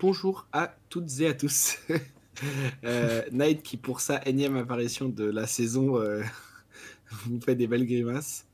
bonjour 0.00 0.46
à 0.52 0.74
toutes 0.88 1.20
et 1.20 1.26
à 1.26 1.34
tous. 1.34 1.76
euh, 2.84 3.22
Night 3.32 3.62
qui 3.62 3.76
pour 3.76 4.00
sa 4.00 4.22
énième 4.26 4.56
apparition 4.56 5.08
de 5.08 5.24
la 5.24 5.46
saison 5.46 5.98
euh, 5.98 6.22
vous 7.26 7.40
fait 7.40 7.54
des 7.54 7.66
belles 7.66 7.86
grimaces. 7.86 8.46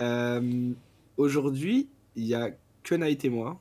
Euh, 0.00 0.70
Aujourd'hui, 1.16 1.88
il 2.16 2.24
y 2.24 2.34
a 2.34 2.50
que 2.82 2.94
Night 2.94 3.24
et 3.24 3.28
moi. 3.28 3.60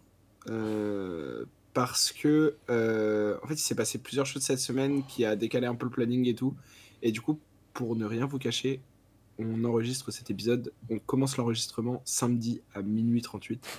euh, 0.49 1.45
parce 1.73 2.11
que 2.11 2.55
en 2.67 3.47
fait 3.47 3.55
il 3.55 3.57
s'est 3.57 3.73
passé 3.73 3.97
plusieurs 3.97 4.27
choses 4.27 4.43
cette 4.43 4.59
semaine 4.59 5.03
qui 5.07 5.25
a 5.25 5.35
décalé 5.35 5.65
un 5.65 5.73
peu 5.73 5.85
le 5.87 5.91
planning 5.91 6.27
et 6.27 6.35
tout. 6.35 6.53
Et 7.01 7.11
du 7.11 7.19
coup, 7.19 7.39
pour 7.73 7.95
ne 7.95 8.05
rien 8.05 8.27
vous 8.27 8.37
cacher, 8.37 8.79
on 9.39 9.63
enregistre 9.63 10.11
cet 10.11 10.29
épisode. 10.29 10.71
On 10.91 10.99
commence 10.99 11.37
l'enregistrement 11.37 12.03
samedi 12.05 12.61
à 12.75 12.81
minuit 12.81 13.21
38. 13.21 13.67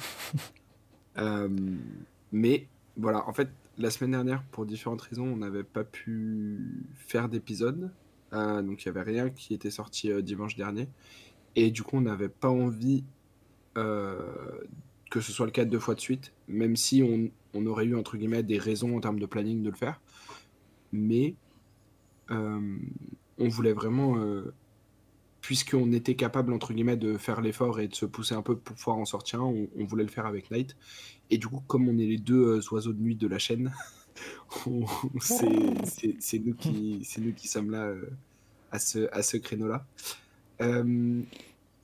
Euh, 1.16 1.48
mais 2.32 2.66
voilà, 2.96 3.28
en 3.28 3.32
fait, 3.32 3.48
la 3.78 3.90
semaine 3.90 4.12
dernière, 4.12 4.42
pour 4.44 4.66
différentes 4.66 5.02
raisons, 5.02 5.26
on 5.26 5.36
n'avait 5.36 5.64
pas 5.64 5.84
pu 5.84 6.86
faire 6.94 7.28
d'épisode. 7.28 7.90
Euh, 8.32 8.62
donc 8.62 8.84
il 8.84 8.90
n'y 8.90 8.98
avait 8.98 9.10
rien 9.10 9.30
qui 9.30 9.54
était 9.54 9.70
sorti 9.70 10.10
euh, 10.10 10.22
dimanche 10.22 10.56
dernier. 10.56 10.88
Et 11.56 11.70
du 11.70 11.82
coup, 11.82 11.96
on 11.96 12.02
n'avait 12.02 12.28
pas 12.28 12.50
envie 12.50 13.04
euh, 13.76 14.20
que 15.10 15.20
ce 15.20 15.32
soit 15.32 15.46
le 15.46 15.52
cas 15.52 15.64
deux 15.64 15.78
fois 15.78 15.94
de 15.94 16.00
suite, 16.00 16.32
même 16.48 16.76
si 16.76 17.02
on, 17.02 17.30
on 17.58 17.66
aurait 17.66 17.84
eu, 17.84 17.96
entre 17.96 18.16
guillemets, 18.16 18.42
des 18.42 18.58
raisons 18.58 18.96
en 18.96 19.00
termes 19.00 19.20
de 19.20 19.26
planning 19.26 19.62
de 19.62 19.70
le 19.70 19.76
faire. 19.76 20.00
Mais 20.92 21.34
on 22.30 23.48
voulait 23.48 23.74
vraiment, 23.74 24.16
puisqu'on 25.44 25.92
était 25.92 26.14
capable, 26.14 26.54
entre 26.54 26.72
guillemets, 26.72 26.96
de 26.96 27.18
faire 27.18 27.42
l'effort 27.42 27.78
et 27.78 27.86
de 27.86 27.94
se 27.94 28.06
pousser 28.06 28.34
un 28.34 28.40
peu 28.40 28.56
pour 28.56 28.74
pouvoir 28.74 28.96
en 28.96 29.04
sortir 29.04 29.44
on, 29.44 29.68
voulait 29.76 30.02
le 30.02 30.08
faire 30.08 30.24
avec 30.24 30.50
Night. 30.50 30.74
Et 31.28 31.36
du 31.36 31.48
coup, 31.48 31.62
comme 31.66 31.86
on 31.86 31.98
est 31.98 32.06
les 32.06 32.16
deux 32.16 32.56
euh, 32.56 32.72
oiseaux 32.72 32.94
de 32.94 33.02
nuit 33.02 33.14
de 33.14 33.28
la 33.28 33.38
chaîne, 33.38 33.70
c'est 35.20 36.38
nous, 36.38 36.54
qui- 36.54 37.46
sommes 37.46 37.70
là 37.70 37.84
euh, 37.84 38.08
à 38.72 38.78
ce, 38.78 39.36
créneau-là. 39.36 39.84
Euh, 40.62 41.20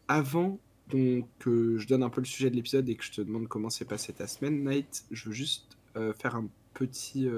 avant 0.08 0.58
donc, 0.88 1.28
que 1.38 1.76
je 1.76 1.86
donne 1.86 2.02
un 2.02 2.08
peu 2.08 2.22
le 2.22 2.26
sujet 2.26 2.48
de 2.48 2.56
l'épisode 2.56 2.88
et 2.88 2.94
que 2.94 3.04
je 3.04 3.12
te 3.12 3.20
demande 3.20 3.46
comment 3.46 3.68
s'est 3.68 3.84
passée 3.84 4.14
ta 4.14 4.26
semaine, 4.26 4.66
Night, 4.66 5.04
je 5.10 5.28
veux 5.28 5.34
juste 5.34 5.76
faire 6.18 6.34
un 6.34 6.48
petit, 6.72 7.28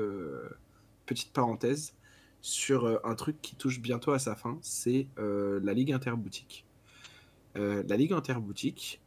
petite 1.05 1.33
parenthèse 1.33 1.95
sur 2.43 2.85
euh, 2.85 2.98
un 3.05 3.15
truc 3.15 3.41
qui 3.41 3.55
touche 3.55 3.81
bientôt 3.81 4.12
à 4.12 4.19
sa 4.19 4.35
fin, 4.35 4.59
c'est 4.61 5.07
euh, 5.19 5.61
la 5.62 5.73
Ligue 5.73 5.93
Interboutique. 5.93 6.67
Euh, 7.57 7.83
la 7.89 7.97
Ligue 7.97 8.12
Interboutique, 8.12 9.01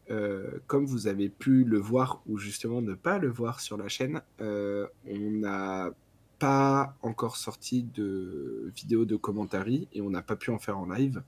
comme 0.67 0.85
vous 0.85 1.07
avez 1.07 1.29
pu 1.29 1.63
le 1.63 1.79
voir 1.79 2.21
ou 2.27 2.37
justement 2.37 2.81
ne 2.81 2.93
pas 2.93 3.17
le 3.17 3.27
voir 3.27 3.59
sur 3.59 3.75
la 3.75 3.87
chaîne, 3.87 4.21
on 4.39 5.31
n'a 5.31 5.89
pas 6.37 6.95
encore 7.01 7.37
sorti 7.37 7.81
de 7.81 8.71
vidéo 8.75 9.05
de 9.05 9.15
commentaires 9.15 9.67
et 9.67 10.01
on 10.01 10.11
n'a 10.11 10.21
pas 10.21 10.35
pu 10.35 10.51
en 10.51 10.59
faire 10.59 10.77
en 10.77 10.85
live. 10.85 11.23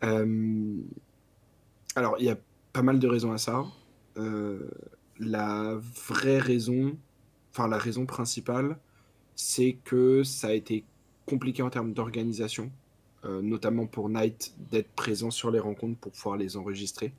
Alors, 0.00 2.16
il 2.18 2.24
y 2.24 2.30
a 2.30 2.38
pas 2.72 2.82
mal 2.82 2.98
de 2.98 3.06
raisons 3.06 3.32
à 3.32 3.38
ça. 3.38 3.64
La 5.18 5.78
vraie 6.08 6.38
raison, 6.38 6.96
enfin 7.52 7.68
la 7.68 7.76
raison 7.76 8.06
principale, 8.06 8.78
c'est 9.36 9.78
que 9.84 10.22
ça 10.22 10.48
a 10.48 10.52
été 10.52 10.84
compliqué 11.26 11.62
en 11.62 11.70
termes 11.70 11.92
d'organisation, 11.92 12.70
euh, 13.24 13.40
notamment 13.42 13.86
pour 13.86 14.08
Night 14.08 14.54
d'être 14.70 14.90
présent 14.90 15.30
sur 15.30 15.50
les 15.50 15.60
rencontres 15.60 15.98
pour 15.98 16.12
pouvoir 16.12 16.36
les 16.36 16.56
enregistrer. 16.56 17.12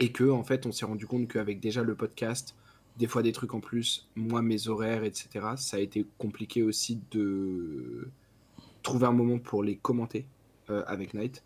Et 0.00 0.10
que, 0.10 0.28
en 0.28 0.42
fait, 0.42 0.66
on 0.66 0.72
s'est 0.72 0.86
rendu 0.86 1.06
compte 1.06 1.28
qu'avec 1.28 1.60
déjà 1.60 1.82
le 1.82 1.94
podcast, 1.94 2.54
des 2.98 3.06
fois 3.06 3.22
des 3.22 3.32
trucs 3.32 3.54
en 3.54 3.60
plus, 3.60 4.08
moi, 4.16 4.42
mes 4.42 4.68
horaires, 4.68 5.04
etc., 5.04 5.28
ça 5.56 5.76
a 5.76 5.80
été 5.80 6.04
compliqué 6.18 6.62
aussi 6.62 7.00
de 7.12 8.08
trouver 8.82 9.06
un 9.06 9.12
moment 9.12 9.38
pour 9.38 9.62
les 9.62 9.76
commenter 9.76 10.26
euh, 10.70 10.82
avec 10.86 11.14
Night. 11.14 11.42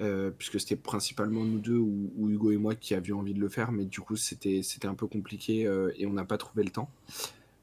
Euh, 0.00 0.32
puisque 0.36 0.58
c'était 0.58 0.74
principalement 0.74 1.44
nous 1.44 1.60
deux 1.60 1.78
ou, 1.78 2.12
ou 2.16 2.28
Hugo 2.28 2.50
et 2.50 2.56
moi 2.56 2.74
qui 2.74 2.94
avions 2.94 3.20
envie 3.20 3.32
de 3.32 3.38
le 3.38 3.48
faire, 3.48 3.70
mais 3.70 3.84
du 3.84 4.00
coup 4.00 4.16
c'était 4.16 4.60
un 4.82 4.94
peu 4.94 5.06
compliqué 5.06 5.70
et 5.96 6.04
on 6.04 6.12
n'a 6.12 6.24
pas 6.24 6.36
trouvé 6.36 6.64
le 6.64 6.70
temps. 6.70 6.90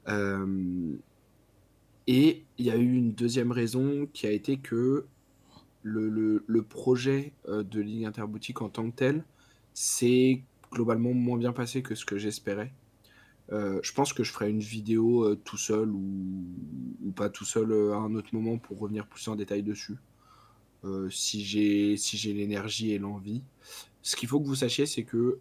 Euh, 0.08 0.96
et 2.06 2.44
il 2.58 2.66
y 2.66 2.70
a 2.70 2.76
eu 2.76 2.94
une 2.94 3.12
deuxième 3.12 3.52
raison 3.52 4.08
qui 4.12 4.26
a 4.26 4.30
été 4.30 4.58
que 4.58 5.06
le, 5.82 6.42
projet 6.68 7.32
euh, 7.48 7.62
de 7.62 7.80
Ligue 7.80 8.04
Interboutique 8.04 8.62
en 8.62 8.68
tant 8.68 8.90
que 8.90 8.96
tel 8.96 9.24
c'est 9.74 10.42
globalement 10.70 11.14
moins 11.14 11.38
bien 11.38 11.52
passé 11.52 11.82
que 11.82 11.94
ce 11.94 12.04
que 12.04 12.18
j'espérais. 12.18 12.72
Euh, 13.50 13.80
je 13.82 13.92
pense 13.92 14.12
que 14.12 14.22
je 14.22 14.32
ferai 14.32 14.50
une 14.50 14.60
vidéo 14.60 15.34
tout 15.36 15.56
seul 15.56 15.90
ou, 15.90 17.12
pas 17.16 17.28
tout 17.28 17.44
seul 17.44 17.72
à 17.92 17.96
un 17.96 18.14
autre 18.14 18.28
moment 18.32 18.58
pour 18.58 18.78
revenir 18.78 19.06
plus 19.06 19.26
en 19.28 19.36
détail 19.36 19.62
dessus. 19.62 19.96
Si 21.10 21.44
j'ai 21.44 21.96
si 21.96 22.16
j'ai 22.16 22.32
l'énergie 22.32 22.90
et 22.90 22.98
l'envie. 22.98 23.44
Ce 24.02 24.16
qu'il 24.16 24.28
faut 24.28 24.40
que 24.40 24.46
vous 24.46 24.56
sachiez, 24.56 24.84
c'est 24.84 25.04
que 25.04 25.38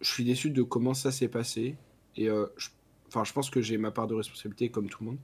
je 0.00 0.12
suis 0.12 0.24
déçu 0.24 0.50
de 0.50 0.62
comment 0.62 0.94
ça 0.94 1.10
s'est 1.10 1.28
passé. 1.28 1.76
Et 2.16 2.28
euh, 2.28 2.46
je, 2.56 2.68
enfin, 3.08 3.24
je 3.24 3.32
pense 3.32 3.50
que 3.50 3.60
j'ai 3.60 3.78
ma 3.78 3.90
part 3.90 4.06
de 4.06 4.14
responsabilité 4.14 4.68
comme 4.68 4.88
tout 4.88 5.04
le 5.04 5.10
monde. 5.10 5.18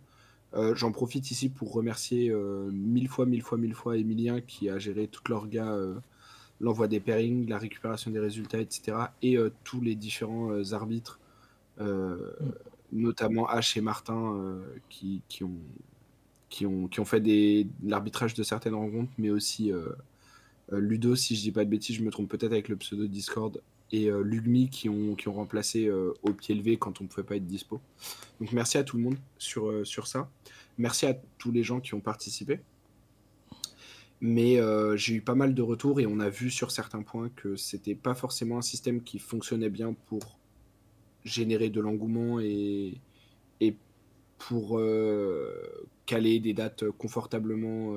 Euh, 0.55 0.75
J'en 0.75 0.93
profite 0.93 1.31
ici 1.31 1.49
pour 1.49 1.73
remercier 1.73 2.31
euh, 2.31 2.71
mille 2.73 3.09
fois, 3.09 3.27
mille 3.27 3.43
fois, 3.43 3.59
mille 3.59 3.75
fois 3.75 3.97
Emilien 3.97 4.41
qui 4.41 4.69
a 4.69 4.79
géré 4.79 5.09
toute 5.09 5.29
l'orga, 5.29 5.77
l'envoi 6.61 6.89
des 6.89 7.01
pairings, 7.01 7.49
la 7.49 7.59
récupération 7.59 8.11
des 8.11 8.21
résultats, 8.21 8.61
etc. 8.61 8.97
Et 9.23 9.37
tous 9.65 9.81
les 9.81 9.95
différents 9.95 10.73
arbitres, 10.73 11.19
euh, 11.81 12.33
notamment 12.93 13.47
H 13.49 13.79
et 13.79 13.81
Martin, 13.81 14.61
qui, 14.91 15.23
qui 15.29 15.45
ont, 15.45 15.59
qui, 16.51 16.67
ont, 16.67 16.87
qui 16.89 17.01
ont 17.01 17.05
fait 17.07 17.21
des, 17.21 17.67
l'arbitrage 17.83 18.35
de 18.35 18.43
certaines 18.43 18.75
rencontres, 18.75 19.13
mais 19.19 19.31
aussi 19.31 19.73
euh, 20.73 20.81
Ludo, 20.81 21.17
si 21.17 21.37
je 21.37 21.43
dis 21.43 21.53
pas 21.53 21.65
de 21.65 21.71
bêtises, 21.71 21.97
je 21.97 22.03
me 22.03 22.11
trompe 22.11 22.29
peut-être 22.29 22.53
avec 22.53 22.69
le 22.69 22.77
pseudo 22.77 23.07
Discord, 23.07 23.61
et 23.93 24.07
euh, 24.11 24.23
Lugmi 24.23 24.71
qui 24.71 24.89
ont, 24.89 25.15
qui 25.15 25.29
ont 25.29 25.35
remplacé 25.35 25.87
euh, 25.87 26.15
au 26.23 26.33
pied 26.33 26.55
levé 26.55 26.79
quand 26.79 27.01
on 27.01 27.07
pouvait 27.07 27.23
pas 27.23 27.37
être 27.37 27.47
dispo. 27.47 27.81
Donc 28.41 28.53
merci 28.53 28.79
à 28.79 28.85
tout 28.85 28.97
le 28.97 29.03
monde 29.03 29.17
sur, 29.39 29.71
euh, 29.71 29.85
sur 29.85 30.07
ça. 30.07 30.31
Merci 30.79 31.07
à 31.07 31.15
tous 31.39 31.53
les 31.53 31.63
gens 31.63 31.81
qui 31.81 31.95
ont 31.95 32.01
participé. 32.01 32.61
Mais 34.25 34.61
j'ai 34.95 35.15
eu 35.15 35.21
pas 35.21 35.35
mal 35.35 35.53
de 35.53 35.63
retours 35.63 35.99
et 35.99 36.07
on 36.07 36.21
a 36.21 36.29
vu 36.29 36.49
sur 36.49 36.71
certains 36.71 37.03
points 37.03 37.29
que 37.35 37.57
c'était 37.57 37.97
pas 37.97 38.15
forcément 38.15 38.57
un 38.57 38.63
système 38.63 39.03
qui 39.03 39.19
fonctionnait 39.19 39.69
bien 39.69 39.97
pour 40.07 40.39
générer 41.25 41.71
de 41.71 41.81
l'engouement 41.81 42.39
et, 42.39 43.01
et 43.61 43.77
pour 44.39 44.81
caler 46.07 46.39
des 46.39 46.55
dates 46.55 46.89
confortablement 46.91 47.97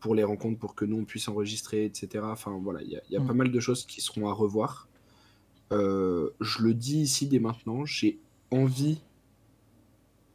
pour 0.00 0.14
les 0.14 0.24
rencontres 0.24 0.58
pour 0.58 0.74
que 0.74 0.84
nous 0.84 0.98
on 0.98 1.04
puisse 1.04 1.28
enregistrer, 1.28 1.84
etc. 1.84 2.24
Enfin 2.24 2.58
voilà, 2.62 2.82
il 2.82 2.90
y 2.90 2.96
a, 2.96 3.02
il 3.08 3.12
y 3.12 3.16
a 3.16 3.20
Mm. 3.20 3.26
pas 3.26 3.32
mal 3.34 3.50
de 3.52 3.60
choses 3.60 3.84
qui 3.86 4.00
seront 4.00 4.28
à 4.28 4.32
revoir. 4.32 4.88
Euh, 5.72 6.30
je 6.40 6.62
le 6.62 6.74
dis 6.74 7.00
ici 7.00 7.26
dès 7.26 7.38
maintenant, 7.40 7.84
j'ai 7.84 8.18
envie 8.50 9.00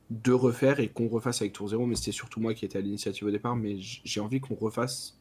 de 0.10 0.32
refaire 0.32 0.80
et 0.80 0.90
qu'on 0.90 1.08
refasse 1.08 1.42
avec 1.42 1.54
Tour 1.54 1.70
Zéro, 1.70 1.86
mais 1.88 1.96
c'était 1.96 2.12
surtout 2.12 2.40
moi 2.40 2.54
qui 2.54 2.66
étais 2.66 2.78
à 2.78 2.82
l'initiative 2.82 3.28
au 3.28 3.32
départ, 3.32 3.56
mais 3.56 3.78
j'ai 3.80 4.20
envie 4.20 4.40
qu'on 4.40 4.56
refasse 4.56 5.18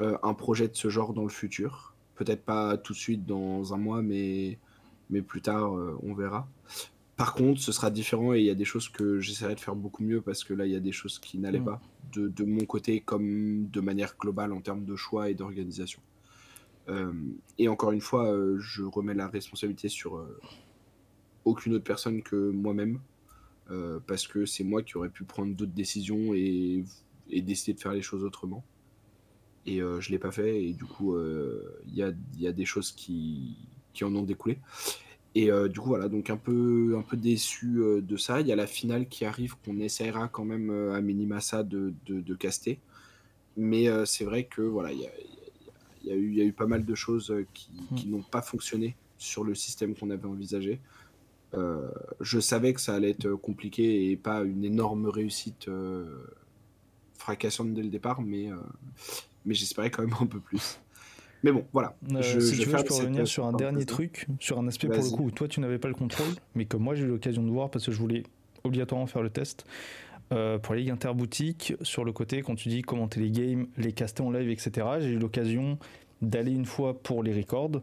euh, 0.00 0.16
un 0.22 0.32
projet 0.32 0.68
de 0.68 0.74
ce 0.76 0.88
genre 0.88 1.12
dans 1.12 1.24
le 1.24 1.28
futur. 1.28 1.94
Peut-être 2.14 2.42
pas 2.44 2.78
tout 2.78 2.92
de 2.94 2.98
suite 2.98 3.26
dans 3.26 3.74
un 3.74 3.76
mois, 3.76 4.00
mais, 4.00 4.58
mais 5.10 5.20
plus 5.22 5.42
tard, 5.42 5.76
euh, 5.76 5.98
on 6.02 6.14
verra. 6.14 6.48
Par 7.20 7.34
contre, 7.34 7.60
ce 7.60 7.70
sera 7.70 7.90
différent 7.90 8.32
et 8.32 8.38
il 8.38 8.46
y 8.46 8.50
a 8.50 8.54
des 8.54 8.64
choses 8.64 8.88
que 8.88 9.20
j'essaierai 9.20 9.54
de 9.54 9.60
faire 9.60 9.74
beaucoup 9.76 10.02
mieux 10.02 10.22
parce 10.22 10.42
que 10.42 10.54
là, 10.54 10.64
il 10.64 10.72
y 10.72 10.74
a 10.74 10.80
des 10.80 10.90
choses 10.90 11.18
qui 11.18 11.36
n'allaient 11.36 11.60
Mm. 11.60 11.64
pas 11.66 11.82
de, 12.14 12.28
de 12.28 12.44
mon 12.44 12.64
côté 12.64 13.02
comme 13.02 13.68
de 13.68 13.80
manière 13.82 14.16
globale 14.18 14.54
en 14.54 14.62
termes 14.62 14.86
de 14.86 14.96
choix 14.96 15.28
et 15.28 15.34
d'organisation. 15.34 16.00
Euh, 16.88 17.12
et 17.58 17.68
encore 17.68 17.92
une 17.92 18.00
fois, 18.00 18.32
euh, 18.32 18.58
je 18.58 18.84
remets 18.84 19.12
la 19.12 19.28
responsabilité 19.28 19.90
sur 19.90 20.16
euh, 20.16 20.40
aucune 21.44 21.74
autre 21.74 21.84
personne 21.84 22.22
que 22.22 22.50
moi-même 22.50 23.00
parce 24.06 24.26
que 24.26 24.46
c'est 24.46 24.64
moi 24.64 24.82
qui 24.82 24.96
aurais 24.96 25.10
pu 25.10 25.22
prendre 25.24 25.54
d'autres 25.54 25.70
décisions 25.70 26.32
et, 26.34 26.84
et 27.28 27.42
décider 27.42 27.74
de 27.74 27.80
faire 27.80 27.92
les 27.92 28.02
choses 28.02 28.24
autrement. 28.24 28.64
Et 29.66 29.78
je 29.78 30.10
l'ai 30.10 30.18
pas 30.18 30.32
fait 30.32 30.64
et 30.64 30.72
du 30.72 30.86
coup, 30.86 31.16
il 31.86 31.94
y, 31.94 32.02
a, 32.02 32.10
il 32.34 32.40
y 32.40 32.48
a 32.48 32.52
des 32.52 32.64
choses 32.64 32.90
qui, 32.90 33.56
qui 33.92 34.02
en 34.02 34.12
ont 34.16 34.24
découlé. 34.24 34.58
Et 35.34 35.50
euh, 35.50 35.68
du 35.68 35.78
coup, 35.78 35.88
voilà, 35.88 36.08
donc 36.08 36.28
un 36.28 36.36
peu, 36.36 36.96
un 36.98 37.02
peu 37.02 37.16
déçu 37.16 37.78
euh, 37.78 38.00
de 38.00 38.16
ça. 38.16 38.40
Il 38.40 38.48
y 38.48 38.52
a 38.52 38.56
la 38.56 38.66
finale 38.66 39.08
qui 39.08 39.24
arrive, 39.24 39.54
qu'on 39.64 39.78
essaiera 39.78 40.28
quand 40.28 40.44
même 40.44 40.70
euh, 40.70 40.94
à 40.94 41.00
minima 41.00 41.40
ça 41.40 41.62
de, 41.62 41.92
de, 42.06 42.20
de 42.20 42.34
caster. 42.34 42.78
Mais 43.56 43.88
c'est 44.06 44.24
vrai 44.24 44.44
que 44.44 44.62
voilà, 44.62 44.92
il 44.92 45.00
y 45.00 45.06
a, 45.06 45.10
y, 46.04 46.12
a 46.12 46.16
y 46.16 46.40
a 46.40 46.44
eu 46.44 46.52
pas 46.52 46.66
mal 46.66 46.84
de 46.84 46.94
choses 46.94 47.34
qui, 47.52 47.68
qui 47.96 48.06
n'ont 48.06 48.22
pas 48.22 48.42
fonctionné 48.42 48.96
sur 49.18 49.44
le 49.44 49.54
système 49.54 49.94
qu'on 49.94 50.08
avait 50.10 50.26
envisagé. 50.26 50.80
Je 51.52 52.40
savais 52.40 52.72
que 52.72 52.80
ça 52.80 52.94
allait 52.94 53.10
être 53.10 53.34
compliqué 53.34 54.08
et 54.08 54.16
pas 54.16 54.44
une 54.44 54.64
énorme 54.64 55.06
réussite 55.06 55.68
fracassante 57.18 57.74
dès 57.74 57.82
le 57.82 57.90
départ, 57.90 58.22
mais, 58.22 58.48
mais 59.44 59.52
j'espérais 59.52 59.90
quand 59.90 60.04
même 60.04 60.14
un 60.20 60.26
peu 60.26 60.40
plus. 60.40 60.78
Mais 61.42 61.52
bon, 61.52 61.64
voilà. 61.72 61.96
Euh, 62.12 62.22
je, 62.22 62.40
si 62.40 62.58
tu 62.58 62.68
veux, 62.68 62.78
je 62.78 62.84
peux 62.84 62.94
revenir 62.94 63.26
sur 63.26 63.46
un 63.46 63.52
dernier 63.52 63.86
truc, 63.86 64.26
sur 64.40 64.58
un 64.58 64.68
aspect 64.68 64.88
pour 64.88 65.02
le 65.02 65.10
coup 65.10 65.24
où 65.24 65.30
toi 65.30 65.48
tu 65.48 65.60
n'avais 65.60 65.78
pas 65.78 65.88
le 65.88 65.94
contrôle, 65.94 66.34
mais 66.54 66.66
que 66.66 66.76
moi 66.76 66.94
j'ai 66.94 67.04
eu 67.04 67.08
l'occasion 67.08 67.42
de 67.42 67.50
voir 67.50 67.70
parce 67.70 67.86
que 67.86 67.92
je 67.92 67.98
voulais 67.98 68.24
obligatoirement 68.64 69.06
faire 69.06 69.22
le 69.22 69.30
test. 69.30 69.64
Euh, 70.32 70.58
pour 70.58 70.74
les 70.74 70.82
ligues 70.82 70.90
interboutiques, 70.90 71.74
sur 71.82 72.04
le 72.04 72.12
côté, 72.12 72.42
quand 72.42 72.54
tu 72.54 72.68
dis 72.68 72.82
commenter 72.82 73.18
les 73.18 73.30
games, 73.30 73.66
les 73.76 73.92
caster 73.92 74.22
en 74.22 74.30
live, 74.30 74.48
etc., 74.48 74.86
j'ai 75.00 75.10
eu 75.10 75.18
l'occasion 75.18 75.76
d'aller 76.22 76.52
une 76.52 76.66
fois 76.66 77.02
pour 77.02 77.22
les 77.22 77.32
records. 77.32 77.82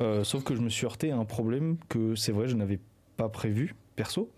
Euh, 0.00 0.22
sauf 0.24 0.44
que 0.44 0.54
je 0.54 0.60
me 0.60 0.68
suis 0.68 0.84
heurté 0.84 1.12
à 1.12 1.16
un 1.16 1.24
problème 1.24 1.76
que 1.88 2.14
c'est 2.14 2.32
vrai, 2.32 2.48
je 2.48 2.56
n'avais 2.56 2.78
pas 3.16 3.28
prévu, 3.28 3.74
perso. 3.96 4.30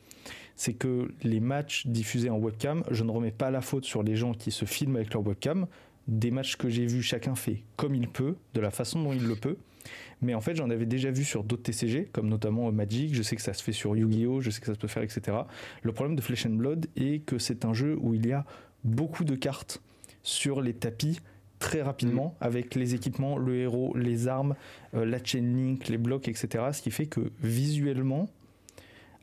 C'est 0.55 0.75
que 0.75 1.11
les 1.25 1.41
matchs 1.41 1.87
diffusés 1.87 2.31
en 2.31 2.39
webcam, 2.39 2.85
je 2.91 3.03
ne 3.03 3.11
remets 3.11 3.33
pas 3.33 3.51
la 3.51 3.61
faute 3.61 3.85
sur 3.85 4.05
les 4.05 4.15
gens 4.15 4.33
qui 4.33 4.53
se 4.53 4.65
filment 4.65 4.97
avec 4.97 5.13
leur 5.13 5.27
webcam. 5.27 5.67
Des 6.09 6.31
matchs 6.31 6.57
que 6.57 6.69
j'ai 6.69 6.87
vus, 6.87 7.03
chacun 7.03 7.35
fait 7.35 7.63
comme 7.77 7.95
il 7.95 8.09
peut, 8.09 8.37
de 8.55 8.61
la 8.61 8.71
façon 8.71 9.03
dont 9.03 9.13
il 9.13 9.27
le 9.27 9.37
peut. 9.37 9.57
Mais 10.23 10.35
en 10.35 10.41
fait, 10.41 10.55
j'en 10.55 10.71
avais 10.71 10.87
déjà 10.87 11.11
vu 11.11 11.25
sur 11.25 11.45
d'autres 11.45 11.63
TCG, 11.63 12.09
comme 12.13 12.29
notamment 12.29 12.71
Magic. 12.73 13.15
Je 13.15 13.23
sais 13.23 13.37
que 13.37 13.43
ça 13.43 13.53
se 13.53 13.63
fait 13.63 13.73
sur 13.73 13.97
Yu-Gi-Oh! 13.97 14.41
Je 14.41 14.51
sais 14.51 14.61
que 14.61 14.67
ça 14.67 14.75
se 14.75 14.79
peut 14.79 14.89
faire, 14.89 15.03
etc. 15.03 15.37
Le 15.83 15.93
problème 15.93 16.17
de 16.17 16.23
Flesh 16.23 16.47
and 16.47 16.55
Blood 16.55 16.87
est 16.97 17.25
que 17.25 17.39
c'est 17.39 17.65
un 17.65 17.75
jeu 17.75 17.99
où 18.01 18.15
il 18.15 18.27
y 18.27 18.33
a 18.33 18.45
beaucoup 18.85 19.25
de 19.25 19.35
cartes 19.35 19.83
sur 20.23 20.63
les 20.63 20.73
tapis 20.73 21.21
très 21.59 21.83
rapidement 21.83 22.37
mm. 22.41 22.45
avec 22.45 22.75
les 22.75 22.95
équipements, 22.95 23.39
le 23.39 23.57
héros, 23.57 23.97
les 23.97 24.29
armes, 24.29 24.55
euh, 24.95 25.05
la 25.05 25.23
chain 25.23 25.41
link, 25.41 25.89
les 25.89 25.99
blocs, 25.99 26.29
etc. 26.29 26.65
Ce 26.73 26.83
qui 26.83 26.91
fait 26.91 27.07
que 27.07 27.33
visuellement, 27.43 28.29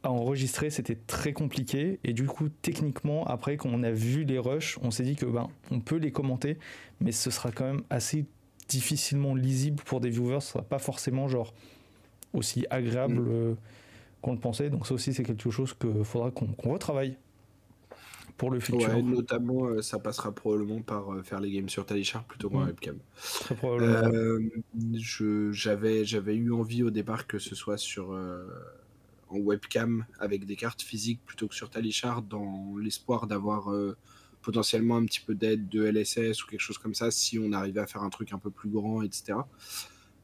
à 0.03 0.12
enregistrer, 0.12 0.69
c'était 0.69 0.95
très 0.95 1.33
compliqué. 1.33 2.00
Et 2.03 2.13
du 2.13 2.25
coup, 2.25 2.50
techniquement, 2.62 3.25
après, 3.25 3.57
quand 3.57 3.69
on 3.71 3.83
a 3.83 3.92
vu 3.92 4.24
les 4.24 4.39
rushs, 4.39 4.80
on 4.81 4.92
s'est 4.92 5.03
dit 5.03 5.15
que 5.15 5.25
ben, 5.25 5.48
on 5.69 5.80
peut 5.80 5.98
les 5.98 6.12
commenter, 6.12 6.57
mais 7.00 7.12
ce 7.12 7.30
sera 7.30 7.51
quand 7.51 7.65
même 7.65 7.83
assez 7.89 8.25
difficilement 8.68 9.36
lisible 9.36 9.83
pour 9.83 10.01
des 10.01 10.09
viewers. 10.09 10.42
Ce 10.42 10.53
sera 10.53 10.63
pas 10.63 10.80
forcément 10.80 11.27
genre 11.27 11.53
aussi 12.33 12.65
agréable 12.69 13.19
mm. 13.19 13.27
euh, 13.30 13.53
qu'on 14.21 14.33
le 14.33 14.39
pensait. 14.39 14.69
Donc 14.69 14.88
ça 14.88 14.94
aussi, 14.94 15.13
c'est 15.13 15.24
quelque 15.24 15.50
chose 15.50 15.74
qu'il 15.74 16.03
faudra 16.03 16.31
qu'on 16.31 16.71
retravaille 16.71 17.18
pour 18.38 18.50
le 18.50 18.59
futur. 18.59 18.89
Ouais, 18.89 19.03
notamment, 19.03 19.65
euh, 19.65 19.83
ça 19.83 20.00
passera 20.00 20.31
probablement 20.31 20.81
par 20.81 21.13
euh, 21.13 21.21
faire 21.21 21.39
les 21.39 21.51
games 21.51 21.69
sur 21.69 21.86
Talishar 21.86 22.24
plutôt 22.24 22.50
qu'en 22.50 22.62
mm. 22.62 22.68
webcam. 22.68 22.98
Très 23.15 23.56
probablement. 23.56 24.39
j'avais, 25.51 26.06
j'avais 26.06 26.36
eu 26.36 26.51
envie 26.51 26.81
au 26.81 26.89
départ 26.89 27.27
que 27.27 27.38
ce 27.38 27.53
soit 27.53 27.77
sur 27.77 28.18
webcam 29.39 30.05
avec 30.19 30.45
des 30.45 30.55
cartes 30.55 30.81
physiques 30.81 31.21
plutôt 31.25 31.47
que 31.47 31.55
sur 31.55 31.69
Talishard 31.69 32.23
dans 32.23 32.77
l'espoir 32.77 33.27
d'avoir 33.27 33.71
euh, 33.71 33.97
potentiellement 34.41 34.97
un 34.97 35.05
petit 35.05 35.21
peu 35.21 35.35
d'aide 35.35 35.69
de 35.69 35.83
LSS 35.83 36.43
ou 36.43 36.47
quelque 36.47 36.61
chose 36.61 36.77
comme 36.77 36.93
ça 36.93 37.11
si 37.11 37.39
on 37.39 37.51
arrivait 37.51 37.81
à 37.81 37.87
faire 37.87 38.03
un 38.03 38.09
truc 38.09 38.33
un 38.33 38.39
peu 38.39 38.49
plus 38.49 38.69
grand, 38.69 39.01
etc. 39.01 39.39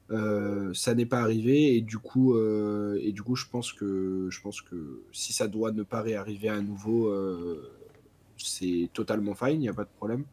Euh, 0.10 0.74
ça 0.74 0.96
n'est 0.96 1.06
pas 1.06 1.20
arrivé 1.20 1.76
et 1.76 1.82
du 1.82 1.98
coup, 1.98 2.36
euh, 2.36 2.98
et 3.02 3.12
du 3.12 3.22
coup, 3.22 3.36
je 3.36 3.46
pense 3.46 3.74
que 3.74 4.28
je 4.32 4.42
pense 4.42 4.62
que 4.62 5.02
si 5.12 5.34
ça 5.34 5.48
doit 5.48 5.72
ne 5.72 5.84
pas 5.84 6.02
réarriver 6.02 6.50
à 6.50 6.62
nouveau, 6.62 7.14
c'est 8.38 8.90
totalement 8.94 9.36
fine, 9.36 9.54
il 9.54 9.60
n'y 9.60 9.70
a 9.70 9.74
pas 9.74 9.84
de 9.84 9.90
problème. 9.98 10.24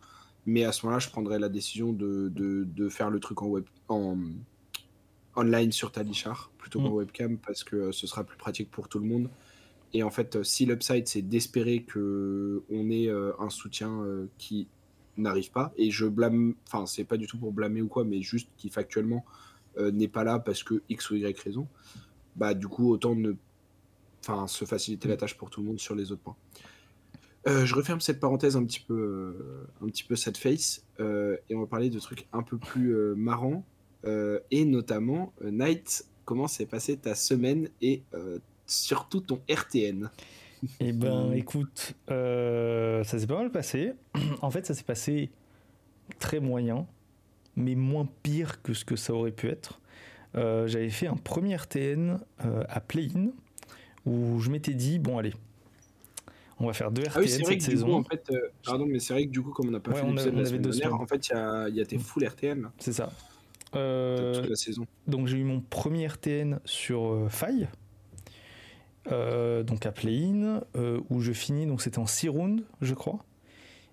Mais 0.46 0.64
à 0.64 0.72
ce 0.72 0.84
moment-là, 0.84 0.98
je 0.98 1.08
prendrais 1.08 1.38
la 1.38 1.48
décision 1.48 1.92
de, 1.92 2.28
de, 2.28 2.64
de 2.64 2.88
faire 2.90 3.10
le 3.10 3.18
truc 3.18 3.40
en 3.42 3.46
web 3.46 3.64
en 3.88 4.18
online 5.36 5.72
sur 5.72 5.92
Talishar 5.92 6.50
plutôt 6.58 6.80
qu'en 6.80 6.90
mm. 6.90 6.94
webcam 6.94 7.38
parce 7.38 7.64
que 7.64 7.76
euh, 7.76 7.92
ce 7.92 8.06
sera 8.06 8.24
plus 8.24 8.36
pratique 8.36 8.70
pour 8.70 8.88
tout 8.88 8.98
le 8.98 9.06
monde. 9.06 9.30
Et 9.92 10.02
en 10.02 10.10
fait, 10.10 10.36
euh, 10.36 10.42
si 10.42 10.66
l'upside 10.66 11.06
c'est 11.06 11.22
d'espérer 11.22 11.82
que 11.82 12.62
on 12.70 12.90
ait 12.90 13.08
euh, 13.08 13.32
un 13.38 13.50
soutien 13.50 14.04
qui 14.38 14.68
n'arrive 15.16 15.52
pas, 15.52 15.72
et 15.76 15.90
je 15.90 16.06
blâme, 16.06 16.54
enfin 16.66 16.86
c'est 16.86 17.04
pas 17.04 17.16
du 17.16 17.26
tout 17.26 17.38
pour 17.38 17.52
blâmer 17.52 17.82
ou 17.82 17.88
quoi, 17.88 18.04
mais 18.04 18.20
juste 18.22 18.48
qui 18.56 18.68
factuellement 18.68 19.24
n'est 19.76 20.08
pas 20.08 20.22
là 20.22 20.38
parce 20.38 20.62
que 20.62 20.82
X 20.88 21.10
ou 21.10 21.16
Y 21.16 21.38
raison, 21.40 21.66
bah 22.36 22.54
du 22.54 22.68
coup 22.68 22.90
autant 22.90 23.16
ne, 23.16 23.32
enfin 24.20 24.46
se 24.46 24.64
faciliter 24.64 25.08
la 25.08 25.16
tâche 25.16 25.36
pour 25.36 25.50
tout 25.50 25.62
le 25.62 25.66
monde 25.66 25.80
sur 25.80 25.96
les 25.96 26.12
autres 26.12 26.22
points. 26.22 26.36
je 27.46 27.74
referme 27.74 28.00
cette 28.00 28.20
parenthèse 28.20 28.56
un 28.56 28.64
petit 28.64 28.80
peu, 28.80 29.36
un 29.82 29.86
petit 29.86 30.04
peu 30.04 30.16
cette 30.16 30.38
face, 30.38 30.84
et 30.98 31.54
on 31.54 31.60
va 31.60 31.66
parler 31.66 31.90
de 31.90 31.98
trucs 32.00 32.26
un 32.32 32.42
peu 32.42 32.58
plus 32.58 32.94
marrants. 33.16 33.64
Euh, 34.06 34.40
et 34.50 34.64
notamment, 34.64 35.32
euh, 35.42 35.50
Night, 35.50 36.06
comment 36.24 36.48
s'est 36.48 36.66
passée 36.66 36.96
ta 36.96 37.14
semaine 37.14 37.68
et 37.80 38.02
euh, 38.14 38.38
surtout 38.66 39.20
ton 39.20 39.40
RTN 39.50 40.10
Eh 40.80 40.92
ben, 40.92 41.32
écoute, 41.32 41.94
ça 42.08 43.04
s'est 43.04 43.26
pas 43.26 43.38
mal 43.38 43.50
passé. 43.50 43.92
en 44.42 44.50
fait, 44.50 44.66
ça 44.66 44.74
s'est 44.74 44.84
passé 44.84 45.30
très 46.18 46.40
moyen, 46.40 46.86
mais 47.56 47.74
moins 47.74 48.08
pire 48.22 48.62
que 48.62 48.74
ce 48.74 48.84
que 48.84 48.96
ça 48.96 49.14
aurait 49.14 49.32
pu 49.32 49.48
être. 49.48 49.80
J'avais 50.34 50.90
fait 50.90 51.06
un 51.06 51.16
premier 51.16 51.56
RTN 51.56 52.18
à 52.40 52.80
Play-In 52.80 53.28
où 54.04 54.40
je 54.40 54.50
m'étais 54.50 54.74
dit, 54.74 54.98
bon, 54.98 55.16
allez, 55.16 55.32
on 56.58 56.66
va 56.66 56.72
faire 56.72 56.90
deux 56.90 57.02
RTN 57.02 57.12
ah 57.14 57.20
oui, 57.20 57.28
cette 57.28 57.62
saison. 57.62 57.94
en 57.94 58.04
fait, 58.04 58.30
pardon, 58.64 58.86
mais 58.86 58.98
c'est 58.98 59.12
vrai 59.12 59.26
que 59.26 59.30
du 59.30 59.40
coup, 59.42 59.50
comme 59.50 59.68
on 59.68 59.70
n'a 59.70 59.80
pas 59.80 59.94
fait 59.94 60.06
l'épisode 60.06 60.34
la 60.34 60.44
semaine 60.44 60.62
dernière, 60.62 60.94
en 60.94 61.06
fait, 61.06 61.28
il 61.28 61.32
y 61.32 61.36
a, 61.36 61.68
y 61.68 61.80
a, 61.80 61.86
tes 61.86 61.98
full 61.98 62.26
RTN. 62.26 62.70
C'est 62.78 62.92
ça. 62.92 63.10
Euh, 63.76 64.46
la 64.48 64.56
saison. 64.56 64.86
Donc 65.06 65.26
j'ai 65.26 65.38
eu 65.38 65.44
mon 65.44 65.60
premier 65.60 66.06
RTN 66.06 66.60
sur 66.64 67.12
euh, 67.12 67.28
Faille, 67.28 67.68
euh, 69.10 69.62
donc 69.62 69.86
à 69.86 69.92
Play-In, 69.92 70.62
où 71.10 71.20
je 71.20 71.32
finis, 71.32 71.66
donc 71.66 71.82
c'était 71.82 71.98
en 71.98 72.06
6 72.06 72.28
rounds, 72.28 72.64
je 72.80 72.94
crois, 72.94 73.24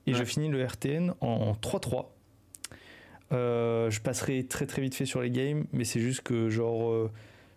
et 0.07 0.13
je 0.13 0.23
finis 0.23 0.49
le 0.49 0.63
RTN 0.63 1.13
en 1.21 1.53
3-3. 1.53 2.07
je 3.31 3.99
passerai 3.99 4.45
très 4.45 4.65
très 4.65 4.81
vite 4.81 4.95
fait 4.95 5.05
sur 5.05 5.21
les 5.21 5.31
games, 5.31 5.65
mais 5.73 5.83
c'est 5.83 5.99
juste 5.99 6.21
que 6.21 6.49
genre 6.49 7.09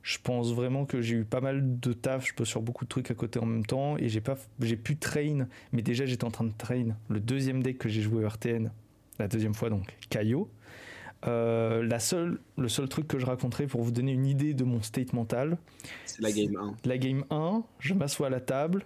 je 0.03 0.19
pense 0.23 0.53
vraiment 0.53 0.85
que 0.85 1.01
j'ai 1.01 1.17
eu 1.17 1.25
pas 1.25 1.41
mal 1.41 1.81
de 1.81 1.93
taf, 1.95 2.27
je 2.27 2.35
peux 2.35 2.45
sur 2.45 2.61
beaucoup 2.61 2.85
de 2.85 2.91
trucs 2.91 3.11
à 3.11 3.15
côté 3.15 3.39
en 3.39 3.47
même 3.47 3.65
temps 3.65 3.97
et 3.97 4.11
j'ai 4.11 4.21
pas 4.21 4.37
j'ai 4.61 4.77
pu 4.77 4.97
train, 4.97 5.47
mais 5.73 5.81
déjà 5.81 6.05
j'étais 6.05 6.25
en 6.25 6.31
train 6.31 6.45
de 6.45 6.53
train 6.57 6.89
le 7.09 7.21
deuxième 7.21 7.63
deck 7.63 7.79
que 7.79 7.89
j'ai 7.89 8.03
joué 8.03 8.25
au 8.25 8.29
RTN, 8.29 8.71
la 9.19 9.29
deuxième 9.29 9.55
fois 9.55 9.71
donc 9.71 9.97
Kaio. 10.11 10.51
Euh, 11.27 11.83
la 11.83 12.01
seule, 12.01 12.39
le 12.59 12.69
seul 12.69 12.89
truc 12.89 13.09
que 13.09 13.19
je 13.19 13.27
raconterai 13.27 13.67
pour 13.67 13.83
vous 13.83 13.91
donner 13.91 14.13
une 14.13 14.27
idée 14.27 14.53
de 14.53 14.65
mon 14.65 14.83
state 14.83 15.13
mental, 15.13 15.57
c'est 16.05 16.21
la 16.21 16.33
game 16.33 16.57
1. 16.57 16.75
La 16.85 16.99
game 16.99 17.25
1, 17.31 17.63
je 17.79 17.95
m'assois 17.95 18.27
à 18.27 18.31
la 18.31 18.41
table. 18.41 18.85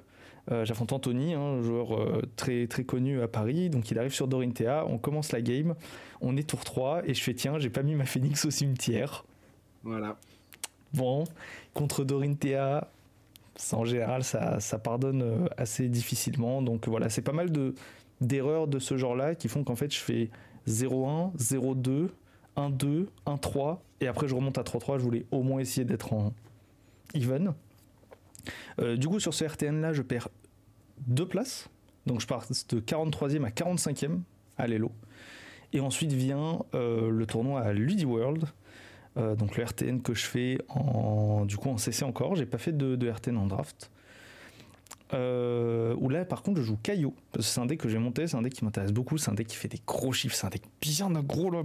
Euh, 0.50 0.64
J'affronte 0.64 0.92
Anthony, 0.92 1.34
un 1.34 1.60
joueur 1.62 1.98
euh, 1.98 2.22
très, 2.36 2.66
très 2.68 2.84
connu 2.84 3.20
à 3.20 3.28
Paris. 3.28 3.70
Donc 3.70 3.90
il 3.90 3.98
arrive 3.98 4.14
sur 4.14 4.28
Dorinthea, 4.28 4.86
on 4.86 4.98
commence 4.98 5.32
la 5.32 5.42
game, 5.42 5.74
on 6.20 6.36
est 6.36 6.48
tour 6.48 6.64
3 6.64 7.08
et 7.08 7.14
je 7.14 7.22
fais 7.22 7.34
tiens, 7.34 7.58
j'ai 7.58 7.70
pas 7.70 7.82
mis 7.82 7.94
ma 7.94 8.06
phoenix 8.06 8.44
au 8.44 8.50
cimetière. 8.50 9.24
Voilà. 9.82 10.16
Bon, 10.94 11.24
contre 11.74 12.04
Dorinthea, 12.04 12.88
en 13.72 13.84
général 13.84 14.22
ça, 14.22 14.60
ça 14.60 14.78
pardonne 14.78 15.48
assez 15.56 15.88
difficilement. 15.88 16.62
Donc 16.62 16.88
voilà, 16.88 17.10
c'est 17.10 17.22
pas 17.22 17.32
mal 17.32 17.50
de 17.50 17.74
d'erreurs 18.20 18.66
de 18.66 18.78
ce 18.78 18.96
genre-là 18.96 19.34
qui 19.36 19.48
font 19.48 19.62
qu'en 19.62 19.76
fait 19.76 19.92
je 19.94 20.00
fais 20.00 20.30
0-1, 20.66 21.36
0-2, 21.36 22.08
1-2, 22.58 23.06
1-3, 23.26 23.78
et 24.00 24.08
après 24.08 24.28
je 24.28 24.34
remonte 24.34 24.58
à 24.58 24.62
3-3, 24.62 24.98
je 24.98 25.04
voulais 25.04 25.26
au 25.30 25.42
moins 25.42 25.60
essayer 25.60 25.84
d'être 25.84 26.12
en 26.12 26.34
even. 27.14 27.54
Euh, 28.80 28.96
du 28.96 29.08
coup, 29.08 29.20
sur 29.20 29.32
ce 29.32 29.44
RTN 29.44 29.80
là, 29.80 29.92
je 29.92 30.02
perds 30.02 30.28
deux 31.06 31.26
places, 31.26 31.68
donc 32.06 32.20
je 32.20 32.26
pars 32.26 32.46
de 32.48 32.80
43e 32.80 33.44
à 33.44 33.50
45e 33.50 34.20
à 34.56 34.66
l'Elo. 34.66 34.90
Et 35.72 35.80
ensuite 35.80 36.12
vient 36.12 36.60
euh, 36.74 37.10
le 37.10 37.26
tournoi 37.26 37.60
à 37.60 37.72
Ludi 37.72 38.04
World, 38.04 38.46
euh, 39.16 39.36
donc 39.36 39.56
le 39.56 39.64
RTN 39.64 40.00
que 40.00 40.14
je 40.14 40.24
fais 40.24 40.58
en, 40.68 41.44
du 41.44 41.56
coup 41.56 41.68
en 41.68 41.78
CC 41.78 42.04
encore, 42.04 42.34
j'ai 42.34 42.46
pas 42.46 42.58
fait 42.58 42.76
de, 42.76 43.08
RTN 43.08 43.36
en 43.36 43.46
draft. 43.46 43.90
Où 45.12 46.08
là, 46.08 46.24
par 46.24 46.42
contre, 46.42 46.60
je 46.60 46.66
joue 46.66 46.78
que 46.82 47.40
c'est 47.40 47.60
un 47.60 47.66
deck 47.66 47.80
que 47.80 47.88
j'ai 47.88 47.98
monté, 47.98 48.26
c'est 48.26 48.36
un 48.36 48.42
deck 48.42 48.52
qui 48.52 48.64
m'intéresse 48.64 48.92
beaucoup, 48.92 49.16
c'est 49.16 49.30
un 49.30 49.34
deck 49.34 49.46
qui 49.46 49.56
fait 49.56 49.68
des 49.68 49.80
gros 49.86 50.12
chiffres, 50.12 50.34
c'est 50.34 50.46
un 50.46 50.50
deck 50.50 50.64
bien 50.80 51.10
gros, 51.22 51.50
là, 51.50 51.62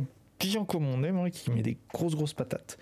bien 0.48 0.66
comme 0.66 0.88
on 0.88 1.04
aime, 1.04 1.30
qui 1.32 1.52
met 1.52 1.62
des 1.62 1.78
grosses, 1.94 2.16
grosses 2.16 2.34
patates. 2.34 2.78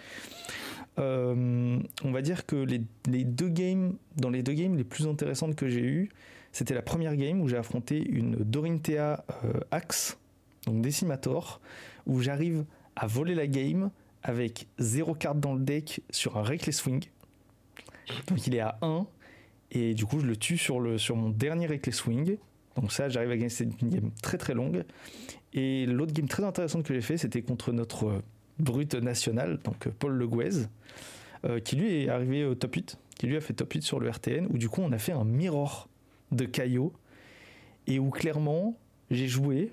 Euh, 1.00 1.80
on 2.04 2.12
va 2.12 2.22
dire 2.22 2.46
que 2.46 2.56
les, 2.56 3.24
deux 3.24 3.50
games, 3.50 3.96
dans 4.18 4.30
les 4.30 4.44
deux 4.44 4.54
games 4.54 4.76
les 4.76 4.84
plus 4.84 5.08
intéressantes 5.08 5.56
que 5.56 5.68
j'ai 5.68 5.84
eues, 5.84 6.10
c'était 6.52 6.74
la 6.74 6.82
première 6.82 7.16
game 7.16 7.40
où 7.42 7.48
j'ai 7.48 7.58
affronté 7.58 7.98
une 7.98 8.36
Dorinthea 8.36 9.24
euh, 9.46 9.60
Axe, 9.72 10.18
donc 10.66 10.82
Decimator, 10.82 11.62
où 12.06 12.20
j'arrive 12.20 12.66
à 12.96 13.08
voler 13.08 13.36
la 13.36 13.48
game 13.48 13.90
avec 14.24 14.68
zéro 14.78 15.16
carte 15.16 15.40
dans 15.40 15.54
le 15.54 15.62
deck 15.62 16.02
sur 16.10 16.38
un 16.38 16.44
Reckless 16.44 16.78
Swing. 16.78 17.06
Donc 18.28 18.46
il 18.46 18.56
est 18.56 18.60
à 18.60 18.78
1 18.82 19.08
et 19.72 19.94
du 19.94 20.06
coup, 20.06 20.20
je 20.20 20.26
le 20.26 20.36
tue 20.36 20.58
sur, 20.58 20.80
le, 20.80 20.98
sur 20.98 21.16
mon 21.16 21.30
dernier 21.30 21.68
Reckless 21.68 21.96
Swing. 21.96 22.38
Donc 22.76 22.92
ça, 22.92 23.10
j'arrive 23.10 23.32
à 23.32 23.36
gagner 23.38 23.50
cette 23.50 23.76
game 23.78 24.12
très 24.22 24.38
très 24.38 24.54
longue. 24.54 24.84
Et 25.54 25.86
l'autre 25.86 26.14
game 26.14 26.28
très 26.28 26.44
intéressante 26.44 26.84
que 26.84 26.94
j'ai 26.94 27.02
fait, 27.02 27.18
c'était 27.18 27.42
contre 27.42 27.72
notre 27.72 28.08
euh, 28.08 28.22
brute 28.60 28.96
national, 28.96 29.60
donc 29.64 29.88
euh, 29.88 29.92
Paul 29.98 30.14
Le 30.14 30.28
Guez, 30.28 30.68
euh, 31.46 31.60
qui 31.60 31.76
lui 31.76 32.04
est 32.04 32.10
arrivé 32.10 32.46
au 32.46 32.56
top 32.56 32.76
8, 32.76 32.98
qui 33.18 33.28
lui 33.28 33.36
a 33.36 33.42
fait 33.42 33.54
top 33.54 33.74
8 33.74 33.82
sur 33.82 34.00
le 34.00 34.10
RTN, 34.10 34.48
où 34.50 34.58
du 34.58 34.70
coup 34.70 34.82
on 34.82 34.92
a 34.92 34.98
fait 34.98 35.12
un 35.12 35.26
mirror 35.26 35.90
de 36.32 36.46
Caillot, 36.46 36.94
et 37.88 38.00
où 38.00 38.10
clairement 38.10 38.78
j'ai 39.10 39.28
joué, 39.28 39.72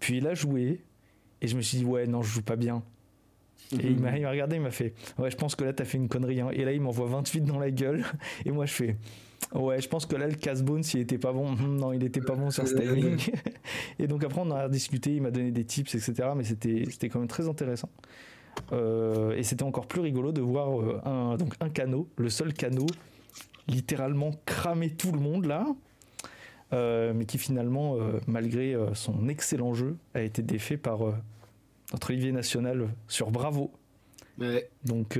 puis 0.00 0.18
il 0.18 0.26
a 0.26 0.34
joué, 0.34 0.80
et 1.42 1.48
je 1.48 1.56
me 1.56 1.60
suis 1.60 1.78
dit 1.78 1.84
ouais 1.84 2.06
non 2.06 2.22
je 2.22 2.32
joue 2.32 2.42
pas 2.42 2.56
bien. 2.56 2.82
Et 3.72 3.88
il 3.88 3.98
m'a 3.98 4.10
regardé, 4.10 4.56
il 4.56 4.62
m'a 4.62 4.70
fait 4.70 4.94
Ouais, 5.18 5.30
je 5.30 5.36
pense 5.36 5.56
que 5.56 5.64
là, 5.64 5.72
t'as 5.72 5.84
fait 5.84 5.96
une 5.96 6.08
connerie. 6.08 6.40
Hein. 6.40 6.50
Et 6.52 6.64
là, 6.64 6.72
il 6.72 6.80
m'envoie 6.80 7.06
28 7.06 7.40
dans 7.40 7.58
la 7.58 7.70
gueule. 7.70 8.04
Et 8.44 8.50
moi, 8.50 8.66
je 8.66 8.72
fais 8.72 8.96
Ouais, 9.52 9.80
je 9.80 9.88
pense 9.88 10.06
que 10.06 10.16
là, 10.16 10.26
le 10.26 10.34
casse-bone, 10.34 10.82
s'il 10.82 11.00
était 11.00 11.18
pas 11.18 11.32
bon, 11.32 11.52
hmm, 11.52 11.76
non, 11.76 11.92
il 11.92 12.02
était 12.02 12.20
pas 12.20 12.34
bon 12.34 12.50
sur 12.50 12.66
ce 12.68 12.74
timing. 12.74 13.18
et 13.98 14.06
donc, 14.06 14.24
après, 14.24 14.40
on 14.40 14.50
a 14.50 14.68
discuté, 14.68 15.14
il 15.14 15.22
m'a 15.22 15.30
donné 15.30 15.50
des 15.50 15.64
tips, 15.64 15.94
etc. 15.94 16.30
Mais 16.36 16.44
c'était 16.44 17.08
quand 17.08 17.18
même 17.18 17.28
très 17.28 17.48
intéressant. 17.48 17.90
Euh, 18.72 19.36
et 19.36 19.42
c'était 19.42 19.62
encore 19.62 19.86
plus 19.86 20.00
rigolo 20.00 20.32
de 20.32 20.40
voir 20.40 20.80
euh, 20.80 21.00
un, 21.04 21.36
donc 21.36 21.54
un 21.60 21.68
canot, 21.68 22.08
le 22.16 22.30
seul 22.30 22.52
canot, 22.52 22.86
littéralement 23.68 24.32
cramer 24.46 24.90
tout 24.90 25.12
le 25.12 25.20
monde 25.20 25.46
là. 25.46 25.66
Euh, 26.72 27.12
mais 27.14 27.24
qui 27.24 27.38
finalement, 27.38 27.98
malgré 28.26 28.76
son 28.94 29.28
excellent 29.28 29.74
jeu, 29.74 29.96
a 30.14 30.22
été 30.22 30.42
défait 30.42 30.76
par 30.76 31.00
notre 31.92 32.10
Olivier 32.10 32.32
National 32.32 32.88
sur 33.06 33.30
Bravo. 33.30 33.70
Donc, 34.84 35.18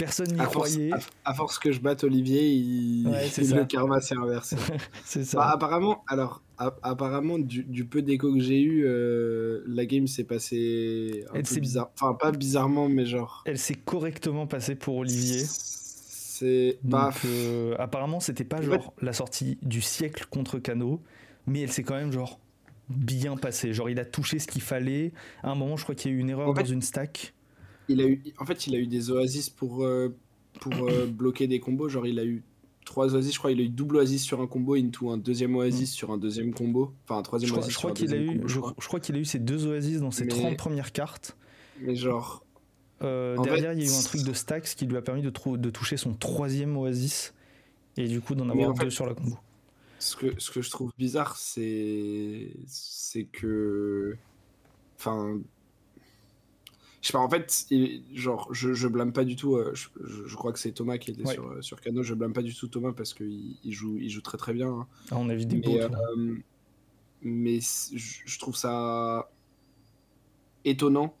personne 0.00 0.32
n'y 0.32 0.38
croyait. 0.38 0.90
à, 1.24 1.34
force 1.34 1.58
que 1.58 1.72
je 1.72 1.80
batte 1.80 2.04
Olivier, 2.04 2.48
il, 2.50 3.04
le 3.04 3.64
karma 3.64 4.00
s'est 4.00 4.16
inversé. 4.16 4.56
c'est 5.04 5.24
ça. 5.24 5.38
Bah, 5.38 5.50
apparemment, 5.50 6.02
alors, 6.08 6.42
apparemment, 6.58 7.38
du, 7.38 7.84
peu 7.84 8.02
d'écho 8.02 8.32
que 8.32 8.40
j'ai 8.40 8.60
eu, 8.60 8.84
euh, 8.86 9.62
la 9.66 9.86
game 9.86 10.06
s'est 10.06 10.24
passée 10.24 11.24
un 11.34 11.42
peu 11.42 11.60
bizarre. 11.60 11.90
Enfin, 11.94 12.14
pas 12.14 12.32
bizarrement, 12.32 12.88
mais 12.88 13.06
genre. 13.06 13.42
Elle 13.46 13.58
s'est 13.58 13.74
correctement 13.74 14.46
passée 14.46 14.74
pour 14.74 14.96
Olivier. 14.96 15.44
C'est. 15.46 16.78
Bah, 16.82 17.10
euh, 17.26 17.74
apparemment, 17.78 18.20
c'était 18.20 18.44
pas 18.44 18.62
genre 18.62 18.94
la 19.02 19.12
sortie 19.12 19.58
du 19.62 19.82
siècle 19.82 20.26
contre 20.30 20.58
Kano, 20.58 21.02
mais 21.46 21.60
elle 21.60 21.72
s'est 21.72 21.82
quand 21.82 21.96
même 21.96 22.12
genre 22.12 22.40
bien 22.88 23.36
passée. 23.36 23.72
Genre, 23.72 23.90
il 23.90 24.00
a 24.00 24.04
touché 24.04 24.38
ce 24.38 24.46
qu'il 24.46 24.62
fallait. 24.62 25.12
À 25.42 25.50
un 25.50 25.54
moment, 25.54 25.76
je 25.76 25.82
crois 25.82 25.94
qu'il 25.94 26.10
y 26.10 26.14
a 26.14 26.16
eu 26.16 26.20
une 26.20 26.30
erreur 26.30 26.54
dans 26.54 26.64
une 26.64 26.82
stack. 26.82 27.34
Il 27.90 28.00
a 28.00 28.06
eu, 28.06 28.22
en 28.38 28.46
fait, 28.46 28.66
il 28.66 28.74
a 28.74 28.78
eu 28.78 28.86
des 28.86 29.10
oasis 29.10 29.50
pour, 29.50 29.84
euh, 29.84 30.14
pour 30.60 30.72
bloquer 31.08 31.46
des 31.46 31.60
combos. 31.60 31.88
Genre, 31.88 32.06
il 32.06 32.18
a 32.18 32.24
eu 32.24 32.42
trois 32.84 33.14
oasis, 33.14 33.34
je 33.34 33.38
crois. 33.38 33.52
Il 33.52 33.60
a 33.60 33.64
eu 33.64 33.68
double 33.68 33.96
oasis 33.96 34.22
sur 34.22 34.40
un 34.40 34.46
combo, 34.46 34.74
into 34.74 35.10
un 35.10 35.18
deuxième 35.18 35.56
oasis 35.56 35.90
mm. 35.90 35.94
sur 35.94 36.10
un 36.10 36.18
deuxième 36.18 36.54
combo. 36.54 36.94
Enfin, 37.04 37.18
un 37.18 37.22
troisième 37.22 37.54
oasis. 37.54 37.72
Je 37.72 37.76
crois, 37.76 37.92
qu'il 37.92 38.14
a 38.14 38.16
eu, 38.16 38.40
je, 38.46 38.58
crois 38.58 39.00
qu'il 39.00 39.16
a 39.16 39.18
eu 39.18 39.24
ses 39.24 39.38
deux 39.38 39.66
oasis 39.66 40.00
dans 40.00 40.10
ses 40.10 40.26
30 40.28 40.56
premières 40.56 40.92
cartes. 40.92 41.36
Mais 41.80 41.96
genre. 41.96 42.44
Euh, 43.02 43.38
derrière, 43.38 43.72
il 43.72 43.82
y 43.82 43.88
a 43.88 43.90
eu 43.90 43.98
un 43.98 44.02
truc 44.02 44.22
de 44.22 44.32
stacks 44.32 44.74
qui 44.76 44.84
lui 44.86 44.96
a 44.96 45.02
permis 45.02 45.22
de, 45.22 45.32
de 45.56 45.70
toucher 45.70 45.96
son 45.96 46.12
troisième 46.12 46.76
oasis 46.76 47.32
et 47.96 48.06
du 48.06 48.20
coup 48.20 48.34
d'en 48.34 48.48
avoir 48.48 48.74
deux 48.74 48.90
sur 48.90 49.06
la 49.06 49.14
combo. 49.14 49.36
Ce 49.98 50.16
que, 50.16 50.38
ce 50.38 50.50
que 50.50 50.62
je 50.62 50.70
trouve 50.70 50.92
bizarre, 50.98 51.36
c'est 51.36 52.52
c'est 52.66 53.24
que, 53.24 54.16
enfin, 54.98 55.38
je 57.00 57.06
sais 57.06 57.12
pas, 57.12 57.18
en 57.18 57.30
fait, 57.30 57.66
genre, 58.12 58.48
je, 58.52 58.74
je 58.74 58.86
blâme 58.86 59.12
pas 59.12 59.24
du 59.24 59.34
tout. 59.34 59.56
Euh, 59.56 59.72
je, 59.74 59.88
je, 60.26 60.36
crois 60.36 60.52
que 60.52 60.58
c'est 60.58 60.72
Thomas 60.72 60.98
qui 60.98 61.12
était 61.12 61.26
sur, 61.26 61.46
euh, 61.46 61.62
sur 61.62 61.80
Cano. 61.80 62.02
Je 62.02 62.12
blâme 62.12 62.34
pas 62.34 62.42
du 62.42 62.54
tout 62.54 62.68
Thomas 62.68 62.92
parce 62.92 63.14
qu'il 63.14 63.56
il 63.64 63.72
joue, 63.72 63.96
il 63.96 64.10
joue 64.10 64.20
très 64.20 64.36
très 64.36 64.52
bien. 64.52 64.68
Hein. 64.68 64.86
Ah, 65.10 65.16
on 65.16 65.30
a 65.30 65.34
vu 65.34 65.46
des 65.46 65.56
mais, 65.56 65.82
euh, 65.82 66.36
mais 67.22 67.58
je 67.60 68.38
trouve 68.38 68.54
ça 68.54 69.30
étonnant 70.66 71.14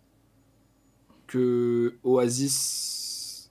que 1.26 1.96
Oasis 2.02 3.50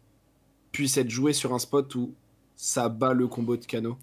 puisse 0.71 0.97
être 0.97 1.09
joué 1.09 1.33
sur 1.33 1.53
un 1.53 1.59
spot 1.59 1.95
où 1.95 2.13
ça 2.55 2.89
bat 2.89 3.13
le 3.13 3.27
combo 3.27 3.57
de 3.57 3.65
Cano. 3.65 3.97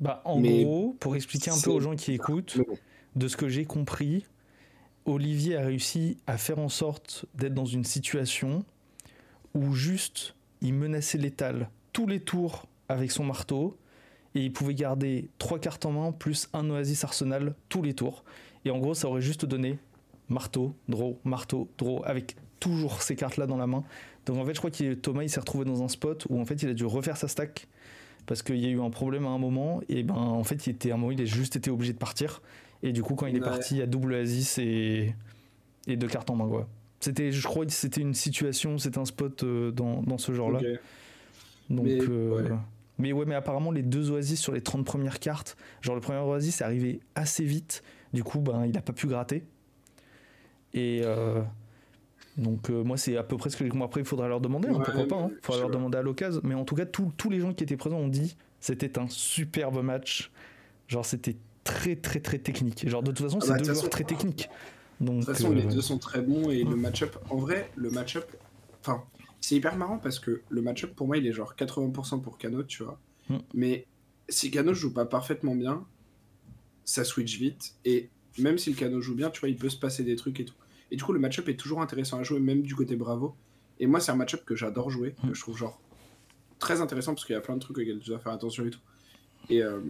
Bah, 0.00 0.20
en 0.26 0.40
gros, 0.40 0.96
pour 1.00 1.16
expliquer 1.16 1.50
un 1.50 1.60
peu 1.62 1.70
aux 1.70 1.80
gens 1.80 1.96
qui 1.96 2.12
écoutent, 2.12 2.58
de 3.16 3.28
ce 3.28 3.36
que 3.36 3.48
j'ai 3.48 3.64
compris, 3.64 4.26
Olivier 5.06 5.56
a 5.56 5.66
réussi 5.66 6.16
à 6.26 6.38
faire 6.38 6.58
en 6.58 6.68
sorte 6.68 7.26
d'être 7.34 7.54
dans 7.54 7.66
une 7.66 7.84
situation 7.84 8.64
où 9.54 9.74
juste 9.74 10.34
il 10.62 10.74
menaçait 10.74 11.18
l'étal 11.18 11.68
tous 11.92 12.06
les 12.06 12.20
tours 12.20 12.66
avec 12.88 13.10
son 13.10 13.24
marteau 13.24 13.76
et 14.34 14.44
il 14.44 14.52
pouvait 14.52 14.74
garder 14.74 15.28
trois 15.38 15.58
cartes 15.58 15.86
en 15.86 15.92
main 15.92 16.12
plus 16.12 16.48
un 16.52 16.68
Oasis 16.70 17.04
Arsenal 17.04 17.54
tous 17.68 17.82
les 17.82 17.94
tours. 17.94 18.24
Et 18.64 18.70
en 18.70 18.78
gros, 18.78 18.94
ça 18.94 19.08
aurait 19.08 19.20
juste 19.20 19.44
donné 19.44 19.78
marteau, 20.28 20.74
draw, 20.88 21.18
marteau, 21.24 21.68
draw 21.78 22.02
avec 22.04 22.34
toujours 22.58 23.02
ces 23.02 23.14
cartes-là 23.14 23.46
dans 23.46 23.58
la 23.58 23.66
main. 23.66 23.84
Donc 24.26 24.38
en 24.38 24.44
fait, 24.46 24.54
je 24.54 24.58
crois 24.58 24.70
que 24.70 24.94
Thomas 24.94 25.22
il 25.22 25.28
s'est 25.28 25.40
retrouvé 25.40 25.66
dans 25.66 25.82
un 25.82 25.88
spot 25.88 26.26
où 26.30 26.40
en 26.40 26.46
fait 26.46 26.62
il 26.62 26.68
a 26.70 26.74
dû 26.74 26.86
refaire 26.86 27.16
sa 27.16 27.28
stack 27.28 27.68
parce 28.26 28.42
qu'il 28.42 28.56
y 28.56 28.64
a 28.64 28.70
eu 28.70 28.80
un 28.80 28.90
problème 28.90 29.26
à 29.26 29.28
un 29.28 29.38
moment 29.38 29.82
et 29.90 30.02
ben 30.02 30.14
en 30.14 30.44
fait 30.44 30.66
il 30.66 30.70
était 30.70 30.90
un 30.92 30.96
moment 30.96 31.12
il 31.12 31.20
a 31.20 31.26
juste 31.26 31.56
été 31.56 31.70
obligé 31.70 31.92
de 31.92 31.98
partir 31.98 32.40
et 32.84 32.92
du 32.92 33.02
coup, 33.02 33.14
quand 33.14 33.26
il 33.26 33.34
est 33.34 33.40
parti, 33.40 33.76
il 33.76 33.78
y 33.78 33.82
a 33.82 33.86
double 33.86 34.14
Asis 34.14 34.58
et, 34.58 35.14
et 35.86 35.96
deux 35.96 36.06
cartes 36.06 36.28
en 36.28 36.36
main. 36.36 36.46
Quoi. 36.46 36.68
C'était, 37.00 37.32
je 37.32 37.42
crois 37.42 37.64
que 37.64 37.72
c'était 37.72 38.02
une 38.02 38.12
situation, 38.12 38.76
c'était 38.76 38.98
un 38.98 39.06
spot 39.06 39.42
euh, 39.42 39.70
dans, 39.70 40.02
dans, 40.02 40.18
ce 40.18 40.32
genre-là. 40.32 40.60
Donc, 41.70 41.86
mais, 41.86 41.98
euh, 41.98 42.42
ouais. 42.42 42.56
mais 42.98 43.12
ouais, 43.14 43.24
mais 43.24 43.34
apparemment, 43.34 43.70
les 43.70 43.82
deux 43.82 44.10
Oasis 44.10 44.38
sur 44.38 44.52
les 44.52 44.60
30 44.60 44.84
premières 44.84 45.18
cartes, 45.18 45.56
genre 45.80 45.94
le 45.94 46.02
premier 46.02 46.18
Oasis 46.18 46.60
est 46.60 46.64
arrivé 46.64 47.00
assez 47.14 47.42
vite. 47.42 47.82
Du 48.12 48.22
coup, 48.22 48.40
ben, 48.40 48.66
il 48.66 48.72
n'a 48.72 48.82
pas 48.82 48.92
pu 48.92 49.06
gratter. 49.06 49.44
Et. 50.74 51.00
Euh, 51.04 51.40
donc 52.36 52.68
moi 52.68 52.96
c'est 52.96 53.16
à 53.16 53.22
peu 53.22 53.36
près 53.36 53.48
ce 53.48 53.56
que 53.56 53.76
moi 53.76 53.86
après 53.86 54.00
il 54.00 54.06
faudra 54.06 54.26
leur 54.26 54.40
demander, 54.40 54.68
hein, 54.68 54.80
pourquoi 54.84 55.06
pas, 55.06 55.28
il 55.30 55.34
hein. 55.34 55.38
faudra 55.40 55.60
leur 55.60 55.70
demander 55.70 55.98
à 55.98 56.02
l'occasion. 56.02 56.40
Mais 56.42 56.56
en 56.56 56.64
tout 56.64 56.74
cas 56.74 56.84
tous 56.84 57.30
les 57.30 57.38
gens 57.38 57.54
qui 57.54 57.62
étaient 57.62 57.76
présents 57.76 57.98
ont 57.98 58.08
dit 58.08 58.36
c'était 58.58 58.98
un 58.98 59.06
superbe 59.08 59.80
match, 59.84 60.32
genre 60.88 61.06
c'était 61.06 61.36
très 61.64 61.96
très 61.96 62.20
très 62.20 62.38
technique. 62.38 62.88
Genre 62.88 63.02
de 63.02 63.10
toute 63.10 63.26
façon, 63.26 63.38
ah 63.42 63.46
c'est 63.46 63.52
bah, 63.52 63.58
deux 63.58 63.74
joueurs 63.74 63.90
très 63.90 64.04
techniques. 64.04 64.48
Donc, 65.00 65.20
de 65.20 65.24
toute 65.24 65.34
façon, 65.34 65.52
les 65.52 65.66
euh, 65.66 65.70
deux 65.70 65.80
sont 65.80 65.98
très 65.98 66.22
bons 66.22 66.50
et 66.50 66.62
le 66.62 66.76
match-up, 66.76 67.16
en 67.30 67.36
vrai, 67.36 67.70
le 67.74 67.90
match-up, 67.90 68.26
enfin, 68.80 69.02
c'est 69.40 69.56
hyper 69.56 69.76
marrant 69.76 69.98
parce 69.98 70.18
que 70.18 70.42
le 70.48 70.62
match-up 70.62 70.94
pour 70.94 71.06
moi, 71.06 71.16
il 71.16 71.26
est 71.26 71.32
genre 71.32 71.54
80% 71.56 72.22
pour 72.22 72.38
Kano, 72.38 72.62
tu 72.62 72.84
vois. 72.84 73.00
Hmm. 73.28 73.38
Mais 73.54 73.86
si 74.28 74.50
Kano 74.50 74.72
joue 74.72 74.92
pas 74.92 75.04
parfaitement 75.04 75.56
bien, 75.56 75.84
ça 76.84 77.04
switch 77.04 77.38
vite 77.38 77.74
et 77.84 78.08
même 78.38 78.58
si 78.58 78.70
le 78.70 78.76
Kano 78.76 79.00
joue 79.00 79.14
bien, 79.14 79.30
tu 79.30 79.40
vois, 79.40 79.48
il 79.48 79.56
peut 79.56 79.68
se 79.68 79.76
passer 79.76 80.04
des 80.04 80.16
trucs 80.16 80.38
et 80.40 80.44
tout. 80.44 80.54
Et 80.90 80.96
du 80.96 81.02
coup, 81.02 81.12
le 81.12 81.20
match-up 81.20 81.48
est 81.48 81.56
toujours 81.56 81.80
intéressant 81.80 82.18
à 82.18 82.22
jouer, 82.22 82.40
même 82.40 82.62
du 82.62 82.74
côté 82.74 82.94
Bravo. 82.94 83.34
Et 83.80 83.86
moi, 83.86 84.00
c'est 84.00 84.12
un 84.12 84.16
match-up 84.16 84.44
que 84.44 84.54
j'adore 84.54 84.90
jouer, 84.90 85.14
que 85.20 85.26
hmm. 85.26 85.34
je 85.34 85.40
trouve 85.40 85.56
genre 85.56 85.80
très 86.58 86.80
intéressant 86.80 87.14
parce 87.14 87.26
qu'il 87.26 87.34
y 87.34 87.36
a 87.36 87.40
plein 87.40 87.56
de 87.56 87.60
trucs 87.60 87.78
auxquels 87.78 87.98
tu 87.98 88.10
dois 88.10 88.20
faire 88.20 88.32
attention 88.32 88.64
et 88.64 88.70
tout. 88.70 88.80
Et, 89.50 89.62
euh, 89.62 89.80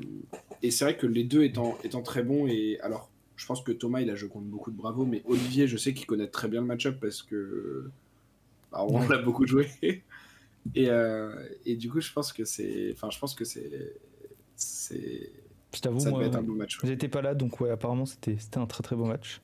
et 0.64 0.70
c'est 0.70 0.86
vrai 0.86 0.96
que 0.96 1.06
les 1.06 1.24
deux 1.24 1.44
étant, 1.44 1.76
étant 1.84 2.00
très 2.00 2.22
bons, 2.22 2.46
et 2.46 2.78
alors 2.80 3.10
je 3.36 3.44
pense 3.44 3.60
que 3.60 3.70
Thomas 3.70 4.00
il 4.00 4.08
a 4.08 4.14
joué 4.14 4.30
contre 4.30 4.46
beaucoup 4.46 4.70
de 4.70 4.76
bravo, 4.76 5.04
mais 5.04 5.22
Olivier, 5.26 5.68
je 5.68 5.76
sais 5.76 5.92
qu'il 5.92 6.06
connaît 6.06 6.26
très 6.26 6.48
bien 6.48 6.62
le 6.62 6.66
match-up 6.66 6.96
parce 7.02 7.22
que 7.22 7.90
bah, 8.72 8.82
on 8.88 9.06
l'a 9.06 9.18
beaucoup 9.18 9.46
joué. 9.46 9.68
et, 9.82 10.02
euh, 10.88 11.34
et, 11.66 11.76
du 11.76 11.90
coup, 11.90 12.00
je 12.00 12.10
pense 12.10 12.32
que 12.32 12.46
c'est, 12.46 12.92
enfin, 12.92 13.10
je 13.10 13.18
pense 13.18 13.34
que 13.34 13.44
c'est, 13.44 13.92
c'est, 14.56 15.30
je 15.74 15.80
t'avoue, 15.82 16.00
ça 16.00 16.10
être 16.22 16.36
un 16.36 16.42
bon 16.42 16.54
match. 16.54 16.78
J'étais 16.82 17.08
pas 17.08 17.20
là, 17.20 17.34
donc 17.34 17.60
ouais, 17.60 17.68
apparemment 17.68 18.06
c'était, 18.06 18.36
c'était 18.38 18.58
un 18.58 18.66
très 18.66 18.82
très 18.82 18.96
bon 18.96 19.06
match. 19.06 19.42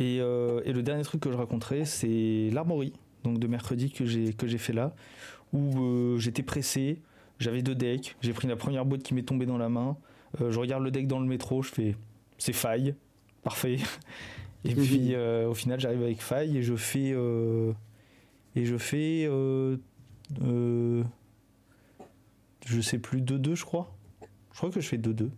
Et, 0.00 0.18
euh, 0.20 0.60
et, 0.64 0.72
le 0.72 0.82
dernier 0.82 1.04
truc 1.04 1.20
que 1.20 1.30
je 1.30 1.36
raconterai, 1.36 1.84
c'est 1.84 2.50
l'armory, 2.52 2.92
donc 3.22 3.38
de 3.38 3.46
mercredi 3.46 3.92
que 3.92 4.06
j'ai 4.06 4.32
que 4.32 4.48
j'ai 4.48 4.58
fait 4.58 4.72
là, 4.72 4.92
où 5.52 6.18
j'étais 6.18 6.42
pressé. 6.42 6.98
J'avais 7.38 7.62
deux 7.62 7.76
decks, 7.76 8.16
j'ai 8.22 8.32
pris 8.32 8.48
la 8.48 8.56
première 8.56 8.84
boîte 8.84 9.04
qui 9.04 9.14
m'est 9.14 9.22
tombée 9.22 9.46
dans 9.46 9.58
la 9.58 9.68
main. 9.68 9.96
Euh, 10.40 10.50
je 10.50 10.58
regarde 10.58 10.82
le 10.82 10.90
deck 10.90 11.06
dans 11.06 11.20
le 11.20 11.26
métro, 11.26 11.62
je 11.62 11.70
fais 11.70 11.96
c'est 12.38 12.52
faille, 12.52 12.94
parfait. 13.42 13.76
Et 14.64 14.74
puis 14.74 15.14
euh, 15.14 15.48
au 15.48 15.54
final, 15.54 15.80
j'arrive 15.80 16.02
avec 16.02 16.20
faille 16.22 16.56
et 16.56 16.62
je 16.62 16.76
fais 16.76 17.12
euh, 17.12 17.72
et 18.54 18.64
je 18.64 18.78
fais 18.78 19.28
je 22.64 22.80
sais 22.80 23.00
plus 23.00 23.20
2-2 23.20 23.56
je 23.56 23.64
crois. 23.64 23.92
Je 24.52 24.58
crois 24.58 24.70
que 24.70 24.80
je 24.80 24.86
fais 24.86 24.98
2-2. 24.98 25.30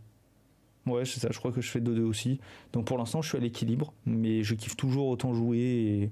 Ouais, 0.87 1.07
c'est 1.07 1.21
ça, 1.21 1.29
je 1.33 1.39
crois 1.39 1.53
que 1.53 1.63
je 1.63 1.71
fais 1.71 1.81
2-2 1.81 2.03
aussi. 2.03 2.39
Donc 2.75 2.85
pour 2.85 2.99
l'instant, 2.99 3.23
je 3.23 3.31
suis 3.31 3.39
à 3.39 3.41
l'équilibre, 3.41 3.95
mais 4.05 4.43
je 4.43 4.55
kiffe 4.55 4.77
toujours 4.77 5.07
autant 5.09 5.33
jouer 5.33 5.59
et, 5.59 6.11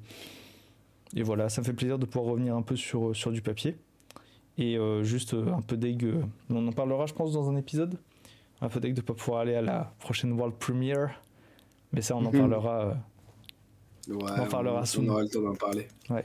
et 1.14 1.22
voilà, 1.22 1.50
ça 1.50 1.60
me 1.60 1.66
fait 1.66 1.74
plaisir 1.74 1.98
de 1.98 2.06
pouvoir 2.06 2.32
revenir 2.32 2.56
un 2.56 2.62
peu 2.62 2.76
sur, 2.76 3.14
sur 3.14 3.30
du 3.30 3.42
papier. 3.42 3.76
Et 4.56 4.78
juste 5.02 5.34
un 5.34 5.60
peu 5.60 5.76
dégueu. 5.76 6.22
On 6.48 6.66
en 6.66 6.72
parlera, 6.72 7.04
je 7.04 7.12
pense, 7.12 7.32
dans 7.32 7.50
un 7.50 7.56
épisode. 7.56 7.98
Un 8.62 8.68
peu 8.68 8.78
dégueu 8.78 8.94
de 8.94 9.00
ne 9.00 9.04
pas 9.04 9.14
pouvoir 9.14 9.40
aller 9.40 9.56
à 9.56 9.60
la 9.60 9.92
prochaine 9.98 10.32
World 10.32 10.54
Premiere. 10.54 11.10
Mais 11.92 12.00
ça, 12.00 12.16
on 12.16 12.24
en 12.24 12.32
mhm. 12.32 12.38
parlera. 12.38 12.80
Euh, 14.08 14.14
ouais, 14.14 14.30
on 14.38 14.42
en 14.42 14.46
parlera 14.46 14.84
on, 14.96 15.04
on 15.04 15.08
aura 15.08 15.22
le 15.22 15.28
temps 15.28 15.42
d'en 15.42 15.54
parler. 15.56 15.88
Ouais. 16.08 16.24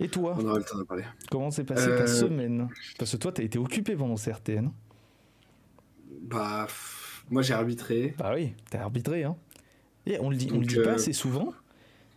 Et 0.00 0.08
toi? 0.08 0.34
On 0.38 0.46
aura 0.46 0.58
le 0.58 0.64
temps 0.64 0.78
d'en 0.78 0.86
parler. 0.86 1.04
Comment 1.30 1.50
s'est 1.50 1.64
passée 1.64 1.88
ta 1.88 2.06
semaine? 2.06 2.68
Parce 2.98 3.12
que 3.12 3.16
toi, 3.18 3.32
tu 3.32 3.42
as 3.42 3.44
été 3.44 3.58
occupé 3.58 3.94
pendant 3.96 4.14
CRTN. 4.14 4.70
Bah, 6.22 6.66
moi 7.30 7.42
j'ai 7.42 7.52
arbitré. 7.52 8.14
Bah 8.18 8.32
oui, 8.34 8.54
t'as 8.70 8.80
arbitré. 8.80 9.24
Hein. 9.24 9.36
Et 10.06 10.18
on 10.18 10.30
le 10.30 10.36
dit, 10.36 10.48
on 10.52 10.58
le 10.58 10.66
dit 10.66 10.80
pas 10.82 10.92
assez 10.92 11.12
souvent, 11.12 11.52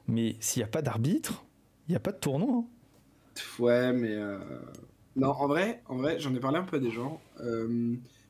mais 0.07 0.37
s'il 0.39 0.61
n'y 0.61 0.63
a 0.63 0.67
pas 0.67 0.81
d'arbitre, 0.81 1.43
il 1.87 1.91
n'y 1.91 1.95
a 1.95 1.99
pas 1.99 2.11
de 2.11 2.17
tournoi. 2.17 2.63
Hein. 2.63 2.65
Ouais, 3.59 3.93
mais 3.93 4.17
non, 5.15 5.29
en 5.29 5.47
vrai, 5.47 5.83
en 5.87 5.97
vrai, 5.97 6.19
j'en 6.19 6.33
ai 6.33 6.39
parlé 6.39 6.57
un 6.57 6.63
peu 6.63 6.77
à 6.77 6.79
des 6.79 6.91
gens. 6.91 7.21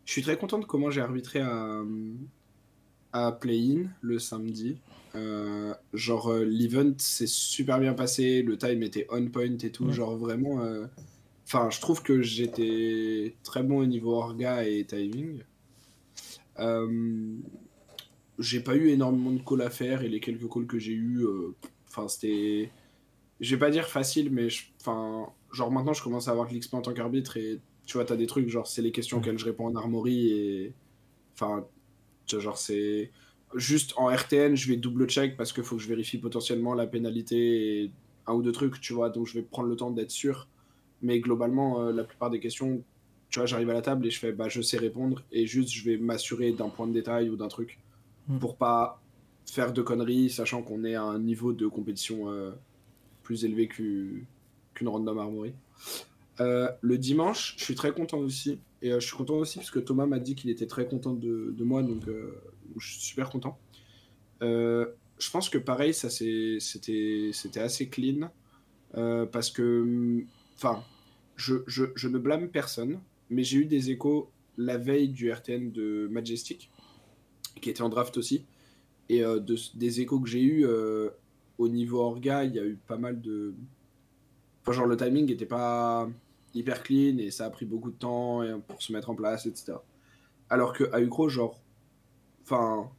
Je 0.10 0.14
suis 0.14 0.24
très 0.24 0.40
content 0.40 0.58
de 0.58 0.66
comment 0.66 0.90
j'ai 0.90 1.02
arbitré 1.02 1.40
à, 1.40 1.84
à 3.14 3.32
play-in 3.32 3.90
le 4.02 4.18
samedi. 4.18 4.80
Euh, 5.14 5.76
genre, 5.94 6.32
euh, 6.32 6.44
l'event 6.46 6.96
s'est 6.98 7.28
super 7.28 7.80
bien 7.80 7.94
passé, 7.94 8.42
le 8.42 8.58
time 8.58 8.82
était 8.82 9.06
on 9.12 9.28
point 9.28 9.56
et 9.62 9.70
tout. 9.72 9.92
Genre, 9.92 10.18
vraiment. 10.18 10.64
euh, 10.64 10.88
Enfin, 11.46 11.70
je 11.70 11.80
trouve 11.80 12.02
que 12.02 12.24
j'étais 12.24 13.36
très 13.44 13.62
bon 13.62 13.82
au 13.82 13.86
niveau 13.86 14.16
orga 14.16 14.68
et 14.68 14.84
timing. 14.84 15.44
J'ai 18.40 18.62
pas 18.62 18.76
eu 18.76 18.88
énormément 18.90 19.32
de 19.32 19.42
calls 19.48 19.62
à 19.62 19.70
faire 19.70 20.02
et 20.02 20.10
les 20.10 20.20
quelques 20.20 20.52
calls 20.52 20.66
que 20.66 20.80
j'ai 20.80 20.94
eu, 20.94 21.24
enfin, 21.88 22.08
c'était. 22.08 22.72
Je 23.42 23.56
vais 23.56 23.60
pas 23.60 23.70
dire 23.70 23.88
facile, 23.88 24.32
mais 24.32 24.48
enfin, 24.82 25.28
genre 25.54 25.72
maintenant 25.72 25.94
je 25.94 26.02
commence 26.02 26.28
à 26.28 26.32
avoir 26.32 26.48
de 26.50 26.56
l'XP 26.56 26.74
en 26.74 26.82
tant 26.82 26.94
qu'arbitre 26.94 27.38
et 27.38 27.60
tu 27.90 27.98
vois, 27.98 28.06
t'as 28.06 28.16
des 28.16 28.28
trucs, 28.28 28.50
genre 28.50 28.68
c'est 28.68 28.84
les 28.84 28.92
questions 28.92 29.18
Ouais. 29.18 29.24
auxquelles 29.24 29.40
je 29.40 29.46
réponds 29.46 29.66
en 29.66 29.76
armory 29.76 30.28
et. 30.32 30.74
Enfin, 31.34 31.66
tu 32.28 32.36
vois, 32.36 32.44
genre 32.44 32.58
c'est. 32.60 33.10
Juste 33.56 33.94
en 33.98 34.06
RTN, 34.16 34.56
je 34.56 34.68
vais 34.70 34.78
double 34.78 35.08
check 35.10 35.36
parce 35.36 35.52
qu'il 35.54 35.64
faut 35.64 35.76
que 35.78 35.82
je 35.82 35.88
vérifie 35.88 36.20
potentiellement 36.20 36.76
la 36.76 36.86
pénalité 36.86 37.84
et 37.86 37.92
un 38.28 38.34
ou 38.34 38.44
deux 38.44 38.52
trucs, 38.52 38.80
tu 38.80 38.94
vois, 38.94 39.10
donc 39.10 39.26
je 39.26 39.34
vais 39.34 39.42
prendre 39.42 39.68
le 39.70 39.76
temps 39.76 39.90
d'être 39.90 40.12
sûr. 40.12 40.48
Mais 41.02 41.20
globalement, 41.20 41.82
euh, 41.82 41.92
la 41.92 42.04
plupart 42.04 42.30
des 42.30 42.40
questions, 42.40 42.84
tu 43.32 43.40
vois, 43.40 43.48
j'arrive 43.48 43.72
à 43.72 43.74
la 43.74 43.82
table 43.82 44.06
et 44.06 44.12
je 44.12 44.20
fais, 44.20 44.34
bah, 44.34 44.50
je 44.50 44.62
sais 44.62 44.78
répondre 44.78 45.24
et 45.32 45.48
juste 45.48 45.72
je 45.72 45.84
vais 45.84 45.98
m'assurer 45.98 46.52
d'un 46.52 46.70
point 46.70 46.86
de 46.86 46.94
détail 46.94 47.30
ou 47.32 47.36
d'un 47.38 47.48
truc 47.48 47.80
Mm. 48.28 48.38
pour 48.38 48.56
pas 48.56 49.02
faire 49.48 49.74
de 49.74 49.82
conneries, 49.82 50.30
sachant 50.30 50.62
qu'on 50.62 50.84
est 50.84 50.94
à 50.94 51.02
un 51.02 51.18
niveau 51.18 51.52
de 51.52 51.66
compétition 51.66 52.30
euh, 52.30 52.52
plus 53.24 53.46
élevé 53.46 53.68
qu'u- 53.68 54.28
qu'une 54.76 54.90
random 54.90 55.18
armory. 55.18 55.54
Euh, 56.40 56.70
le 56.82 56.98
dimanche, 56.98 57.56
je 57.58 57.64
suis 57.64 57.76
très 57.76 57.92
content 57.92 58.20
aussi. 58.20 58.60
Et 58.82 58.92
euh, 58.92 59.00
je 59.00 59.08
suis 59.08 59.16
content 59.16 59.36
aussi 59.36 59.60
parce 59.60 59.72
que 59.72 59.80
Thomas 59.80 60.06
m'a 60.06 60.20
dit 60.20 60.36
qu'il 60.36 60.50
était 60.50 60.68
très 60.68 60.88
content 60.88 61.14
de, 61.14 61.54
de 61.56 61.64
moi, 61.64 61.84
donc 61.84 62.08
euh, 62.08 62.42
je 62.78 62.92
suis 62.92 63.02
super 63.02 63.30
content. 63.30 63.60
Je 64.42 65.30
pense 65.32 65.50
que 65.50 65.58
pareil, 65.58 65.94
ça 65.94 66.10
c'était 66.10 67.60
assez 67.60 67.90
clean 67.90 68.32
parce 68.94 69.52
que, 69.52 70.24
enfin, 70.56 70.82
je, 71.36 71.56
je, 71.68 72.08
ne 72.08 72.18
blâme 72.18 72.48
personne, 72.48 73.02
mais 73.30 73.44
j'ai 73.44 73.58
eu 73.58 73.66
des 73.66 73.92
échos 73.92 74.32
la 74.58 74.78
veille 74.78 75.10
du 75.10 75.30
RTN 75.30 75.72
de 75.72 76.08
Majestic, 76.10 76.72
qui 77.62 77.70
était 77.70 77.82
en 77.82 77.90
draft 77.90 78.16
aussi, 78.16 78.46
et 79.10 79.20
de, 79.20 79.56
des 79.76 80.00
échos 80.00 80.22
que 80.22 80.30
j'ai 80.30 80.42
eu 80.42 80.66
au 81.58 81.68
niveau 81.68 82.00
orga, 82.00 82.46
il 82.46 82.56
y 82.56 82.60
a 82.60 82.64
eu 82.64 82.78
pas 82.88 82.98
mal 82.98 83.20
de, 83.20 83.54
enfin, 84.62 84.72
genre 84.72 84.86
le 84.86 84.96
timing 84.96 85.26
n'était 85.26 85.46
pas 85.46 86.10
hyper 86.54 86.84
clean 86.84 87.18
et 87.18 87.32
ça 87.32 87.46
a 87.46 87.50
pris 87.50 87.66
beaucoup 87.66 87.92
de 87.92 87.98
temps 87.98 88.42
pour 88.68 88.82
se 88.82 88.92
mettre 88.92 89.10
en 89.10 89.16
place, 89.16 89.46
etc. 89.46 89.74
Alors 90.50 90.74
que 90.74 90.92
à 90.94 91.02
Ucro, 91.02 91.30
genre, 91.30 91.60
enfin, 92.44 92.90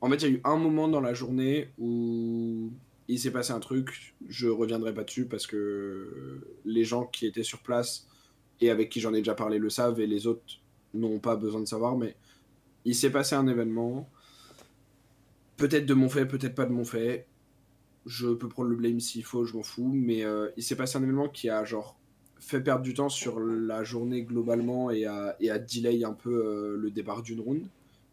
en 0.00 0.10
fait, 0.10 0.16
il 0.16 0.22
y 0.22 0.26
a 0.26 0.36
eu 0.36 0.40
un 0.44 0.56
moment 0.56 0.88
dans 0.88 1.00
la 1.00 1.14
journée 1.14 1.70
où 1.78 2.70
il 3.08 3.18
s'est 3.18 3.30
passé 3.30 3.52
un 3.52 3.60
truc, 3.60 4.14
je 4.28 4.48
reviendrai 4.48 4.94
pas 4.94 5.04
dessus 5.04 5.26
parce 5.26 5.46
que 5.46 6.40
les 6.64 6.84
gens 6.84 7.04
qui 7.06 7.26
étaient 7.26 7.42
sur 7.42 7.60
place 7.60 8.08
et 8.60 8.70
avec 8.70 8.88
qui 8.88 9.00
j'en 9.00 9.12
ai 9.14 9.18
déjà 9.18 9.34
parlé 9.34 9.58
le 9.58 9.70
savent 9.70 10.00
et 10.00 10.06
les 10.06 10.26
autres 10.26 10.60
n'ont 10.94 11.18
pas 11.18 11.36
besoin 11.36 11.60
de 11.60 11.66
savoir, 11.66 11.96
mais 11.96 12.16
il 12.84 12.94
s'est 12.94 13.10
passé 13.10 13.34
un 13.34 13.46
événement, 13.46 14.08
peut-être 15.56 15.86
de 15.86 15.94
mon 15.94 16.08
fait, 16.08 16.26
peut-être 16.26 16.54
pas 16.54 16.66
de 16.66 16.72
mon 16.72 16.84
fait, 16.84 17.26
je 18.06 18.28
peux 18.28 18.48
prendre 18.48 18.70
le 18.70 18.76
blame 18.76 19.00
s'il 19.00 19.24
faut, 19.24 19.44
je 19.44 19.54
m'en 19.56 19.62
fous, 19.62 19.92
mais 19.92 20.24
euh, 20.24 20.48
il 20.56 20.62
s'est 20.62 20.76
passé 20.76 20.96
un 20.96 21.02
événement 21.02 21.28
qui 21.28 21.50
a 21.50 21.64
genre 21.64 21.99
fait 22.40 22.60
perdre 22.60 22.82
du 22.82 22.94
temps 22.94 23.10
sur 23.10 23.38
la 23.38 23.84
journée 23.84 24.22
globalement 24.22 24.90
et 24.90 25.04
a, 25.04 25.36
et 25.40 25.50
a 25.50 25.58
delay 25.58 26.04
un 26.04 26.14
peu 26.14 26.30
euh, 26.30 26.76
le 26.76 26.90
départ 26.90 27.22
d'une 27.22 27.40
round. 27.40 27.66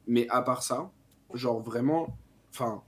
Mais 0.05 0.27
à 0.29 0.41
part 0.41 0.63
ça, 0.63 0.91
genre 1.34 1.62
vraiment, 1.62 2.17
enfin, 2.51 2.84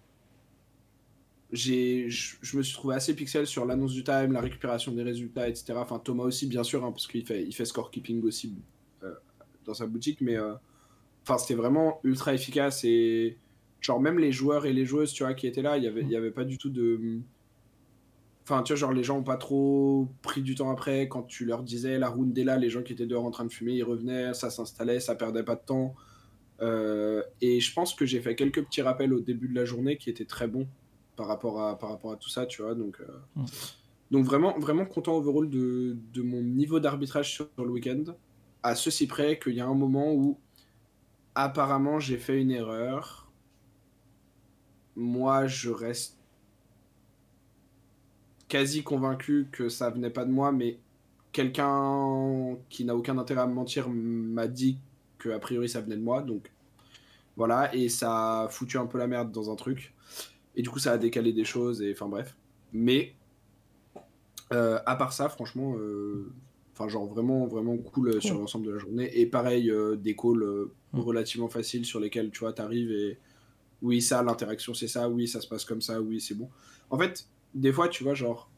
je 1.52 2.58
me 2.58 2.62
suis 2.62 2.74
trouvé 2.74 2.96
assez 2.96 3.16
pixel 3.16 3.48
sur 3.48 3.66
l'annonce 3.66 3.94
du 3.94 4.04
time, 4.04 4.34
la 4.34 4.42
récupération 4.42 4.92
des 4.92 5.04
résultats, 5.04 5.48
etc. 5.48 5.74
Enfin, 5.78 6.00
Thomas 6.00 6.24
aussi, 6.24 6.46
bien 6.46 6.64
sûr, 6.64 6.84
hein, 6.86 6.92
parce 6.92 7.08
qu'il 7.08 7.26
fait, 7.26 7.44
il 7.44 7.54
fait 7.54 7.66
scorekeeping 7.66 8.22
aussi 8.24 8.54
euh, 9.04 9.14
dans 9.66 9.74
sa 9.74 9.88
boutique, 9.88 10.22
mais 10.22 10.36
euh, 10.36 10.54
enfin, 11.24 11.38
c'était 11.38 11.56
vraiment 11.56 12.00
ultra 12.04 12.34
efficace 12.34 12.84
et 12.84 13.38
genre 13.82 14.02
même 14.02 14.20
les 14.20 14.34
joueurs 14.34 14.66
et 14.66 14.74
les 14.74 14.86
joueuses, 14.86 15.14
tu 15.14 15.24
vois, 15.24 15.34
qui 15.34 15.48
étaient 15.48 15.62
là, 15.62 15.78
il 15.78 15.84
y 15.84 15.88
avait, 15.88 16.02
il 16.02 16.10
y 16.10 16.16
avait 16.18 16.32
pas 16.32 16.44
du 16.44 16.58
tout 16.58 16.70
de 16.70 17.22
Enfin, 18.50 18.64
tu 18.64 18.74
vois, 18.74 18.80
genre, 18.80 18.94
les 18.94 19.04
gens 19.04 19.20
ont 19.20 19.24
pas 19.24 19.38
trop 19.38 20.08
pris 20.24 20.42
du 20.42 20.56
temps 20.56 20.72
après. 20.72 21.08
Quand 21.08 21.22
tu 21.22 21.46
leur 21.46 21.62
disais 21.62 22.00
la 22.00 22.10
round 22.10 22.36
est 22.36 22.44
là, 22.44 22.58
les 22.58 22.72
gens 22.72 22.82
qui 22.82 22.94
étaient 22.94 23.06
dehors 23.06 23.24
en 23.26 23.30
train 23.30 23.46
de 23.46 23.52
fumer, 23.52 23.74
ils 23.74 23.84
revenaient, 23.84 24.34
ça 24.34 24.50
s'installait, 24.50 25.00
ça 25.00 25.14
perdait 25.14 25.44
pas 25.44 25.54
de 25.54 25.62
temps. 25.64 25.94
Euh, 26.62 27.22
et 27.42 27.60
je 27.60 27.72
pense 27.74 27.94
que 27.94 28.08
j'ai 28.08 28.20
fait 28.20 28.36
quelques 28.36 28.66
petits 28.66 28.82
rappels 28.82 29.14
au 29.14 29.20
début 29.20 29.48
de 29.48 29.54
la 29.54 29.66
journée 29.66 29.98
qui 29.98 30.10
étaient 30.10 30.26
très 30.26 30.48
bons 30.48 30.68
par 31.16 31.28
rapport 31.28 31.62
à, 31.62 31.78
par 31.78 31.92
rapport 31.92 32.12
à 32.12 32.16
tout 32.16 32.30
ça, 32.30 32.48
tu 32.48 32.64
vois. 32.64 32.74
Donc, 32.74 33.00
euh, 33.02 33.06
Mm. 33.36 33.46
donc 34.10 34.26
vraiment, 34.26 34.58
vraiment 34.58 34.86
content 34.86 35.16
overall 35.16 35.48
de, 35.48 35.96
de 36.12 36.22
mon 36.24 36.42
niveau 36.42 36.80
d'arbitrage 36.80 37.32
sur 37.34 37.48
le 37.58 37.70
week-end. 37.70 38.04
À 38.64 38.74
ceci 38.74 39.06
près 39.06 39.38
qu'il 39.38 39.54
y 39.54 39.62
a 39.62 39.68
un 39.68 39.76
moment 39.76 40.12
où 40.12 40.40
apparemment 41.36 42.00
j'ai 42.00 42.18
fait 42.18 42.42
une 42.42 42.52
erreur. 42.52 43.32
Moi, 44.96 45.46
je 45.46 45.70
reste 45.70 46.19
quasi 48.50 48.84
convaincu 48.84 49.48
que 49.52 49.70
ça 49.70 49.90
venait 49.90 50.10
pas 50.10 50.26
de 50.26 50.32
moi, 50.32 50.52
mais 50.52 50.78
quelqu'un 51.32 52.58
qui 52.70 52.84
n'a 52.84 52.96
aucun 52.96 53.18
intérêt 53.18 53.42
à 53.42 53.48
me 53.48 53.54
mentir 53.54 53.88
m'a 53.90 54.48
dit 54.48 54.78
que 55.18 55.30
a 55.30 55.40
priori 55.40 55.70
ça 55.70 55.80
venait 55.80 55.96
de 55.96 56.02
moi, 56.02 56.22
donc 56.22 56.52
voilà, 57.38 57.74
et 57.74 57.88
ça 57.88 58.42
a 58.42 58.48
foutu 58.50 58.78
un 58.78 58.86
peu 58.86 58.98
la 58.98 59.08
merde 59.08 59.32
dans 59.32 59.50
un 59.50 59.56
truc, 59.56 59.94
et 60.58 60.62
du 60.62 60.70
coup 60.70 60.80
ça 60.80 60.92
a 60.92 60.98
décalé 60.98 61.32
des 61.32 61.46
choses, 61.46 61.82
et 61.82 61.94
enfin 61.94 62.08
bref. 62.10 62.36
Mais 62.74 63.14
euh, 64.52 64.80
à 64.86 64.96
part 64.98 65.14
ça, 65.14 65.30
franchement, 65.30 65.76
euh, 65.78 66.34
enfin 66.74 66.90
genre 66.90 67.06
vraiment 67.06 67.48
vraiment 67.48 67.78
cool 67.78 68.10
euh, 68.10 68.20
sur 68.20 68.38
l'ensemble 68.38 68.66
de 68.66 68.72
la 68.72 68.80
journée, 68.80 69.20
et 69.20 69.26
pareil 69.26 69.72
euh, 69.72 69.96
des 69.96 70.16
calls 70.16 70.70
Mm. 70.94 71.02
relativement 71.02 71.50
faciles 71.50 71.86
sur 71.86 72.00
lesquels 72.00 72.32
tu 72.32 72.40
vois 72.40 72.54
t'arrives 72.54 72.92
et 72.92 73.20
oui 73.82 74.02
ça 74.02 74.24
l'interaction 74.24 74.74
c'est 74.74 74.88
ça, 74.88 75.08
oui 75.08 75.28
ça 75.28 75.40
se 75.40 75.48
passe 75.48 75.66
comme 75.66 75.82
ça, 75.82 76.02
oui 76.02 76.20
c'est 76.20 76.34
bon. 76.34 76.50
En 76.90 76.98
fait, 76.98 77.28
des 77.54 77.72
fois 77.72 77.90
tu 77.90 78.04
vois 78.04 78.14
genre 78.14 78.50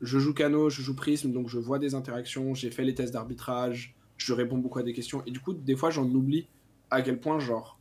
je 0.00 0.18
joue 0.18 0.32
Cano, 0.32 0.70
je 0.70 0.82
joue 0.82 0.94
Prism, 0.94 1.32
donc 1.32 1.48
je 1.48 1.58
vois 1.58 1.78
des 1.78 1.94
interactions, 1.94 2.54
j'ai 2.54 2.70
fait 2.70 2.84
les 2.84 2.94
tests 2.94 3.12
d'arbitrage, 3.12 3.94
je 4.16 4.32
réponds 4.32 4.58
beaucoup 4.58 4.78
à 4.78 4.82
des 4.82 4.92
questions, 4.92 5.22
et 5.26 5.30
du 5.30 5.40
coup, 5.40 5.52
des 5.52 5.76
fois, 5.76 5.90
j'en 5.90 6.06
oublie 6.06 6.48
à 6.90 7.02
quel 7.02 7.20
point, 7.20 7.38
genre, 7.38 7.78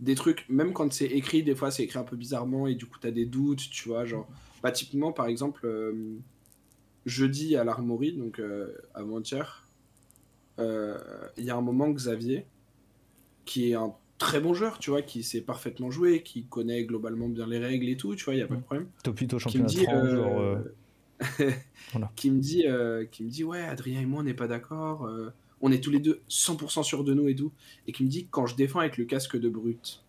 des 0.00 0.14
trucs, 0.14 0.46
même 0.48 0.72
quand 0.72 0.92
c'est 0.92 1.06
écrit, 1.06 1.42
des 1.42 1.54
fois, 1.54 1.70
c'est 1.70 1.84
écrit 1.84 1.98
un 1.98 2.04
peu 2.04 2.16
bizarrement, 2.16 2.66
et 2.66 2.74
du 2.74 2.86
coup, 2.86 2.98
t'as 3.00 3.10
des 3.10 3.26
doutes, 3.26 3.68
tu 3.70 3.88
vois, 3.88 4.04
genre, 4.04 4.28
bah, 4.62 4.70
typiquement, 4.70 5.12
par 5.12 5.26
exemple, 5.26 5.66
euh, 5.66 6.18
jeudi 7.04 7.56
à 7.56 7.64
l'Armory, 7.64 8.12
donc 8.12 8.38
euh, 8.38 8.72
avant-hier, 8.94 9.66
euh, 10.58 10.98
il 11.36 11.44
y 11.44 11.50
a 11.50 11.56
un 11.56 11.62
moment, 11.62 11.90
Xavier, 11.90 12.46
qui 13.44 13.70
est 13.70 13.74
un 13.74 13.92
très 14.22 14.40
bon 14.40 14.54
joueur, 14.54 14.78
tu 14.78 14.90
vois, 14.90 15.02
qui 15.02 15.22
sait 15.22 15.40
parfaitement 15.40 15.90
jouer, 15.90 16.22
qui 16.22 16.44
connaît 16.44 16.84
globalement 16.84 17.28
bien 17.28 17.46
les 17.46 17.58
règles 17.58 17.88
et 17.88 17.96
tout, 17.96 18.14
tu 18.16 18.24
vois, 18.24 18.34
il 18.34 18.38
n'y 18.38 18.42
a 18.42 18.46
pas 18.46 18.56
de 18.56 18.62
problème 18.62 18.88
Topito 19.02 19.38
30, 19.38 19.56
euh, 20.04 20.16
genre. 20.16 20.40
euh, 20.40 20.72
qui 22.16 22.30
me 22.30 22.40
dit, 22.40 22.66
euh, 22.66 23.04
qui 23.04 23.24
me 23.24 23.28
dit, 23.30 23.44
ouais, 23.44 23.60
Adrien 23.62 24.00
et 24.00 24.06
moi, 24.06 24.20
on 24.20 24.24
n'est 24.24 24.34
pas 24.34 24.48
d'accord. 24.48 25.06
euh, 25.06 25.30
on 25.60 25.70
est 25.70 25.80
tous 25.82 25.90
les 25.90 26.00
deux 26.00 26.20
100% 26.28 26.82
sûrs 26.82 27.04
de 27.04 27.14
nous 27.14 27.28
et 27.28 27.36
tout. 27.36 27.52
Et 27.86 27.92
qui 27.92 28.02
me 28.04 28.08
dit, 28.08 28.26
quand 28.30 28.46
je 28.46 28.56
défends 28.56 28.80
avec 28.80 28.96
le 28.98 29.04
casque 29.04 29.38
de 29.38 29.48
brut 29.48 30.02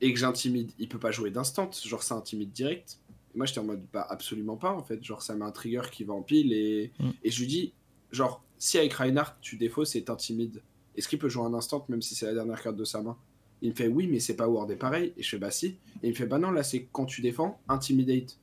et 0.00 0.12
que 0.12 0.18
j'intimide, 0.18 0.70
il 0.78 0.88
peut 0.88 0.98
pas 0.98 1.10
jouer 1.10 1.30
d'instant. 1.30 1.70
Genre, 1.84 2.02
ça 2.02 2.14
intimide 2.14 2.50
direct. 2.52 2.98
Et 3.34 3.36
moi, 3.36 3.44
j'étais 3.46 3.60
en 3.60 3.64
mode, 3.64 3.82
bah, 3.92 4.06
absolument 4.08 4.56
pas, 4.56 4.72
en 4.72 4.82
fait. 4.82 5.04
Genre, 5.04 5.20
ça 5.22 5.34
met 5.34 5.44
un 5.44 5.50
trigger 5.50 5.82
qui 5.92 6.04
va 6.04 6.14
en 6.14 6.22
pile. 6.22 6.52
Et, 6.54 6.90
Mm. 6.98 7.10
et 7.22 7.30
je 7.30 7.40
lui 7.40 7.46
dis, 7.46 7.72
genre, 8.10 8.42
si 8.58 8.78
avec 8.78 8.92
Reinhardt, 8.94 9.36
tu 9.42 9.56
défausses 9.56 9.94
et 9.96 10.02
t'intimides, 10.02 10.62
est-ce 10.96 11.08
qu'il 11.08 11.18
peut 11.18 11.28
jouer 11.28 11.44
un 11.44 11.54
instant, 11.54 11.84
même 11.88 12.02
si 12.02 12.14
c'est 12.14 12.26
la 12.26 12.34
dernière 12.34 12.60
carte 12.62 12.76
de 12.76 12.84
sa 12.84 13.02
main? 13.02 13.16
Il 13.62 13.70
me 13.70 13.74
fait, 13.74 13.88
oui, 13.88 14.06
mais 14.06 14.20
c'est 14.20 14.36
pas 14.36 14.48
Ward 14.48 14.70
est 14.70 14.76
pareil. 14.76 15.12
Et 15.16 15.22
je 15.22 15.28
fais, 15.28 15.38
bah, 15.38 15.50
si. 15.50 15.66
Et 16.02 16.08
il 16.08 16.10
me 16.10 16.14
fait, 16.14 16.26
bah, 16.26 16.38
non, 16.38 16.50
là, 16.50 16.62
c'est 16.62 16.88
quand 16.92 17.04
tu 17.04 17.20
défends, 17.20 17.60
intimidate. 17.68 18.38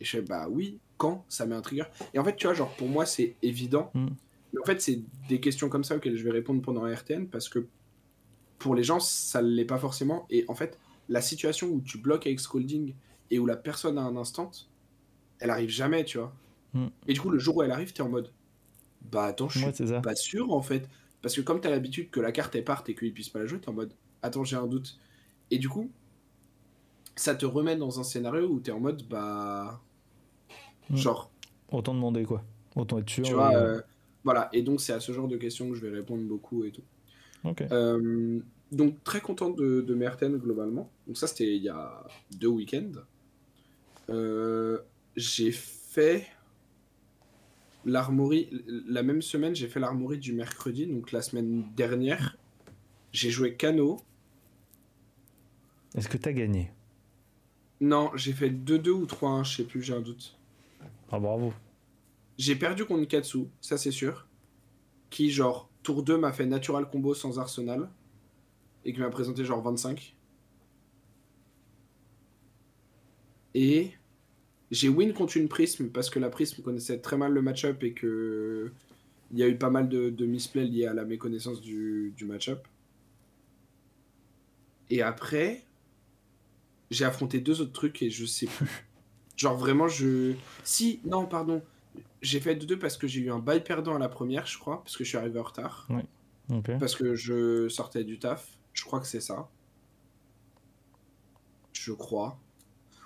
Et 0.00 0.04
je 0.04 0.10
fais, 0.10 0.22
bah 0.22 0.48
oui, 0.50 0.80
quand 0.96 1.24
ça 1.28 1.46
met 1.46 1.54
un 1.54 1.60
trigger. 1.60 1.84
Et 2.12 2.18
en 2.18 2.24
fait, 2.24 2.36
tu 2.36 2.46
vois, 2.46 2.54
genre, 2.54 2.74
pour 2.76 2.88
moi, 2.88 3.06
c'est 3.06 3.36
évident. 3.42 3.90
Mm. 3.94 4.06
Mais 4.52 4.60
en 4.60 4.64
fait, 4.64 4.80
c'est 4.80 5.00
des 5.28 5.40
questions 5.40 5.68
comme 5.68 5.84
ça 5.84 5.96
auxquelles 5.96 6.16
je 6.16 6.24
vais 6.24 6.30
répondre 6.30 6.60
pendant 6.60 6.84
RTN 6.84 7.26
parce 7.26 7.48
que 7.48 7.66
pour 8.58 8.74
les 8.74 8.84
gens, 8.84 9.00
ça 9.00 9.42
ne 9.42 9.48
l'est 9.48 9.64
pas 9.64 9.78
forcément. 9.78 10.26
Et 10.28 10.44
en 10.48 10.54
fait, 10.54 10.78
la 11.08 11.22
situation 11.22 11.68
où 11.68 11.80
tu 11.80 11.98
bloques 11.98 12.26
avec 12.26 12.38
Scolding 12.40 12.94
et 13.30 13.38
où 13.38 13.46
la 13.46 13.56
personne 13.56 13.98
a 13.98 14.02
un 14.02 14.16
instant, 14.16 14.50
elle 15.38 15.50
arrive 15.50 15.70
jamais, 15.70 16.04
tu 16.04 16.18
vois. 16.18 16.34
Mm. 16.74 16.86
Et 17.06 17.12
du 17.12 17.20
coup, 17.20 17.30
le 17.30 17.38
jour 17.38 17.56
où 17.56 17.62
elle 17.62 17.72
arrive, 17.72 17.92
t'es 17.92 18.02
en 18.02 18.08
mode, 18.08 18.30
bah 19.10 19.24
attends, 19.24 19.48
je 19.48 19.58
suis 19.58 19.84
Ouais, 19.84 20.00
pas 20.00 20.14
sûr 20.14 20.52
en 20.52 20.62
fait. 20.62 20.88
Parce 21.22 21.34
que 21.34 21.40
comme 21.40 21.60
t'as 21.60 21.70
l'habitude 21.70 22.10
que 22.10 22.20
la 22.20 22.32
carte 22.32 22.54
elle 22.54 22.64
parte 22.64 22.88
et 22.88 22.94
qu'il 22.94 23.12
puisse 23.12 23.28
pas 23.28 23.38
la 23.38 23.46
jouer, 23.46 23.60
t'es 23.60 23.68
en 23.68 23.74
mode 23.74 23.92
attends, 24.22 24.44
j'ai 24.44 24.56
un 24.56 24.66
doute. 24.66 24.98
Et 25.50 25.58
du 25.58 25.68
coup, 25.68 25.90
ça 27.16 27.34
te 27.34 27.46
remet 27.46 27.76
dans 27.76 28.00
un 28.00 28.04
scénario 28.04 28.48
où 28.48 28.60
t'es 28.60 28.72
en 28.72 28.80
mode 28.80 29.02
bah. 29.08 29.80
Mm. 30.90 30.96
Genre, 30.96 31.30
Autant 31.70 31.94
demander, 31.94 32.24
quoi. 32.24 32.44
Autant 32.76 32.98
être 32.98 33.08
sûr. 33.08 33.24
tu 33.24 33.32
vois, 33.32 33.52
et, 33.52 33.56
euh, 33.56 33.80
voilà. 34.24 34.48
Et 34.52 34.62
donc, 34.62 34.80
c'est 34.80 34.92
à 34.92 35.00
ce 35.00 35.12
genre 35.12 35.28
de 35.28 35.36
questions 35.36 35.70
que 35.70 35.74
je 35.74 35.86
vais 35.86 35.94
répondre 35.94 36.22
beaucoup 36.22 36.64
et 36.64 36.70
tout. 36.70 36.82
Euh, 37.72 38.40
donc 38.70 39.02
très 39.04 39.20
content 39.20 39.50
de, 39.50 39.80
de 39.80 39.94
Merten 39.94 40.36
globalement. 40.36 40.90
Donc 41.06 41.16
ça 41.16 41.26
c'était 41.26 41.56
il 41.56 41.62
y 41.62 41.68
a 41.68 42.04
deux 42.38 42.48
week-ends. 42.48 42.92
Euh, 44.10 44.78
j'ai 45.16 45.52
fait 45.52 46.26
l'armory 47.84 48.48
la 48.66 49.02
même 49.02 49.22
semaine. 49.22 49.54
J'ai 49.54 49.68
fait 49.68 49.80
l'armory 49.80 50.18
du 50.18 50.32
mercredi, 50.32 50.86
donc 50.86 51.12
la 51.12 51.22
semaine 51.22 51.64
dernière. 51.74 52.36
J'ai 53.12 53.30
joué 53.30 53.56
Cano. 53.56 54.00
Est-ce 55.94 56.08
que 56.08 56.16
tu 56.16 56.28
as 56.28 56.32
gagné? 56.32 56.70
Non, 57.80 58.10
j'ai 58.14 58.32
fait 58.32 58.50
2-2 58.50 58.90
ou 58.90 59.06
3-1, 59.06 59.44
je 59.44 59.56
sais 59.56 59.64
plus, 59.64 59.82
j'ai 59.82 59.92
un 59.92 60.00
doute. 60.00 60.38
Ah 61.10 61.18
bravo. 61.18 61.52
J'ai 62.38 62.56
perdu 62.56 62.84
contre 62.84 63.06
Katsu, 63.06 63.48
ça 63.60 63.76
c'est 63.76 63.90
sûr. 63.90 64.26
Qui, 65.10 65.30
genre, 65.30 65.68
tour 65.82 66.02
2 66.02 66.16
m'a 66.16 66.32
fait 66.32 66.46
natural 66.46 66.88
combo 66.88 67.12
sans 67.12 67.38
arsenal. 67.38 67.90
Et 68.84 68.92
qui 68.92 69.00
m'a 69.00 69.10
présenté 69.10 69.44
genre 69.44 69.62
25. 69.62 70.16
Et 73.54 73.92
j'ai 74.72 74.88
win 74.88 75.12
contre 75.12 75.36
une 75.36 75.48
prisme 75.48 75.90
parce 75.90 76.10
que 76.10 76.18
la 76.18 76.30
prisme 76.30 76.62
connaissait 76.62 76.98
très 76.98 77.18
mal 77.18 77.32
le 77.32 77.42
match-up 77.42 77.84
et 77.84 77.92
que 77.92 78.72
il 79.30 79.38
y 79.38 79.42
a 79.42 79.48
eu 79.48 79.56
pas 79.56 79.70
mal 79.70 79.88
de, 79.88 80.10
de 80.10 80.26
misplays 80.26 80.64
liés 80.64 80.86
à 80.86 80.94
la 80.94 81.04
méconnaissance 81.04 81.60
du, 81.60 82.12
du 82.16 82.24
match-up. 82.24 82.66
Et 84.90 85.00
après, 85.00 85.64
j'ai 86.90 87.04
affronté 87.04 87.40
deux 87.40 87.60
autres 87.60 87.72
trucs 87.72 88.02
et 88.02 88.10
je 88.10 88.26
sais 88.26 88.46
plus. 88.46 88.86
Genre 89.36 89.56
vraiment, 89.56 89.88
je. 89.88 90.34
Si, 90.64 91.00
non, 91.04 91.26
pardon. 91.26 91.62
J'ai 92.20 92.40
fait 92.40 92.54
2-2 92.54 92.78
parce 92.78 92.96
que 92.96 93.06
j'ai 93.06 93.20
eu 93.20 93.30
un 93.30 93.38
bail 93.38 93.64
perdant 93.64 93.94
à 93.96 93.98
la 93.98 94.08
première, 94.08 94.46
je 94.46 94.58
crois, 94.58 94.82
parce 94.82 94.96
que 94.96 95.04
je 95.04 95.08
suis 95.08 95.18
arrivé 95.18 95.40
en 95.40 95.42
retard. 95.42 95.88
Oui. 95.90 96.62
Parce 96.78 96.94
que 96.94 97.14
je 97.14 97.68
sortais 97.68 98.04
du 98.04 98.18
taf. 98.18 98.58
Je 98.74 98.84
crois 98.84 99.00
que 99.00 99.06
c'est 99.06 99.20
ça. 99.20 99.48
Je 101.72 101.92
crois. 101.92 102.38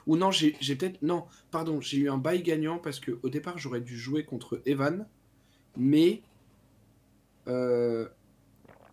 Ou 0.06 0.16
non, 0.16 0.30
j'ai 0.30 0.52
peut-être. 0.76 1.02
Non, 1.02 1.26
pardon, 1.50 1.80
j'ai 1.80 1.98
eu 1.98 2.10
un 2.10 2.18
bail 2.18 2.42
gagnant 2.42 2.78
parce 2.78 3.00
que 3.00 3.18
au 3.22 3.28
départ, 3.28 3.58
j'aurais 3.58 3.80
dû 3.80 3.96
jouer 3.98 4.24
contre 4.24 4.62
Evan. 4.66 5.08
Mais. 5.76 6.24
euh, 7.48 8.08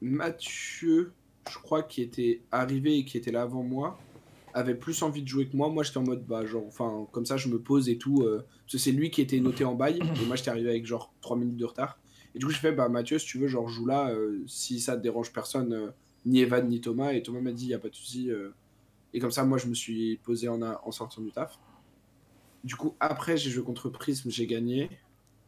Mathieu, 0.02 1.16
je 1.50 1.58
crois, 1.60 1.84
qui 1.84 2.02
était 2.02 2.46
arrivé 2.52 2.98
et 3.00 3.06
qui 3.06 3.18
était 3.18 3.32
là 3.32 3.44
avant 3.44 3.64
moi, 3.64 4.06
avait 4.54 4.76
plus 4.76 5.02
envie 5.04 5.24
de 5.24 5.28
jouer 5.28 5.48
que 5.50 5.56
moi. 5.58 5.70
Moi, 5.70 5.84
j'étais 5.84 5.98
en 5.98 6.04
mode, 6.04 6.26
bah, 6.26 6.46
genre, 6.46 6.66
enfin, 6.68 7.08
comme 7.12 7.26
ça, 7.26 7.38
je 7.38 7.48
me 7.50 7.62
pose 7.62 7.90
et 7.90 7.98
tout. 7.98 8.24
euh, 8.24 8.46
parce 8.66 8.74
que 8.74 8.78
c'est 8.80 8.92
lui 8.92 9.12
qui 9.12 9.22
était 9.22 9.40
noté 9.40 9.66
en 9.66 9.76
bail. 9.76 10.10
Et 10.22 10.26
moi, 10.26 10.36
j'étais 10.36 10.50
arrivé 10.52 10.70
avec 10.70 10.86
genre 10.86 11.14
3 11.22 11.38
minutes 11.38 11.58
de 11.58 11.66
retard. 11.66 12.00
Et 12.36 12.40
du 12.40 12.46
coup, 12.46 12.52
je 12.52 12.60
fais, 12.60 12.72
bah, 12.74 12.90
Mathieu, 12.90 13.20
si 13.20 13.26
tu 13.28 13.38
veux, 13.40 13.48
genre, 13.48 13.70
joue 13.70 13.86
là. 13.86 14.10
euh, 14.12 14.44
si 14.48 14.80
ça 14.82 14.98
te 14.98 15.02
dérange 15.04 15.32
personne, 15.34 15.94
ni 16.26 16.42
Evan, 16.42 16.68
ni 16.68 16.82
Thomas. 16.82 17.14
Et 17.14 17.24
Thomas 17.24 17.42
m'a 17.42 17.52
dit, 17.54 17.68
y 17.68 17.74
a 17.74 17.80
pas 17.80 17.90
de 17.90 17.96
souci. 17.96 18.30
Et 19.14 19.20
comme 19.20 19.32
ça, 19.32 19.44
moi, 19.44 19.58
je 19.58 19.68
me 19.68 19.74
suis 19.76 20.18
posé 20.18 20.48
en, 20.50 20.62
a- 20.62 20.82
en 20.84 20.92
sortant 20.92 21.22
du 21.22 21.32
taf. 21.32 21.60
Du 22.64 22.76
coup, 22.76 22.96
après, 23.00 23.38
j'ai 23.38 23.50
joué 23.50 23.64
contre 23.64 23.90
Prism, 23.90 24.30
j'ai 24.30 24.48
gagné. 24.48 24.90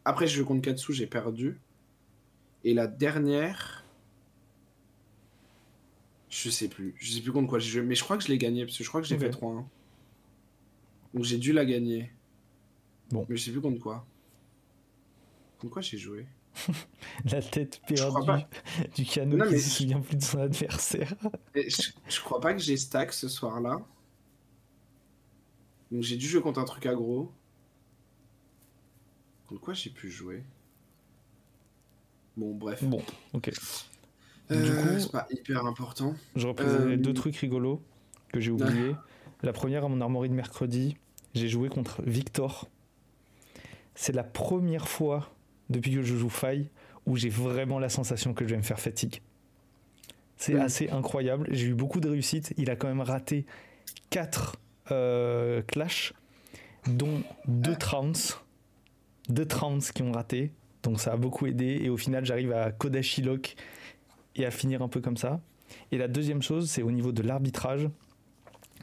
Après, 0.04 0.28
j'ai 0.28 0.36
joué 0.38 0.46
contre 0.46 0.62
Katsu, 0.62 0.94
j'ai 0.94 1.08
perdu. 1.08 1.60
Et 2.64 2.74
la 2.74 2.88
dernière. 2.88 3.84
Je 6.30 6.50
sais 6.50 6.68
plus. 6.68 6.96
Je 7.00 7.12
sais 7.14 7.22
plus 7.22 7.32
contre 7.32 7.48
quoi 7.50 7.60
j'ai 7.60 7.70
joué. 7.70 7.82
Mais 7.82 7.96
je 7.96 8.04
crois 8.04 8.18
que 8.18 8.24
je 8.24 8.28
l'ai 8.30 8.38
gagné, 8.38 8.66
parce 8.66 8.78
que 8.78 8.84
je 8.84 8.90
crois 8.90 9.02
que 9.02 9.08
j'ai 9.08 9.18
fait 9.18 9.30
3-1. 9.30 9.66
Donc 11.14 11.24
j'ai 11.24 11.38
dû 11.38 11.54
la 11.54 11.66
gagner. 11.66 12.12
Bon. 13.10 13.26
Mais 13.30 13.38
je 13.38 13.46
sais 13.46 13.52
plus 13.52 13.62
contre 13.62 13.80
quoi. 13.80 14.06
Contre 15.60 15.74
quoi 15.74 15.82
j'ai 15.82 15.98
joué? 15.98 16.26
La 17.32 17.42
tête 17.42 17.82
perdue 17.88 18.44
du 18.96 19.06
canot 19.06 19.38
Non, 19.38 19.48
qui 19.48 19.60
se 19.60 19.70
souvient 19.70 20.00
plus 20.02 20.16
de 20.18 20.24
son 20.24 20.40
adversaire. 20.40 21.14
Je, 21.56 21.90
je 22.08 22.20
crois 22.22 22.40
pas 22.40 22.54
que 22.54 22.60
j'ai 22.60 22.78
stack 22.78 23.14
ce 23.14 23.28
soir-là. 23.28 23.80
Donc 25.92 26.02
j'ai 26.02 26.18
dû 26.18 26.28
jouer 26.28 26.42
contre 26.42 26.60
un 26.60 26.66
truc 26.66 26.86
aggro. 26.86 27.32
Contre 29.48 29.62
quoi 29.62 29.74
j'ai 29.74 29.90
pu 29.92 30.10
jouer? 30.10 30.44
Bon, 32.38 32.54
bref. 32.54 32.84
Bon, 32.84 33.02
ok. 33.34 33.52
Euh, 34.52 34.62
du 34.64 34.72
coup- 34.76 35.00
c'est 35.00 35.12
pas 35.12 35.28
hyper 35.32 35.66
important. 35.66 36.16
Je 36.36 36.48
représentais 36.48 36.94
Euh, 36.94 36.98
deux 36.98 37.14
trucs 37.14 37.36
rigolos 37.38 37.82
que 38.34 38.40
j'ai 38.40 38.52
oubliés. 38.52 38.96
La 39.44 39.54
première, 39.54 39.86
à 39.86 39.88
mon 39.90 40.02
armorie 40.02 40.30
de 40.30 40.34
mercredi, 40.34 40.98
j'ai 41.34 41.48
joué 41.48 41.70
contre 41.70 42.02
Victor. 42.04 42.70
C'est 43.94 44.14
la 44.14 44.24
première 44.24 44.88
fois 44.88 45.30
depuis 45.70 45.94
que 45.94 46.02
je 46.02 46.16
joue 46.16 46.30
faille 46.30 46.70
où 47.06 47.16
j'ai 47.16 47.30
vraiment 47.30 47.80
la 47.80 47.90
sensation 47.90 48.34
que 48.34 48.46
je 48.46 48.52
vais 48.52 48.58
me 48.58 48.64
faire 48.64 48.80
fatigue. 48.80 49.22
C'est 50.38 50.56
Mm. 50.56 50.60
assez 50.62 50.90
incroyable. 50.90 51.48
J'ai 51.52 51.68
eu 51.68 51.74
beaucoup 51.74 52.00
de 52.00 52.10
réussite. 52.10 52.54
Il 52.58 52.70
a 52.70 52.76
quand 52.76 52.88
même 52.88 53.02
raté 53.02 53.46
4 54.10 54.58
euh, 54.92 55.62
clashs, 55.62 56.14
dont 56.88 57.22
2 57.48 57.76
trounce. 57.76 58.42
2 59.30 59.46
trounce 59.46 59.92
qui 59.92 60.04
ont 60.04 60.12
raté. 60.12 60.52
Donc 60.84 61.00
ça 61.00 61.14
a 61.14 61.18
beaucoup 61.18 61.46
aidé. 61.48 61.80
Et 61.84 61.90
au 61.90 61.98
final, 61.98 62.26
j'arrive 62.26 62.52
à 62.52 62.72
Kodashi 62.72 63.22
Lock 63.22 63.56
et 64.36 64.46
à 64.46 64.52
finir 64.52 64.82
un 64.82 64.88
peu 64.88 65.00
comme 65.02 65.18
ça. 65.18 65.40
Et 65.92 65.98
la 65.98 66.08
deuxième 66.08 66.42
chose, 66.42 66.70
c'est 66.70 66.84
au 66.84 66.92
niveau 66.92 67.12
de 67.12 67.22
l'arbitrage. 67.24 67.90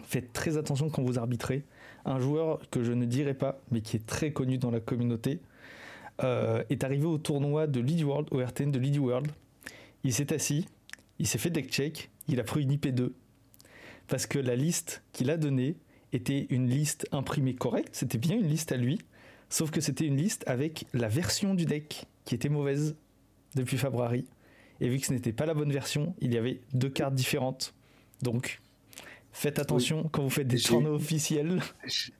Faites 0.04 0.32
très 0.32 0.56
attention 0.56 0.90
quand 0.90 1.02
vous 1.02 1.18
arbitrez. 1.18 1.64
Un 2.04 2.18
joueur 2.18 2.60
que 2.70 2.82
je 2.82 2.92
ne 2.92 3.04
dirai 3.04 3.34
pas, 3.34 3.60
mais 3.70 3.80
qui 3.82 3.96
est 3.96 4.06
très 4.06 4.32
connu 4.32 4.58
dans 4.58 4.70
la 4.70 4.80
communauté, 4.80 5.40
euh, 6.22 6.62
est 6.70 6.85
arrivé 6.85 7.06
au 7.06 7.18
tournoi 7.18 7.66
de 7.66 7.80
Lead 7.80 8.02
World, 8.02 8.28
au 8.30 8.38
RTN 8.38 8.70
de 8.70 8.78
Lead 8.78 8.98
World. 8.98 9.30
Il 10.04 10.12
s'est 10.12 10.32
assis, 10.32 10.66
il 11.18 11.26
s'est 11.26 11.38
fait 11.38 11.50
deck 11.50 11.70
check, 11.70 12.11
il 12.28 12.40
a 12.40 12.44
pris 12.44 12.62
une 12.62 12.72
IP2. 12.72 13.12
Parce 14.08 14.26
que 14.26 14.38
la 14.38 14.56
liste 14.56 15.02
qu'il 15.12 15.30
a 15.30 15.37
donnée 15.37 15.76
était 16.12 16.46
une 16.50 16.68
liste 16.68 17.06
imprimée 17.12 17.54
correcte, 17.54 17.90
c'était 17.92 18.18
bien 18.18 18.37
une 18.37 18.46
liste 18.46 18.72
à 18.72 18.76
lui, 18.76 18.98
sauf 19.48 19.70
que 19.70 19.80
c'était 19.80 20.06
une 20.06 20.16
liste 20.16 20.44
avec 20.46 20.87
la 20.92 21.08
version 21.08 21.54
du 21.54 21.64
deck 21.64 22.06
qui 22.24 22.35
était 22.35 22.48
mauvaise 22.48 22.96
depuis 23.54 23.78
February. 23.78 24.24
Et 24.80 24.88
vu 24.88 24.98
que 24.98 25.06
ce 25.06 25.12
n'était 25.12 25.32
pas 25.32 25.46
la 25.46 25.54
bonne 25.54 25.72
version, 25.72 26.14
il 26.20 26.35
y 26.35 26.38
avait 26.38 26.61
deux 26.72 26.90
cartes 26.90 27.14
différentes. 27.14 27.74
Donc, 28.22 28.61
faites 29.32 29.58
attention 29.58 30.08
quand 30.12 30.22
vous 30.22 30.30
faites 30.30 30.48
des 30.48 30.60
tournois 30.60 30.92
officiels. 30.92 31.60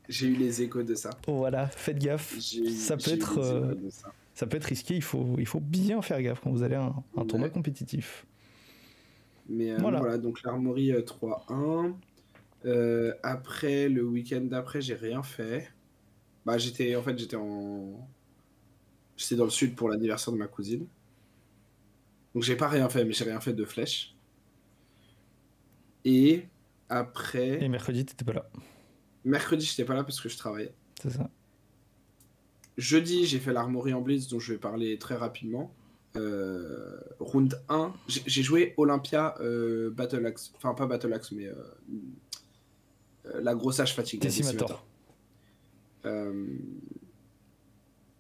J'ai 0.09 0.27
eu 0.29 0.35
les 0.37 0.63
échos 0.63 0.83
de 0.83 0.95
ça. 0.95 1.11
Voilà, 1.27 1.67
faites 1.69 1.99
gaffe. 1.99 2.39
Ça 2.39 2.97
peut 2.97 3.13
être, 3.13 3.39
euh, 3.39 3.75
ça. 3.91 4.13
Ça 4.35 4.47
peut 4.47 4.57
être 4.57 4.65
risqué, 4.65 4.95
il 4.97 5.03
faut, 5.03 5.37
il 5.39 5.47
faut 5.47 5.61
bien 5.61 6.01
faire 6.03 6.21
gaffe 6.23 6.41
quand 6.41 6.51
vous 6.51 6.63
allez 6.63 6.75
à 6.77 6.85
un, 6.85 7.05
un 7.17 7.25
tournoi 7.27 7.51
compétitif. 7.51 8.27
Mais 9.49 9.73
euh, 9.73 9.77
Voilà. 9.79 9.99
voilà. 10.01 10.19
donc 10.19 10.43
l'armorie 10.43 10.93
euh, 10.93 11.03
3-1. 11.03 11.95
Euh, 12.65 13.13
après, 13.23 13.89
le 13.89 14.05
week-end 14.05 14.41
d'après, 14.43 14.81
j'ai 14.81 14.95
rien 14.95 15.23
fait. 15.23 15.71
Bah, 16.47 16.59
j'étais 16.59 16.97
en 16.97 17.03
fait, 17.03 17.19
j'étais 17.19 17.37
en. 17.37 18.09
J'étais 19.17 19.37
dans 19.37 19.45
le 19.45 19.51
sud 19.51 19.75
pour 19.75 19.89
l'anniversaire 19.89 20.33
de 20.33 20.39
ma 20.39 20.47
cousine. 20.47 20.87
Donc, 22.35 22.43
j'ai 22.45 22.57
pas 22.57 22.69
rien 22.69 22.89
fait, 22.89 23.05
mais 23.05 23.13
j'ai 23.13 23.25
rien 23.25 23.41
fait 23.41 23.53
de 23.53 23.65
flèche. 23.65 24.15
Et 26.05 26.47
après, 26.89 27.63
Et 27.63 27.69
mercredi, 27.69 28.05
t'étais 28.05 28.25
pas 28.25 28.33
là. 28.33 28.51
mercredi, 29.25 29.65
j'étais 29.65 29.85
pas 29.85 29.95
là 29.95 30.05
parce 30.05 30.21
que 30.21 30.29
je 30.29 30.37
travaillais. 30.37 30.75
C'est 31.01 31.11
ça. 31.11 31.31
Jeudi, 32.79 33.27
j'ai 33.27 33.39
fait 33.39 33.53
l'armorie 33.53 33.93
en 33.93 34.01
blitz 34.01 34.29
dont 34.29 34.39
je 34.41 34.53
vais 34.53 34.59
parler 34.59 34.99
très 34.99 35.15
rapidement. 35.15 35.75
Euh, 36.17 36.99
round 37.21 37.59
1, 37.69 37.93
j'ai 38.07 38.43
joué 38.43 38.75
Olympia 38.77 39.35
euh, 39.41 39.91
Battle 39.91 40.27
Axe. 40.27 40.53
Enfin, 40.57 40.75
pas 40.75 40.87
Battle 40.87 41.13
Axe, 41.13 41.33
mais 41.33 41.47
euh, 41.47 41.55
euh, 43.27 43.41
la 43.43 43.55
grosse 43.55 43.81
hache 43.81 43.95
fatigue. 43.95 44.23
Euh, 46.05 46.47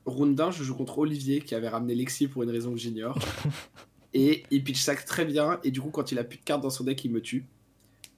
round 0.07 0.41
1, 0.41 0.51
je 0.53 0.63
joue 0.65 0.75
contre 0.75 0.99
Olivier 0.99 1.41
qui 1.41 1.55
avait 1.55 1.69
ramené 1.69 1.95
Lexi 1.95 2.29
pour 2.29 2.43
une 2.43 2.51
raison 2.51 2.73
que 2.73 2.79
j'ignore. 2.79 3.19
et 4.15 4.45
il 4.51 4.65
pitch 4.65 4.81
sac 4.81 5.05
très 5.05 5.25
bien. 5.25 5.61
Et 5.65 5.71
du 5.71 5.81
coup, 5.81 5.91
quand 5.91 6.13
il 6.13 6.19
a 6.19 6.25
plus 6.25 6.39
de 6.39 6.45
cartes 6.45 6.63
dans 6.63 6.71
son 6.71 6.85
deck, 6.85 7.05
il 7.05 7.11
me 7.11 7.21
tue. 7.21 7.47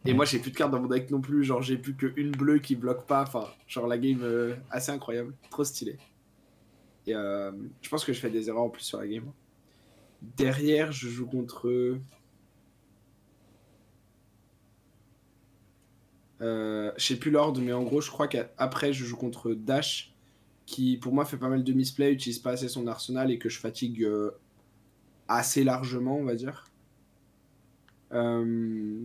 Et 0.06 0.10
Ouais. 0.10 0.14
moi, 0.14 0.24
j'ai 0.26 0.38
plus 0.38 0.50
de 0.50 0.56
cartes 0.56 0.70
dans 0.70 0.80
mon 0.80 0.88
deck 0.88 1.10
non 1.10 1.20
plus. 1.20 1.44
Genre, 1.44 1.62
j'ai 1.62 1.78
plus 1.78 1.94
qu'une 1.96 2.30
bleue 2.32 2.58
qui 2.58 2.76
bloque 2.76 3.06
pas. 3.06 3.22
Enfin, 3.22 3.46
genre, 3.66 3.86
la 3.86 3.98
game 3.98 4.20
euh, 4.22 4.54
assez 4.70 4.92
incroyable. 4.92 5.34
Trop 5.50 5.64
stylé. 5.64 5.96
Et 7.06 7.14
euh, 7.14 7.52
je 7.82 7.88
pense 7.88 8.04
que 8.04 8.12
je 8.12 8.20
fais 8.20 8.30
des 8.30 8.48
erreurs 8.48 8.62
en 8.64 8.70
plus 8.70 8.82
sur 8.82 8.98
la 8.98 9.06
game. 9.08 9.30
Derrière, 10.36 10.92
je 10.92 11.08
joue 11.08 11.26
contre. 11.26 11.98
Euh, 16.40 16.92
je 16.96 17.04
sais 17.04 17.16
plus 17.16 17.30
l'ordre, 17.30 17.60
mais 17.60 17.72
en 17.72 17.82
gros, 17.84 18.00
je 18.00 18.10
crois 18.10 18.28
qu'après, 18.28 18.92
je 18.92 19.04
joue 19.04 19.16
contre 19.16 19.52
Dash, 19.54 20.12
qui 20.66 20.96
pour 20.96 21.12
moi 21.14 21.24
fait 21.24 21.36
pas 21.36 21.48
mal 21.48 21.62
de 21.64 21.72
misplay, 21.72 22.12
utilise 22.12 22.38
pas 22.38 22.50
assez 22.52 22.68
son 22.68 22.86
arsenal 22.86 23.30
et 23.30 23.38
que 23.38 23.48
je 23.48 23.58
fatigue 23.58 24.06
assez 25.28 25.64
largement, 25.64 26.16
on 26.18 26.24
va 26.24 26.34
dire. 26.34 26.66
Euh, 28.12 29.04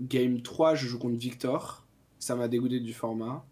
Game 0.00 0.42
3, 0.42 0.74
je 0.74 0.86
joue 0.86 0.98
contre 0.98 1.16
Victor, 1.16 1.86
ça 2.18 2.34
m'a 2.36 2.48
dégoûté 2.48 2.80
du 2.80 2.92
format. 2.92 3.44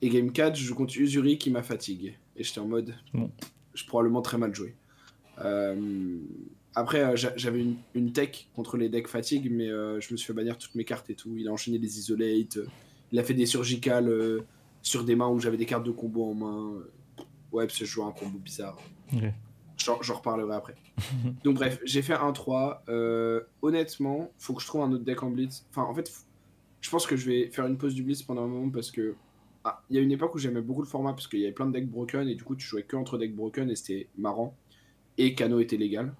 Et 0.00 0.08
Game 0.08 0.30
4, 0.30 0.54
je 0.56 0.64
joue 0.64 0.74
contre 0.74 0.96
Usuri 0.96 1.38
qui 1.38 1.50
m'a 1.50 1.62
fatigué. 1.62 2.14
Et 2.36 2.44
j'étais 2.44 2.60
en 2.60 2.66
mode, 2.68 2.94
Bon. 3.12 3.30
je 3.74 3.84
probablement 3.86 4.22
très 4.22 4.38
mal 4.38 4.54
joué. 4.54 4.76
Euh, 5.44 6.18
Après, 6.74 7.00
euh, 7.02 7.16
j'avais 7.36 7.60
une, 7.60 7.76
une, 7.94 8.12
tech 8.12 8.48
contre 8.54 8.76
les 8.76 8.88
decks 8.88 9.08
fatigue, 9.08 9.50
mais 9.50 9.68
euh, 9.68 10.00
je 10.00 10.12
me 10.12 10.16
suis 10.16 10.26
fait 10.28 10.32
bannir 10.32 10.56
toutes 10.58 10.74
mes 10.76 10.84
cartes 10.84 11.10
et 11.10 11.14
tout. 11.14 11.36
Il 11.36 11.48
a 11.48 11.52
enchaîné 11.52 11.78
des 11.80 11.98
isolates, 11.98 12.58
il 13.10 13.18
a 13.18 13.24
fait 13.24 13.34
des 13.34 13.46
surgicales 13.46 14.12
sur 14.82 15.02
des 15.04 15.16
mains 15.16 15.28
où 15.28 15.40
j'avais 15.40 15.56
des 15.56 15.66
cartes 15.66 15.84
de 15.84 15.90
combo 15.90 16.24
en 16.30 16.34
main. 16.34 16.72
Ouais, 17.50 17.66
parce 17.66 17.78
que 17.78 17.84
je 17.84 17.90
jouais 17.90 18.04
un 18.04 18.12
combo 18.12 18.38
bizarre. 18.38 18.78
J'en 19.78 20.14
reparlerai 20.14 20.54
après. 20.54 20.74
Donc 21.44 21.56
bref, 21.56 21.80
j'ai 21.84 22.02
fait 22.02 22.14
un 22.14 22.32
3. 22.32 22.84
Euh, 22.88 23.42
honnêtement, 23.62 24.30
faut 24.38 24.54
que 24.54 24.60
je 24.60 24.66
trouve 24.66 24.82
un 24.82 24.92
autre 24.92 25.04
deck 25.04 25.22
en 25.22 25.30
blitz. 25.30 25.64
Enfin, 25.70 25.82
en 25.82 25.94
fait, 25.94 26.12
je 26.80 26.90
pense 26.90 27.06
que 27.06 27.16
je 27.16 27.26
vais 27.26 27.50
faire 27.50 27.66
une 27.66 27.78
pause 27.78 27.94
du 27.94 28.02
blitz 28.02 28.22
pendant 28.22 28.44
un 28.44 28.48
moment 28.48 28.70
parce 28.70 28.90
que 28.90 29.14
ah, 29.64 29.82
il 29.90 29.96
y 29.96 29.98
a 29.98 30.02
une 30.02 30.12
époque 30.12 30.34
où 30.34 30.38
j'aimais 30.38 30.60
beaucoup 30.60 30.82
le 30.82 30.88
format 30.88 31.12
parce 31.12 31.28
qu'il 31.28 31.40
y 31.40 31.44
avait 31.44 31.52
plein 31.52 31.66
de 31.66 31.72
decks 31.72 31.88
broken 31.88 32.28
et 32.28 32.34
du 32.34 32.44
coup 32.44 32.56
tu 32.56 32.66
jouais 32.66 32.84
que 32.84 32.96
entre 32.96 33.18
decks 33.18 33.34
broken 33.34 33.70
et 33.70 33.76
c'était 33.76 34.08
marrant. 34.16 34.56
Et 35.16 35.34
Kano 35.34 35.60
était 35.60 35.76
légal. 35.76 36.14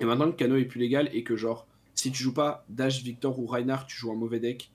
Et 0.00 0.04
maintenant 0.04 0.30
que 0.30 0.36
Kano 0.36 0.56
est 0.56 0.64
plus 0.64 0.80
légal 0.80 1.08
et 1.12 1.22
que 1.22 1.36
genre 1.36 1.66
si 1.94 2.10
tu 2.10 2.22
joues 2.22 2.34
pas 2.34 2.64
Dash, 2.68 3.02
Victor 3.02 3.38
ou 3.38 3.46
Reinhardt, 3.46 3.86
tu 3.86 3.96
joues 3.96 4.10
un 4.10 4.16
mauvais 4.16 4.40
deck 4.40 4.70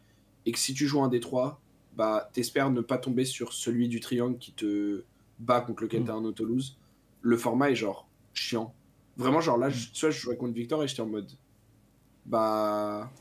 et 0.45 0.51
que 0.51 0.59
si 0.59 0.73
tu 0.73 0.87
joues 0.87 1.01
un 1.01 1.09
D3, 1.09 1.55
bah 1.95 2.29
t'espères 2.31 2.69
ne 2.69 2.81
pas 2.81 2.97
tomber 2.97 3.25
sur 3.25 3.53
celui 3.53 3.89
du 3.89 3.99
triangle 3.99 4.37
qui 4.37 4.53
te 4.53 5.03
bat 5.39 5.61
contre 5.61 5.83
lequel 5.83 6.03
mm. 6.03 6.05
t'as 6.05 6.13
un 6.13 6.23
auto-lose. 6.23 6.77
Le 7.27 7.35
format 7.35 7.71
est 7.71 7.75
genre 7.75 8.07
chiant. 8.33 8.73
Vraiment, 9.17 9.41
genre 9.41 9.57
là, 9.57 9.69
je, 9.69 9.89
soit 9.91 10.11
je 10.11 10.19
jouais 10.19 10.37
contre 10.37 10.53
Victor 10.53 10.81
et 10.81 10.87
j'étais 10.87 11.01
en 11.01 11.07
mode. 11.07 11.29
Bah. 12.25 13.11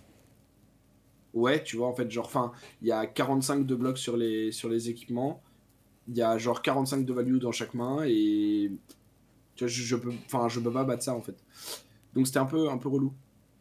Ouais, 1.35 1.63
tu 1.65 1.77
vois, 1.77 1.89
en 1.89 1.95
fait, 1.95 2.09
genre, 2.09 2.27
enfin, 2.27 2.53
il 2.83 2.89
y 2.89 2.93
a 2.93 3.05
45 3.05 3.67
de 3.67 3.75
blocs 3.75 3.99
sur 3.99 4.17
les, 4.17 4.53
sur 4.53 4.69
les 4.69 4.91
équipements. 4.91 5.43
Il 6.07 6.17
y 6.17 6.23
a 6.23 6.39
genre 6.39 6.63
45 6.63 7.05
de 7.05 7.13
value 7.13 7.39
dans 7.39 7.51
chaque 7.51 7.75
main 7.75 8.05
et. 8.07 8.71
Tu 9.57 9.65
vois, 9.65 9.69
je, 9.69 9.83
je 9.83 9.97
peux, 9.97 10.13
enfin, 10.27 10.49
je 10.49 10.61
peux 10.61 10.71
pas 10.71 10.85
battre 10.85 11.03
ça 11.03 11.15
en 11.15 11.23
fait. 11.23 11.43
Donc 12.15 12.29
c'était 12.29 12.39
un 12.39 12.47
peu, 12.47 12.69
un 12.69 12.79
peu 12.79 12.89
relou. 12.89 13.13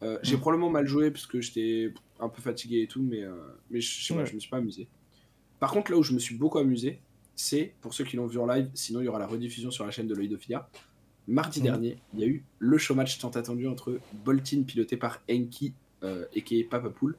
Euh, 0.02 0.18
j'ai 0.22 0.36
probablement 0.36 0.70
mal 0.70 0.86
joué 0.86 1.10
parce 1.10 1.26
que 1.26 1.40
j'étais 1.40 1.92
un 2.20 2.28
peu 2.28 2.40
fatigué 2.40 2.82
et 2.82 2.86
tout, 2.86 3.02
mais, 3.02 3.22
euh, 3.22 3.34
mais 3.70 3.80
je 3.80 4.06
sais 4.06 4.14
pas, 4.14 4.24
je 4.24 4.34
me 4.34 4.38
suis 4.38 4.50
pas 4.50 4.58
amusé. 4.58 4.86
Par 5.58 5.72
contre, 5.72 5.90
là 5.90 5.96
où 5.96 6.02
je 6.02 6.12
me 6.12 6.18
suis 6.18 6.36
beaucoup 6.36 6.58
amusé, 6.58 7.00
c'est 7.36 7.74
pour 7.82 7.92
ceux 7.92 8.04
qui 8.04 8.16
l'ont 8.16 8.26
vu 8.26 8.38
en 8.38 8.46
live, 8.46 8.68
sinon 8.74 9.00
il 9.00 9.04
y 9.04 9.08
aura 9.08 9.18
la 9.18 9.26
rediffusion 9.26 9.70
sur 9.70 9.84
la 9.84 9.90
chaîne 9.90 10.08
de 10.08 10.14
de 10.14 10.38
Mardi 11.28 11.58
mhm. 11.60 11.64
dernier, 11.64 11.98
il 12.14 12.20
y 12.20 12.24
a 12.24 12.26
eu 12.26 12.44
le 12.58 12.78
show 12.78 12.94
match 12.94 13.18
tant 13.18 13.30
attendu 13.30 13.68
entre 13.68 14.00
Boltin, 14.24 14.62
piloté 14.62 14.96
par 14.96 15.20
Enki, 15.30 15.74
euh, 16.02 16.24
et 16.34 16.42
qui 16.42 16.60
est 16.60 16.64
Papa 16.64 16.88
Pool, 16.88 17.16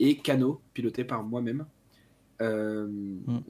et 0.00 0.16
Kano, 0.16 0.60
piloté 0.72 1.04
par 1.04 1.22
moi-même. 1.22 1.66
Euh, 2.40 2.86
mhm. 2.86 3.42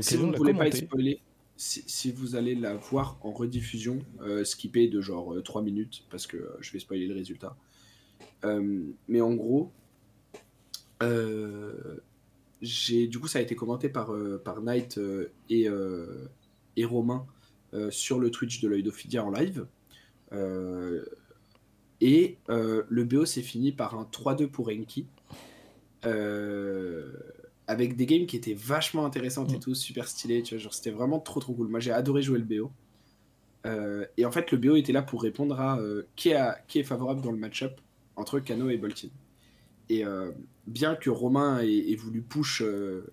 si 0.00 0.16
vous 0.16 0.26
ne 0.26 0.36
voulez 0.36 0.54
pas 0.54 0.68
être 0.68 0.76
spoilé, 0.76 1.20
si, 1.56 2.12
vous 2.12 2.34
allez 2.34 2.54
la 2.54 2.74
voir 2.74 3.18
en 3.22 3.32
rediffusion, 3.32 4.00
euh, 4.20 4.44
skipper 4.44 4.88
de 4.88 5.00
genre 5.00 5.34
3 5.42 5.62
minutes, 5.62 6.04
parce 6.10 6.26
que 6.26 6.56
je 6.60 6.72
vais 6.72 6.78
spoiler 6.78 7.06
le 7.06 7.14
résultat. 7.14 7.56
mais 9.08 9.20
en 9.20 9.34
gros, 9.34 9.72
j'ai 12.62 13.08
du 13.08 13.18
coup 13.18 13.26
ça 13.26 13.40
a 13.40 13.42
été 13.42 13.54
commenté 13.54 13.88
par, 13.88 14.14
par 14.44 14.62
Knight 14.62 14.98
et, 15.50 15.68
et 16.76 16.84
Romain 16.84 17.26
euh, 17.74 17.90
sur 17.90 18.18
le 18.18 18.30
Twitch 18.30 18.60
de 18.60 18.68
l'œil 18.68 18.82
d'Ophidia 18.82 19.24
en 19.24 19.30
live. 19.30 19.66
Euh, 20.32 21.02
et 22.02 22.36
euh, 22.50 22.82
le 22.88 23.04
BO 23.04 23.24
s'est 23.24 23.40
fini 23.40 23.72
par 23.72 23.94
un 23.94 24.06
3-2 24.12 24.48
pour 24.48 24.68
Enki. 24.68 25.06
avec 27.66 27.96
des 27.96 28.04
games 28.04 28.26
qui 28.26 28.36
étaient 28.36 28.52
vachement 28.54 29.06
intéressantes 29.06 29.52
et 29.52 29.56
mm. 29.56 29.60
tout, 29.60 29.74
super 29.74 30.06
stylés. 30.06 30.42
Tu 30.42 30.54
vois, 30.54 30.62
genre, 30.62 30.74
c'était 30.74 30.90
vraiment 30.90 31.18
trop 31.18 31.40
trop 31.40 31.54
cool. 31.54 31.68
Moi, 31.68 31.80
j'ai 31.80 31.92
adoré 31.92 32.20
jouer 32.20 32.38
le 32.38 32.44
BO. 32.44 32.70
et 34.18 34.26
en 34.26 34.32
fait, 34.32 34.50
le 34.50 34.58
BO 34.58 34.76
était 34.76 34.92
là 34.92 35.00
pour 35.00 35.22
répondre 35.22 35.58
à 35.58 35.80
qui, 36.14 36.32
qui, 36.68 36.78
est 36.78 36.84
favorable 36.84 37.22
dans 37.22 37.32
le 37.32 37.38
match-up 37.38 37.80
entre 38.16 38.38
Kano 38.40 38.68
et 38.68 38.76
Boltin. 38.76 39.08
Et 39.88 40.04
bien 40.66 40.94
que 40.94 41.10
Romain 41.10 41.60
ait, 41.60 41.94
voulu 41.96 42.22
push 42.22 42.62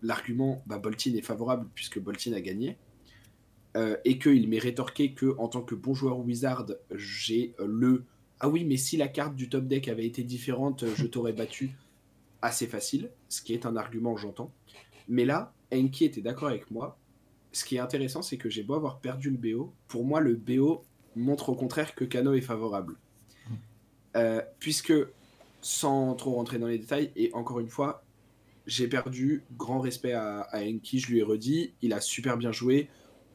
l'argument, 0.01 0.63
bah, 0.67 0.77
Boltin 0.77 1.15
est 1.15 1.21
favorable 1.21 1.67
puisque 1.73 1.99
Boltin 1.99 2.33
a 2.33 2.41
gagné, 2.41 2.77
euh, 3.77 3.97
et 4.03 4.17
qu'il 4.17 4.49
m'ait 4.49 4.57
rétorqué 4.57 5.13
que 5.13 5.35
en 5.38 5.47
tant 5.47 5.62
que 5.62 5.75
bon 5.75 5.93
joueur 5.93 6.19
wizard, 6.19 6.65
j'ai 6.91 7.53
euh, 7.59 7.67
le 7.67 8.03
ah 8.39 8.49
oui, 8.49 8.63
mais 8.63 8.77
si 8.77 8.97
la 8.97 9.09
carte 9.09 9.35
du 9.35 9.49
top 9.49 9.67
deck 9.67 9.89
avait 9.89 10.05
été 10.05 10.23
différente, 10.23 10.85
je 10.95 11.05
t'aurais 11.07 11.33
battu 11.33 11.71
assez 12.41 12.65
facile, 12.65 13.12
ce 13.27 13.41
qui 13.41 13.53
est 13.53 13.65
un 13.65 13.75
argument, 13.75 14.17
j'entends. 14.17 14.51
Mais 15.07 15.25
là, 15.25 15.53
Enki 15.73 16.05
était 16.05 16.21
d'accord 16.21 16.47
avec 16.47 16.71
moi. 16.71 16.97
Ce 17.51 17.63
qui 17.65 17.75
est 17.75 17.79
intéressant, 17.79 18.21
c'est 18.21 18.38
que 18.38 18.49
j'ai 18.49 18.63
beau 18.63 18.75
avoir 18.75 18.99
perdu 18.99 19.29
le 19.29 19.38
BO, 19.38 19.73
pour 19.88 20.03
moi, 20.05 20.19
le 20.19 20.35
BO 20.35 20.83
montre 21.15 21.49
au 21.49 21.55
contraire 21.55 21.93
que 21.95 22.05
Kano 22.05 22.33
est 22.33 22.41
favorable. 22.41 22.95
Euh, 24.15 24.41
puisque, 24.59 24.93
sans 25.62 26.15
trop 26.15 26.34
rentrer 26.34 26.60
dans 26.60 26.67
les 26.67 26.78
détails, 26.78 27.12
et 27.15 27.32
encore 27.34 27.60
une 27.60 27.69
fois, 27.69 28.04
j'ai 28.67 28.88
perdu, 28.88 29.43
grand 29.58 29.80
respect 29.80 30.13
à, 30.13 30.48
Enki, 30.54 31.00
je 31.00 31.12
lui 31.12 31.19
ai 31.19 31.24
redit, 31.24 31.74
il 31.82 31.93
a 31.93 32.02
super 32.02 32.38
bien 32.38 32.52
joué, 32.52 32.88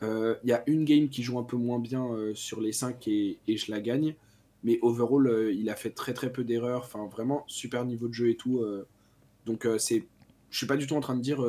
il 0.02 0.06
euh, 0.08 0.34
y 0.44 0.52
a 0.52 0.62
une 0.66 0.84
game 0.84 1.08
qui 1.08 1.22
joue 1.22 1.38
un 1.38 1.44
peu 1.44 1.56
moins 1.56 1.78
bien 1.78 2.06
euh, 2.06 2.34
sur 2.34 2.60
les 2.60 2.72
5 2.72 3.06
et, 3.08 3.38
je 3.48 3.70
la 3.70 3.80
gagne. 3.80 4.14
Mais 4.62 4.78
overall, 4.82 5.26
euh, 5.26 5.52
il 5.52 5.68
a 5.70 5.76
fait 5.76 5.90
très 5.90 6.14
très 6.14 6.32
peu 6.32 6.44
d'erreurs. 6.44 6.82
Enfin, 6.84 7.06
vraiment, 7.06 7.44
super 7.46 7.84
niveau 7.84 8.08
de 8.08 8.14
jeu 8.14 8.30
et 8.30 8.36
tout. 8.36 8.64
donc, 9.46 9.66
c'est, 9.78 10.06
je 10.50 10.56
suis 10.56 10.66
pas 10.66 10.76
du 10.76 10.86
tout 10.86 10.94
en 10.94 11.00
train 11.00 11.16
de 11.16 11.20
dire 11.20 11.44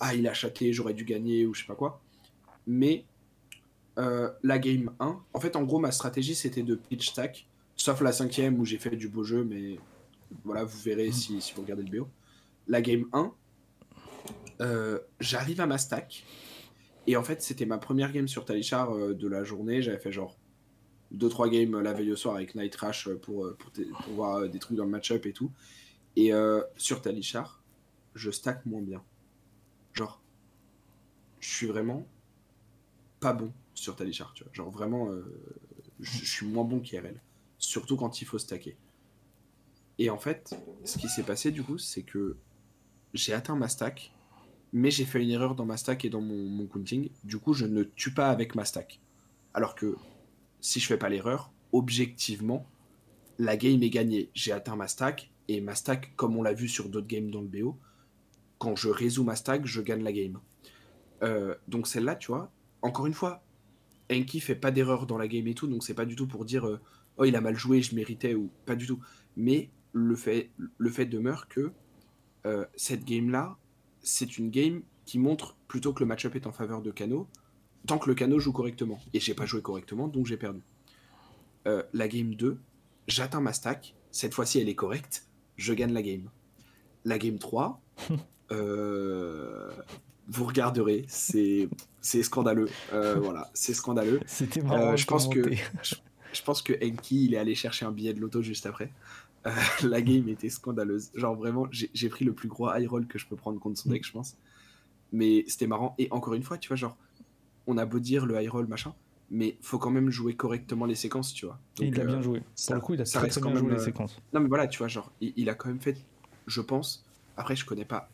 Ah, 0.00 0.14
il 0.14 0.26
a 0.28 0.34
chaté, 0.34 0.72
j'aurais 0.72 0.94
dû 0.94 1.04
gagner 1.04 1.46
ou 1.46 1.54
je 1.54 1.60
sais 1.60 1.66
pas 1.66 1.74
quoi. 1.74 2.00
Mais 2.66 3.04
la 3.96 4.58
game 4.58 4.90
1, 5.00 5.20
en 5.32 5.40
fait, 5.40 5.56
en 5.56 5.62
gros, 5.62 5.78
ma 5.78 5.92
stratégie 5.92 6.34
c'était 6.34 6.62
de 6.62 6.74
pitch 6.74 7.10
stack. 7.10 7.46
Sauf 7.76 8.00
la 8.00 8.12
cinquième 8.12 8.58
où 8.58 8.64
j'ai 8.64 8.78
fait 8.78 8.96
du 8.96 9.08
beau 9.08 9.22
jeu, 9.22 9.44
mais 9.44 9.78
voilà, 10.44 10.64
vous 10.64 10.78
verrez 10.78 11.12
si, 11.12 11.40
si 11.40 11.52
vous 11.54 11.62
regardez 11.62 11.82
le 11.82 11.98
BO. 11.98 12.08
La 12.68 12.82
game 12.82 13.06
1, 13.12 13.32
j'arrive 15.20 15.60
à 15.60 15.66
ma 15.66 15.78
stack 15.78 16.24
et 17.06 17.16
en 17.16 17.22
fait, 17.22 17.42
c'était 17.42 17.66
ma 17.66 17.78
première 17.78 18.12
game 18.12 18.28
sur 18.28 18.44
Talichar 18.44 18.92
euh, 18.92 19.14
de 19.14 19.28
la 19.28 19.44
journée. 19.44 19.82
J'avais 19.82 19.98
fait 19.98 20.12
genre 20.12 20.36
2-3 21.14 21.50
games 21.50 21.74
euh, 21.74 21.82
la 21.82 21.92
veille 21.92 22.12
au 22.12 22.16
soir 22.16 22.34
avec 22.34 22.54
Night 22.54 22.74
Rash 22.76 23.08
euh, 23.08 23.18
pour, 23.18 23.48
pour, 23.56 23.72
voir 24.14 24.48
des 24.48 24.58
trucs 24.58 24.76
dans 24.76 24.84
le 24.84 24.90
match-up 24.90 25.24
et 25.26 25.32
tout. 25.32 25.52
Et 26.16 26.32
sur 26.78 27.02
Talichar, 27.02 27.62
je 28.14 28.30
stack 28.30 28.64
moins 28.64 28.80
bien. 28.80 29.04
Genre, 29.92 30.22
je 31.40 31.54
suis 31.54 31.66
vraiment 31.66 32.06
pas 33.20 33.34
bon 33.34 33.52
sur 33.74 33.96
Talichar, 33.96 34.32
tu 34.32 34.42
vois. 34.42 34.52
Genre 34.54 34.70
vraiment, 34.70 35.10
je 36.00 36.24
suis 36.24 36.46
moins 36.46 36.64
bon 36.64 36.80
qu'IRL. 36.80 37.20
Surtout 37.58 37.98
quand 37.98 38.22
il 38.22 38.24
faut 38.24 38.38
stacker. 38.38 38.78
Et 39.98 40.10
en 40.10 40.18
fait, 40.18 40.54
ce 40.84 40.98
qui 40.98 41.08
s'est 41.08 41.22
passé 41.22 41.50
du 41.50 41.62
coup, 41.62 41.78
c'est 41.78 42.02
que 42.02 42.36
j'ai 43.14 43.32
atteint 43.32 43.56
ma 43.56 43.68
stack 43.68 44.12
mais 44.72 44.90
j'ai 44.90 45.04
fait 45.04 45.22
une 45.22 45.30
erreur 45.30 45.54
dans 45.54 45.64
ma 45.64 45.78
stack 45.78 46.04
et 46.04 46.10
dans 46.10 46.20
mon, 46.20 46.66
counting. 46.66 47.08
Du 47.24 47.38
coup, 47.38 47.54
je 47.54 47.64
ne 47.64 47.82
tue 47.82 48.12
pas 48.12 48.28
avec 48.28 48.54
ma 48.54 48.64
stack. 48.64 49.00
Alors 49.54 49.74
que 49.74 49.96
si 50.60 50.80
je 50.80 50.86
fais 50.86 50.98
pas 50.98 51.08
l'erreur, 51.08 51.50
objectivement, 51.72 52.66
la 53.38 53.56
game 53.56 53.82
est 53.82 53.90
gagnée. 53.90 54.30
J'ai 54.34 54.52
atteint 54.52 54.76
ma 54.76 54.86
stack 54.86 55.30
et 55.48 55.60
ma 55.60 55.74
stack, 55.74 56.14
comme 56.16 56.36
on 56.36 56.42
l'a 56.42 56.52
vu 56.52 56.68
sur 56.68 56.90
d'autres 56.90 57.06
games 57.06 57.30
dans 57.30 57.40
le 57.40 57.46
BO, 57.46 57.78
quand 58.58 58.76
je 58.76 58.90
résous 58.90 59.24
ma 59.24 59.34
stack, 59.36 59.64
je 59.64 59.80
gagne 59.80 60.02
la 60.02 60.12
game. 60.12 60.40
Euh, 61.22 61.54
donc 61.68 61.86
celle-là, 61.86 62.16
tu 62.16 62.26
vois, 62.26 62.50
encore 62.82 63.06
une 63.06 63.14
fois, 63.14 63.42
Enki 64.12 64.40
fait 64.40 64.54
pas 64.54 64.70
d'erreur 64.70 65.06
dans 65.06 65.16
la 65.16 65.26
game 65.26 65.46
et 65.46 65.54
tout, 65.54 65.66
donc 65.66 65.84
c'est 65.84 65.94
pas 65.94 66.04
du 66.04 66.16
tout 66.16 66.26
pour 66.26 66.44
dire 66.44 66.66
euh, 66.66 66.80
oh 67.16 67.24
il 67.24 67.34
a 67.34 67.40
mal 67.40 67.56
joué, 67.56 67.80
je 67.80 67.94
méritais 67.94 68.34
ou 68.34 68.50
pas 68.66 68.76
du 68.76 68.86
tout. 68.86 69.00
Mais 69.36 69.70
le 69.96 70.14
fait, 70.14 70.50
le 70.76 70.90
fait 70.90 71.06
demeure 71.06 71.48
que 71.48 71.72
euh, 72.44 72.66
cette 72.76 73.04
game-là, 73.04 73.56
c'est 74.02 74.36
une 74.36 74.50
game 74.50 74.82
qui 75.06 75.18
montre 75.18 75.56
plutôt 75.68 75.94
que 75.94 76.00
le 76.00 76.06
match-up 76.06 76.36
est 76.36 76.46
en 76.46 76.52
faveur 76.52 76.82
de 76.82 76.90
Kano, 76.90 77.26
tant 77.86 77.98
que 77.98 78.08
le 78.08 78.14
Kano 78.14 78.38
joue 78.38 78.52
correctement. 78.52 79.00
Et 79.14 79.20
j'ai 79.20 79.32
pas 79.34 79.46
joué 79.46 79.62
correctement, 79.62 80.06
donc 80.08 80.26
j'ai 80.26 80.36
perdu. 80.36 80.60
Euh, 81.66 81.82
la 81.94 82.08
game 82.08 82.34
2, 82.34 82.58
j'atteins 83.08 83.40
ma 83.40 83.54
stack. 83.54 83.94
Cette 84.10 84.34
fois-ci, 84.34 84.60
elle 84.60 84.68
est 84.68 84.74
correcte. 84.74 85.26
Je 85.56 85.72
gagne 85.72 85.92
la 85.92 86.02
game. 86.02 86.28
La 87.04 87.18
game 87.18 87.38
3, 87.38 87.80
euh, 88.52 89.70
vous 90.28 90.44
regarderez. 90.44 91.06
C'est, 91.08 91.68
scandaleux. 92.02 92.68
Euh, 92.92 93.14
voilà, 93.14 93.50
c'est 93.54 93.74
scandaleux. 93.74 94.20
C'était 94.26 94.60
je 94.60 95.06
pense 95.06 95.28
que 95.28 95.42
je, 96.32 96.42
pense 96.42 96.62
que 96.62 96.74
Enki, 96.84 97.24
il 97.24 97.34
est 97.34 97.38
allé 97.38 97.54
chercher 97.54 97.86
un 97.86 97.92
billet 97.92 98.12
de 98.12 98.20
loto 98.20 98.42
juste 98.42 98.66
après. 98.66 98.92
Euh, 99.46 99.50
la 99.82 100.02
game 100.02 100.28
était 100.28 100.48
scandaleuse. 100.48 101.10
Genre 101.14 101.34
vraiment, 101.34 101.66
j'ai 101.70 102.08
pris 102.08 102.24
le 102.24 102.32
plus 102.32 102.48
gros 102.48 102.72
high 102.72 102.88
roll 102.88 103.06
que 103.06 103.18
je 103.18 103.26
peux 103.26 103.36
prendre 103.36 103.58
contre 103.60 103.78
son 103.78 103.90
deck, 103.90 104.04
je 104.04 104.12
pense. 104.12 104.36
Mais 105.12 105.44
c'était 105.46 105.66
marrant. 105.66 105.94
Et 105.98 106.08
encore 106.10 106.34
une 106.34 106.42
fois, 106.42 106.58
tu 106.58 106.68
vois, 106.68 106.76
genre, 106.76 106.96
on 107.66 107.78
a 107.78 107.86
beau 107.86 107.98
dire 107.98 108.26
le 108.26 108.40
high 108.40 108.50
roll, 108.50 108.66
machin, 108.66 108.94
mais 109.30 109.56
faut 109.60 109.78
quand 109.78 109.90
même 109.90 110.10
jouer 110.10 110.34
correctement 110.34 110.86
les 110.86 110.94
séquences, 110.94 111.32
tu 111.32 111.46
vois. 111.46 111.58
il 111.78 111.98
a 112.00 112.04
bien 112.04 112.18
euh, 112.18 112.22
joué. 112.22 112.42
Ça, 112.54 112.74
Pour 112.74 112.74
le 112.74 112.80
coup, 112.86 112.94
il 112.94 113.00
a 113.00 113.04
très, 113.04 113.28
très 113.28 113.40
bien 113.40 113.54
joué 113.54 113.70
les 113.70 113.76
euh, 113.76 113.84
séquences. 113.84 114.16
Non, 114.32 114.40
mais 114.40 114.48
voilà, 114.48 114.66
tu 114.66 114.78
vois, 114.78 114.88
genre, 114.88 115.12
il, 115.20 115.48
a 115.48 115.54
quand 115.54 115.68
même 115.68 115.80
fait, 115.80 115.96
je 116.46 116.60
pense, 116.60 117.04
après, 117.36 117.56
je 117.56 117.64
connais 117.64 117.84
pas 117.84 118.10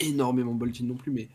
énormément 0.00 0.54
Boltin 0.54 0.84
non 0.84 0.96
plus, 0.96 1.12
mais 1.12 1.28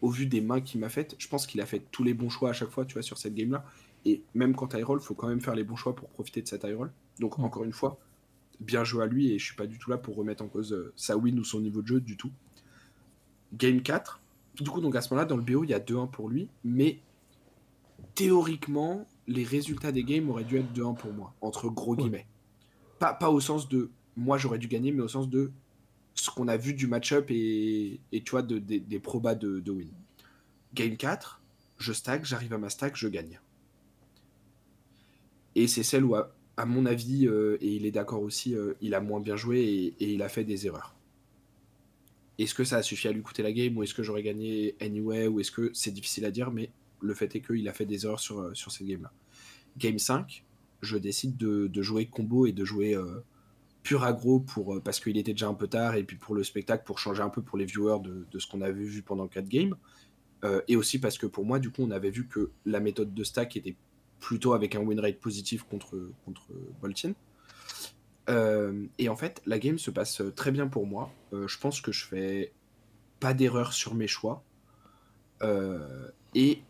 au 0.00 0.08
vu 0.08 0.26
des 0.26 0.40
mains 0.40 0.60
qu'il 0.60 0.78
m'a 0.80 0.88
faites, 0.88 1.16
je 1.18 1.26
pense 1.26 1.46
qu'il 1.48 1.60
a 1.60 1.66
fait 1.66 1.82
tous 1.90 2.04
les 2.04 2.14
bons 2.14 2.28
choix 2.28 2.50
à 2.50 2.52
chaque 2.52 2.70
fois, 2.70 2.84
tu 2.84 2.94
vois, 2.94 3.02
sur 3.02 3.18
cette 3.18 3.34
game-là. 3.34 3.64
Et 4.04 4.22
même 4.34 4.54
quand 4.54 4.72
high 4.74 4.84
roll, 4.84 5.00
faut 5.00 5.14
quand 5.14 5.26
même 5.26 5.40
faire 5.40 5.54
les 5.54 5.64
bons 5.64 5.76
choix 5.76 5.96
pour 5.96 6.08
profiter 6.10 6.42
de 6.42 6.46
cette 6.46 6.62
high 6.62 6.76
roll. 6.76 6.92
Donc, 7.20 7.38
encore 7.38 7.64
une 7.64 7.72
fois, 7.72 7.98
bien 8.60 8.84
joué 8.84 9.02
à 9.04 9.06
lui 9.06 9.30
et 9.32 9.38
je 9.38 9.44
suis 9.44 9.56
pas 9.56 9.66
du 9.66 9.78
tout 9.78 9.90
là 9.90 9.98
pour 9.98 10.16
remettre 10.16 10.42
en 10.42 10.48
cause 10.48 10.72
euh, 10.72 10.92
sa 10.96 11.16
win 11.16 11.38
ou 11.38 11.44
son 11.44 11.60
niveau 11.60 11.82
de 11.82 11.86
jeu 11.86 12.00
du 12.00 12.16
tout. 12.16 12.30
Game 13.52 13.82
4. 13.82 14.20
Du 14.60 14.68
coup, 14.70 14.80
donc 14.80 14.94
à 14.96 15.00
ce 15.00 15.10
moment-là, 15.10 15.26
dans 15.26 15.36
le 15.36 15.42
BO, 15.42 15.64
il 15.64 15.70
y 15.70 15.74
a 15.74 15.80
2-1 15.80 16.10
pour 16.10 16.28
lui, 16.28 16.48
mais 16.64 17.00
théoriquement, 18.14 19.06
les 19.26 19.44
résultats 19.44 19.92
des 19.92 20.04
games 20.04 20.28
auraient 20.30 20.44
dû 20.44 20.56
être 20.58 20.72
2-1 20.72 20.94
pour 20.96 21.12
moi, 21.12 21.34
entre 21.40 21.68
gros 21.68 21.96
guillemets. 21.96 22.26
Pas, 22.98 23.14
pas 23.14 23.30
au 23.30 23.40
sens 23.40 23.68
de 23.68 23.90
moi 24.16 24.38
j'aurais 24.38 24.58
dû 24.58 24.68
gagner, 24.68 24.92
mais 24.92 25.02
au 25.02 25.08
sens 25.08 25.28
de 25.28 25.50
ce 26.14 26.30
qu'on 26.30 26.46
a 26.46 26.56
vu 26.56 26.74
du 26.74 26.86
match-up 26.86 27.26
et, 27.30 27.98
et 28.12 28.22
tu 28.22 28.30
vois, 28.30 28.42
de- 28.42 28.58
des- 28.58 28.78
des 28.78 29.00
probas 29.00 29.34
de, 29.34 29.58
de 29.58 29.72
win. 29.72 29.90
Game 30.74 30.96
4, 30.96 31.40
je 31.78 31.92
stack, 31.92 32.24
j'arrive 32.24 32.52
à 32.52 32.58
ma 32.58 32.70
stack, 32.70 32.96
je 32.96 33.08
gagne. 33.08 33.40
Et 35.56 35.66
c'est 35.66 35.82
celle 35.82 36.04
où, 36.04 36.14
à, 36.14 36.32
à 36.56 36.66
mon 36.66 36.86
avis, 36.86 37.26
euh, 37.26 37.58
et 37.60 37.74
il 37.74 37.86
est 37.86 37.90
d'accord 37.90 38.22
aussi, 38.22 38.54
euh, 38.54 38.74
il 38.80 38.94
a 38.94 39.00
moins 39.00 39.20
bien 39.20 39.36
joué 39.36 39.94
et, 39.98 40.12
il 40.12 40.22
a 40.22 40.28
fait 40.28 40.44
des 40.44 40.66
erreurs. 40.66 40.94
Est-ce 42.38 42.54
que 42.54 42.64
ça 42.64 42.76
a 42.76 42.82
suffi 42.82 43.08
à 43.08 43.12
lui 43.12 43.22
coûter 43.22 43.42
la 43.42 43.52
game 43.52 43.76
ou 43.76 43.82
est-ce 43.82 43.94
que 43.94 44.02
j'aurais 44.02 44.22
gagné 44.22 44.74
anyway 44.80 45.26
ou 45.26 45.40
est-ce 45.40 45.50
que 45.50 45.70
c'est 45.72 45.92
difficile 45.92 46.24
à 46.24 46.30
dire, 46.30 46.50
mais 46.50 46.70
le 47.00 47.14
fait 47.14 47.34
est 47.36 47.40
qu'il 47.40 47.68
a 47.68 47.72
fait 47.72 47.86
des 47.86 48.06
erreurs 48.06 48.20
sur, 48.20 48.40
euh, 48.40 48.54
sur 48.54 48.72
cette 48.72 48.86
game-là. 48.86 49.12
Game 49.78 49.98
5, 49.98 50.44
je 50.82 50.96
décide 50.96 51.36
de, 51.36 51.66
de 51.66 51.82
jouer 51.82 52.06
combo 52.06 52.46
et 52.46 52.52
de 52.52 52.64
jouer 52.64 52.96
pur 53.82 54.04
aggro 54.04 54.38
pour, 54.38 54.80
parce 54.82 55.00
qu'il 55.00 55.16
était 55.16 55.32
déjà 55.32 55.48
un 55.48 55.54
peu 55.54 55.66
tard 55.66 55.96
et 55.96 56.04
puis 56.04 56.16
pour 56.16 56.34
le 56.36 56.44
spectacle, 56.44 56.84
pour 56.86 57.00
changer 57.00 57.22
un 57.22 57.28
peu 57.28 57.42
pour 57.42 57.58
les 57.58 57.64
viewers 57.64 58.00
de, 58.00 58.24
de 58.30 58.38
ce 58.38 58.46
qu'on 58.46 58.60
avait 58.60 58.84
vu 58.84 59.02
pendant 59.02 59.26
4 59.26 59.48
games. 59.48 59.74
Et 60.68 60.76
aussi 60.76 60.98
parce 60.98 61.16
que 61.16 61.26
pour 61.26 61.46
moi, 61.46 61.58
du 61.58 61.70
coup, 61.70 61.82
on 61.82 61.90
avait 61.90 62.10
vu 62.10 62.28
que 62.28 62.50
la 62.66 62.78
méthode 62.78 63.14
de 63.14 63.24
stack 63.24 63.56
était 63.56 63.74
plutôt 64.24 64.54
avec 64.54 64.74
un 64.74 64.80
win 64.80 64.98
rate 64.98 65.20
positif 65.20 65.64
contre, 65.64 65.98
contre 66.24 66.46
Boltin. 66.80 67.12
Euh, 68.30 68.86
et 68.98 69.10
en 69.10 69.16
fait, 69.16 69.42
la 69.44 69.58
game 69.58 69.78
se 69.78 69.90
passe 69.90 70.22
très 70.34 70.50
bien 70.50 70.66
pour 70.66 70.86
moi. 70.86 71.12
Euh, 71.34 71.46
je 71.46 71.58
pense 71.58 71.82
que 71.82 71.92
je 71.92 72.06
fais 72.06 72.50
pas 73.20 73.34
d'erreur 73.34 73.74
sur 73.74 73.94
mes 73.94 74.06
choix. 74.06 74.42
Euh, 75.42 76.08
et 76.34 76.62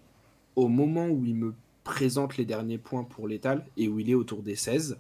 au 0.57 0.67
moment 0.67 1.07
où 1.07 1.25
il 1.25 1.37
me 1.37 1.55
présente 1.85 2.39
les 2.39 2.45
derniers 2.45 2.79
points 2.79 3.05
pour 3.05 3.29
l'étal 3.29 3.65
et 3.77 3.87
où 3.87 4.01
il 4.01 4.11
est 4.11 4.15
autour 4.15 4.43
des 4.43 4.57
16, 4.57 4.99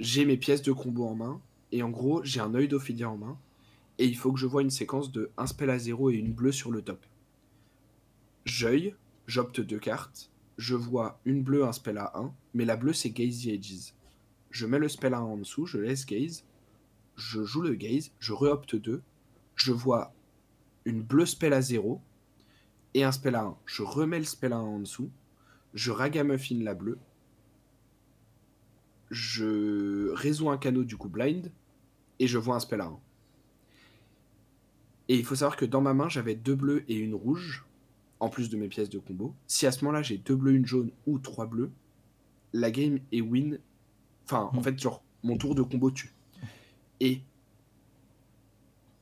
j'ai 0.00 0.24
mes 0.24 0.36
pièces 0.36 0.62
de 0.62 0.72
combo 0.72 1.06
en 1.06 1.14
main. 1.14 1.40
Et 1.70 1.84
en 1.84 1.90
gros, 1.90 2.24
j'ai 2.24 2.40
un 2.40 2.56
œil 2.56 2.66
d'Ophidia 2.66 3.08
en 3.08 3.18
main. 3.18 3.38
Et 3.98 4.06
il 4.06 4.16
faut 4.16 4.32
que 4.32 4.40
je 4.40 4.46
vois 4.46 4.62
une 4.62 4.70
séquence 4.70 5.12
de 5.12 5.30
un 5.38 5.46
spell 5.46 5.70
à 5.70 5.78
0 5.78 6.10
et 6.10 6.14
une 6.14 6.32
bleue 6.32 6.50
sur 6.50 6.72
le 6.72 6.82
top. 6.82 7.06
J'œil, 8.46 8.96
j'opte 9.28 9.60
deux 9.60 9.78
cartes. 9.78 10.31
Je 10.56 10.74
vois 10.74 11.20
une 11.24 11.42
bleue, 11.42 11.64
un 11.64 11.72
spell 11.72 11.98
à 11.98 12.12
1. 12.14 12.32
Mais 12.54 12.64
la 12.64 12.76
bleue, 12.76 12.92
c'est 12.92 13.10
Gaze 13.10 13.42
the 13.42 13.48
Edges. 13.48 13.94
Je 14.50 14.66
mets 14.66 14.78
le 14.78 14.88
spell 14.88 15.14
à 15.14 15.18
1 15.18 15.22
en 15.22 15.36
dessous, 15.38 15.66
je 15.66 15.78
laisse 15.78 16.06
Gaze. 16.06 16.44
Je 17.16 17.42
joue 17.42 17.62
le 17.62 17.74
Gaze, 17.74 18.12
je 18.18 18.32
reopte 18.32 18.76
2. 18.76 19.02
Je 19.56 19.72
vois 19.72 20.12
une 20.84 21.02
bleue 21.02 21.26
spell 21.26 21.52
à 21.52 21.62
0 21.62 22.00
et 22.94 23.04
un 23.04 23.12
spell 23.12 23.34
à 23.34 23.44
1. 23.44 23.56
Je 23.64 23.82
remets 23.82 24.18
le 24.18 24.24
spell 24.24 24.52
à 24.52 24.56
1 24.56 24.60
en 24.60 24.78
dessous. 24.80 25.10
Je 25.74 25.90
ragamuffin 25.90 26.62
la 26.62 26.74
bleue. 26.74 26.98
Je 29.10 30.10
résous 30.10 30.50
un 30.50 30.58
canot 30.58 30.84
du 30.84 30.96
coup 30.96 31.08
blind. 31.08 31.50
Et 32.18 32.26
je 32.26 32.38
vois 32.38 32.56
un 32.56 32.60
spell 32.60 32.80
à 32.80 32.86
1. 32.86 33.00
Et 35.08 35.16
il 35.16 35.24
faut 35.24 35.34
savoir 35.34 35.56
que 35.56 35.64
dans 35.64 35.80
ma 35.80 35.94
main, 35.94 36.08
j'avais 36.08 36.34
deux 36.34 36.54
bleus 36.54 36.84
et 36.88 36.94
une 36.94 37.14
rouge, 37.14 37.64
en 38.22 38.28
plus 38.28 38.48
de 38.48 38.56
mes 38.56 38.68
pièces 38.68 38.88
de 38.88 39.00
combo. 39.00 39.34
Si 39.48 39.66
à 39.66 39.72
ce 39.72 39.84
moment-là, 39.84 40.02
j'ai 40.02 40.16
deux 40.16 40.36
bleus, 40.36 40.54
une 40.54 40.64
jaune 40.64 40.92
ou 41.06 41.18
trois 41.18 41.46
bleus, 41.46 41.72
la 42.52 42.70
game 42.70 43.00
est 43.10 43.20
win. 43.20 43.58
Enfin, 44.26 44.48
en 44.52 44.60
Mm. 44.60 44.62
fait, 44.62 44.78
genre, 44.78 45.02
mon 45.24 45.36
tour 45.36 45.56
de 45.56 45.62
combo 45.62 45.90
tue. 45.90 46.14
Et 47.00 47.20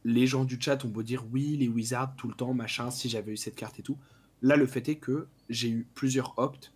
les 0.04 0.26
gens 0.26 0.44
du 0.44 0.58
chat 0.58 0.82
ont 0.86 0.88
beau 0.88 1.02
dire 1.02 1.24
oui, 1.30 1.58
les 1.58 1.68
wizards 1.68 2.16
tout 2.16 2.28
le 2.28 2.34
temps, 2.34 2.54
machin, 2.54 2.90
si 2.90 3.10
j'avais 3.10 3.32
eu 3.32 3.36
cette 3.36 3.56
carte 3.56 3.78
et 3.78 3.82
tout. 3.82 3.98
Là, 4.40 4.56
le 4.56 4.66
fait 4.66 4.88
est 4.88 4.96
que 4.96 5.26
j'ai 5.50 5.68
eu 5.68 5.86
plusieurs 5.94 6.32
opts. 6.38 6.72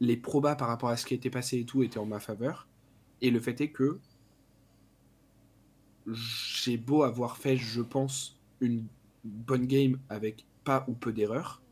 Les 0.00 0.18
probas 0.18 0.56
par 0.56 0.68
rapport 0.68 0.90
à 0.90 0.98
ce 0.98 1.06
qui 1.06 1.14
était 1.14 1.30
passé 1.30 1.58
et 1.60 1.64
tout 1.64 1.82
étaient 1.82 1.98
en 1.98 2.04
ma 2.04 2.20
faveur. 2.20 2.68
Et 3.22 3.30
le 3.30 3.40
fait 3.40 3.58
est 3.62 3.70
que 3.70 3.98
j'ai 6.06 6.76
beau 6.76 7.02
avoir 7.02 7.38
fait, 7.38 7.56
je 7.56 7.80
pense, 7.80 8.36
une 8.60 8.84
bonne 9.24 9.66
game 9.66 9.98
avec 10.10 10.44
pas 10.64 10.84
ou 10.86 10.92
peu 10.92 11.12
d'erreurs. 11.12 11.62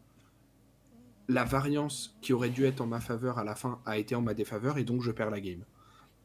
La 1.28 1.44
variance 1.44 2.16
qui 2.20 2.32
aurait 2.32 2.50
dû 2.50 2.64
être 2.64 2.80
en 2.80 2.86
ma 2.86 3.00
faveur 3.00 3.38
à 3.38 3.44
la 3.44 3.54
fin 3.54 3.80
a 3.84 3.98
été 3.98 4.14
en 4.14 4.22
ma 4.22 4.34
défaveur 4.34 4.78
et 4.78 4.84
donc 4.84 5.02
je 5.02 5.10
perds 5.10 5.30
la 5.30 5.40
game. 5.40 5.64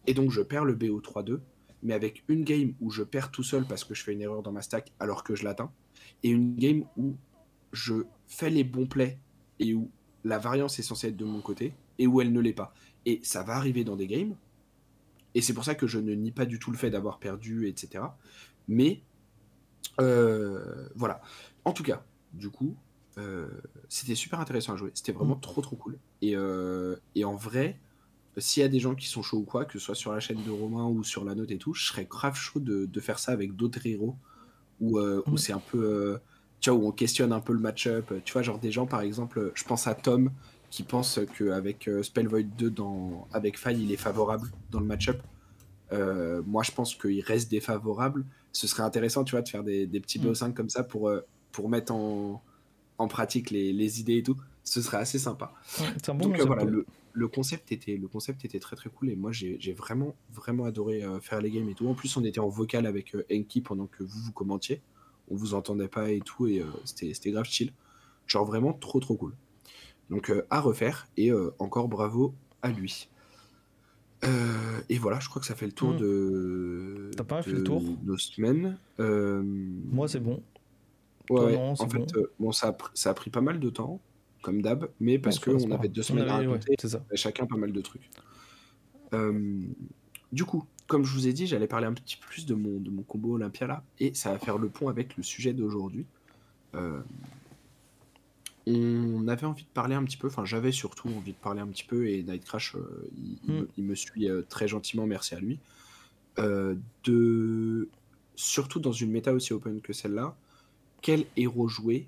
Et 0.07 0.13
donc 0.13 0.31
je 0.31 0.41
perds 0.41 0.65
le 0.65 0.75
BO 0.75 0.99
3-2, 0.99 1.39
mais 1.83 1.93
avec 1.93 2.23
une 2.27 2.43
game 2.43 2.73
où 2.81 2.91
je 2.91 3.03
perds 3.03 3.31
tout 3.31 3.43
seul 3.43 3.65
parce 3.65 3.83
que 3.83 3.93
je 3.93 4.03
fais 4.03 4.13
une 4.13 4.21
erreur 4.21 4.43
dans 4.43 4.51
ma 4.51 4.61
stack 4.61 4.91
alors 4.99 5.23
que 5.23 5.35
je 5.35 5.43
l'atteins, 5.43 5.71
et 6.23 6.29
une 6.29 6.55
game 6.55 6.85
où 6.97 7.15
je 7.71 8.05
fais 8.27 8.49
les 8.49 8.63
bons 8.63 8.87
plays 8.87 9.17
et 9.59 9.73
où 9.73 9.89
la 10.23 10.37
variance 10.37 10.77
est 10.79 10.83
censée 10.83 11.07
être 11.07 11.17
de 11.17 11.25
mon 11.25 11.41
côté 11.41 11.73
et 11.97 12.07
où 12.07 12.21
elle 12.21 12.31
ne 12.31 12.39
l'est 12.39 12.53
pas. 12.53 12.73
Et 13.05 13.19
ça 13.23 13.43
va 13.43 13.55
arriver 13.55 13.83
dans 13.83 13.95
des 13.95 14.07
games, 14.07 14.35
et 15.33 15.41
c'est 15.41 15.53
pour 15.53 15.63
ça 15.63 15.75
que 15.75 15.87
je 15.87 15.99
ne 15.99 16.13
nie 16.13 16.31
pas 16.31 16.45
du 16.45 16.59
tout 16.59 16.71
le 16.71 16.77
fait 16.77 16.89
d'avoir 16.89 17.19
perdu, 17.19 17.67
etc. 17.67 18.03
Mais 18.67 19.01
euh, 19.99 20.89
voilà. 20.95 21.21
En 21.65 21.73
tout 21.73 21.83
cas, 21.83 22.03
du 22.33 22.49
coup, 22.49 22.75
euh, 23.17 23.47
c'était 23.89 24.15
super 24.15 24.39
intéressant 24.39 24.73
à 24.73 24.75
jouer. 24.77 24.91
C'était 24.93 25.11
vraiment 25.11 25.35
Mm. 25.35 25.41
trop 25.41 25.61
trop 25.61 25.75
cool. 25.75 25.97
Et, 26.21 26.35
euh, 26.35 26.95
et 27.15 27.25
en 27.25 27.35
vrai, 27.35 27.79
s'il 28.37 28.61
y 28.61 28.65
a 28.65 28.69
des 28.69 28.79
gens 28.79 28.95
qui 28.95 29.07
sont 29.07 29.21
chauds 29.21 29.39
ou 29.39 29.43
quoi, 29.43 29.65
que 29.65 29.73
ce 29.73 29.79
soit 29.79 29.95
sur 29.95 30.13
la 30.13 30.19
chaîne 30.19 30.41
de 30.43 30.49
Romain 30.51 30.85
ou 30.87 31.03
sur 31.03 31.25
la 31.25 31.35
note 31.35 31.51
et 31.51 31.57
tout, 31.57 31.73
je 31.73 31.85
serais 31.85 32.05
grave 32.05 32.35
chaud 32.35 32.59
de, 32.59 32.85
de 32.85 32.99
faire 32.99 33.19
ça 33.19 33.31
avec 33.33 33.55
d'autres 33.55 33.85
héros 33.85 34.15
où, 34.79 34.97
euh, 34.99 35.21
où 35.27 35.31
Mm. 35.33 35.37
c'est 35.37 35.53
un 35.53 35.59
peu. 35.59 35.83
euh, 35.83 36.17
tu 36.61 36.69
vois, 36.69 36.79
où 36.79 36.87
on 36.87 36.91
questionne 36.91 37.33
un 37.33 37.39
peu 37.39 37.53
le 37.53 37.59
match-up. 37.59 38.13
Tu 38.23 38.33
vois, 38.33 38.43
genre 38.43 38.59
des 38.59 38.71
gens, 38.71 38.85
par 38.85 39.01
exemple, 39.01 39.51
je 39.55 39.63
pense 39.63 39.87
à 39.87 39.95
Tom 39.95 40.29
qui 40.69 40.83
pense 40.83 41.19
qu'avec 41.37 41.87
euh, 41.89 42.03
Spell 42.03 42.27
Void 42.27 42.43
2 42.57 42.69
dans, 42.69 43.27
avec 43.33 43.57
Faille, 43.57 43.83
il 43.83 43.91
est 43.91 43.97
favorable 43.97 44.49
dans 44.69 44.79
le 44.79 44.85
match-up. 44.85 45.21
Moi, 46.45 46.63
je 46.63 46.71
pense 46.71 46.95
qu'il 46.95 47.21
reste 47.21 47.51
défavorable. 47.51 48.25
Ce 48.53 48.67
serait 48.67 48.83
intéressant, 48.83 49.23
tu 49.23 49.31
vois, 49.31 49.41
de 49.41 49.49
faire 49.49 49.63
des, 49.63 49.85
des 49.87 49.99
petits 49.99 50.19
Mm. 50.19 50.27
BO5 50.31 50.53
comme 50.53 50.69
ça 50.69 50.83
pour, 50.83 51.11
pour 51.51 51.67
mettre 51.69 51.93
en, 51.93 52.41
en 53.01 53.07
pratique 53.07 53.49
les, 53.51 53.73
les 53.73 53.99
idées 53.99 54.17
et 54.17 54.23
tout. 54.23 54.37
Ce 54.63 54.81
serait 54.81 54.97
assez 54.97 55.19
sympa. 55.19 55.53
Ouais, 55.79 55.87
c'est 56.03 56.09
un 56.11 56.15
bon 56.15 56.25
Donc 56.25 56.33
euh, 56.35 56.45
concept, 56.45 56.47
voilà, 56.47 56.63
ouais. 56.65 56.71
le, 56.71 56.85
le 57.13 57.27
concept 57.27 57.71
était 57.71 57.97
le 57.97 58.07
concept 58.07 58.45
était 58.45 58.59
très 58.59 58.75
très 58.75 58.89
cool 58.89 59.09
et 59.09 59.15
moi 59.15 59.31
j'ai 59.31 59.73
vraiment 59.73 60.15
vraiment 60.33 60.65
adoré 60.65 61.03
euh, 61.03 61.19
faire 61.19 61.41
les 61.41 61.49
games 61.51 61.67
et 61.67 61.73
tout. 61.73 61.87
En 61.87 61.93
plus 61.95 62.15
on 62.15 62.23
était 62.23 62.39
en 62.39 62.47
vocal 62.49 62.85
avec 62.85 63.15
euh, 63.15 63.25
Enki 63.31 63.61
pendant 63.61 63.87
que 63.87 64.03
vous 64.03 64.19
vous 64.25 64.31
commentiez, 64.31 64.81
on 65.29 65.35
vous 65.35 65.53
entendait 65.55 65.87
pas 65.87 66.11
et 66.11 66.19
tout 66.21 66.45
et 66.47 66.61
euh, 66.61 66.65
c'était 66.85 67.31
grave 67.31 67.45
chill. 67.45 67.73
Genre 68.27 68.45
vraiment 68.45 68.71
trop 68.73 68.99
trop 68.99 69.15
cool. 69.15 69.33
Donc 70.09 70.29
euh, 70.29 70.45
à 70.49 70.61
refaire 70.61 71.07
et 71.17 71.31
encore 71.59 71.87
bravo 71.89 72.33
à 72.61 72.69
lui. 72.71 73.07
Euh, 74.23 74.79
et 74.89 74.99
voilà, 74.99 75.19
je 75.19 75.27
crois 75.29 75.39
que 75.39 75.47
ça 75.47 75.55
fait 75.55 75.65
le 75.65 75.71
tour 75.71 75.93
Mm. 75.93 75.97
de, 75.97 77.11
T'as 77.17 77.23
pas 77.23 77.41
fait 77.41 77.51
le 77.51 77.63
tour? 77.63 77.81
nos 78.03 78.17
semaines. 78.17 78.77
Euh, 78.99 79.41
Moi, 79.43 80.07
c'est 80.07 80.19
bon. 80.19 80.43
Ouais, 81.31 81.57
en 81.57 81.75
fait, 81.75 81.97
bon. 81.97 82.05
euh, 82.15 82.31
bon, 82.39 82.51
ça, 82.51 82.69
a 82.69 82.77
ça 82.93 83.09
a 83.11 83.13
pris 83.13 83.29
pas 83.29 83.41
mal 83.41 83.59
de 83.59 83.69
temps, 83.69 84.01
comme 84.41 84.61
d'hab, 84.61 84.89
mais 84.99 85.19
parce 85.19 85.39
qu'on 85.39 85.71
avait 85.71 85.87
deux 85.87 86.03
semaines 86.03 86.27
à 86.27 86.35
avait- 86.37 86.47
ouais, 86.47 86.53
raconter, 86.53 86.75
chacun 87.15 87.45
pas 87.45 87.57
mal 87.57 87.71
de 87.71 87.81
trucs. 87.81 88.09
Euh, 89.13 89.61
du 90.31 90.45
coup, 90.45 90.65
comme 90.87 91.03
je 91.05 91.13
vous 91.13 91.27
ai 91.27 91.33
dit, 91.33 91.47
j'allais 91.47 91.67
parler 91.67 91.87
un 91.87 91.93
petit 91.93 92.17
peu 92.17 92.25
plus 92.27 92.45
de 92.45 92.53
mon, 92.55 92.79
de 92.79 92.89
mon 92.89 93.03
combo 93.03 93.35
Olympia 93.35 93.67
là, 93.67 93.83
et 93.99 94.13
ça 94.13 94.31
va 94.31 94.39
faire 94.39 94.57
le 94.57 94.69
pont 94.69 94.87
avec 94.89 95.15
le 95.17 95.23
sujet 95.23 95.53
d'aujourd'hui. 95.53 96.05
Euh, 96.75 97.01
on 98.67 99.27
avait 99.27 99.45
envie 99.47 99.63
de 99.63 99.69
parler 99.73 99.95
un 99.95 100.03
petit 100.03 100.17
peu, 100.17 100.27
enfin 100.27 100.45
j'avais 100.45 100.71
surtout 100.71 101.09
envie 101.09 101.31
de 101.33 101.37
parler 101.37 101.61
un 101.61 101.67
petit 101.67 101.83
peu, 101.83 102.07
et 102.07 102.23
Night 102.23 102.45
Crash, 102.45 102.75
euh, 102.75 103.09
il, 103.17 103.37
il 103.47 103.53
Mm. 103.53 103.57
me, 103.59 103.69
il 103.77 103.83
me 103.85 103.95
suit 103.95 104.29
euh, 104.29 104.43
très 104.47 104.67
gentiment, 104.67 105.05
merci 105.07 105.33
à 105.35 105.39
lui, 105.39 105.59
de 107.03 107.89
surtout 108.35 108.79
dans 108.79 108.91
une 108.91 109.11
méta 109.11 109.33
aussi 109.33 109.53
open 109.53 109.81
que 109.81 109.93
celle-là, 109.93 110.35
quel 111.01 111.25
héros 111.37 111.67
jouer 111.67 112.07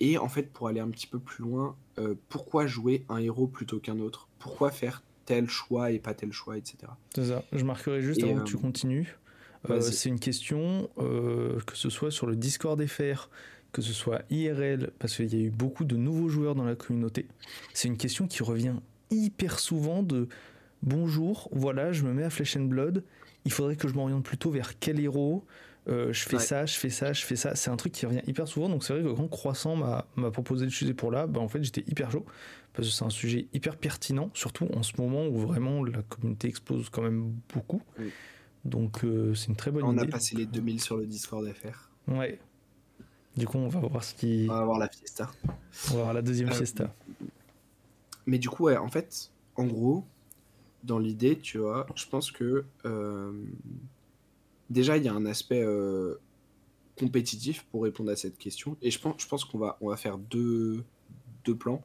et 0.00 0.18
en 0.18 0.28
fait 0.28 0.52
pour 0.52 0.68
aller 0.68 0.80
un 0.80 0.88
petit 0.88 1.06
peu 1.06 1.18
plus 1.18 1.42
loin, 1.42 1.74
euh, 1.98 2.14
pourquoi 2.28 2.66
jouer 2.66 3.04
un 3.08 3.18
héros 3.18 3.46
plutôt 3.46 3.78
qu'un 3.78 3.98
autre? 3.98 4.28
Pourquoi 4.38 4.70
faire 4.70 5.02
tel 5.26 5.50
choix 5.50 5.90
et 5.90 5.98
pas 5.98 6.14
tel 6.14 6.32
choix, 6.32 6.56
etc. 6.56 6.78
C'est 7.14 7.26
ça. 7.26 7.42
Je 7.52 7.64
marquerai 7.64 8.00
juste 8.00 8.20
Et, 8.20 8.24
avant 8.24 8.38
euh, 8.38 8.40
que 8.40 8.48
tu 8.48 8.56
continues. 8.56 9.18
Euh, 9.68 9.80
c'est 9.80 10.08
une 10.08 10.20
question, 10.20 10.88
euh, 10.98 11.60
que 11.66 11.76
ce 11.76 11.90
soit 11.90 12.10
sur 12.10 12.26
le 12.26 12.36
Discord 12.36 12.84
FR, 12.86 13.28
que 13.72 13.82
ce 13.82 13.92
soit 13.92 14.22
IRL, 14.30 14.92
parce 14.98 15.16
qu'il 15.16 15.34
y 15.34 15.42
a 15.42 15.44
eu 15.44 15.50
beaucoup 15.50 15.84
de 15.84 15.96
nouveaux 15.96 16.28
joueurs 16.28 16.54
dans 16.54 16.64
la 16.64 16.76
communauté. 16.76 17.26
C'est 17.74 17.88
une 17.88 17.96
question 17.96 18.26
qui 18.26 18.42
revient 18.42 18.76
hyper 19.10 19.58
souvent 19.58 20.02
de 20.02 20.28
bonjour, 20.82 21.48
voilà, 21.52 21.92
je 21.92 22.04
me 22.04 22.12
mets 22.12 22.22
à 22.22 22.30
Flesh 22.30 22.56
and 22.56 22.64
Blood, 22.64 23.02
il 23.44 23.52
faudrait 23.52 23.76
que 23.76 23.88
je 23.88 23.94
m'oriente 23.94 24.24
plutôt 24.24 24.50
vers 24.50 24.78
quel 24.78 25.00
héros? 25.00 25.44
Euh, 25.88 26.12
je 26.12 26.24
fais 26.24 26.36
Ouais. 26.36 26.42
ça, 26.42 26.66
je 26.66 26.76
fais 26.76 26.90
ça, 26.90 27.12
je 27.12 27.24
fais 27.24 27.36
ça. 27.36 27.54
C'est 27.54 27.70
un 27.70 27.76
truc 27.76 27.92
qui 27.92 28.06
revient 28.06 28.22
hyper 28.26 28.48
souvent. 28.48 28.68
Donc 28.68 28.82
c'est 28.82 28.92
vrai 28.92 29.02
que 29.02 29.14
quand 29.16 29.28
Croissant 29.28 29.76
m'a 29.76 30.30
proposé 30.32 30.66
de 30.66 30.70
choisir 30.70 30.96
pour 30.96 31.10
là, 31.12 31.26
bah 31.26 31.40
en 31.40 31.48
fait 31.48 31.62
j'étais 31.62 31.84
hyper 31.86 32.10
chaud 32.10 32.26
parce 32.72 32.88
que 32.88 32.94
c'est 32.94 33.04
un 33.04 33.10
sujet 33.10 33.46
hyper 33.52 33.76
pertinent, 33.76 34.30
surtout 34.34 34.66
en 34.74 34.82
ce 34.82 34.92
moment 34.98 35.26
où 35.26 35.36
vraiment 35.38 35.84
la 35.84 36.02
communauté 36.02 36.48
explose 36.48 36.90
quand 36.90 37.02
même 37.02 37.32
beaucoup. 37.54 37.82
Donc 38.64 39.04
euh, 39.04 39.34
c'est 39.34 39.46
une 39.46 39.56
très 39.56 39.70
bonne 39.70 39.86
idée. 39.86 40.00
On 40.00 40.02
a 40.02 40.06
passé 40.06 40.34
les 40.36 40.46
2000 40.46 40.80
sur 40.80 40.96
le 40.96 41.06
Discord 41.06 41.46
FR. 41.52 41.90
Ouais. 42.12 42.38
Du 43.36 43.46
coup, 43.46 43.58
on 43.58 43.68
va 43.68 43.80
voir 43.80 44.02
ce 44.02 44.14
qui. 44.14 44.46
On 44.50 44.54
va 44.54 44.64
voir 44.64 44.78
la 44.78 44.88
fiesta. 44.88 45.30
On 45.90 45.94
va 45.96 46.02
voir 46.02 46.14
la 46.14 46.22
deuxième 46.22 46.48
euh, 46.48 46.52
fiesta. 46.52 46.92
Mais 48.26 48.38
du 48.38 48.48
coup, 48.48 48.64
ouais, 48.64 48.76
en 48.76 48.88
fait, 48.88 49.30
en 49.54 49.66
gros, 49.66 50.04
dans 50.82 50.98
l'idée, 50.98 51.38
tu 51.38 51.58
vois, 51.58 51.86
je 51.94 52.06
pense 52.06 52.32
que 52.32 52.64
déjà, 54.70 54.96
il 54.96 55.04
y 55.04 55.08
a 55.08 55.14
un 55.14 55.26
aspect 55.26 55.64
compétitif 56.98 57.64
pour 57.70 57.82
répondre 57.82 58.10
à 58.10 58.16
cette 58.16 58.38
question. 58.38 58.76
Et 58.82 58.90
je 58.90 58.98
pense, 58.98 59.14
je 59.18 59.28
pense 59.28 59.44
qu'on 59.44 59.58
va, 59.58 59.76
on 59.80 59.88
va 59.88 59.96
faire 59.96 60.18
deux, 60.18 60.82
deux 61.44 61.54
plans. 61.54 61.84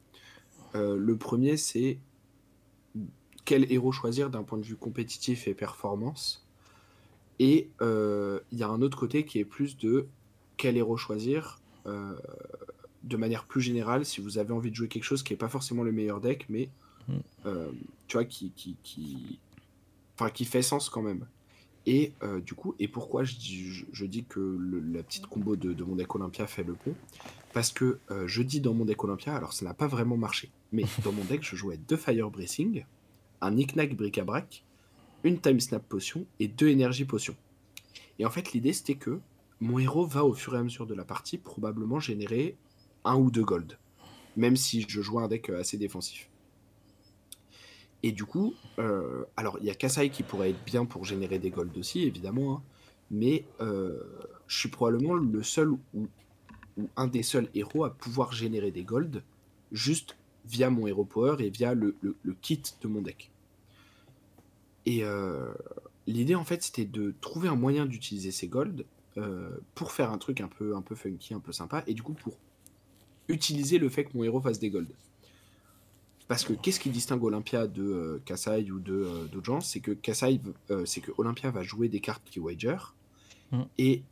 Euh, 0.75 0.95
le 0.97 1.17
premier, 1.17 1.57
c'est 1.57 1.99
quel 3.45 3.71
héros 3.71 3.91
choisir 3.91 4.29
d'un 4.29 4.43
point 4.43 4.57
de 4.57 4.63
vue 4.63 4.75
compétitif 4.75 5.47
et 5.47 5.53
performance. 5.53 6.47
Et 7.39 7.69
euh, 7.81 8.39
il 8.51 8.59
y 8.59 8.63
a 8.63 8.69
un 8.69 8.81
autre 8.81 8.97
côté 8.97 9.25
qui 9.25 9.39
est 9.39 9.45
plus 9.45 9.77
de 9.77 10.07
quel 10.57 10.77
héros 10.77 10.97
choisir 10.97 11.59
euh, 11.87 12.15
de 13.03 13.17
manière 13.17 13.45
plus 13.45 13.61
générale 13.61 14.05
si 14.05 14.21
vous 14.21 14.37
avez 14.37 14.53
envie 14.53 14.69
de 14.69 14.75
jouer 14.75 14.87
quelque 14.87 15.03
chose 15.03 15.23
qui 15.23 15.33
n'est 15.33 15.37
pas 15.37 15.49
forcément 15.49 15.83
le 15.83 15.91
meilleur 15.91 16.21
deck, 16.21 16.45
mais 16.49 16.69
mm. 17.07 17.17
tu 18.07 18.17
vois, 18.17 18.25
qui, 18.25 18.51
qui, 18.51 18.77
qui, 18.83 19.39
enfin, 20.15 20.29
qui 20.29 20.45
fait 20.45 20.61
sens 20.61 20.89
quand 20.89 21.01
même. 21.01 21.25
Et 21.87 22.13
du 22.45 22.53
coup, 22.53 22.75
et 22.77 22.87
pourquoi 22.87 23.23
je 23.23 23.35
dis, 23.35 24.25
que 24.29 24.57
la 24.93 25.01
petite 25.01 25.25
combo 25.25 25.55
de, 25.55 25.73
de, 25.73 25.83
mon 25.83 25.95
deck 25.95 26.13
Olympia 26.13 26.45
fait 26.45 26.63
le 26.63 26.73
pont? 26.73 26.93
Parce 27.53 27.71
que 27.71 27.99
je 28.27 28.43
dis 28.43 28.61
dans 28.61 28.73
mon 28.73 28.85
deck 28.85 29.03
Olympia, 29.03 29.35
alors 29.35 29.53
ça 29.53 29.65
n'a 29.65 29.73
pas 29.73 29.87
vraiment 29.87 30.17
marché, 30.17 30.51
mais 30.71 30.83
dans 31.03 31.11
mon 31.11 31.23
deck, 31.23 31.43
je 31.43 31.55
jouais 31.55 31.77
deux 31.77 31.97
Fire 31.97 32.29
Bracing, 32.29 32.85
un 33.41 33.51
Knick-Knack 33.51 33.95
Bric-à-Brac, 33.95 34.63
une 35.23 35.39
Time 35.39 35.59
Snap 35.59 35.87
Potion 35.87 36.25
et 36.39 36.47
deux 36.47 36.67
Énergie 36.67 37.05
Potion. 37.05 37.35
Et 38.19 38.25
en 38.25 38.29
fait, 38.29 38.53
l'idée 38.53 38.73
c'était 38.73 38.95
que 38.95 39.19
mon 39.59 39.77
héros 39.77 40.05
va 40.05 40.25
au 40.25 40.33
fur 40.33 40.55
et 40.55 40.57
à 40.57 40.63
mesure 40.63 40.87
de 40.87 40.95
la 40.95 41.05
partie 41.05 41.37
probablement 41.37 41.99
générer 41.99 42.57
un 43.05 43.15
ou 43.15 43.29
deux 43.29 43.43
gold, 43.43 43.77
même 44.35 44.55
si 44.55 44.85
je 44.87 45.01
joue 45.01 45.19
un 45.19 45.27
deck 45.27 45.49
assez 45.49 45.77
défensif. 45.77 46.30
Et 48.03 48.11
du 48.11 48.25
coup, 48.25 48.53
euh, 48.79 49.23
alors 49.37 49.57
il 49.59 49.67
y 49.67 49.69
a 49.69 49.75
Kasai 49.75 50.09
qui 50.09 50.23
pourrait 50.23 50.51
être 50.51 50.63
bien 50.65 50.85
pour 50.85 51.05
générer 51.05 51.39
des 51.39 51.51
golds 51.51 51.77
aussi, 51.77 52.03
évidemment, 52.03 52.55
hein, 52.55 52.63
mais 53.11 53.45
euh, 53.59 53.99
je 54.47 54.59
suis 54.59 54.69
probablement 54.69 55.13
le 55.13 55.43
seul 55.43 55.69
ou, 55.69 56.07
un 56.95 57.07
des 57.07 57.21
seuls 57.21 57.49
héros 57.53 57.83
à 57.83 57.93
pouvoir 57.93 58.31
générer 58.31 58.71
des 58.71 58.83
golds 58.83 59.21
juste 59.71 60.15
via 60.45 60.69
mon 60.69 60.87
hero 60.87 61.03
power 61.03 61.35
et 61.39 61.49
via 61.49 61.75
le, 61.75 61.95
kit 62.41 62.63
de 62.81 62.87
mon 62.87 63.01
deck. 63.01 63.29
Et 64.87 65.03
euh, 65.03 65.53
l'idée 66.07 66.33
en 66.33 66.45
fait 66.45 66.63
c'était 66.63 66.85
de 66.85 67.13
trouver 67.21 67.49
un 67.49 67.55
moyen 67.55 67.85
d'utiliser 67.85 68.31
ces 68.31 68.47
golds 68.47 68.85
pour 69.75 69.91
faire 69.91 70.09
un 70.09 70.17
truc 70.17 70.39
un 70.39 70.47
peu, 70.47 70.75
un 70.75 70.81
peu 70.81 70.95
funky, 70.95 71.33
un 71.33 71.41
peu 71.41 71.51
sympa, 71.51 71.83
et 71.85 71.93
du 71.93 72.01
coup 72.01 72.13
pour 72.13 72.37
utiliser 73.27 73.77
le 73.77 73.89
fait 73.89 74.05
que 74.05 74.17
mon 74.17 74.23
héros 74.23 74.41
fasse 74.41 74.57
des 74.57 74.69
golds. 74.69 74.87
Parce 76.31 76.45
que 76.45 76.53
qu'est-ce 76.53 76.79
qui 76.79 76.89
distingue 76.89 77.25
Olympia 77.25 77.67
de 77.67 77.83
euh, 77.83 78.21
Kasai 78.23 78.71
ou 78.71 78.79
de 78.79 78.93
euh, 78.93 79.25
d'autres 79.25 79.47
gens? 79.47 79.59
C'est 79.59 79.81
que 79.81 79.91
Kasai, 79.91 80.39
euh, 80.69 80.85
c'est 80.85 81.01
que 81.01 81.11
Olympia 81.17 81.51
va 81.51 81.61
jouer 81.61 81.89
des 81.89 81.99
cartes 81.99 82.23
qui 82.23 82.39
wager 82.39 82.77
mm. 83.51 83.63
et 83.77 84.03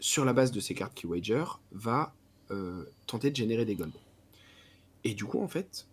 sur 0.00 0.24
la 0.24 0.32
base 0.32 0.50
de 0.50 0.58
ces 0.58 0.74
cartes 0.74 0.94
qui 0.94 1.06
wager 1.06 1.44
va 1.70 2.12
tenter 3.06 3.30
de 3.30 3.36
générer 3.36 3.64
des 3.64 3.76
golds. 3.76 3.92
Et 5.04 5.14
du 5.14 5.24
coup, 5.24 5.40
en 5.40 5.46
fait, 5.46 5.86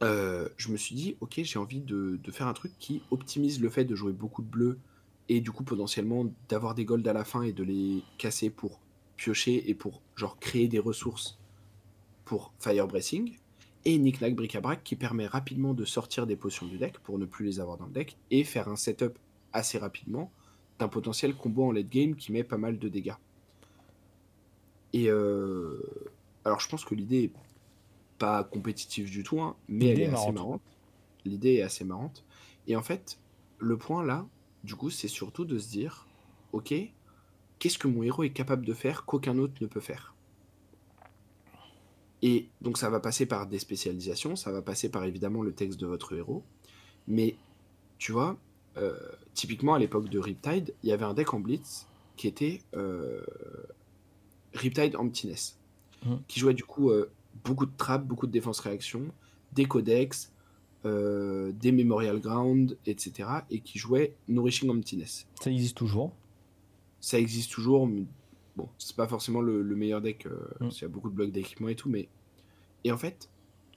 je 0.00 0.68
me 0.70 0.76
suis 0.76 0.94
dit, 0.94 1.16
ok, 1.20 1.40
j'ai 1.42 1.58
envie 1.58 1.80
de, 1.80 2.20
de, 2.22 2.30
faire 2.30 2.46
un 2.46 2.54
truc 2.54 2.70
qui 2.78 3.02
optimise 3.10 3.60
le 3.60 3.68
fait 3.68 3.84
de 3.84 3.96
jouer 3.96 4.12
beaucoup 4.12 4.42
de 4.42 4.48
bleus 4.48 4.78
et 5.28 5.40
du 5.40 5.50
coup 5.50 5.64
potentiellement 5.64 6.26
d'avoir 6.48 6.76
des 6.76 6.84
golds 6.84 7.08
à 7.08 7.12
la 7.12 7.24
fin 7.24 7.42
et 7.42 7.52
de 7.52 7.64
les 7.64 8.04
casser 8.18 8.50
pour 8.50 8.78
piocher 9.16 9.68
et 9.68 9.74
pour 9.74 10.00
genre 10.14 10.38
créer 10.38 10.68
des 10.68 10.78
ressources 10.78 11.40
pour 12.24 12.52
Fire 12.60 12.86
Bracing 12.86 13.36
et 13.88 13.98
Knick-Knack 13.98 14.34
Bric-à-Brac 14.34 14.84
qui 14.84 14.96
permet 14.96 15.26
rapidement 15.26 15.72
de 15.72 15.86
sortir 15.86 16.26
des 16.26 16.36
potions 16.36 16.66
du 16.66 16.76
deck 16.76 16.98
pour 16.98 17.18
ne 17.18 17.24
plus 17.24 17.46
les 17.46 17.58
avoir 17.58 17.78
dans 17.78 17.86
le 17.86 17.92
deck 17.92 18.18
et 18.30 18.44
faire 18.44 18.68
un 18.68 18.76
setup 18.76 19.18
assez 19.54 19.78
rapidement 19.78 20.30
d'un 20.78 20.88
potentiel 20.88 21.34
combo 21.34 21.64
en 21.64 21.72
late 21.72 21.88
game 21.88 22.14
qui 22.14 22.30
met 22.30 22.44
pas 22.44 22.58
mal 22.58 22.78
de 22.78 22.88
dégâts. 22.90 23.16
Et 24.92 25.08
euh, 25.08 25.80
alors 26.44 26.60
je 26.60 26.68
pense 26.68 26.84
que 26.84 26.94
l'idée 26.94 27.24
est 27.24 27.32
pas 28.18 28.44
compétitive 28.44 29.10
du 29.10 29.22
tout, 29.22 29.40
hein, 29.40 29.56
mais 29.70 29.86
elle 29.86 30.00
est, 30.00 30.06
assez 30.12 30.32
marrante. 30.32 30.60
L'idée 31.24 31.54
est 31.54 31.62
assez 31.62 31.84
marrante. 31.84 32.26
Et 32.66 32.76
en 32.76 32.82
fait, 32.82 33.18
le 33.56 33.78
point 33.78 34.04
là, 34.04 34.26
du 34.64 34.74
coup, 34.74 34.90
c'est 34.90 35.08
surtout 35.08 35.46
de 35.46 35.58
se 35.58 35.70
dire, 35.70 36.06
ok, 36.52 36.74
qu'est-ce 37.58 37.78
que 37.78 37.88
mon 37.88 38.02
héros 38.02 38.24
est 38.24 38.34
capable 38.34 38.66
de 38.66 38.74
faire 38.74 39.06
qu'aucun 39.06 39.38
autre 39.38 39.54
ne 39.62 39.66
peut 39.66 39.80
faire? 39.80 40.14
Et 42.22 42.48
donc 42.60 42.78
ça 42.78 42.90
va 42.90 43.00
passer 43.00 43.26
par 43.26 43.46
des 43.46 43.58
spécialisations, 43.58 44.36
ça 44.36 44.50
va 44.50 44.62
passer 44.62 44.88
par 44.88 45.04
évidemment 45.04 45.42
le 45.42 45.52
texte 45.52 45.78
de 45.78 45.86
votre 45.86 46.14
héros. 46.16 46.42
Mais 47.06 47.36
tu 47.98 48.12
vois, 48.12 48.36
euh, 48.76 48.96
typiquement 49.34 49.74
à 49.74 49.78
l'époque 49.78 50.08
de 50.08 50.18
Riptide, 50.18 50.74
il 50.82 50.88
y 50.88 50.92
avait 50.92 51.04
un 51.04 51.14
deck 51.14 51.32
en 51.32 51.40
Blitz 51.40 51.86
qui 52.16 52.26
était 52.26 52.60
euh, 52.74 53.22
Riptide 54.54 54.96
Emptiness, 54.96 55.58
mmh. 56.04 56.14
qui 56.26 56.40
jouait 56.40 56.54
du 56.54 56.64
coup 56.64 56.90
euh, 56.90 57.10
beaucoup 57.44 57.66
de 57.66 57.76
traps, 57.76 58.04
beaucoup 58.04 58.26
de 58.26 58.32
défense-réaction, 58.32 59.06
des 59.52 59.66
codex, 59.66 60.32
des 60.84 61.70
Memorial 61.70 62.18
Ground, 62.18 62.78
etc. 62.86 63.28
Et 63.50 63.60
qui 63.60 63.78
jouait 63.78 64.14
Nourishing 64.26 64.70
Emptiness. 64.70 65.26
Ça 65.38 65.50
existe 65.50 65.76
toujours 65.76 66.14
Ça 67.00 67.18
existe 67.18 67.52
toujours, 67.52 67.86
mais 67.86 68.04
Bon, 68.58 68.68
c'est 68.76 68.96
pas 68.96 69.06
forcément 69.06 69.40
le, 69.40 69.62
meilleur 69.76 70.00
deck, 70.00 70.26
euh, 70.26 70.36
mm. 70.60 70.68
il 70.72 70.82
y 70.82 70.84
a 70.84 70.88
beaucoup 70.88 71.08
de 71.08 71.14
blocs 71.14 71.30
d'équipement 71.30 71.68
et 71.68 71.76
tout, 71.76 71.88
mais. 71.88 72.08
Et 72.82 72.90
en 72.90 72.98
fait, 72.98 73.30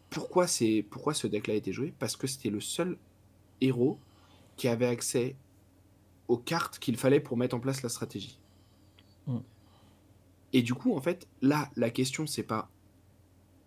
pourquoi, 0.10 0.48
c'est, 0.48 0.84
pourquoi 0.90 1.14
ce 1.14 1.28
deck-là 1.28 1.54
a 1.54 1.58
été 1.58 1.72
joué? 1.72 1.94
Parce 2.00 2.16
que 2.16 2.26
c'était 2.26 2.50
le 2.50 2.60
seul 2.60 2.98
héros 3.62 4.00
qui 4.58 4.68
avait 4.68 4.88
accès 4.88 5.36
aux 6.28 6.38
cartes 6.38 6.80
qu'il 6.80 6.98
fallait 6.98 7.20
pour 7.20 7.38
mettre 7.38 7.56
en 7.56 7.60
place 7.60 7.84
la 7.84 7.90
stratégie. 7.90 8.40
Mm. 9.28 9.38
Et 10.54 10.64
du 10.64 10.74
coup, 10.74 10.96
en 10.96 11.02
fait, 11.02 11.28
là, 11.44 11.70
la 11.76 11.92
question, 11.92 12.26
c'est 12.26 12.44
pas 12.44 12.68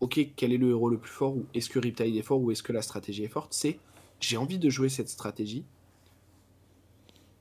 ok, 0.00 0.32
quel 0.34 0.52
est 0.52 0.58
le 0.58 0.70
héros 0.70 0.88
le 0.88 0.98
plus 0.98 1.10
fort, 1.10 1.36
ou 1.36 1.46
est-ce 1.54 1.70
que 1.70 1.78
Riptide 1.78 2.16
est 2.16 2.22
fort, 2.22 2.40
ou 2.40 2.50
est-ce 2.50 2.62
que 2.62 2.72
la 2.72 2.82
stratégie 2.82 3.22
est 3.22 3.28
forte, 3.28 3.54
c'est 3.54 3.78
j'ai 4.20 4.36
envie 4.36 4.58
de 4.58 4.68
jouer 4.68 4.88
cette 4.88 5.08
stratégie, 5.08 5.64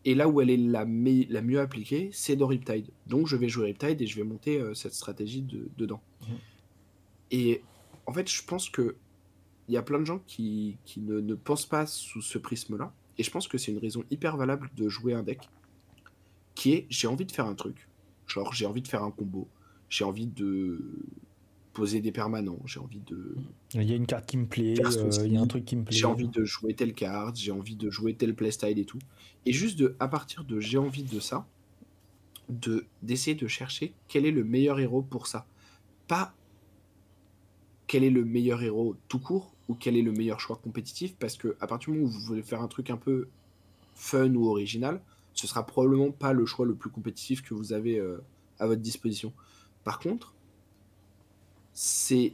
et 0.05 0.15
là 0.15 0.27
où 0.27 0.41
elle 0.41 0.49
est 0.49 0.57
la, 0.57 0.85
la 0.85 1.41
mieux 1.41 1.59
appliquée, 1.59 2.09
c'est 2.11 2.35
dans 2.35 2.47
Riptide. 2.47 2.87
Donc 3.07 3.27
je 3.27 3.35
vais 3.35 3.47
jouer 3.47 3.67
Riptide 3.67 4.01
et 4.01 4.07
je 4.07 4.15
vais 4.17 4.23
monter 4.23 4.59
euh, 4.59 4.73
cette 4.73 4.93
stratégie 4.93 5.45
dedans. 5.77 6.01
Mhm. 6.21 6.37
Et 7.31 7.61
en 8.05 8.13
fait, 8.13 8.29
je 8.29 8.43
pense 8.43 8.69
que 8.69 8.95
il 9.69 9.73
y 9.73 9.77
a 9.77 9.81
plein 9.81 9.99
de 9.99 10.05
gens 10.05 10.19
qui, 10.27 10.77
qui 10.83 10.99
ne, 10.99 11.21
ne, 11.21 11.35
pensent 11.35 11.65
pas 11.65 11.85
sous 11.85 12.21
ce 12.21 12.37
prisme-là. 12.37 12.93
Et 13.17 13.23
je 13.23 13.31
pense 13.31 13.47
que 13.47 13.57
c'est 13.57 13.71
une 13.71 13.77
raison 13.77 14.03
hyper 14.11 14.35
valable 14.35 14.69
de 14.75 14.89
jouer 14.89 15.13
un 15.13 15.23
deck 15.23 15.49
qui 16.53 16.73
est 16.73 16.87
j'ai 16.89 17.07
envie 17.07 17.25
de 17.25 17.31
faire 17.31 17.45
un 17.45 17.55
truc. 17.55 17.87
Genre, 18.27 18.53
j'ai 18.53 18.65
envie 18.65 18.81
de 18.81 18.87
faire 18.87 19.03
un 19.03 19.11
combo. 19.11 19.47
J'ai 19.89 20.03
envie 20.03 20.27
de 20.27 20.81
poser 21.73 22.01
des 22.01 22.11
permanents, 22.11 22.59
j'ai 22.65 22.79
envie 22.79 22.99
de... 22.99 23.35
Il 23.73 23.83
y 23.83 23.93
a 23.93 23.95
une 23.95 24.05
carte 24.05 24.25
qui 24.25 24.37
me 24.37 24.45
plaît, 24.45 24.75
euh, 24.79 25.25
il 25.25 25.33
y 25.33 25.37
a 25.37 25.41
un 25.41 25.47
truc 25.47 25.65
qui 25.65 25.75
me 25.75 25.83
plaît. 25.83 25.97
J'ai 25.97 26.05
envie 26.05 26.27
de 26.27 26.45
jouer 26.45 26.75
telle 26.75 26.93
carte, 26.93 27.35
j'ai 27.35 27.51
envie 27.51 27.75
de 27.75 27.89
jouer 27.89 28.13
tel 28.13 28.35
playstyle 28.35 28.77
et 28.77 28.85
tout. 28.85 28.99
Et 29.45 29.53
juste 29.53 29.77
de, 29.79 29.95
à 29.99 30.07
partir 30.07 30.43
de 30.43 30.59
j'ai 30.59 30.77
envie 30.77 31.03
de 31.03 31.19
ça, 31.19 31.47
de 32.49 32.85
d'essayer 33.01 33.35
de 33.35 33.47
chercher 33.47 33.93
quel 34.07 34.25
est 34.25 34.31
le 34.31 34.43
meilleur 34.43 34.79
héros 34.79 35.01
pour 35.01 35.27
ça. 35.27 35.47
Pas 36.07 36.35
quel 37.87 38.03
est 38.03 38.09
le 38.09 38.23
meilleur 38.23 38.61
héros 38.61 38.95
tout 39.07 39.19
court 39.19 39.53
ou 39.67 39.75
quel 39.75 39.97
est 39.97 40.01
le 40.01 40.11
meilleur 40.11 40.39
choix 40.39 40.57
compétitif, 40.57 41.15
parce 41.15 41.37
que 41.37 41.55
à 41.59 41.67
partir 41.67 41.91
du 41.91 41.99
moment 41.99 42.09
où 42.09 42.11
vous 42.11 42.25
voulez 42.25 42.43
faire 42.43 42.61
un 42.61 42.67
truc 42.67 42.89
un 42.89 42.97
peu 42.97 43.27
fun 43.95 44.33
ou 44.35 44.47
original, 44.47 45.01
ce 45.33 45.47
sera 45.47 45.65
probablement 45.65 46.11
pas 46.11 46.33
le 46.33 46.45
choix 46.45 46.65
le 46.65 46.75
plus 46.75 46.89
compétitif 46.89 47.41
que 47.41 47.53
vous 47.53 47.73
avez 47.73 47.97
euh, 47.97 48.23
à 48.59 48.67
votre 48.67 48.81
disposition. 48.81 49.33
Par 49.83 49.99
contre, 49.99 50.32
c'est 51.73 52.33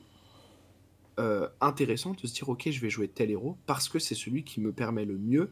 euh, 1.19 1.47
intéressant 1.59 2.11
de 2.13 2.27
se 2.27 2.33
dire 2.33 2.47
ok 2.47 2.69
je 2.69 2.79
vais 2.79 2.89
jouer 2.89 3.07
tel 3.07 3.29
héros 3.29 3.57
parce 3.65 3.89
que 3.89 3.99
c'est 3.99 4.15
celui 4.15 4.43
qui 4.43 4.61
me 4.61 4.71
permet 4.71 5.05
le 5.05 5.17
mieux 5.17 5.51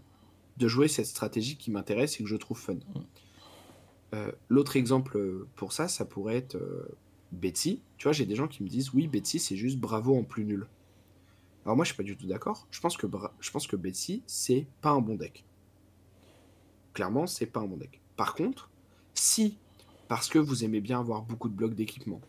de 0.58 0.68
jouer 0.68 0.88
cette 0.88 1.06
stratégie 1.06 1.58
qui 1.58 1.72
m'intéresse 1.72 2.20
et 2.20 2.24
que 2.24 2.30
je 2.30 2.36
trouve 2.36 2.58
fun. 2.58 2.76
Mm. 2.76 2.80
Euh, 4.16 4.32
l'autre 4.48 4.78
exemple 4.78 5.46
pour 5.56 5.74
ça, 5.74 5.88
ça 5.90 6.06
pourrait 6.06 6.38
être 6.38 6.56
euh, 6.56 6.88
Betsy. 7.34 7.82
Tu 7.98 8.04
vois, 8.04 8.14
j'ai 8.14 8.26
des 8.26 8.36
gens 8.36 8.48
qui 8.48 8.64
me 8.64 8.70
disent 8.70 8.94
oui, 8.94 9.08
Betsy 9.08 9.40
c'est 9.40 9.58
juste 9.58 9.78
bravo 9.78 10.18
en 10.18 10.24
plus 10.24 10.46
nul. 10.46 10.68
Alors 11.66 11.76
moi 11.76 11.84
je 11.84 11.90
suis 11.90 11.98
pas 11.98 12.04
du 12.04 12.16
tout 12.16 12.28
d'accord. 12.28 12.68
Je 12.72 12.80
pense 12.80 12.96
que 12.96 13.08
je 13.40 13.52
pense 13.52 13.68
que 13.68 13.76
Betsy 13.76 14.24
c'est 14.26 14.68
pas 14.82 14.92
un 14.92 15.02
bon 15.02 15.16
deck. 15.16 15.44
Clairement, 16.94 17.28
c'est 17.28 17.46
pas 17.46 17.60
un 17.60 17.68
bon 17.68 17.78
deck. 17.78 18.02
Par 18.16 18.34
contre, 18.34 18.72
si 19.14 19.58
parce 20.08 20.30
que 20.30 20.40
vous 20.40 20.64
aimez 20.64 20.80
bien 20.80 21.00
avoir 21.00 21.22
beaucoup 21.22 21.50
de 21.50 21.54
blocs 21.54 21.76
d'équipement, 21.76 22.22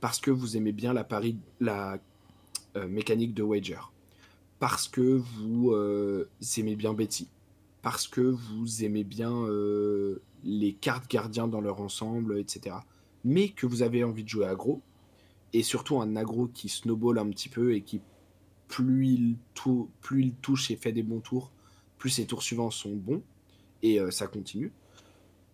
parce 0.00 0.20
que 0.20 0.30
vous 0.30 0.56
aimez 0.56 0.72
bien 0.72 0.92
la, 0.92 1.04
Paris, 1.04 1.36
la 1.60 1.98
mécanique 2.88 3.34
de 3.34 3.42
wager. 3.42 3.80
Parce 4.58 4.88
que 4.88 5.22
vous 5.40 5.74
aimez 6.58 6.76
bien 6.76 6.92
Betty. 6.92 7.28
Parce 7.82 8.08
que 8.08 8.20
vous 8.20 8.84
aimez 8.84 9.04
bien 9.04 9.46
les 10.44 10.72
cartes 10.74 11.10
gardiens 11.10 11.48
dans 11.48 11.60
leur 11.60 11.80
ensemble, 11.80 12.38
etc. 12.38 12.76
Mais 13.24 13.50
que 13.50 13.66
vous 13.66 13.82
avez 13.82 14.04
envie 14.04 14.24
de 14.24 14.28
jouer 14.28 14.46
aggro. 14.46 14.82
Et 15.52 15.62
surtout 15.62 16.00
un 16.00 16.16
aggro 16.16 16.48
qui 16.48 16.68
snowball 16.68 17.18
un 17.18 17.30
petit 17.30 17.48
peu 17.48 17.74
et 17.74 17.80
qui, 17.80 18.00
plus 18.68 19.06
il, 19.06 19.36
plus 20.02 20.22
il 20.22 20.34
touche 20.34 20.70
et 20.70 20.76
fait 20.76 20.92
des 20.92 21.02
bons 21.02 21.20
tours, 21.20 21.50
plus 21.98 22.10
ses 22.10 22.26
tours 22.26 22.42
suivants 22.42 22.70
sont 22.70 22.94
bons. 22.94 23.22
Et 23.82 23.98
ça 24.10 24.26
continue. 24.26 24.72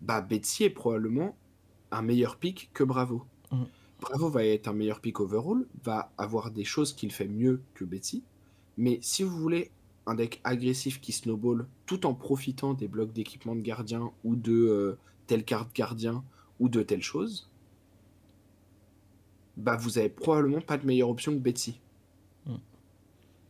Bah, 0.01 0.27
est 0.31 0.71
probablement 0.71 1.37
un 1.93 2.03
meilleur 2.03 2.37
pick 2.37 2.71
que 2.73 2.83
Bravo. 2.83 3.23
Mm. 3.53 3.63
Bravo 4.03 4.29
va 4.29 4.45
être 4.45 4.67
un 4.67 4.73
meilleur 4.73 5.01
pick 5.01 5.21
overall, 5.21 5.65
va 5.85 6.13
avoir 6.19 6.51
des 6.51 6.65
choses 6.65 6.93
qu'il 6.93 7.13
fait 7.13 7.29
mieux 7.29 7.63
que 7.75 7.85
Betsy. 7.85 8.25
Mais 8.77 8.99
si 9.01 9.23
vous 9.23 9.39
voulez 9.39 9.71
un 10.07 10.17
deck 10.17 10.41
agressif 10.43 11.01
qui 11.01 11.13
snowball 11.13 11.69
tout 11.87 12.05
en 12.05 12.13
profitant 12.13 12.75
des 12.75 12.89
blocs 12.89 13.13
d'équipement 13.13 13.55
de 13.55 13.61
gardien 13.61 14.11
ou 14.25 14.35
de 14.35 14.53
euh, 14.53 14.99
telle 15.29 15.45
carte 15.45 15.73
gardien 15.73 16.25
ou 16.59 16.69
de 16.69 16.83
telle 16.83 17.03
chose, 17.03 17.49
bah 19.57 19.77
vous 19.77 19.99
avez 19.99 20.09
probablement 20.09 20.61
pas 20.61 20.79
de 20.79 20.85
meilleure 20.85 21.09
option 21.09 21.33
que 21.33 21.39
Betsy. 21.39 21.79
Mm. 22.47 22.55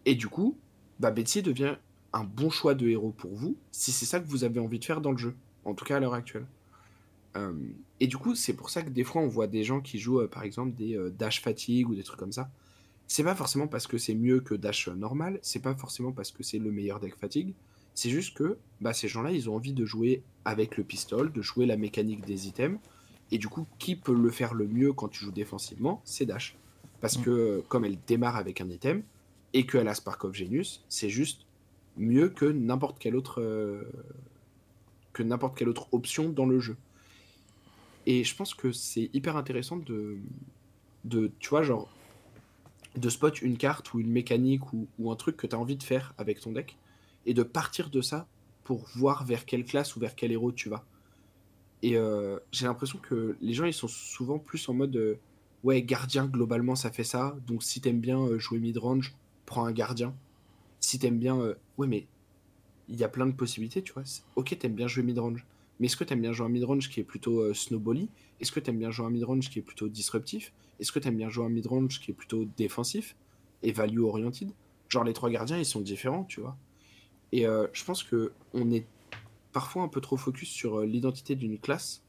Et 0.04 0.14
du 0.14 0.28
coup, 0.28 0.58
bah 1.00 1.12
Betsy 1.12 1.40
devient 1.40 1.76
un 2.12 2.24
bon 2.24 2.50
choix 2.50 2.74
de 2.74 2.86
héros 2.86 3.14
pour 3.16 3.34
vous 3.34 3.56
si 3.70 3.90
c'est 3.90 4.04
ça 4.04 4.20
que 4.20 4.28
vous 4.28 4.44
avez 4.44 4.60
envie 4.60 4.78
de 4.78 4.84
faire 4.84 5.00
dans 5.00 5.12
le 5.12 5.18
jeu, 5.18 5.34
en 5.64 5.72
tout 5.72 5.86
cas 5.86 5.96
à 5.96 6.00
l'heure 6.00 6.12
actuelle. 6.12 6.46
Euh, 7.36 7.52
et 8.00 8.06
du 8.06 8.18
coup, 8.18 8.34
c'est 8.34 8.52
pour 8.52 8.70
ça 8.70 8.82
que 8.82 8.90
des 8.90 9.04
fois 9.04 9.22
on 9.22 9.28
voit 9.28 9.46
des 9.46 9.64
gens 9.64 9.80
qui 9.80 9.98
jouent 9.98 10.20
euh, 10.20 10.28
par 10.28 10.42
exemple 10.42 10.74
des 10.74 10.98
dash 11.18 11.40
fatigue 11.40 11.88
ou 11.88 11.94
des 11.94 12.02
trucs 12.02 12.18
comme 12.18 12.32
ça 12.32 12.50
c'est 13.12 13.24
pas 13.24 13.34
forcément 13.34 13.66
parce 13.66 13.86
que 13.86 13.98
c'est 13.98 14.14
mieux 14.14 14.40
que 14.40 14.54
Dash 14.54 14.88
normal, 14.88 15.38
c'est 15.42 15.60
pas 15.60 15.74
forcément 15.74 16.12
parce 16.12 16.30
que 16.30 16.42
c'est 16.42 16.58
le 16.58 16.70
meilleur 16.70 16.98
deck 16.98 17.14
fatigue, 17.14 17.52
c'est 17.94 18.08
juste 18.08 18.34
que 18.34 18.56
bah, 18.80 18.94
ces 18.94 19.06
gens-là, 19.06 19.32
ils 19.32 19.50
ont 19.50 19.54
envie 19.54 19.74
de 19.74 19.84
jouer 19.84 20.22
avec 20.46 20.78
le 20.78 20.84
pistol, 20.84 21.30
de 21.30 21.42
jouer 21.42 21.66
la 21.66 21.76
mécanique 21.76 22.24
des 22.24 22.48
items, 22.48 22.78
et 23.30 23.36
du 23.36 23.48
coup, 23.48 23.66
qui 23.78 23.96
peut 23.96 24.14
le 24.14 24.30
faire 24.30 24.54
le 24.54 24.66
mieux 24.66 24.94
quand 24.94 25.08
tu 25.08 25.26
joues 25.26 25.30
défensivement 25.30 26.00
C'est 26.04 26.24
Dash. 26.24 26.56
Parce 27.02 27.18
mm. 27.18 27.22
que 27.22 27.62
comme 27.68 27.84
elle 27.84 27.98
démarre 28.06 28.36
avec 28.36 28.62
un 28.62 28.70
item, 28.70 29.02
et 29.52 29.66
qu'elle 29.66 29.88
a 29.88 29.94
Spark 29.94 30.24
of 30.24 30.34
Genius, 30.34 30.82
c'est 30.88 31.10
juste 31.10 31.42
mieux 31.98 32.30
que 32.30 32.46
n'importe 32.46 32.98
quelle 32.98 33.14
autre 33.14 33.42
euh, 33.42 33.82
que 35.12 35.22
n'importe 35.22 35.58
quelle 35.58 35.68
autre 35.68 35.88
option 35.92 36.30
dans 36.30 36.46
le 36.46 36.60
jeu. 36.60 36.76
Et 38.06 38.24
je 38.24 38.34
pense 38.34 38.54
que 38.54 38.72
c'est 38.72 39.10
hyper 39.12 39.36
intéressant 39.36 39.76
de, 39.76 40.18
de 41.04 41.30
tu 41.38 41.50
vois, 41.50 41.62
genre, 41.62 41.88
de 42.96 43.08
spot 43.08 43.40
une 43.42 43.56
carte 43.56 43.94
ou 43.94 44.00
une 44.00 44.10
mécanique 44.10 44.72
ou, 44.72 45.10
un 45.10 45.16
truc 45.16 45.36
que 45.36 45.46
tu 45.46 45.54
as 45.54 45.58
envie 45.58 45.76
de 45.76 45.82
faire 45.82 46.14
avec 46.18 46.40
ton 46.40 46.52
deck 46.52 46.76
et 47.26 47.34
de 47.34 47.42
partir 47.42 47.90
de 47.90 48.00
ça 48.00 48.26
pour 48.64 48.86
voir 48.94 49.24
vers 49.24 49.44
quelle 49.44 49.64
classe 49.64 49.96
ou 49.96 50.00
vers 50.00 50.14
quel 50.14 50.32
héros 50.32 50.52
tu 50.52 50.68
vas. 50.68 50.84
Et 51.82 51.96
euh, 51.96 52.38
j'ai 52.52 52.66
l'impression 52.66 52.98
que 52.98 53.36
les 53.40 53.54
gens 53.54 53.64
ils 53.64 53.74
sont 53.74 53.88
souvent 53.88 54.38
plus 54.38 54.68
en 54.68 54.74
mode 54.74 54.94
euh, 54.96 55.18
ouais 55.64 55.82
gardien 55.82 56.26
globalement 56.26 56.76
ça 56.76 56.92
fait 56.92 57.04
ça 57.04 57.36
donc 57.46 57.62
si 57.64 57.80
t'aimes 57.80 58.00
bien 58.00 58.20
euh, 58.20 58.38
jouer 58.38 58.60
mid 58.60 58.76
range 58.78 59.14
prends 59.46 59.64
un 59.64 59.72
gardien. 59.72 60.14
Si 60.80 60.98
t'aimes 60.98 61.18
bien 61.18 61.36
ouais 61.78 61.86
mais 61.86 62.06
il 62.88 62.96
y 62.96 63.04
a 63.04 63.08
plein 63.08 63.26
de 63.26 63.32
possibilités 63.32 63.82
tu 63.82 63.92
vois. 63.92 64.04
Ok 64.36 64.56
t'aimes 64.58 64.74
bien 64.74 64.86
jouer 64.86 65.02
mid 65.02 65.18
range 65.18 65.44
mais 65.80 65.86
est-ce 65.86 65.96
que 65.96 66.04
t'aimes 66.04 66.20
bien 66.20 66.32
jouer 66.32 66.46
un 66.46 66.50
mid 66.50 66.64
range 66.64 66.88
qui 66.90 67.00
est 67.00 67.04
plutôt 67.04 67.52
snowbally? 67.54 68.08
Est-ce 68.40 68.52
que 68.52 68.60
t'aimes 68.60 68.78
bien 68.78 68.90
jouer 68.90 69.06
un 69.06 69.10
mid 69.10 69.24
range 69.24 69.50
qui 69.50 69.58
est 69.58 69.62
plutôt 69.62 69.88
disruptif? 69.88 70.52
Est-ce 70.82 70.90
que 70.90 70.98
tu 70.98 71.06
aimes 71.06 71.16
bien 71.16 71.28
jouer 71.28 71.46
un 71.46 71.48
mid-range 71.48 72.00
qui 72.00 72.10
est 72.10 72.14
plutôt 72.14 72.44
défensif 72.56 73.14
et 73.62 73.70
value-oriented? 73.70 74.50
Genre 74.88 75.04
les 75.04 75.12
trois 75.12 75.30
gardiens, 75.30 75.56
ils 75.56 75.64
sont 75.64 75.80
différents, 75.80 76.24
tu 76.24 76.40
vois. 76.40 76.56
Et 77.30 77.46
euh, 77.46 77.68
je 77.72 77.84
pense 77.84 78.02
que 78.02 78.32
on 78.52 78.68
est 78.72 78.84
parfois 79.52 79.84
un 79.84 79.88
peu 79.88 80.00
trop 80.00 80.16
focus 80.16 80.48
sur 80.48 80.80
euh, 80.80 80.86
l'identité 80.86 81.36
d'une 81.36 81.56
classe 81.58 82.02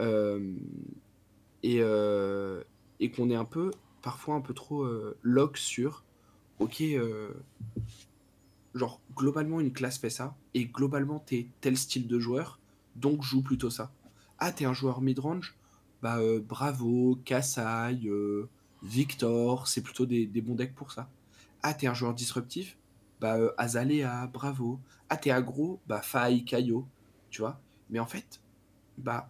euh, 0.00 0.52
et, 1.62 1.78
et 1.78 3.10
qu'on 3.10 3.30
est 3.30 3.36
un 3.36 3.44
peu, 3.44 3.70
parfois 4.02 4.34
un 4.34 4.40
peu 4.40 4.54
trop 4.54 4.84
lock 5.22 5.56
sur, 5.58 6.02
ok, 6.58 6.82
genre 8.74 9.00
globalement 9.16 9.60
une 9.60 9.72
classe 9.72 9.98
fait 9.98 10.10
ça 10.10 10.36
et 10.54 10.66
globalement 10.66 11.18
t'es 11.18 11.46
tel 11.60 11.76
style 11.76 12.06
de 12.06 12.18
joueur, 12.18 12.58
donc 12.96 13.22
joue 13.22 13.42
plutôt 13.42 13.70
ça. 13.70 13.92
Ah, 14.38 14.52
t'es 14.52 14.64
un 14.64 14.72
joueur 14.72 15.00
mid-range? 15.00 15.56
Bah, 16.02 16.18
euh, 16.18 16.40
Bravo, 16.40 17.18
Kassai, 17.24 18.06
euh, 18.06 18.48
Victor, 18.82 19.68
c'est 19.68 19.82
plutôt 19.82 20.06
des, 20.06 20.26
bons 20.40 20.54
decks 20.54 20.74
pour 20.74 20.92
ça. 20.92 21.10
Ah, 21.62 21.74
t'es 21.74 21.86
un 21.86 21.94
joueur 21.94 22.14
disruptif? 22.14 22.76
Bah, 23.20 23.36
euh, 23.36 23.52
Azalea, 23.58 24.26
Bravo. 24.32 24.80
Ah, 25.10 25.18
t'es 25.18 25.30
aggro? 25.30 25.78
Bah, 25.86 26.00
Faille, 26.00 26.44
Kaio, 26.44 26.86
tu 27.28 27.42
vois. 27.42 27.60
Mais 27.90 27.98
en 27.98 28.06
fait, 28.06 28.40
bah, 28.96 29.28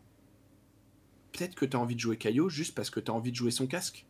peut-être 1.33 1.57
que 1.57 1.65
t'as 1.65 1.79
envie 1.79 1.97
de 1.97 2.01
jouer 2.01 2.17
Kaio 2.17 2.49
juste 2.49 2.75
parce 2.75 2.91
que 2.91 3.01
t'as 3.01 3.13
envie 3.13 3.33
de 3.33 3.37
jouer 3.37 3.51
son 3.51 3.67
casque. 3.67 4.07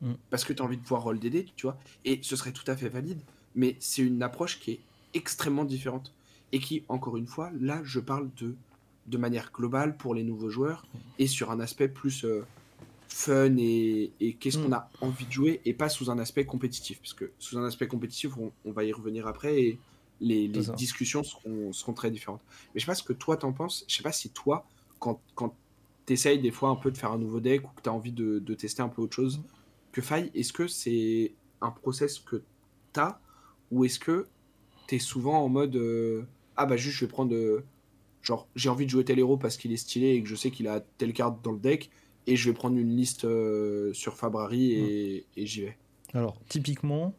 Mm. 0.00 0.14
Parce 0.30 0.44
que 0.44 0.52
t'as 0.52 0.64
envie 0.64 0.76
de 0.76 0.82
pouvoir 0.82 1.02
roll 1.02 1.20
DD, 1.20 1.52
tu 1.54 1.66
vois. 1.66 1.78
Et 2.04 2.18
ce 2.22 2.34
serait 2.34 2.52
tout 2.52 2.68
à 2.68 2.76
fait 2.76 2.88
valide. 2.88 3.20
Mais 3.54 3.76
c'est 3.80 4.02
une 4.02 4.22
approche 4.22 4.60
qui 4.60 4.72
est 4.72 4.80
extrêmement 5.14 5.64
différente. 5.64 6.12
Et 6.54 6.60
qui, 6.60 6.84
encore 6.88 7.16
une 7.16 7.26
fois, 7.26 7.50
là, 7.58 7.80
je 7.82 7.98
parle 7.98 8.28
de 8.36 8.54
de 9.06 9.18
manière 9.18 9.50
globale 9.52 9.96
pour 9.96 10.14
les 10.14 10.22
nouveaux 10.22 10.50
joueurs 10.50 10.86
et 11.18 11.26
sur 11.26 11.50
un 11.50 11.60
aspect 11.60 11.88
plus 11.88 12.24
euh, 12.24 12.44
fun 13.08 13.56
et, 13.58 14.12
qu'est-ce 14.40 14.58
qu'on 14.58 14.68
mm. 14.68 14.74
a 14.74 14.90
envie 15.00 15.26
de 15.26 15.32
jouer 15.32 15.60
et 15.64 15.74
pas 15.74 15.88
sous 15.88 16.10
un 16.10 16.18
aspect 16.18 16.44
compétitif. 16.44 17.00
Parce 17.00 17.14
que 17.14 17.30
sous 17.38 17.58
un 17.58 17.64
aspect 17.64 17.88
compétitif, 17.88 18.32
on, 18.36 18.72
va 18.72 18.84
y 18.84 18.92
revenir 18.92 19.26
après 19.26 19.60
et 19.60 19.78
les, 20.20 20.48
discussions 20.48 21.22
seront, 21.24 21.72
seront, 21.72 21.94
très 21.94 22.10
différentes. 22.10 22.42
Mais 22.74 22.80
je 22.80 22.86
sais 22.86 22.90
pas 22.90 22.94
ce 22.94 23.02
que 23.02 23.12
toi 23.12 23.36
t'en 23.36 23.52
penses. 23.52 23.84
Je 23.88 23.96
sais 23.96 24.02
pas 24.02 24.12
si 24.12 24.30
toi, 24.30 24.66
quand, 24.98 25.20
quand 25.34 25.54
tu 26.06 26.12
essayes 26.12 26.38
des 26.38 26.52
fois 26.52 26.68
un 26.70 26.76
peu 26.76 26.90
de 26.90 26.98
faire 26.98 27.10
un 27.10 27.18
nouveau 27.18 27.40
deck 27.40 27.64
ou 27.64 27.72
que 27.74 27.82
tu 27.82 27.88
as 27.88 27.92
envie 27.92 28.12
de, 28.12 28.54
tester 28.54 28.82
un 28.82 28.88
peu 28.88 29.02
autre 29.02 29.16
chose, 29.16 29.42
que 29.90 30.00
faille, 30.00 30.30
est-ce 30.34 30.52
que 30.52 30.68
c'est 30.68 31.32
un 31.60 31.70
process 31.70 32.20
que 32.20 32.42
tu 32.94 33.00
as 33.00 33.20
ou 33.72 33.84
est-ce 33.84 33.98
que 33.98 34.28
tu 34.86 34.94
es 34.94 34.98
souvent 35.00 35.42
en 35.42 35.48
mode 35.48 35.74
euh, 35.74 36.22
ah 36.56 36.66
bah 36.66 36.76
juste 36.76 36.98
je 36.98 37.04
vais 37.04 37.10
prendre. 37.10 37.34
Euh, 37.34 37.64
Genre, 38.20 38.46
j'ai 38.54 38.68
envie 38.68 38.84
de 38.84 38.90
jouer 38.90 39.04
tel 39.04 39.18
héros 39.18 39.36
parce 39.36 39.56
qu'il 39.56 39.72
est 39.72 39.76
stylé 39.76 40.10
et 40.10 40.22
que 40.22 40.28
je 40.28 40.36
sais 40.36 40.52
qu'il 40.52 40.68
a 40.68 40.78
telle 40.78 41.12
carte 41.12 41.42
dans 41.42 41.50
le 41.50 41.58
deck, 41.58 41.90
et 42.28 42.36
je 42.36 42.48
vais 42.48 42.54
prendre 42.54 42.76
une 42.76 42.94
liste 42.94 43.24
euh, 43.24 43.92
sur 43.94 44.16
Fabrari 44.16 44.74
et, 44.74 45.26
j'y 45.36 45.62
vais. 45.62 45.76
Alors, 46.14 46.38
typiquement, 46.48 47.14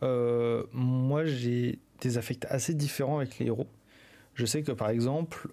moi 0.00 1.24
j'ai 1.24 1.80
des 2.00 2.18
affects 2.18 2.44
assez 2.50 2.72
différents 2.72 3.18
avec 3.18 3.40
les 3.40 3.46
héros. 3.46 3.66
Je 4.34 4.46
sais 4.46 4.62
que 4.62 4.70
par 4.70 4.90
exemple, 4.90 5.48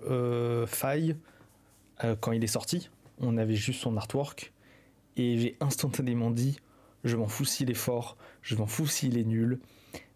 Faille, 0.68 1.16
quand 2.20 2.32
il 2.32 2.43
est 2.43 2.47
sorti, 2.47 2.91
on 3.18 3.38
avait 3.38 3.56
juste 3.56 3.82
son 3.82 3.97
artwork, 3.97 4.54
et 5.18 5.39
j'ai 5.39 5.58
instantanément 5.62 6.30
dit 6.30 6.58
je 7.04 7.18
m'en 7.18 7.28
fous 7.28 7.45
s'il 7.45 7.72
est 7.72 7.76
fort, 7.76 8.18
je 8.43 8.56
m'en 8.56 8.68
fous 8.68 8.86
s'il 8.86 9.18
est 9.18 9.24
nul, 9.24 9.60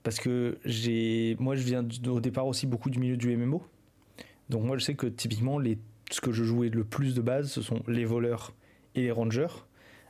parce 0.03 0.19
que 0.19 0.57
j'ai, 0.65 1.35
moi 1.39 1.55
je 1.55 1.63
viens 1.63 1.85
au 2.07 2.19
départ 2.19 2.47
aussi 2.47 2.67
beaucoup 2.67 2.89
du 2.89 2.99
milieu 2.99 3.17
du 3.17 3.35
MMO, 3.35 3.63
donc 4.49 4.63
moi 4.63 4.77
je 4.77 4.83
sais 4.85 4.93
que 4.95 5.07
typiquement 5.07 5.57
les, 5.57 5.77
ce 6.11 6.21
que 6.21 6.31
je 6.31 6.43
jouais 6.43 6.69
le 6.69 6.83
plus 6.83 7.15
de 7.15 7.21
base 7.21 7.49
ce 7.49 7.61
sont 7.61 7.81
les 7.87 8.05
voleurs 8.05 8.53
et 8.93 9.01
les 9.01 9.11
rangers. 9.11 9.47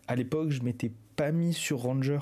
À 0.08 0.16
l'époque 0.16 0.50
je 0.50 0.62
m'étais 0.64 0.92
pas 1.16 1.32
mis 1.32 1.54
sur 1.54 1.80
ranger 1.80 2.20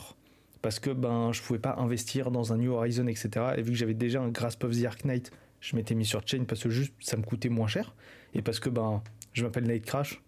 parce 0.62 0.80
que 0.80 0.92
ben 0.92 1.32
je 1.34 1.42
pouvais 1.42 1.60
pas 1.60 1.76
investir 1.78 2.32
dans 2.32 2.54
un 2.54 2.58
New 2.58 2.72
Horizon 2.72 3.08
etc. 3.08 3.54
Et 3.58 3.62
vu 3.62 3.72
que 3.72 3.78
j'avais 3.78 3.96
déjà 3.96 4.22
un 4.22 4.30
Grasp 4.30 4.64
of 4.64 4.80
the 4.80 4.86
Ark 4.86 5.04
Knight, 5.04 5.32
je 5.60 5.76
m'étais 5.76 5.96
mis 5.96 6.06
sur 6.06 6.22
Chain 6.26 6.46
parce 6.48 6.64
que 6.64 6.70
juste 6.70 6.94
ça 7.00 7.18
me 7.18 7.24
coûtait 7.24 7.50
moins 7.50 7.68
cher 7.68 7.96
et 8.34 8.42
parce 8.42 8.60
que 8.60 8.70
ben 8.70 9.02
je 9.34 9.44
m'appelle 9.44 9.66
Night 9.66 9.86
Crash. 9.86 10.22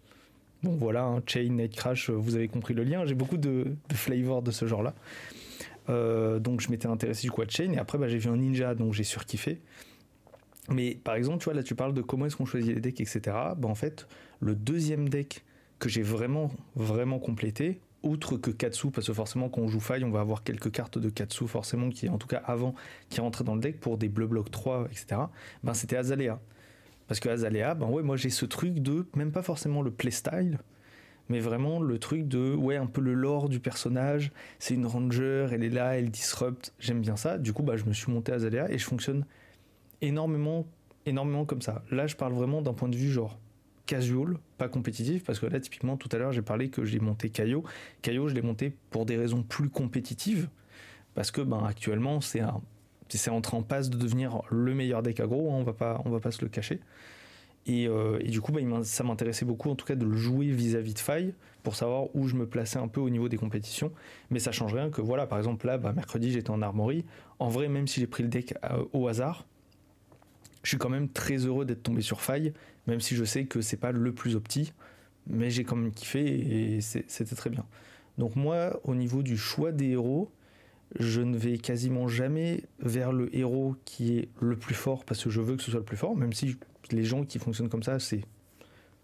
Bon 0.63 0.76
voilà, 0.78 1.03
hein, 1.03 1.22
Chain, 1.28 1.49
Night 1.49 1.76
Crash, 1.76 2.09
vous 2.09 2.36
avez 2.36 2.47
compris 2.47 2.74
le 2.74 2.84
lien. 2.84 3.05
J'ai 3.05 3.13
beaucoup 3.13 3.38
de, 3.38 3.76
de 3.88 3.93
flavors 3.93 4.41
de 4.41 4.49
ce 4.49 4.66
genre-là. 4.66 4.95
Euh, 5.89 6.39
donc 6.39 6.61
je 6.61 6.69
m'étais 6.69 6.88
intéressé 6.88 7.21
du 7.23 7.31
coup 7.31 7.41
à 7.41 7.47
Chain 7.47 7.71
et 7.71 7.77
après 7.77 7.99
bah, 7.99 8.07
j'ai 8.07 8.17
vu 8.17 8.29
un 8.29 8.38
ninja 8.38 8.73
donc 8.73 8.93
j'ai 8.93 9.03
surkiffé. 9.03 9.61
Mais 10.69 10.95
par 10.95 11.15
exemple, 11.15 11.39
tu 11.39 11.45
vois, 11.45 11.53
là, 11.53 11.63
tu 11.63 11.75
parles 11.75 11.93
de 11.93 12.01
comment 12.01 12.25
est-ce 12.25 12.36
qu'on 12.36 12.45
choisit 12.45 12.73
les 12.73 12.81
decks, 12.81 12.99
etc. 12.99 13.19
Bah, 13.57 13.67
en 13.67 13.75
fait, 13.75 14.07
le 14.39 14.55
deuxième 14.55 15.09
deck 15.09 15.43
que 15.79 15.89
j'ai 15.89 16.01
vraiment, 16.01 16.51
vraiment 16.75 17.19
complété, 17.19 17.79
outre 18.03 18.38
que 18.38 18.51
Katsu, 18.51 18.91
parce 18.91 19.07
que 19.07 19.13
forcément, 19.13 19.49
quand 19.49 19.61
on 19.61 19.67
joue 19.67 19.79
faille, 19.79 20.03
on 20.03 20.11
va 20.11 20.21
avoir 20.21 20.43
quelques 20.43 20.71
cartes 20.71 20.97
de 20.97 21.09
Katsu, 21.09 21.47
forcément, 21.47 21.89
qui, 21.89 22.07
en 22.09 22.17
tout 22.17 22.27
cas, 22.27 22.41
avant, 22.45 22.75
qui 23.09 23.21
rentraient 23.21 23.43
dans 23.43 23.55
le 23.55 23.61
deck 23.61 23.79
pour 23.79 23.97
des 23.97 24.09
Bleu 24.09 24.27
Block 24.27 24.49
3, 24.51 24.88
etc. 24.91 25.21
Ben, 25.63 25.73
c'était 25.73 25.97
Azalea. 25.97 26.39
Parce 27.07 27.19
que 27.19 27.29
Azalea, 27.29 27.75
ben 27.75 27.88
ouais, 27.88 28.01
moi, 28.01 28.15
j'ai 28.15 28.29
ce 28.29 28.45
truc 28.45 28.79
de, 28.79 29.05
même 29.15 29.31
pas 29.31 29.43
forcément 29.43 29.81
le 29.81 29.91
playstyle, 29.91 30.59
mais 31.30 31.39
vraiment 31.39 31.80
le 31.80 31.97
truc 31.99 32.28
de, 32.28 32.53
ouais, 32.53 32.76
un 32.76 32.86
peu 32.86 33.01
le 33.01 33.13
lore 33.13 33.49
du 33.49 33.59
personnage. 33.59 34.32
C'est 34.59 34.73
une 34.76 34.86
ranger, 34.86 35.47
elle 35.51 35.63
est 35.63 35.69
là, 35.69 35.97
elle 35.97 36.11
disrupt. 36.11 36.73
J'aime 36.80 37.01
bien 37.01 37.15
ça. 37.15 37.38
Du 37.38 37.53
coup, 37.53 37.63
bah, 37.63 37.78
je 37.78 37.86
me 37.86 37.93
suis 37.93 38.11
monté 38.11 38.32
Azalea 38.32 38.69
et 38.69 38.78
je 38.78 38.86
fonctionne 38.86 39.26
énormément, 40.01 40.65
énormément 41.05 41.45
comme 41.45 41.61
ça. 41.61 41.84
Là, 41.91 42.07
je 42.07 42.15
parle 42.15 42.34
vraiment 42.34 42.61
d'un 42.61 42.73
point 42.73 42.89
de 42.89 42.95
vue 42.95 43.11
genre 43.11 43.39
casual, 43.86 44.38
pas 44.57 44.67
compétitif, 44.67 45.23
parce 45.23 45.39
que 45.39 45.45
là, 45.45 45.59
typiquement, 45.59 45.97
tout 45.97 46.09
à 46.11 46.17
l'heure, 46.17 46.32
j'ai 46.32 46.41
parlé 46.41 46.69
que 46.69 46.86
j'ai 46.86 46.99
monté 46.99 47.30
Caillot. 47.30 47.63
Caillot, 48.01 48.28
je 48.28 48.34
l'ai 48.34 48.41
monté 48.41 48.76
pour 48.89 49.05
des 49.05 49.15
raisons 49.15 49.43
plus 49.43 49.69
compétitives, 49.69 50.49
parce 51.13 51.32
que 51.32 51.41
ben, 51.41 51.63
actuellement, 51.63 52.19
c'est 52.21 52.39
un, 52.39 52.61
c'est 53.09 53.30
entré 53.30 53.55
en 53.55 53.61
passe 53.61 53.89
de 53.89 53.97
devenir 53.97 54.41
le 54.49 54.73
meilleur 54.73 55.03
deck 55.03 55.19
aggro, 55.19 55.51
hein, 55.51 55.57
on 55.57 55.63
va 55.63 55.73
pas, 55.73 56.01
on 56.05 56.09
va 56.09 56.19
pas 56.19 56.32
se 56.32 56.41
le 56.41 56.49
cacher. 56.49 56.80
Et, 57.68 57.88
euh, 57.88 58.20
et 58.22 58.30
du 58.30 58.41
coup, 58.41 58.51
ben, 58.51 58.84
ça 58.84 59.03
m'intéressait 59.03 59.45
beaucoup, 59.45 59.70
en 59.70 59.76
tout 59.76 59.86
cas, 59.86 59.95
de 59.95 60.05
le 60.05 60.16
jouer 60.16 60.47
vis-à-vis 60.51 60.93
de 60.93 60.99
Faille, 60.99 61.34
pour 61.63 61.76
savoir 61.76 62.16
où 62.16 62.28
je 62.28 62.36
me 62.36 62.45
plaçais 62.45 62.78
un 62.78 62.88
peu 62.88 63.01
au 63.01 63.09
niveau 63.09 63.28
des 63.28 63.38
compétitions. 63.38 63.91
Mais 64.30 64.39
ça 64.39 64.51
change 64.51 64.74
rien 64.74 64.89
que, 64.89 65.01
voilà, 65.01 65.26
par 65.26 65.39
exemple, 65.39 65.66
là, 65.66 65.78
bah, 65.78 65.93
mercredi, 65.93 66.32
j'étais 66.32 66.51
en 66.51 66.61
Armory. 66.61 67.05
En 67.39 67.49
vrai, 67.49 67.68
même 67.68 67.88
si 67.88 67.99
j'ai 67.99 68.07
pris 68.07 68.24
le 68.24 68.30
deck 68.30 68.53
euh, 68.63 68.84
au 68.93 69.07
hasard, 69.07 69.45
je 70.63 70.70
suis 70.70 70.78
quand 70.78 70.89
même 70.89 71.09
très 71.09 71.38
heureux 71.38 71.66
d'être 71.66 71.84
tombé 71.84 72.01
sur 72.01 72.22
Faille, 72.22 72.53
même 72.88 72.99
si 72.99 73.16
je 73.16 73.24
sais 73.24 73.45
que 73.45 73.61
c'est 73.61 73.78
pas 73.78 73.91
le 73.91 74.11
plus 74.13 74.36
opti, 74.36 74.74
mais 75.28 75.49
j'ai 75.49 75.63
quand 75.63 75.76
même 75.76 75.91
kiffé 75.91 76.76
et 76.76 76.82
c'était 76.82 77.36
très 77.36 77.49
bien. 77.49 77.66
Donc 78.18 78.36
moi, 78.36 78.80
au 78.84 78.95
niveau 78.95 79.22
du 79.22 79.38
choix 79.38 79.72
des 79.72 79.89
héros, 79.89 80.32
je 80.99 81.22
ne 81.22 81.38
vais 81.38 81.57
quasiment 81.57 82.07
jamais 82.07 82.63
vers 82.80 83.11
le 83.11 83.36
héros 83.36 83.76
qui 83.86 84.18
est 84.18 84.30
le 84.39 84.55
plus 84.55 84.76
fort 84.76 85.03
parce 85.03 85.24
que 85.24 85.30
je 85.30 85.41
veux 85.41 85.55
que 85.55 85.63
ce 85.63 85.72
soit 85.72 85.80
le 85.80 85.86
plus 85.86 85.97
fort, 85.97 86.16
même 86.16 86.34
si 86.34 86.57
les 86.91 87.03
gens 87.03 87.23
qui 87.23 87.39
fonctionnent 87.39 87.69
comme 87.69 87.83
ça, 87.83 87.99
c'est 87.99 88.21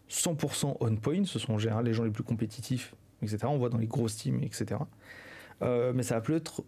100% 0.10 0.78
on 0.80 0.96
point, 0.98 1.24
ce 1.26 1.40
sont 1.40 1.54
en 1.54 1.58
général 1.58 1.86
les 1.86 1.94
gens 1.94 2.04
les 2.04 2.12
plus 2.12 2.24
compétitifs, 2.24 2.94
etc. 3.22 3.40
On 3.46 3.58
voit 3.58 3.70
dans 3.70 3.78
les 3.78 3.88
grosses 3.88 4.18
teams, 4.18 4.44
etc. 4.44 4.82
Euh, 5.62 5.94
mais 5.96 6.04
ça 6.04 6.16
va 6.16 6.22
plus 6.22 6.36
être 6.36 6.64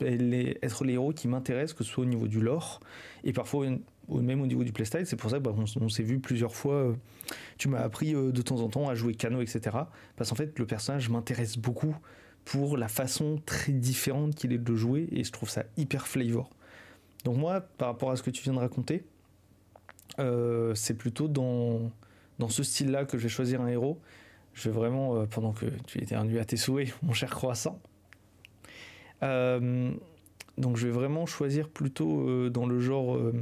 les, 0.00 0.58
être 0.62 0.88
héros 0.88 1.12
qui 1.12 1.28
m'intéressent, 1.28 1.76
que 1.76 1.84
ce 1.84 1.90
soit 1.90 2.02
au 2.02 2.08
niveau 2.08 2.28
du 2.28 2.40
lore, 2.40 2.80
et 3.24 3.32
parfois 3.32 3.66
même 4.08 4.40
au 4.40 4.46
niveau 4.46 4.64
du 4.64 4.72
playstyle. 4.72 5.06
C'est 5.06 5.16
pour 5.16 5.30
ça 5.30 5.38
qu'on 5.38 5.52
bah, 5.52 5.64
on, 5.80 5.88
s'est 5.88 6.02
vu 6.02 6.18
plusieurs 6.18 6.54
fois. 6.54 6.74
Euh, 6.74 6.94
tu 7.58 7.68
m'as 7.68 7.80
appris 7.80 8.14
euh, 8.14 8.32
de 8.32 8.42
temps 8.42 8.60
en 8.60 8.68
temps 8.68 8.88
à 8.88 8.94
jouer 8.94 9.14
Kano, 9.14 9.40
etc. 9.40 9.76
Parce 10.16 10.30
qu'en 10.30 10.36
fait, 10.36 10.58
le 10.58 10.66
personnage 10.66 11.08
m'intéresse 11.08 11.58
beaucoup 11.58 11.94
pour 12.44 12.76
la 12.78 12.88
façon 12.88 13.40
très 13.44 13.72
différente 13.72 14.34
qu'il 14.34 14.52
est 14.52 14.58
de 14.58 14.74
jouer, 14.74 15.08
et 15.12 15.24
je 15.24 15.32
trouve 15.32 15.50
ça 15.50 15.64
hyper 15.76 16.06
flavor. 16.06 16.50
Donc 17.24 17.36
moi, 17.36 17.60
par 17.60 17.88
rapport 17.88 18.10
à 18.10 18.16
ce 18.16 18.22
que 18.22 18.30
tu 18.30 18.42
viens 18.42 18.54
de 18.54 18.58
raconter, 18.58 19.04
euh, 20.18 20.74
c'est 20.74 20.94
plutôt 20.94 21.28
dans, 21.28 21.90
dans 22.38 22.48
ce 22.48 22.62
style-là 22.62 23.04
que 23.04 23.18
je 23.18 23.24
vais 23.24 23.28
choisir 23.28 23.60
un 23.60 23.68
héros. 23.68 24.00
Je 24.54 24.68
vais 24.68 24.74
vraiment, 24.74 25.26
pendant 25.26 25.52
que 25.52 25.66
tu 25.86 26.02
éternues 26.02 26.38
à 26.38 26.44
tes 26.44 26.56
souhaits, 26.56 26.92
mon 27.02 27.12
cher 27.12 27.30
croissant, 27.30 27.80
euh, 29.22 29.90
donc 30.56 30.76
je 30.76 30.86
vais 30.86 30.92
vraiment 30.92 31.26
choisir 31.26 31.68
plutôt 31.68 32.28
euh, 32.28 32.50
dans 32.50 32.66
le 32.66 32.80
genre, 32.80 33.16
euh, 33.16 33.32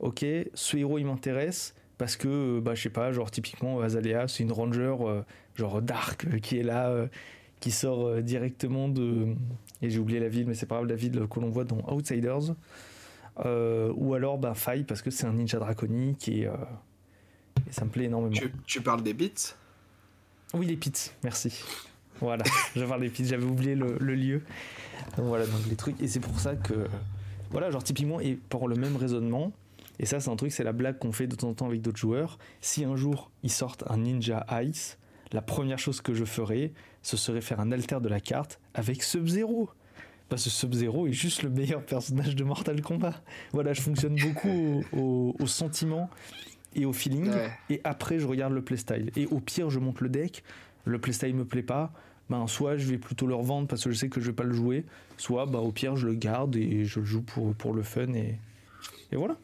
ok, 0.00 0.24
ce 0.54 0.76
héros 0.76 0.98
il 0.98 1.06
m'intéresse 1.06 1.74
parce 1.98 2.16
que, 2.16 2.60
bah, 2.60 2.74
je 2.74 2.82
sais 2.82 2.90
pas, 2.90 3.12
genre 3.12 3.30
typiquement 3.30 3.80
Azalea, 3.80 4.26
c'est 4.26 4.42
une 4.42 4.52
ranger 4.52 4.96
genre 5.54 5.82
dark 5.82 6.40
qui 6.40 6.58
est 6.58 6.62
là, 6.62 7.06
qui 7.60 7.70
sort 7.70 8.20
directement 8.22 8.88
de, 8.88 9.34
et 9.82 9.90
j'ai 9.90 10.00
oublié 10.00 10.18
la 10.18 10.28
ville, 10.28 10.46
mais 10.48 10.54
c'est 10.54 10.66
pas 10.66 10.76
grave, 10.76 10.88
la 10.88 10.96
ville 10.96 11.28
que 11.30 11.38
l'on 11.38 11.50
voit 11.50 11.64
dans 11.64 11.78
Outsiders. 11.92 12.54
Ou 13.38 14.14
alors 14.14 14.38
bah, 14.38 14.54
Faille 14.54 14.84
parce 14.84 15.02
que 15.02 15.10
c'est 15.10 15.26
un 15.26 15.32
ninja 15.32 15.58
draconique 15.58 16.28
et, 16.28 16.42
et, 16.42 17.72
ça 17.72 17.84
me 17.84 17.90
plaît 17.90 18.04
énormément. 18.04 18.34
Tu, 18.34 18.52
tu 18.66 18.80
parles 18.80 19.02
des 19.02 19.14
bits? 19.14 19.54
Oui, 20.54 20.66
les 20.66 20.76
pits, 20.76 21.10
merci. 21.24 21.62
Voilà, 22.20 22.44
je 22.76 22.84
parle 22.84 23.00
des 23.00 23.08
pistes, 23.08 23.30
j'avais 23.30 23.44
oublié 23.44 23.74
le, 23.74 23.96
lieu. 23.98 24.42
Donc 25.16 25.26
voilà, 25.26 25.46
donc 25.46 25.66
les 25.68 25.76
trucs. 25.76 26.00
Et 26.00 26.08
c'est 26.08 26.20
pour 26.20 26.38
ça 26.38 26.54
que. 26.54 26.86
Voilà, 27.50 27.70
genre 27.70 27.82
typiquement, 27.82 28.20
et 28.20 28.38
pour 28.48 28.68
le 28.68 28.76
même 28.76 28.96
raisonnement, 28.96 29.52
et 29.98 30.06
ça 30.06 30.20
c'est 30.20 30.30
un 30.30 30.36
truc, 30.36 30.52
c'est 30.52 30.64
la 30.64 30.72
blague 30.72 30.98
qu'on 30.98 31.12
fait 31.12 31.26
de 31.26 31.34
temps 31.34 31.50
en 31.50 31.54
temps 31.54 31.66
avec 31.66 31.82
d'autres 31.82 31.98
joueurs. 31.98 32.38
Si 32.60 32.84
un 32.84 32.96
jour 32.96 33.30
ils 33.42 33.50
sortent 33.50 33.84
un 33.90 33.98
Ninja 33.98 34.46
Ice, 34.62 34.98
la 35.32 35.42
première 35.42 35.78
chose 35.78 36.00
que 36.00 36.14
je 36.14 36.24
ferais, 36.24 36.72
ce 37.02 37.16
serait 37.16 37.40
faire 37.40 37.60
un 37.60 37.72
alter 37.72 37.98
de 38.00 38.08
la 38.08 38.20
carte 38.20 38.58
avec 38.74 39.02
Sub-Zero. 39.02 39.68
Parce 40.32 40.44
que 40.44 40.48
Sub-Zero 40.50 41.06
est 41.08 41.12
juste 41.12 41.42
le 41.42 41.50
meilleur 41.50 41.84
personnage 41.84 42.34
de 42.34 42.42
Mortal 42.42 42.80
Kombat. 42.80 43.22
Voilà, 43.52 43.74
je 43.74 43.82
fonctionne 43.82 44.16
beaucoup 44.16 44.82
au, 44.94 45.46
sentiment 45.46 46.08
et 46.74 46.86
au 46.86 46.94
feeling. 46.94 47.30
Et 47.68 47.82
après, 47.84 48.18
je 48.18 48.26
regarde 48.26 48.54
le 48.54 48.62
playstyle. 48.64 49.10
Et 49.14 49.26
au 49.26 49.40
pire, 49.40 49.68
je 49.68 49.78
monte 49.78 50.00
le 50.00 50.08
deck. 50.08 50.42
Le 50.86 50.98
playstyle 50.98 51.34
me 51.34 51.44
plaît 51.44 51.62
pas 51.62 51.92
ben, 52.30 52.46
soit 52.46 52.78
je 52.78 52.86
vais 52.86 52.96
plutôt 52.96 53.26
le 53.26 53.34
revendre 53.34 53.68
parce 53.68 53.84
que 53.84 53.90
je 53.90 53.98
sais 53.98 54.08
que 54.08 54.22
je 54.22 54.28
vais 54.28 54.32
pas 54.32 54.44
le 54.44 54.54
jouer, 54.54 54.86
soit 55.18 55.44
bah, 55.44 55.58
au 55.58 55.70
pire 55.70 55.96
je 55.96 56.06
le 56.06 56.14
garde 56.14 56.56
et 56.56 56.86
je 56.86 57.00
le 57.00 57.04
joue 57.04 57.20
pour, 57.20 57.54
pour 57.54 57.74
le 57.74 57.82
fun 57.82 58.14
et, 58.14 58.38
et 59.10 59.16
voilà. 59.16 59.36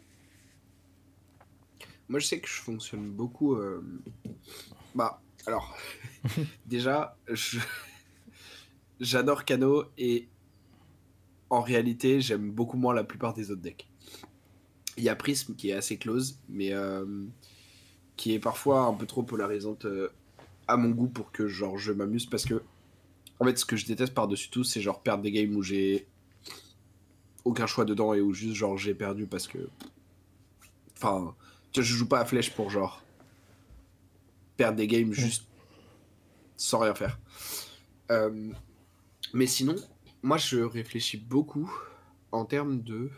Moi 2.08 2.18
je 2.18 2.26
sais 2.28 2.40
que 2.40 2.48
je 2.48 2.62
fonctionne 2.62 3.10
beaucoup. 3.10 3.56
Euh, 3.56 3.84
bah 4.94 5.20
alors, 5.46 5.76
déjà, 6.66 7.14
j'adore 9.00 9.44
Kano 9.44 9.84
et 9.98 10.28
en 11.50 11.60
réalité 11.60 12.20
j'aime 12.20 12.50
beaucoup 12.50 12.76
moins 12.76 12.94
la 12.94 13.04
plupart 13.04 13.34
des 13.34 13.50
autres 13.50 13.62
decks. 13.62 13.88
Il 14.96 15.04
y 15.04 15.08
a 15.08 15.16
Prism 15.16 15.54
qui 15.54 15.70
est 15.70 15.74
assez 15.74 15.96
close, 15.96 16.38
mais 16.48 16.72
euh, 16.72 17.04
qui 18.16 18.34
est 18.34 18.40
parfois 18.40 18.82
un 18.82 18.94
peu 18.94 19.06
trop 19.06 19.22
polarisante 19.22 19.84
euh, 19.86 20.08
à 20.66 20.76
mon 20.76 20.90
goût 20.90 21.08
pour 21.08 21.32
que 21.32 21.48
genre 21.48 21.78
je 21.78 21.92
m'amuse 21.92 22.26
parce 22.26 22.44
que 22.44 22.62
en 23.40 23.46
fait 23.46 23.56
ce 23.56 23.64
que 23.64 23.76
je 23.76 23.86
déteste 23.86 24.12
par-dessus 24.12 24.50
tout 24.50 24.64
c'est 24.64 24.82
genre 24.82 25.00
perdre 25.00 25.22
des 25.22 25.32
games 25.32 25.54
où 25.56 25.62
j'ai 25.62 26.06
aucun 27.44 27.66
choix 27.66 27.86
dedans 27.86 28.12
et 28.12 28.20
où 28.20 28.34
juste 28.34 28.54
genre 28.54 28.76
j'ai 28.76 28.94
perdu 28.94 29.26
parce 29.26 29.48
que 29.48 29.58
enfin 30.96 31.34
tu 31.72 31.82
je 31.82 31.94
joue 31.94 32.08
pas 32.08 32.20
à 32.20 32.24
flèche 32.24 32.52
pour 32.52 32.70
genre 32.70 33.02
perdre 34.56 34.76
des 34.76 34.88
games 34.88 35.12
juste 35.12 35.46
sans 36.56 36.80
rien 36.80 36.94
faire 36.94 37.18
euh, 38.10 38.52
mais 39.32 39.46
sinon 39.46 39.76
moi 40.22 40.36
je 40.36 40.58
réfléchis 40.58 41.16
beaucoup 41.16 41.72
en 42.32 42.44
termes 42.44 42.82
de 42.82 43.10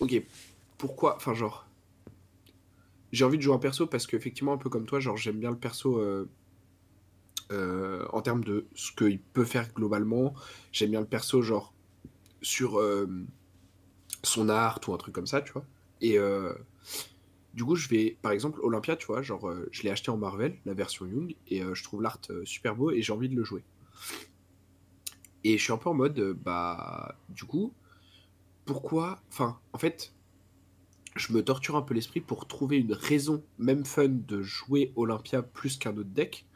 ok 0.00 0.22
pourquoi 0.78 1.16
enfin 1.16 1.34
genre 1.34 1.66
j'ai 3.12 3.24
envie 3.24 3.36
de 3.36 3.42
jouer 3.42 3.54
un 3.54 3.58
perso 3.58 3.86
parce 3.86 4.06
qu'effectivement, 4.06 4.54
un 4.54 4.58
peu 4.58 4.70
comme 4.70 4.86
toi, 4.86 4.98
genre 4.98 5.16
j'aime 5.16 5.38
bien 5.38 5.50
le 5.50 5.58
perso 5.58 5.98
euh, 5.98 6.28
euh, 7.52 8.06
en 8.12 8.22
termes 8.22 8.42
de 8.42 8.66
ce 8.74 8.90
qu'il 8.92 9.20
peut 9.20 9.44
faire 9.44 9.72
globalement. 9.74 10.34
J'aime 10.72 10.90
bien 10.90 11.00
le 11.00 11.06
perso, 11.06 11.42
genre 11.42 11.74
sur 12.40 12.80
euh, 12.80 13.06
son 14.22 14.48
art 14.48 14.80
ou 14.88 14.94
un 14.94 14.96
truc 14.96 15.14
comme 15.14 15.26
ça, 15.26 15.42
tu 15.42 15.52
vois. 15.52 15.64
Et 16.00 16.18
du 17.54 17.64
coup, 17.64 17.76
je 17.76 17.88
vais, 17.88 18.16
par 18.22 18.32
exemple, 18.32 18.58
Olympia, 18.62 18.96
tu 18.96 19.06
vois, 19.06 19.22
genre 19.22 19.52
je 19.70 19.82
l'ai 19.82 19.90
acheté 19.90 20.10
en 20.10 20.16
Marvel, 20.16 20.56
la 20.64 20.74
version 20.74 21.06
Young, 21.06 21.36
et 21.48 21.60
je 21.60 21.84
trouve 21.84 22.02
l'art 22.02 22.18
super 22.44 22.74
beau 22.74 22.90
et 22.90 23.02
j'ai 23.02 23.12
envie 23.12 23.28
de 23.28 23.36
le 23.36 23.44
jouer. 23.44 23.62
Et 25.44 25.58
je 25.58 25.62
suis 25.62 25.72
un 25.72 25.76
peu 25.76 25.88
en 25.88 25.94
mode, 25.94 26.36
bah, 26.44 27.16
du 27.28 27.44
coup, 27.44 27.72
pourquoi, 28.64 29.20
enfin, 29.28 29.58
en 29.72 29.78
fait, 29.78 30.12
je 31.16 31.32
me 31.32 31.42
torture 31.42 31.76
un 31.76 31.82
peu 31.82 31.94
l'esprit 31.94 32.20
pour 32.20 32.46
trouver 32.46 32.78
une 32.78 32.92
raison, 32.92 33.42
même 33.58 33.84
fun, 33.84 34.08
de 34.08 34.42
jouer 34.42 34.92
Olympia 34.96 35.42
plus 35.42 35.76
qu'un 35.76 35.96
autre 35.96 36.10
deck, 36.10 36.46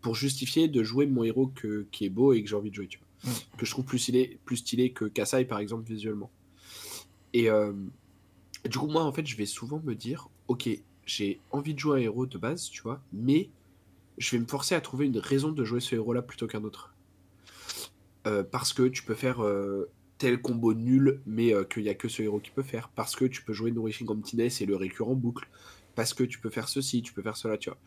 pour 0.00 0.16
justifier 0.16 0.68
de 0.68 0.82
jouer 0.82 1.06
mon 1.06 1.22
héros 1.22 1.52
que, 1.54 1.86
qui 1.92 2.04
est 2.04 2.10
beau 2.10 2.32
et 2.32 2.42
que 2.42 2.48
j'ai 2.48 2.56
envie 2.56 2.70
de 2.70 2.74
jouer, 2.74 2.88
tu 2.88 2.98
vois. 2.98 3.32
Mm. 3.32 3.56
Que 3.56 3.66
je 3.66 3.70
trouve 3.70 3.84
plus 3.84 4.00
stylé, 4.00 4.38
plus 4.44 4.56
stylé 4.56 4.92
que 4.92 5.04
Kasai, 5.04 5.44
par 5.44 5.60
exemple, 5.60 5.84
visuellement. 5.84 6.30
Et 7.32 7.48
euh, 7.48 7.72
du 8.68 8.78
coup, 8.78 8.88
moi, 8.88 9.04
en 9.04 9.12
fait, 9.12 9.26
je 9.26 9.36
vais 9.36 9.46
souvent 9.46 9.80
me 9.84 9.94
dire, 9.94 10.28
ok, 10.48 10.68
j'ai 11.06 11.40
envie 11.50 11.74
de 11.74 11.78
jouer 11.78 12.00
un 12.00 12.02
héros 12.02 12.26
de 12.26 12.38
base, 12.38 12.68
tu 12.68 12.82
vois, 12.82 13.00
mais 13.12 13.48
je 14.18 14.30
vais 14.32 14.38
me 14.38 14.46
forcer 14.46 14.74
à 14.74 14.80
trouver 14.80 15.06
une 15.06 15.18
raison 15.18 15.52
de 15.52 15.64
jouer 15.64 15.80
ce 15.80 15.94
héros-là 15.94 16.22
plutôt 16.22 16.46
qu'un 16.46 16.64
autre. 16.64 16.91
Euh, 18.26 18.44
parce 18.44 18.72
que 18.72 18.84
tu 18.84 19.02
peux 19.02 19.14
faire 19.14 19.42
euh, 19.42 19.90
tel 20.18 20.40
combo 20.40 20.74
nul, 20.74 21.20
mais 21.26 21.52
euh, 21.52 21.64
qu'il 21.64 21.82
n'y 21.82 21.88
a 21.88 21.94
que 21.94 22.08
ce 22.08 22.22
héros 22.22 22.38
qui 22.38 22.50
peut 22.50 22.62
faire. 22.62 22.88
Parce 22.90 23.16
que 23.16 23.24
tu 23.24 23.42
peux 23.42 23.52
jouer 23.52 23.72
Nourishing 23.72 24.08
Emptiness 24.08 24.60
et 24.60 24.66
le 24.66 24.76
récurrent 24.76 25.14
boucle. 25.14 25.48
Parce 25.94 26.14
que 26.14 26.24
tu 26.24 26.38
peux 26.38 26.50
faire 26.50 26.68
ceci, 26.68 27.02
tu 27.02 27.12
peux 27.12 27.22
faire 27.22 27.36
cela, 27.36 27.58
tu 27.58 27.70
vois. 27.70 27.78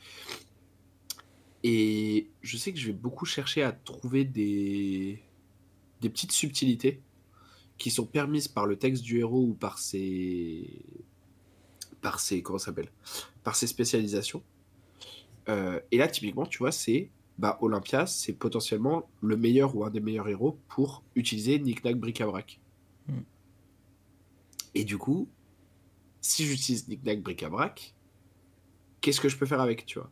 Et 1.63 2.29
je 2.41 2.57
sais 2.57 2.73
que 2.73 2.79
je 2.79 2.87
vais 2.87 2.93
beaucoup 2.93 3.25
chercher 3.25 3.63
à 3.63 3.71
trouver 3.71 4.23
des, 4.25 5.23
des 6.01 6.09
petites 6.09 6.31
subtilités 6.31 7.01
qui 7.77 7.89
sont 7.89 8.05
permises 8.05 8.47
par 8.47 8.67
le 8.67 8.77
texte 8.77 9.03
du 9.03 9.19
héros 9.19 9.47
ou 9.47 9.53
par 9.53 9.79
ses. 9.79 10.81
par 12.01 12.19
ses. 12.19 12.43
comment 12.43 12.59
s'appelle? 12.59 12.91
Par 13.43 13.55
ses 13.55 13.67
spécialisations. 13.67 14.43
Et 15.47 15.97
là, 15.97 16.07
typiquement, 16.07 16.47
tu 16.47 16.57
vois, 16.57 16.71
c'est 16.71 17.09
bah, 17.37 17.57
Olympia, 17.61 18.05
c'est 18.05 18.33
potentiellement 18.33 19.09
le 19.21 19.37
meilleur 19.37 19.75
ou 19.75 19.83
un 19.83 19.89
des 19.89 19.99
meilleurs 19.99 20.27
héros 20.27 20.57
pour 20.67 21.03
utiliser 21.15 21.59
Knick-Knack 21.59 21.97
Bric-à-Brac. 21.97 22.59
Hmm. 23.07 23.21
Et 24.73 24.83
du 24.83 24.97
coup, 24.97 25.27
si 26.21 26.45
j'utilise 26.45 26.87
Knick-Knack 26.87 27.21
Bric-à-Brac, 27.21 27.93
qu'est-ce 29.01 29.21
que 29.21 29.29
je 29.29 29.37
peux 29.37 29.45
faire 29.45 29.61
avec, 29.61 29.85
tu 29.85 29.99
vois? 29.99 30.09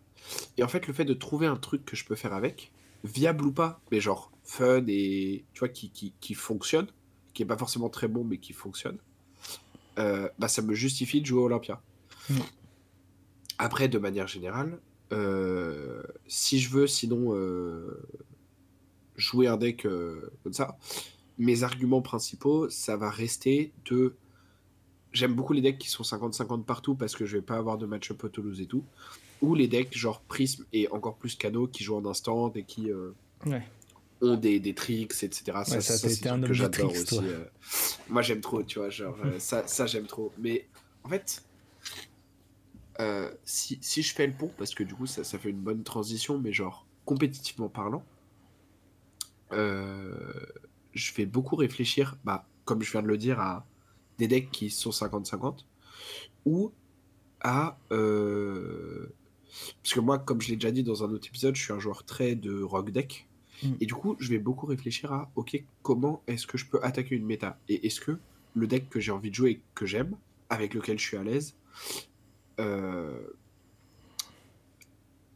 Et 0.58 0.64
en 0.64 0.68
fait, 0.68 0.88
le 0.88 0.94
fait 0.94 1.06
de 1.06 1.14
trouver 1.14 1.48
un 1.48 1.56
truc 1.56 1.86
que 1.86 1.96
je 1.96 2.06
peux 2.06 2.16
faire 2.16 2.34
avec, 2.34 2.72
viable 3.04 3.46
ou 3.46 3.52
pas, 3.52 3.82
mais 3.92 4.00
genre 4.00 4.32
fun 4.44 4.84
et 4.88 5.46
tu 5.54 5.60
vois, 5.60 5.70
qui, 5.70 5.90
qui, 5.90 6.14
qui 6.20 6.34
fonctionne, 6.34 6.88
qui 7.34 7.44
est 7.44 7.46
pas 7.46 7.58
forcément 7.58 7.90
très 7.90 8.08
bon, 8.08 8.24
mais 8.24 8.38
qui 8.38 8.54
fonctionne, 8.54 8.98
euh, 9.98 10.30
bah, 10.40 10.48
ça 10.48 10.62
me 10.62 10.74
justifie 10.74 11.22
de 11.22 11.26
jouer 11.26 11.42
Olympia. 11.42 11.82
Hmm. 12.30 12.40
Après, 13.58 13.88
de 13.88 13.98
manière 13.98 14.28
générale, 14.28 14.80
si 16.28 16.60
je 16.60 16.70
veux 16.70 16.88
sinon 16.88 17.36
euh, 17.36 18.02
jouer 19.16 19.48
un 19.48 19.58
deck 19.58 19.86
euh, 19.86 20.32
comme 20.44 20.54
ça, 20.54 20.78
mes 21.38 21.64
arguments 21.64 22.02
principaux, 22.02 22.70
ça 22.70 22.98
va 22.98 23.10
rester 23.10 23.72
de. 23.86 24.16
J'aime 25.12 25.34
beaucoup 25.34 25.54
les 25.54 25.62
decks 25.62 25.78
qui 25.78 25.90
sont 25.90 26.04
50-50 26.04 26.64
partout 26.64 26.96
parce 26.96 27.16
que 27.16 27.26
je 27.26 27.38
vais 27.38 27.44
pas 27.44 27.58
avoir 27.58 27.78
de 27.78 27.86
match-up 27.86 28.26
Toulouse 28.32 28.62
et 28.62 28.66
tout. 28.66 28.84
Ou 29.42 29.54
les 29.54 29.68
decks 29.68 29.96
genre 29.96 30.22
Prism 30.22 30.64
et 30.74 30.88
encore 30.90 31.18
plus 31.18 31.36
Cano 31.36 31.68
qui 31.68 31.84
jouent 31.84 31.98
en 31.98 32.06
instant 32.06 32.52
et 32.56 32.64
qui 32.64 32.90
ont 34.22 34.36
des, 34.38 34.60
des, 34.60 34.74
tricks, 34.74 35.12
etc. 35.22 35.44
ça, 35.66 35.82
ça, 35.82 35.98
ça 35.98 36.34
un 36.34 36.42
que 36.42 36.54
j'adore 36.54 36.92
aussi. 36.92 37.20
Moi 38.10 38.24
j'aime 38.24 38.42
trop, 38.42 38.64
tu 38.64 38.80
vois, 38.80 38.90
genre 38.90 39.16
ça, 39.38 39.68
ça 39.68 39.86
j'aime 39.86 40.08
trop. 40.08 40.32
Mais 40.40 40.66
en 41.04 41.10
fait, 41.10 41.44
euh, 43.00 43.32
si, 43.44 43.80
si, 43.82 44.02
je 44.02 44.14
fais 44.14 44.28
le 44.28 44.34
pont, 44.34 44.52
parce 44.58 44.76
que 44.76 44.84
du 44.84 44.94
coup 44.94 45.08
ça, 45.08 45.24
ça, 45.24 45.40
fait 45.40 45.50
une 45.50 45.62
bonne 45.62 45.84
transition, 45.84 46.38
mais 46.38 46.54
genre 46.54 46.86
compétitivement 47.06 47.70
parlant, 47.70 48.04
euh, 49.52 50.46
je 50.94 51.14
vais 51.14 51.26
beaucoup 51.26 51.56
réfléchir, 51.56 52.18
bah, 52.24 52.48
comme 52.66 52.82
je 52.82 52.92
viens 52.92 53.02
de 53.02 53.08
le 53.08 53.18
dire, 53.18 53.40
à 53.40 53.66
des 54.18 54.28
decks 54.28 54.52
qui 54.52 54.70
sont 54.70 54.92
50-50, 54.92 55.66
ou 56.46 56.72
à... 57.42 57.78
Euh, 57.92 59.08
parce 59.82 59.94
que 59.94 60.00
moi, 60.00 60.18
comme 60.18 60.42
je 60.42 60.50
l'ai 60.50 60.56
déjà 60.56 60.72
dit 60.72 60.84
dans 60.84 61.04
un 61.04 61.12
autre 61.12 61.28
épisode, 61.28 61.56
je 61.56 61.62
suis 61.62 61.74
un 61.74 61.80
joueur 61.80 62.06
très 62.06 62.36
de 62.36 62.62
rock 62.62 62.92
deck. 62.92 63.28
Mm. 63.62 63.74
Et 63.82 63.86
du 63.86 63.94
coup, 63.94 64.16
je 64.20 64.30
vais 64.30 64.40
beaucoup 64.40 64.66
réfléchir 64.66 65.12
à, 65.14 65.32
ok, 65.36 65.64
comment 65.84 66.24
est-ce 66.28 66.48
que 66.48 66.58
je 66.58 66.66
peux 66.66 66.80
attaquer 66.84 67.16
une 67.16 67.26
méta? 67.26 67.60
Et 67.70 67.86
est-ce 67.86 68.02
que 68.02 68.18
le 68.56 68.68
deck 68.68 68.90
que 68.90 69.00
j'ai 69.00 69.12
envie 69.12 69.30
de 69.30 69.36
jouer 69.36 69.52
et 69.52 69.62
que 69.76 69.86
j'aime, 69.86 70.16
avec 70.50 70.74
lequel 70.74 71.00
je 71.00 71.06
suis 71.06 71.18
à 71.18 71.24
l'aise, 71.24 71.56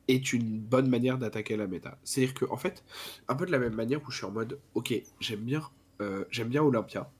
est 0.07 0.34
une 0.34 0.59
bonne 0.59 0.89
manière 0.89 1.18
d'attaquer 1.18 1.57
la 1.57 1.68
méta. 1.68 1.97
C'est-à-dire 2.03 2.34
que, 2.34 2.45
en 2.45 2.57
fait, 2.57 2.84
un 3.28 3.36
peu 3.36 3.45
de 3.45 3.51
la 3.51 3.59
même 3.59 3.74
manière 3.76 4.01
où 4.05 4.11
je 4.11 4.18
suis 4.18 4.26
en 4.26 4.32
mode, 4.32 4.59
ok, 4.74 4.93
j'aime 5.20 5.41
bien, 5.41 5.61
euh, 6.01 6.24
j'aime 6.32 6.49
bien 6.49 6.63
Olympia, 6.63 7.11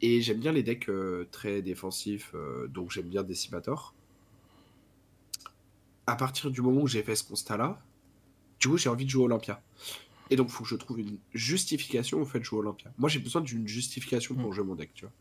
et 0.00 0.20
j'aime 0.20 0.38
bien 0.38 0.52
les 0.52 0.62
decks 0.62 0.88
euh, 0.88 1.26
très 1.32 1.60
défensifs, 1.62 2.34
donc 2.68 2.90
j'aime 2.90 3.08
bien 3.08 3.22
Decimator. 3.22 3.94
À 6.06 6.16
partir 6.16 6.50
du 6.50 6.62
moment 6.62 6.82
où 6.82 6.86
j'ai 6.86 7.02
fait 7.02 7.16
ce 7.16 7.24
constat-là, 7.24 7.78
du 8.60 8.68
coup, 8.68 8.76
j'ai 8.76 8.88
envie 8.88 9.04
de 9.04 9.10
jouer 9.10 9.24
Olympia. 9.24 9.62
Et 10.30 10.36
donc, 10.36 10.48
il 10.48 10.52
faut 10.52 10.64
que 10.64 10.70
je 10.70 10.76
trouve 10.76 11.00
une 11.00 11.18
justification 11.32 12.20
au 12.20 12.24
fait 12.24 12.38
de 12.38 12.44
jouer 12.44 12.58
Olympia. 12.58 12.92
Moi, 12.98 13.08
j'ai 13.08 13.18
besoin 13.18 13.40
d'une 13.40 13.66
justification 13.66 14.34
pour 14.34 14.50
mm. 14.50 14.54
jouer 14.54 14.64
mon 14.64 14.74
deck, 14.74 14.90
tu 14.94 15.04
vois. 15.04 15.12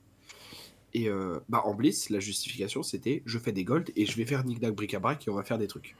Et 0.93 1.09
euh, 1.09 1.39
bah, 1.49 1.61
en 1.65 1.73
Bliss, 1.73 2.09
la 2.09 2.19
justification, 2.19 2.83
c'était 2.83 3.21
je 3.25 3.37
fais 3.39 3.51
des 3.51 3.63
golds 3.63 3.91
et 3.95 4.05
je 4.05 4.15
vais 4.15 4.25
faire 4.25 4.45
Nick 4.45 4.59
bric-à-brac 4.59 5.27
et 5.27 5.31
on 5.31 5.35
va 5.35 5.43
faire 5.43 5.57
des 5.57 5.67
trucs. 5.67 5.95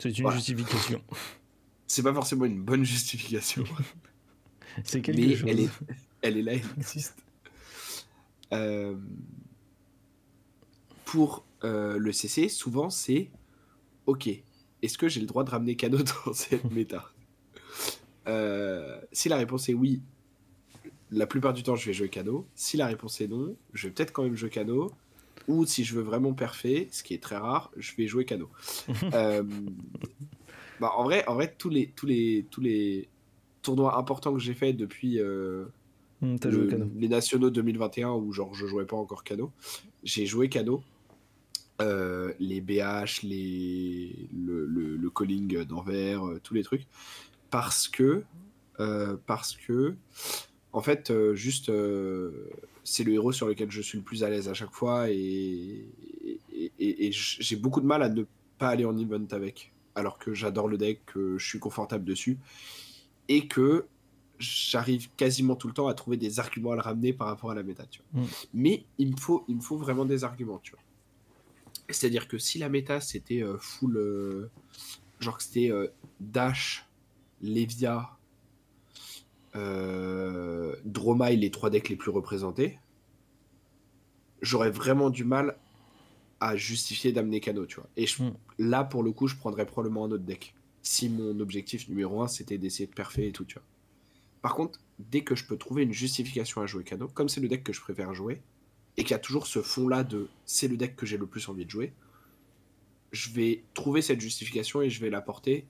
C'est 0.00 0.16
une 0.16 0.30
justification. 0.30 1.02
C'est 1.86 2.02
pas 2.02 2.14
forcément 2.14 2.44
une 2.44 2.62
bonne 2.62 2.84
justification. 2.84 3.64
C'est 4.84 5.02
quelque 5.02 5.20
Mais 5.20 5.34
chose. 5.34 5.48
Elle 5.48 5.60
est, 5.60 5.68
elle 6.22 6.36
est 6.38 6.42
là, 6.42 6.52
elle 6.54 6.62
existe. 6.78 7.16
Euh, 8.52 8.96
pour 11.04 11.44
euh, 11.62 11.96
le 11.96 12.10
CC, 12.10 12.48
souvent 12.48 12.90
c'est 12.90 13.30
Ok, 14.06 14.28
est-ce 14.82 14.98
que 14.98 15.08
j'ai 15.08 15.20
le 15.20 15.26
droit 15.26 15.44
de 15.44 15.50
ramener 15.50 15.76
Kano 15.76 15.98
dans 15.98 16.32
cette 16.32 16.68
méta? 16.72 17.12
Si 19.12 19.28
la 19.28 19.36
réponse 19.36 19.68
est 19.68 19.74
oui, 19.74 20.02
la 21.12 21.26
plupart 21.26 21.52
du 21.52 21.62
temps, 21.62 21.76
je 21.76 21.86
vais 21.86 21.92
jouer 21.92 22.08
Cano. 22.08 22.46
Si 22.54 22.76
la 22.76 22.86
réponse 22.86 23.20
est 23.20 23.28
non, 23.28 23.56
je 23.72 23.88
vais 23.88 23.92
peut-être 23.92 24.12
quand 24.12 24.22
même 24.22 24.36
jouer 24.36 24.50
Cano. 24.50 24.90
Ou 25.48 25.66
si 25.66 25.84
je 25.84 25.94
veux 25.94 26.02
vraiment 26.02 26.32
parfait, 26.32 26.88
ce 26.92 27.02
qui 27.02 27.14
est 27.14 27.22
très 27.22 27.36
rare, 27.36 27.70
je 27.76 27.92
vais 27.96 28.06
jouer 28.06 28.24
Cano. 28.24 28.48
Euh, 29.14 29.42
bah, 30.78 30.92
en 30.96 31.04
vrai, 31.04 31.26
en 31.26 31.34
vrai 31.34 31.54
tous, 31.58 31.68
les, 31.68 31.88
tous, 31.88 32.06
les, 32.06 32.46
tous 32.50 32.60
les 32.60 33.08
tournois 33.62 33.98
importants 33.98 34.32
que 34.32 34.38
j'ai 34.38 34.54
fait 34.54 34.72
depuis 34.72 35.18
euh, 35.20 35.66
hmm, 36.22 36.36
les 36.96 37.08
nationaux 37.08 37.50
2021, 37.50 38.12
où 38.12 38.32
genre 38.32 38.54
je 38.54 38.66
jouais 38.66 38.86
pas 38.86 38.96
encore 38.96 39.24
Cano, 39.24 39.50
j'ai 40.04 40.26
joué 40.26 40.48
Cano. 40.48 40.82
Euh, 41.82 42.34
les 42.38 42.60
BH, 42.60 43.22
les, 43.22 44.28
le, 44.34 44.66
le, 44.66 45.10
calling 45.10 45.64
d'Anvers, 45.64 46.22
tous 46.42 46.54
les 46.54 46.62
trucs. 46.62 46.86
Parce 47.50 47.88
que, 47.88 48.22
parce 49.26 49.56
que 49.56 49.96
en 50.72 50.80
fait, 50.80 51.10
euh, 51.10 51.34
juste, 51.34 51.68
euh, 51.68 52.48
c'est 52.84 53.04
le 53.04 53.12
héros 53.12 53.32
sur 53.32 53.48
lequel 53.48 53.70
je 53.70 53.80
suis 53.80 53.98
le 53.98 54.04
plus 54.04 54.22
à 54.22 54.30
l'aise 54.30 54.48
à 54.48 54.54
chaque 54.54 54.72
fois 54.72 55.10
et, 55.10 55.86
et, 56.78 57.10
j'ai 57.12 57.56
beaucoup 57.56 57.80
de 57.80 57.86
mal 57.86 58.02
à 58.02 58.08
ne 58.08 58.24
pas 58.58 58.68
aller 58.68 58.84
en 58.84 58.96
event 58.96 59.26
avec. 59.32 59.72
Alors 59.96 60.18
que 60.18 60.32
j'adore 60.32 60.68
le 60.68 60.78
deck, 60.78 61.04
que 61.06 61.36
je 61.38 61.46
suis 61.46 61.58
confortable 61.58 62.04
dessus 62.04 62.38
et 63.28 63.48
que 63.48 63.86
j'arrive 64.38 65.10
quasiment 65.16 65.56
tout 65.56 65.66
le 65.66 65.74
temps 65.74 65.88
à 65.88 65.94
trouver 65.94 66.16
des 66.16 66.38
arguments 66.38 66.72
à 66.72 66.76
le 66.76 66.80
ramener 66.80 67.12
par 67.12 67.26
rapport 67.26 67.50
à 67.50 67.54
la 67.54 67.62
méta. 67.62 67.84
Mm. 68.12 68.24
Mais 68.54 68.84
il 68.98 69.10
me, 69.10 69.16
faut, 69.16 69.44
il 69.48 69.56
me 69.56 69.60
faut 69.60 69.76
vraiment 69.76 70.04
des 70.04 70.22
arguments. 70.22 70.60
Tu 70.62 70.70
vois. 70.70 70.80
C'est-à-dire 71.88 72.28
que 72.28 72.38
si 72.38 72.58
la 72.58 72.68
méta 72.68 73.00
c'était 73.00 73.42
euh, 73.42 73.58
full. 73.58 74.48
genre 75.18 75.36
que 75.36 75.42
c'était 75.42 75.70
Dash, 76.20 76.86
Levia, 77.42 78.10
euh, 79.54 80.74
les 80.84 81.50
trois 81.50 81.70
decks 81.70 81.88
les 81.88 81.96
plus 81.96 82.10
représentés, 82.10 82.78
j'aurais 84.42 84.70
vraiment 84.70 85.10
du 85.10 85.24
mal 85.24 85.56
à 86.40 86.56
justifier 86.56 87.12
d'amener 87.12 87.40
Kano, 87.40 87.66
tu 87.66 87.76
vois. 87.76 87.88
Et 87.96 88.06
hmm. 88.06 88.32
là, 88.58 88.84
pour 88.84 89.02
le 89.02 89.12
coup, 89.12 89.28
je 89.28 89.36
prendrais 89.36 89.66
probablement 89.66 90.04
un 90.06 90.10
autre 90.12 90.24
deck. 90.24 90.54
Si 90.82 91.10
mon 91.10 91.38
objectif 91.40 91.88
numéro 91.88 92.22
un, 92.22 92.28
c'était 92.28 92.56
d'essayer 92.56 92.86
de 92.86 92.94
parfait 92.94 93.28
et 93.28 93.32
tout, 93.32 93.44
tu 93.44 93.54
vois. 93.54 93.64
Par 94.40 94.54
contre, 94.54 94.80
dès 94.98 95.22
que 95.22 95.34
je 95.34 95.44
peux 95.44 95.58
trouver 95.58 95.82
une 95.82 95.92
justification 95.92 96.62
à 96.62 96.66
jouer 96.66 96.84
Kano, 96.84 97.08
comme 97.08 97.28
c'est 97.28 97.40
le 97.40 97.48
deck 97.48 97.62
que 97.62 97.74
je 97.74 97.80
préfère 97.80 98.14
jouer, 98.14 98.40
et 98.96 99.02
qu'il 99.02 99.12
y 99.12 99.14
a 99.14 99.18
toujours 99.18 99.46
ce 99.46 99.60
fond-là 99.60 100.02
de 100.02 100.28
c'est 100.46 100.68
le 100.68 100.76
deck 100.76 100.96
que 100.96 101.06
j'ai 101.06 101.18
le 101.18 101.26
plus 101.26 101.48
envie 101.48 101.66
de 101.66 101.70
jouer, 101.70 101.92
je 103.12 103.30
vais 103.30 103.64
trouver 103.74 104.02
cette 104.02 104.20
justification 104.20 104.82
et 104.82 104.90
je 104.90 105.00
vais 105.00 105.10
la 105.10 105.20
porter 105.20 105.66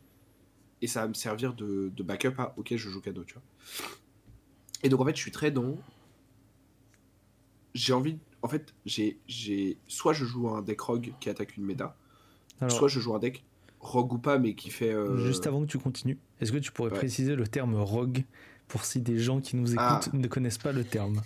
et 0.82 0.86
ça 0.86 1.02
va 1.02 1.08
me 1.08 1.14
servir 1.14 1.54
de, 1.54 1.92
backup 2.02 2.34
à 2.38 2.54
ok 2.56 2.76
je 2.76 2.88
joue 2.88 3.00
cadeau 3.00 3.24
tu 3.24 3.34
vois. 3.34 3.42
Et 4.82 4.88
donc 4.88 5.00
en 5.00 5.04
fait 5.04 5.16
je 5.16 5.20
suis 5.20 5.30
très 5.30 5.50
dans 5.50 5.76
j'ai 7.74 7.92
envie 7.92 8.18
en 8.42 8.48
fait 8.48 8.74
j'ai 8.86 9.18
j'ai 9.26 9.78
soit 9.86 10.12
je 10.12 10.24
joue 10.24 10.48
un 10.48 10.62
deck 10.62 10.80
rogue 10.80 11.12
qui 11.20 11.28
attaque 11.28 11.56
une 11.56 11.64
méta 11.64 11.96
soit 12.68 12.88
je 12.88 13.00
joue 13.00 13.14
un 13.14 13.18
deck 13.18 13.44
rogue 13.80 14.12
ou 14.12 14.18
pas 14.18 14.38
mais 14.38 14.54
qui 14.54 14.70
fait 14.70 14.92
euh, 14.92 15.16
juste 15.18 15.46
avant 15.46 15.62
que 15.62 15.66
tu 15.66 15.78
continues 15.78 16.18
est-ce 16.40 16.52
que 16.52 16.58
tu 16.58 16.72
pourrais 16.72 16.90
préciser 16.90 17.36
le 17.36 17.46
terme 17.46 17.74
rogue 17.74 18.24
pour 18.68 18.84
si 18.84 19.00
des 19.00 19.18
gens 19.18 19.40
qui 19.40 19.56
nous 19.56 19.78
ah. 19.78 20.00
écoutent 20.00 20.14
ne 20.14 20.28
connaissent 20.28 20.58
pas 20.58 20.72
le 20.72 20.84
terme? 20.84 21.22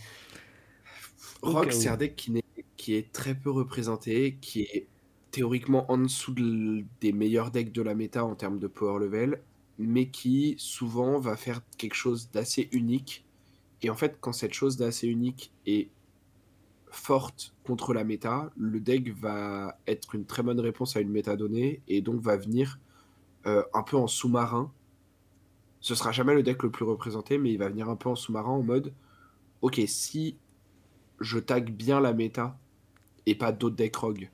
Rogue 1.42 1.72
c'est 1.72 1.88
un 1.88 1.96
deck 1.96 2.16
qui, 2.16 2.42
qui 2.76 2.94
est 2.94 3.12
très 3.12 3.34
peu 3.34 3.50
représenté 3.50 4.38
qui 4.40 4.62
est 4.62 4.88
théoriquement 5.34 5.90
en 5.90 5.98
dessous 5.98 6.32
des 7.00 7.12
meilleurs 7.12 7.50
decks 7.50 7.72
de 7.72 7.82
la 7.82 7.96
méta 7.96 8.24
en 8.24 8.36
termes 8.36 8.60
de 8.60 8.68
power 8.68 9.04
level, 9.04 9.42
mais 9.78 10.06
qui 10.06 10.54
souvent 10.58 11.18
va 11.18 11.36
faire 11.36 11.60
quelque 11.76 11.96
chose 11.96 12.30
d'assez 12.30 12.68
unique. 12.70 13.24
Et 13.82 13.90
en 13.90 13.96
fait, 13.96 14.18
quand 14.20 14.32
cette 14.32 14.52
chose 14.52 14.76
d'assez 14.76 15.08
unique 15.08 15.52
est 15.66 15.88
forte 16.92 17.52
contre 17.64 17.94
la 17.94 18.04
méta, 18.04 18.52
le 18.56 18.78
deck 18.78 19.12
va 19.18 19.76
être 19.88 20.14
une 20.14 20.24
très 20.24 20.44
bonne 20.44 20.60
réponse 20.60 20.94
à 20.96 21.00
une 21.00 21.10
méta 21.10 21.34
donnée 21.34 21.82
et 21.88 22.00
donc 22.00 22.20
va 22.20 22.36
venir 22.36 22.78
euh, 23.46 23.64
un 23.74 23.82
peu 23.82 23.96
en 23.96 24.06
sous-marin. 24.06 24.70
Ce 25.80 25.96
sera 25.96 26.12
jamais 26.12 26.34
le 26.34 26.44
deck 26.44 26.62
le 26.62 26.70
plus 26.70 26.84
représenté, 26.84 27.38
mais 27.38 27.52
il 27.52 27.58
va 27.58 27.68
venir 27.68 27.88
un 27.88 27.96
peu 27.96 28.08
en 28.08 28.14
sous-marin 28.14 28.52
en 28.52 28.62
mode 28.62 28.94
ok, 29.62 29.80
si 29.88 30.36
je 31.18 31.40
tag 31.40 31.72
bien 31.72 31.98
la 31.98 32.12
méta 32.12 32.56
et 33.26 33.34
pas 33.34 33.50
d'autres 33.50 33.74
decks 33.74 33.96
rogue 33.96 34.30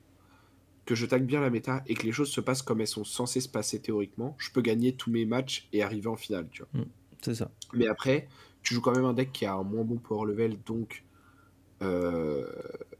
que 0.85 0.95
je 0.95 1.05
tag 1.05 1.25
bien 1.25 1.41
la 1.41 1.49
méta 1.49 1.83
et 1.87 1.93
que 1.93 2.03
les 2.03 2.11
choses 2.11 2.29
se 2.29 2.41
passent 2.41 2.61
comme 2.61 2.81
elles 2.81 2.87
sont 2.87 3.03
censées 3.03 3.41
se 3.41 3.49
passer 3.49 3.81
théoriquement, 3.81 4.35
je 4.39 4.49
peux 4.51 4.61
gagner 4.61 4.93
tous 4.93 5.11
mes 5.11 5.25
matchs 5.25 5.67
et 5.73 5.83
arriver 5.83 6.07
en 6.07 6.15
finale, 6.15 6.47
tu 6.51 6.63
vois. 6.63 6.81
Mm, 6.81 6.87
c'est 7.21 7.35
ça. 7.35 7.51
Mais 7.73 7.87
après, 7.87 8.27
tu 8.63 8.73
joues 8.73 8.81
quand 8.81 8.95
même 8.95 9.05
un 9.05 9.13
deck 9.13 9.31
qui 9.31 9.45
a 9.45 9.53
un 9.53 9.63
moins 9.63 9.83
bon 9.83 9.97
power 9.97 10.27
level, 10.27 10.57
donc. 10.65 11.03
Euh, 11.81 12.45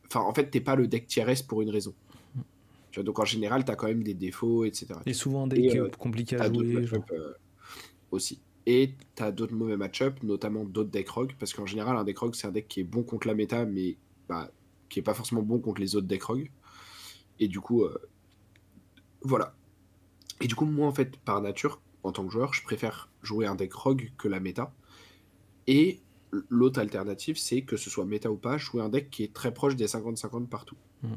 enfin, 0.08 0.22
en 0.22 0.34
fait, 0.34 0.50
t'es 0.50 0.62
pas 0.62 0.76
le 0.76 0.88
deck 0.88 1.08
tier 1.08 1.26
pour 1.48 1.62
une 1.62 1.70
raison. 1.70 1.94
Tu 2.92 3.00
vois, 3.00 3.04
donc 3.04 3.20
en 3.20 3.26
général, 3.26 3.64
tu 3.64 3.72
as 3.72 3.76
quand 3.76 3.88
même 3.88 4.04
des 4.04 4.14
défauts, 4.14 4.66
etc. 4.66 4.88
Et 5.06 5.14
souvent 5.14 5.48
des 5.48 5.62
decks 5.62 5.76
euh, 5.78 5.90
compliqués 5.98 6.36
à 6.36 6.52
jouer. 6.52 6.86
Euh, 7.12 7.34
aussi. 8.12 8.42
Et 8.66 8.96
tu 9.16 9.24
as 9.24 9.32
d'autres 9.32 9.56
mauvais 9.56 9.78
match-up, 9.78 10.22
notamment 10.24 10.66
d'autres 10.66 10.90
decks 10.90 11.10
rogue, 11.10 11.32
parce 11.40 11.54
qu'en 11.54 11.66
général, 11.66 11.96
un 11.98 12.04
deck 12.04 12.18
rogue, 12.18 12.36
c'est 12.36 12.48
un 12.48 12.52
deck 12.52 12.68
qui 12.68 12.82
est 12.82 12.84
bon 12.84 13.04
contre 13.04 13.28
la 13.28 13.34
méta, 13.34 13.66
mais 13.66 13.98
bah, 14.28 14.52
qui 14.90 15.00
est 15.00 15.04
pas 15.04 15.14
forcément 15.14 15.42
bon 15.42 15.60
contre 15.60 15.80
les 15.80 15.96
autres 15.96 16.08
decks 16.08 16.24
rogue. 16.24 16.50
Et 17.42 17.50
du 17.50 17.60
coup, 17.60 17.84
euh, 17.84 17.98
voilà. 19.22 19.54
Et 20.39 20.48
du 20.48 20.56
coup, 20.56 20.66
moi, 20.66 20.88
en 20.88 20.94
fait, 20.94 21.18
par 21.18 21.42
nature, 21.42 21.82
en 22.04 22.14
tant 22.14 22.26
que 22.26 22.32
joueur, 22.32 22.54
je 22.54 22.64
préfère 22.64 23.10
jouer 23.22 23.46
un 23.46 23.56
deck 23.56 23.74
rogue 23.74 24.12
que 24.18 24.30
la 24.30 24.39
méta. 24.39 24.74
Et 25.68 26.00
l'autre 26.50 26.80
alternative, 26.80 27.38
c'est 27.38 27.64
que 27.64 27.76
ce 27.76 27.89
soit 27.89 28.06
méta 28.06 28.32
ou 28.32 28.38
pas, 28.38 28.58
jouer 28.58 28.82
un 28.82 28.89
deck 28.89 29.10
qui 29.10 29.24
est 29.24 29.34
très 29.34 29.54
proche 29.54 29.76
des 29.76 29.88
50-50 29.88 30.48
partout. 30.48 30.78
Mm. 31.04 31.14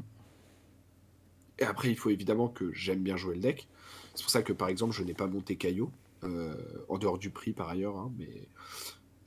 Et 1.59 1.63
après, 1.63 1.89
il 1.89 1.95
faut 1.95 2.09
évidemment 2.09 2.49
que 2.49 2.73
j'aime 2.73 3.01
bien 3.01 3.15
jouer 3.15 3.35
le 3.35 3.41
deck. 3.41 3.67
C'est 4.13 4.23
pour 4.23 4.31
ça 4.31 4.41
que, 4.41 4.51
par 4.51 4.67
exemple, 4.67 4.93
je 4.93 5.03
n'ai 5.03 5.13
pas 5.13 5.27
monté 5.27 5.55
Caillot, 5.55 5.91
euh, 6.23 6.55
en 6.89 6.97
dehors 6.97 7.17
du 7.17 7.29
prix 7.29 7.53
par 7.53 7.69
ailleurs, 7.69 7.97
hein, 7.97 8.11
mais 8.17 8.47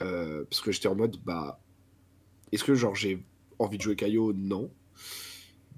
euh, 0.02 0.44
parce 0.44 0.60
que 0.60 0.72
j'étais 0.72 0.88
en 0.88 0.94
mode, 0.94 1.16
bah, 1.24 1.60
est-ce 2.52 2.64
que 2.64 2.74
genre 2.74 2.94
j'ai 2.94 3.22
envie 3.58 3.78
de 3.78 3.82
jouer 3.82 3.96
Caillot 3.96 4.32
Non. 4.32 4.70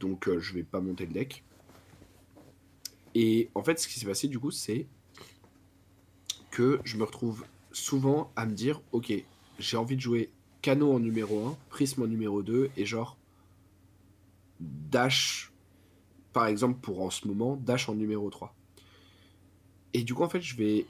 Donc 0.00 0.28
euh, 0.28 0.40
je 0.40 0.54
vais 0.54 0.62
pas 0.62 0.80
monter 0.80 1.06
le 1.06 1.12
deck. 1.12 1.44
Et 3.14 3.50
en 3.54 3.62
fait, 3.62 3.78
ce 3.78 3.88
qui 3.88 3.98
s'est 3.98 4.06
passé 4.06 4.28
du 4.28 4.38
coup, 4.38 4.50
c'est 4.50 4.86
que 6.50 6.80
je 6.84 6.96
me 6.96 7.04
retrouve 7.04 7.44
souvent 7.72 8.32
à 8.36 8.46
me 8.46 8.52
dire, 8.52 8.80
ok, 8.92 9.12
j'ai 9.58 9.76
envie 9.76 9.96
de 9.96 10.00
jouer 10.00 10.30
Cano 10.62 10.92
en 10.92 10.98
numéro 10.98 11.46
1, 11.46 11.56
Prisme 11.68 12.02
en 12.02 12.06
numéro 12.06 12.42
2, 12.42 12.70
et 12.76 12.86
genre 12.86 13.16
Dash, 14.58 15.52
par 16.32 16.46
exemple 16.46 16.80
pour 16.80 17.02
en 17.02 17.10
ce 17.10 17.26
moment, 17.28 17.56
Dash 17.56 17.88
en 17.88 17.94
numéro 17.94 18.28
3. 18.30 18.54
Et 19.92 20.02
du 20.02 20.14
coup, 20.14 20.22
en 20.22 20.28
fait, 20.28 20.40
je 20.40 20.56
vais 20.56 20.86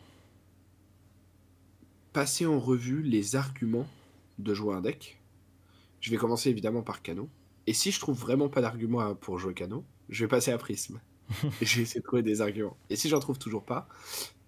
passer 2.12 2.46
en 2.46 2.58
revue 2.58 3.02
les 3.02 3.36
arguments 3.36 3.86
de 4.38 4.54
jouer 4.54 4.74
un 4.74 4.80
deck. 4.80 5.20
Je 6.00 6.10
vais 6.10 6.16
commencer 6.16 6.50
évidemment 6.50 6.82
par 6.82 7.02
Cano. 7.02 7.28
Et 7.70 7.72
si 7.72 7.92
je 7.92 8.00
trouve 8.00 8.18
vraiment 8.18 8.48
pas 8.48 8.60
d'arguments 8.60 9.14
pour 9.14 9.38
jouer 9.38 9.54
Cano, 9.54 9.84
je 10.08 10.24
vais 10.24 10.28
passer 10.28 10.50
à 10.50 10.58
Prisme. 10.58 11.00
vais 11.28 11.48
essayer 11.60 12.00
de 12.00 12.04
trouver 12.04 12.24
des 12.24 12.40
arguments. 12.40 12.76
Et 12.90 12.96
si 12.96 13.08
j'en 13.08 13.20
trouve 13.20 13.38
toujours 13.38 13.64
pas, 13.64 13.86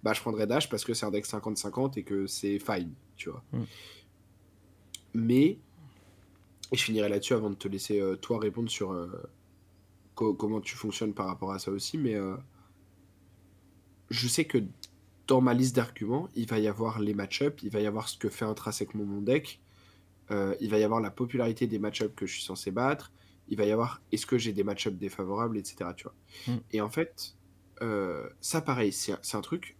bah 0.02 0.12
je 0.12 0.20
prendrai 0.20 0.48
Dash 0.48 0.68
parce 0.68 0.84
que 0.84 0.92
c'est 0.92 1.06
un 1.06 1.12
deck 1.12 1.24
50-50 1.24 1.96
et 2.00 2.02
que 2.02 2.26
c'est 2.26 2.58
fine, 2.58 2.92
tu 3.14 3.30
vois. 3.30 3.44
Mm. 3.52 3.62
Mais, 5.14 5.44
et 6.72 6.76
je 6.76 6.82
finirai 6.82 7.08
là-dessus 7.08 7.34
avant 7.34 7.50
de 7.50 7.54
te 7.54 7.68
laisser 7.68 8.00
euh, 8.00 8.16
toi 8.16 8.40
répondre 8.40 8.68
sur 8.68 8.90
euh, 8.90 9.06
comment 10.16 10.60
tu 10.60 10.74
fonctionnes 10.74 11.14
par 11.14 11.28
rapport 11.28 11.52
à 11.52 11.60
ça 11.60 11.70
aussi, 11.70 11.98
mais 11.98 12.16
euh, 12.16 12.34
je 14.10 14.26
sais 14.26 14.46
que 14.46 14.58
dans 15.28 15.40
ma 15.40 15.54
liste 15.54 15.76
d'arguments, 15.76 16.28
il 16.34 16.48
va 16.48 16.58
y 16.58 16.66
avoir 16.66 16.98
les 16.98 17.14
match-ups, 17.14 17.62
il 17.62 17.70
va 17.70 17.78
y 17.78 17.86
avoir 17.86 18.08
ce 18.08 18.18
que 18.18 18.28
fait 18.28 18.46
intrinsèquement 18.46 19.04
mon 19.04 19.20
deck, 19.20 19.60
euh, 20.32 20.54
il 20.60 20.70
va 20.70 20.78
y 20.78 20.84
avoir 20.84 21.00
la 21.00 21.10
popularité 21.10 21.66
des 21.66 21.78
match-ups 21.78 22.14
que 22.16 22.26
je 22.26 22.32
suis 22.32 22.42
censé 22.42 22.70
battre, 22.70 23.12
il 23.48 23.58
va 23.58 23.64
y 23.64 23.70
avoir 23.70 24.00
est-ce 24.12 24.26
que 24.26 24.38
j'ai 24.38 24.52
des 24.52 24.64
match-ups 24.64 24.98
défavorables, 24.98 25.58
etc. 25.58 25.90
Tu 25.96 26.04
vois. 26.04 26.14
Mm. 26.46 26.60
Et 26.72 26.80
en 26.80 26.88
fait, 26.88 27.36
euh, 27.82 28.28
ça 28.40 28.62
pareil, 28.62 28.92
c'est 28.92 29.34
un 29.34 29.40
truc, 29.40 29.76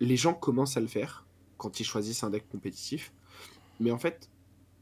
les 0.00 0.16
gens 0.16 0.34
commencent 0.34 0.76
à 0.76 0.80
le 0.80 0.86
faire 0.86 1.24
quand 1.56 1.80
ils 1.80 1.84
choisissent 1.84 2.24
un 2.24 2.30
deck 2.30 2.48
compétitif, 2.48 3.12
mais 3.80 3.90
en 3.90 3.98
fait, 3.98 4.28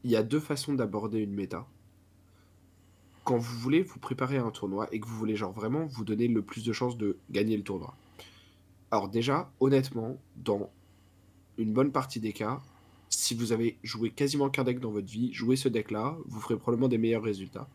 il 0.03 0.11
y 0.11 0.15
a 0.15 0.23
deux 0.23 0.39
façons 0.39 0.73
d'aborder 0.73 1.19
une 1.19 1.33
méta. 1.33 1.67
Quand 3.23 3.37
vous 3.37 3.59
voulez 3.59 3.81
vous 3.81 3.99
préparer 3.99 4.37
à 4.37 4.43
un 4.43 4.51
tournoi 4.51 4.87
et 4.91 4.99
que 4.99 5.07
vous 5.07 5.17
voulez 5.17 5.35
genre 5.35 5.51
vraiment 5.51 5.85
vous 5.85 6.05
donner 6.05 6.27
le 6.27 6.41
plus 6.41 6.63
de 6.63 6.71
chances 6.71 6.97
de 6.97 7.17
gagner 7.29 7.57
le 7.57 7.63
tournoi. 7.63 7.95
Alors 8.89 9.09
déjà, 9.09 9.51
honnêtement, 9.59 10.17
dans 10.37 10.71
une 11.57 11.73
bonne 11.73 11.91
partie 11.91 12.21
des 12.21 12.31
cas, 12.31 12.61
si 13.09 13.35
vous 13.35 13.51
avez 13.51 13.77
joué 13.83 14.09
quasiment 14.11 14.49
qu'un 14.49 14.63
deck 14.63 14.79
dans 14.79 14.91
votre 14.91 15.07
vie, 15.07 15.33
jouez 15.33 15.55
ce 15.55 15.69
deck-là, 15.69 16.17
vous 16.25 16.39
ferez 16.39 16.57
probablement 16.57 16.87
des 16.87 16.97
meilleurs 16.97 17.23
résultats. 17.23 17.69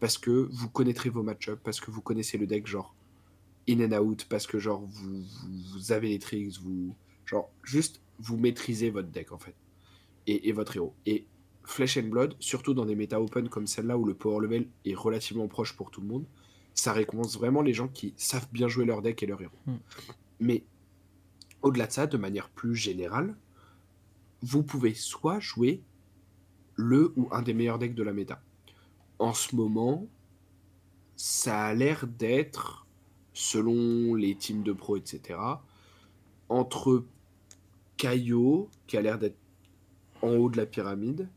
Parce 0.00 0.18
que 0.18 0.48
vous 0.50 0.68
connaîtrez 0.68 1.10
vos 1.10 1.22
match-ups, 1.22 1.60
parce 1.62 1.80
que 1.80 1.90
vous 1.90 2.00
connaissez 2.00 2.38
le 2.38 2.46
deck 2.46 2.66
genre 2.66 2.94
in 3.68 3.80
and 3.80 3.98
out, 4.00 4.26
parce 4.28 4.46
que 4.46 4.58
genre 4.58 4.80
vous, 4.80 5.22
vous, 5.72 5.92
avez 5.92 6.08
les 6.08 6.18
tricks, 6.18 6.58
vous... 6.60 6.94
Genre 7.26 7.50
juste 7.62 8.00
vous 8.20 8.36
maîtrisez 8.36 8.90
votre 8.90 9.08
deck 9.08 9.32
en 9.32 9.38
fait. 9.38 9.54
Et, 10.26 10.48
et 10.48 10.52
votre 10.52 10.76
héros. 10.76 10.94
Et 11.06 11.26
Flesh 11.64 11.98
and 11.98 12.08
Blood, 12.08 12.34
surtout 12.40 12.72
dans 12.72 12.86
des 12.86 12.94
méta 12.94 13.20
open 13.20 13.48
comme 13.48 13.66
celle-là 13.66 13.98
où 13.98 14.04
le 14.04 14.14
power 14.14 14.40
level 14.40 14.68
est 14.86 14.94
relativement 14.94 15.48
proche 15.48 15.74
pour 15.74 15.90
tout 15.90 16.00
le 16.00 16.06
monde, 16.06 16.24
ça 16.74 16.92
récompense 16.92 17.36
vraiment 17.36 17.60
les 17.60 17.74
gens 17.74 17.88
qui 17.88 18.14
savent 18.16 18.48
bien 18.52 18.68
jouer 18.68 18.86
leur 18.86 19.02
deck 19.02 19.22
et 19.22 19.26
leur 19.26 19.42
héros. 19.42 19.58
Hmm. 19.66 19.76
Mais 20.40 20.64
au-delà 21.60 21.86
de 21.86 21.92
ça, 21.92 22.06
de 22.06 22.16
manière 22.16 22.48
plus 22.48 22.74
générale, 22.74 23.36
vous 24.42 24.62
pouvez 24.62 24.94
soit 24.94 25.40
jouer 25.40 25.82
le 26.74 27.12
ou 27.16 27.28
un 27.32 27.42
des 27.42 27.54
meilleurs 27.54 27.78
decks 27.78 27.94
de 27.94 28.02
la 28.02 28.12
méta. 28.12 28.40
En 29.18 29.34
ce 29.34 29.56
moment, 29.56 30.06
ça 31.16 31.66
a 31.66 31.74
l'air 31.74 32.06
d'être, 32.06 32.86
selon 33.32 34.14
les 34.14 34.36
teams 34.36 34.62
de 34.62 34.72
pro, 34.72 34.96
etc., 34.96 35.38
entre 36.48 37.04
Kaio, 37.96 38.70
qui 38.86 38.96
a 38.96 39.02
l'air 39.02 39.18
d'être 39.18 39.38
en 40.22 40.30
haut 40.30 40.48
de 40.48 40.56
la 40.56 40.66
pyramide, 40.66 41.28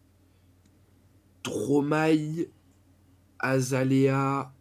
Dromaille, 1.44 2.50
Azalea, 3.40 4.54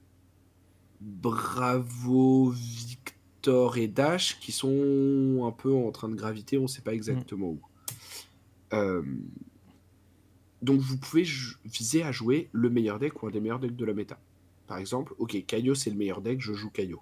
Bravo, 1.01 2.51
Victor 2.51 3.76
et 3.78 3.88
Dash 3.88 4.38
qui 4.41 4.53
sont 4.53 5.47
un 5.47 5.53
peu 5.53 5.72
en 5.72 5.91
train 5.93 6.09
de 6.09 6.14
graviter, 6.14 6.59
on 6.59 6.62
ne 6.62 6.66
sait 6.66 6.82
pas 6.82 6.95
exactement 6.95 7.49
où. 7.49 7.61
Euh, 8.73 9.03
donc 10.62 10.81
vous 10.81 10.99
pouvez 10.99 11.27
viser 11.64 12.03
à 12.03 12.12
jouer 12.12 12.49
le 12.53 12.71
meilleur 12.71 12.99
deck 12.99 13.23
ou 13.23 13.27
un 13.27 13.31
des 13.31 13.41
meilleurs 13.41 13.61
decks 13.61 13.77
de 13.77 13.85
la 13.85 13.95
méta. 13.95 14.18
Par 14.66 14.79
exemple, 14.79 15.14
ok, 15.18 15.45
Kaio 15.47 15.75
c'est 15.75 15.91
le 15.91 15.97
meilleur 15.97 16.21
deck, 16.21 16.41
je 16.41 16.53
joue 16.53 16.71
Kaio. 16.71 17.01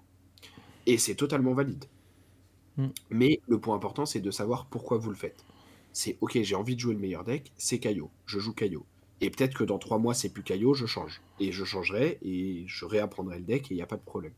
Et 0.85 0.97
c'est 0.97 1.15
totalement 1.15 1.53
valide. 1.53 1.85
Mm. 2.77 2.87
Mais 3.09 3.41
le 3.47 3.59
point 3.59 3.75
important 3.75 4.05
c'est 4.05 4.21
de 4.21 4.31
savoir 4.31 4.67
pourquoi 4.67 4.97
vous 4.97 5.09
le 5.09 5.15
faites. 5.15 5.43
C'est 5.91 6.17
ok, 6.21 6.39
j'ai 6.41 6.55
envie 6.55 6.75
de 6.75 6.79
jouer 6.79 6.93
le 6.93 6.99
meilleur 6.99 7.23
deck, 7.23 7.51
c'est 7.57 7.79
Kaio, 7.79 8.09
je 8.25 8.39
joue 8.39 8.53
Kaio. 8.53 8.85
Et 9.21 9.29
peut-être 9.29 9.57
que 9.57 9.65
dans 9.65 9.79
trois 9.79 9.99
mois 9.99 10.13
c'est 10.13 10.29
plus 10.29 10.43
Kaio, 10.43 10.73
je 10.73 10.85
change. 10.85 11.21
Et 11.39 11.51
je 11.51 11.65
changerai 11.65 12.17
et 12.21 12.63
je 12.67 12.85
réapprendrai 12.85 13.39
le 13.39 13.45
deck 13.45 13.69
et 13.71 13.73
il 13.73 13.77
n'y 13.77 13.83
a 13.83 13.87
pas 13.87 13.97
de 13.97 14.01
problème. 14.01 14.33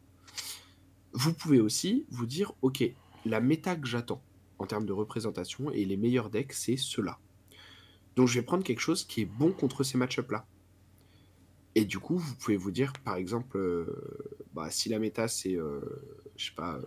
Vous 1.14 1.34
pouvez 1.34 1.60
aussi 1.60 2.06
vous 2.10 2.26
dire, 2.26 2.54
ok, 2.62 2.84
la 3.26 3.42
méta 3.42 3.76
que 3.76 3.88
j'attends 3.88 4.22
en 4.62 4.66
termes 4.66 4.86
de 4.86 4.94
représentation 4.94 5.72
et 5.72 5.86
les 5.86 5.98
meilleurs 5.98 6.30
decks, 6.30 6.54
c'est 6.54 6.78
cela. 6.78 7.20
Donc 8.16 8.28
je 8.28 8.40
vais 8.40 8.46
prendre 8.46 8.64
quelque 8.64 8.80
chose 8.80 9.04
qui 9.04 9.22
est 9.22 9.26
bon 9.26 9.52
contre 9.52 9.84
ces 9.84 9.98
match-ups-là. 9.98 10.46
Et 11.76 11.86
du 11.86 12.00
coup, 12.00 12.18
vous 12.18 12.36
pouvez 12.36 12.58
vous 12.58 12.72
dire, 12.72 12.92
par 13.06 13.16
exemple, 13.16 13.58
euh, 13.58 13.86
bah, 14.54 14.70
si 14.70 14.90
la 14.90 15.00
méta 15.00 15.28
c'est, 15.28 15.56
euh, 15.56 15.80
je 16.36 16.48
sais 16.48 16.56
pas, 16.56 16.80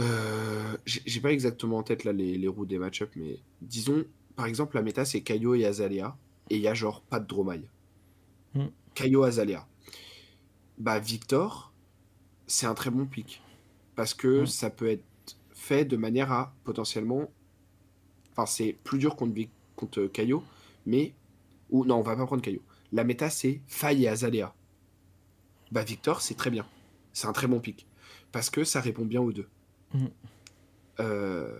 euh, 0.00 0.76
j'ai 0.86 1.20
pas 1.20 1.32
exactement 1.32 1.78
en 1.78 1.82
tête 1.82 2.04
là 2.04 2.12
les, 2.12 2.38
les 2.38 2.48
roues 2.48 2.66
des 2.66 2.78
match-ups, 2.78 3.12
mais 3.16 3.38
disons, 3.60 4.04
par 4.36 4.46
exemple, 4.46 4.76
la 4.76 4.82
méta 4.82 5.04
c'est 5.04 5.20
Kaio 5.20 5.54
et 5.54 5.66
Azalea, 5.66 6.16
et 6.48 6.56
il 6.56 6.62
y 6.62 6.68
a 6.68 6.74
genre 6.74 7.02
pas 7.02 7.20
de 7.20 7.26
Dromaille. 7.26 7.68
Mm. 8.54 8.66
Kaio 8.94 9.22
Azalea 9.22 9.66
bah 10.78 10.98
Victor, 10.98 11.72
c'est 12.46 12.66
un 12.66 12.74
très 12.74 12.90
bon 12.90 13.06
pic. 13.06 13.42
Parce 13.96 14.14
que 14.14 14.44
ça 14.44 14.70
peut 14.70 14.88
être 14.88 15.04
fait 15.50 15.84
de 15.84 15.96
manière 15.96 16.30
à 16.30 16.54
potentiellement. 16.64 17.30
Enfin, 18.32 18.46
c'est 18.46 18.76
plus 18.84 18.98
dur 18.98 19.16
contre, 19.16 19.34
contre 19.74 20.06
Caillot, 20.06 20.44
mais. 20.84 21.14
Ou 21.70 21.84
non, 21.84 21.96
on 21.96 22.02
va 22.02 22.14
pas 22.14 22.26
prendre 22.26 22.42
Caillot. 22.42 22.62
La 22.92 23.02
méta, 23.02 23.28
c'est 23.28 23.60
Faille 23.66 24.04
et 24.04 24.08
Azalea. 24.08 24.54
Bah, 25.72 25.82
Victor, 25.82 26.20
c'est 26.20 26.34
très 26.34 26.50
bien. 26.50 26.64
C'est 27.12 27.26
un 27.26 27.32
très 27.32 27.48
bon 27.48 27.58
pic. 27.58 27.88
Parce 28.30 28.50
que 28.50 28.62
ça 28.62 28.80
répond 28.80 29.04
bien 29.04 29.20
aux 29.20 29.32
deux. 29.32 29.48
Mm. 29.92 30.06
Euh, 31.00 31.50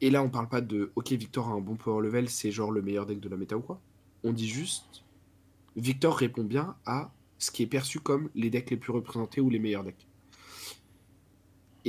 et 0.00 0.10
là, 0.10 0.22
on 0.22 0.30
parle 0.30 0.48
pas 0.48 0.60
de 0.60 0.90
OK, 0.96 1.12
Victor 1.12 1.48
a 1.48 1.52
un 1.52 1.60
bon 1.60 1.76
power 1.76 2.02
level, 2.02 2.28
c'est 2.28 2.50
genre 2.50 2.72
le 2.72 2.82
meilleur 2.82 3.06
deck 3.06 3.20
de 3.20 3.28
la 3.28 3.36
méta 3.36 3.56
ou 3.56 3.60
quoi. 3.60 3.80
On 4.24 4.32
dit 4.32 4.48
juste 4.48 5.04
Victor 5.76 6.16
répond 6.16 6.44
bien 6.44 6.76
à 6.86 7.12
ce 7.38 7.50
qui 7.50 7.62
est 7.62 7.66
perçu 7.66 8.00
comme 8.00 8.30
les 8.34 8.50
decks 8.50 8.70
les 8.70 8.76
plus 8.76 8.92
représentés 8.92 9.40
ou 9.40 9.48
les 9.48 9.60
meilleurs 9.60 9.84
decks. 9.84 10.07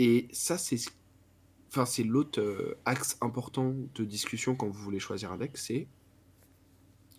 Et 0.01 0.29
ça, 0.31 0.57
c'est 0.57 0.77
enfin, 1.75 1.83
l'autre 2.05 2.39
euh, 2.39 2.77
axe 2.85 3.17
important 3.19 3.75
de 3.95 4.05
discussion 4.05 4.55
quand 4.55 4.69
vous 4.69 4.81
voulez 4.81 4.97
choisir 4.97 5.33
un 5.33 5.37
deck, 5.37 5.57
c'est 5.57 5.89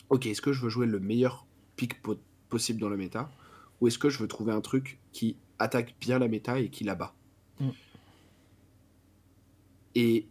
ok, 0.08 0.24
est-ce 0.24 0.40
que 0.40 0.54
je 0.54 0.62
veux 0.62 0.70
jouer 0.70 0.86
le 0.86 0.98
meilleur 0.98 1.46
pick 1.76 2.00
possible 2.48 2.80
dans 2.80 2.88
la 2.88 2.96
méta, 2.96 3.30
ou 3.82 3.88
est-ce 3.88 3.98
que 3.98 4.08
je 4.08 4.18
veux 4.18 4.28
trouver 4.28 4.54
un 4.54 4.62
truc 4.62 4.98
qui 5.12 5.36
attaque 5.58 5.94
bien 6.00 6.18
la 6.18 6.26
méta 6.26 6.58
et 6.58 6.70
qui 6.70 6.84
la 6.84 6.94
bat? 6.94 7.14
Mm. 7.60 7.68
Et 9.96 10.26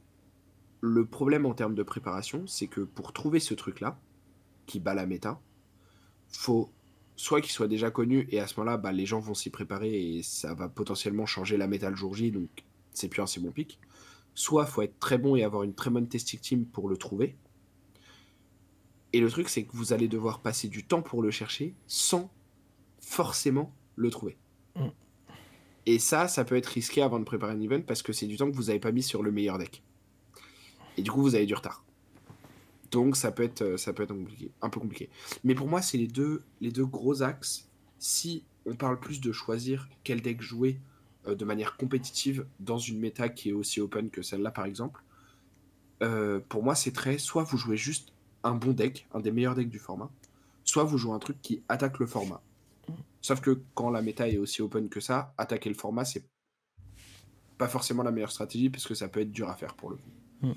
le 0.81 1.05
problème 1.05 1.45
en 1.45 1.53
termes 1.53 1.75
de 1.75 1.83
préparation, 1.83 2.47
c'est 2.47 2.65
que 2.65 2.81
pour 2.81 3.13
trouver 3.13 3.39
ce 3.39 3.53
truc-là, 3.53 3.99
qui 4.65 4.79
bat 4.79 4.95
la 4.95 5.05
méta, 5.05 5.39
faut 6.29 6.71
soit 7.19 7.41
qu'il 7.41 7.51
soit 7.51 7.67
déjà 7.67 7.91
connu 7.91 8.29
et 8.31 8.39
à 8.39 8.47
ce 8.47 8.57
moment-là, 8.57 8.77
bah, 8.77 8.93
les 8.93 9.05
gens 9.05 9.19
vont 9.19 9.33
s'y 9.33 9.49
préparer 9.49 9.93
et 9.93 10.23
ça 10.23 10.53
va 10.53 10.69
potentiellement 10.69 11.25
changer 11.25 11.57
la 11.57 11.67
méta 11.67 11.89
le 11.89 11.95
jour 11.97 12.15
J, 12.15 12.31
donc 12.31 12.47
c'est 12.93 13.09
plus 13.09 13.21
un 13.21 13.41
bon 13.41 13.51
pic. 13.51 13.77
Soit 14.35 14.65
faut 14.65 14.83
être 14.83 14.97
très 14.99 15.17
bon 15.17 15.35
et 15.35 15.43
avoir 15.43 15.63
une 15.63 15.73
très 15.73 15.89
bonne 15.89 16.07
testing 16.07 16.39
team 16.39 16.65
pour 16.65 16.87
le 16.87 16.95
trouver. 16.95 17.35
Et 19.11 19.19
le 19.19 19.29
truc, 19.29 19.49
c'est 19.49 19.65
que 19.65 19.75
vous 19.75 19.91
allez 19.91 20.07
devoir 20.07 20.39
passer 20.39 20.69
du 20.69 20.85
temps 20.85 21.01
pour 21.01 21.21
le 21.21 21.29
chercher 21.29 21.75
sans 21.87 22.31
forcément 23.01 23.75
le 23.97 24.09
trouver. 24.11 24.37
Mm. 24.77 24.87
Et 25.87 25.99
ça, 25.99 26.29
ça 26.29 26.45
peut 26.45 26.55
être 26.55 26.67
risqué 26.67 27.01
avant 27.01 27.19
de 27.19 27.25
préparer 27.25 27.51
un 27.51 27.59
event 27.59 27.81
parce 27.81 28.01
que 28.01 28.13
c'est 28.13 28.27
du 28.27 28.37
temps 28.37 28.49
que 28.49 28.55
vous 28.55 28.67
n'avez 28.67 28.79
pas 28.79 28.93
mis 28.93 29.03
sur 29.03 29.23
le 29.23 29.33
meilleur 29.33 29.57
deck. 29.57 29.83
Et 30.95 31.01
du 31.01 31.11
coup, 31.11 31.21
vous 31.21 31.35
avez 31.35 31.45
du 31.45 31.53
retard. 31.53 31.83
Donc 32.91 33.15
ça 33.15 33.31
peut 33.31 33.43
être, 33.43 33.61
euh, 33.61 33.77
ça 33.77 33.93
peut 33.93 34.03
être 34.03 34.15
un 34.61 34.69
peu 34.69 34.79
compliqué. 34.79 35.09
Mais 35.43 35.55
pour 35.55 35.67
moi, 35.67 35.81
c'est 35.81 35.97
les 35.97 36.07
deux, 36.07 36.43
les 36.61 36.71
deux 36.71 36.85
gros 36.85 37.21
axes 37.21 37.69
Si 37.99 38.43
on 38.65 38.75
parle 38.75 38.99
plus 38.99 39.21
de 39.21 39.31
choisir 39.31 39.89
quel 40.03 40.21
deck 40.21 40.41
jouer 40.41 40.79
euh, 41.27 41.35
de 41.35 41.45
manière 41.45 41.77
compétitive 41.77 42.45
dans 42.59 42.77
une 42.77 42.99
méta 42.99 43.29
qui 43.29 43.49
est 43.49 43.53
aussi 43.53 43.81
open 43.81 44.09
que 44.09 44.21
celle-là, 44.21 44.51
par 44.51 44.65
exemple, 44.65 45.03
euh, 46.01 46.39
pour 46.49 46.63
moi, 46.63 46.75
c'est 46.75 46.91
très 46.91 47.17
soit 47.17 47.43
vous 47.43 47.57
jouez 47.57 47.77
juste 47.77 48.13
un 48.43 48.55
bon 48.55 48.71
deck, 48.71 49.07
un 49.13 49.19
des 49.19 49.31
meilleurs 49.31 49.55
decks 49.55 49.69
du 49.69 49.79
format, 49.79 50.09
soit 50.63 50.83
vous 50.83 50.97
jouez 50.97 51.13
un 51.13 51.19
truc 51.19 51.41
qui 51.41 51.61
attaque 51.67 51.99
le 51.99 52.07
format. 52.07 52.41
Sauf 53.21 53.41
que 53.41 53.61
quand 53.75 53.89
la 53.89 54.01
méta 54.01 54.29
est 54.29 54.37
aussi 54.37 54.61
open 54.61 54.87
que 54.87 55.01
ça, 55.01 55.33
attaquer 55.37 55.69
le 55.69 55.75
format, 55.75 56.05
c'est 56.05 56.23
pas 57.57 57.67
forcément 57.67 58.03
la 58.03 58.11
meilleure 58.11 58.31
stratégie 58.31 58.69
parce 58.69 58.87
que 58.87 58.95
ça 58.95 59.09
peut 59.09 59.19
être 59.19 59.31
dur 59.31 59.49
à 59.49 59.55
faire 59.55 59.75
pour 59.75 59.89
le 59.89 59.97
coup. 59.97 60.09
Hmm. 60.41 60.53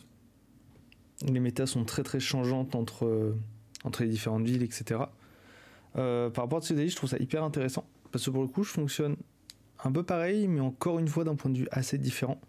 Les 1.27 1.41
méta 1.41 1.67
sont 1.67 1.85
très 1.85 2.03
très 2.03 2.21
changeantes 2.21 2.75
entre, 2.75 3.07
euh, 3.07 3.37
entre 3.85 4.03
les 4.03 4.09
différentes 4.09 4.45
villes, 4.45 4.63
etc. 4.63 5.01
Euh, 5.97 6.31
par 6.31 6.45
rapport 6.45 6.59
à 6.59 6.63
ce 6.63 6.75
je 6.75 6.97
trouve 6.97 7.11
ça 7.11 7.19
hyper 7.19 7.45
intéressant 7.45 7.85
parce 8.13 8.27
que 8.27 8.31
pour 8.31 8.43
le 8.43 8.49
coup, 8.49 8.63
je 8.63 8.71
fonctionne 8.71 9.17
un 9.83 9.91
peu 9.91 10.05
pareil, 10.05 10.47
mais 10.47 10.61
encore 10.61 10.99
une 11.01 11.09
fois 11.09 11.25
d'un 11.25 11.35
point 11.35 11.51
de 11.51 11.59
vue 11.59 11.69
assez 11.73 11.99
différent. 11.99 12.41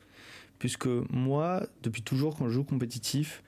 Puisque 0.60 0.88
moi, 1.10 1.66
depuis 1.82 2.04
toujours, 2.04 2.38
quand 2.38 2.48
je 2.48 2.54
joue 2.54 2.64
compétitif, 2.64 3.44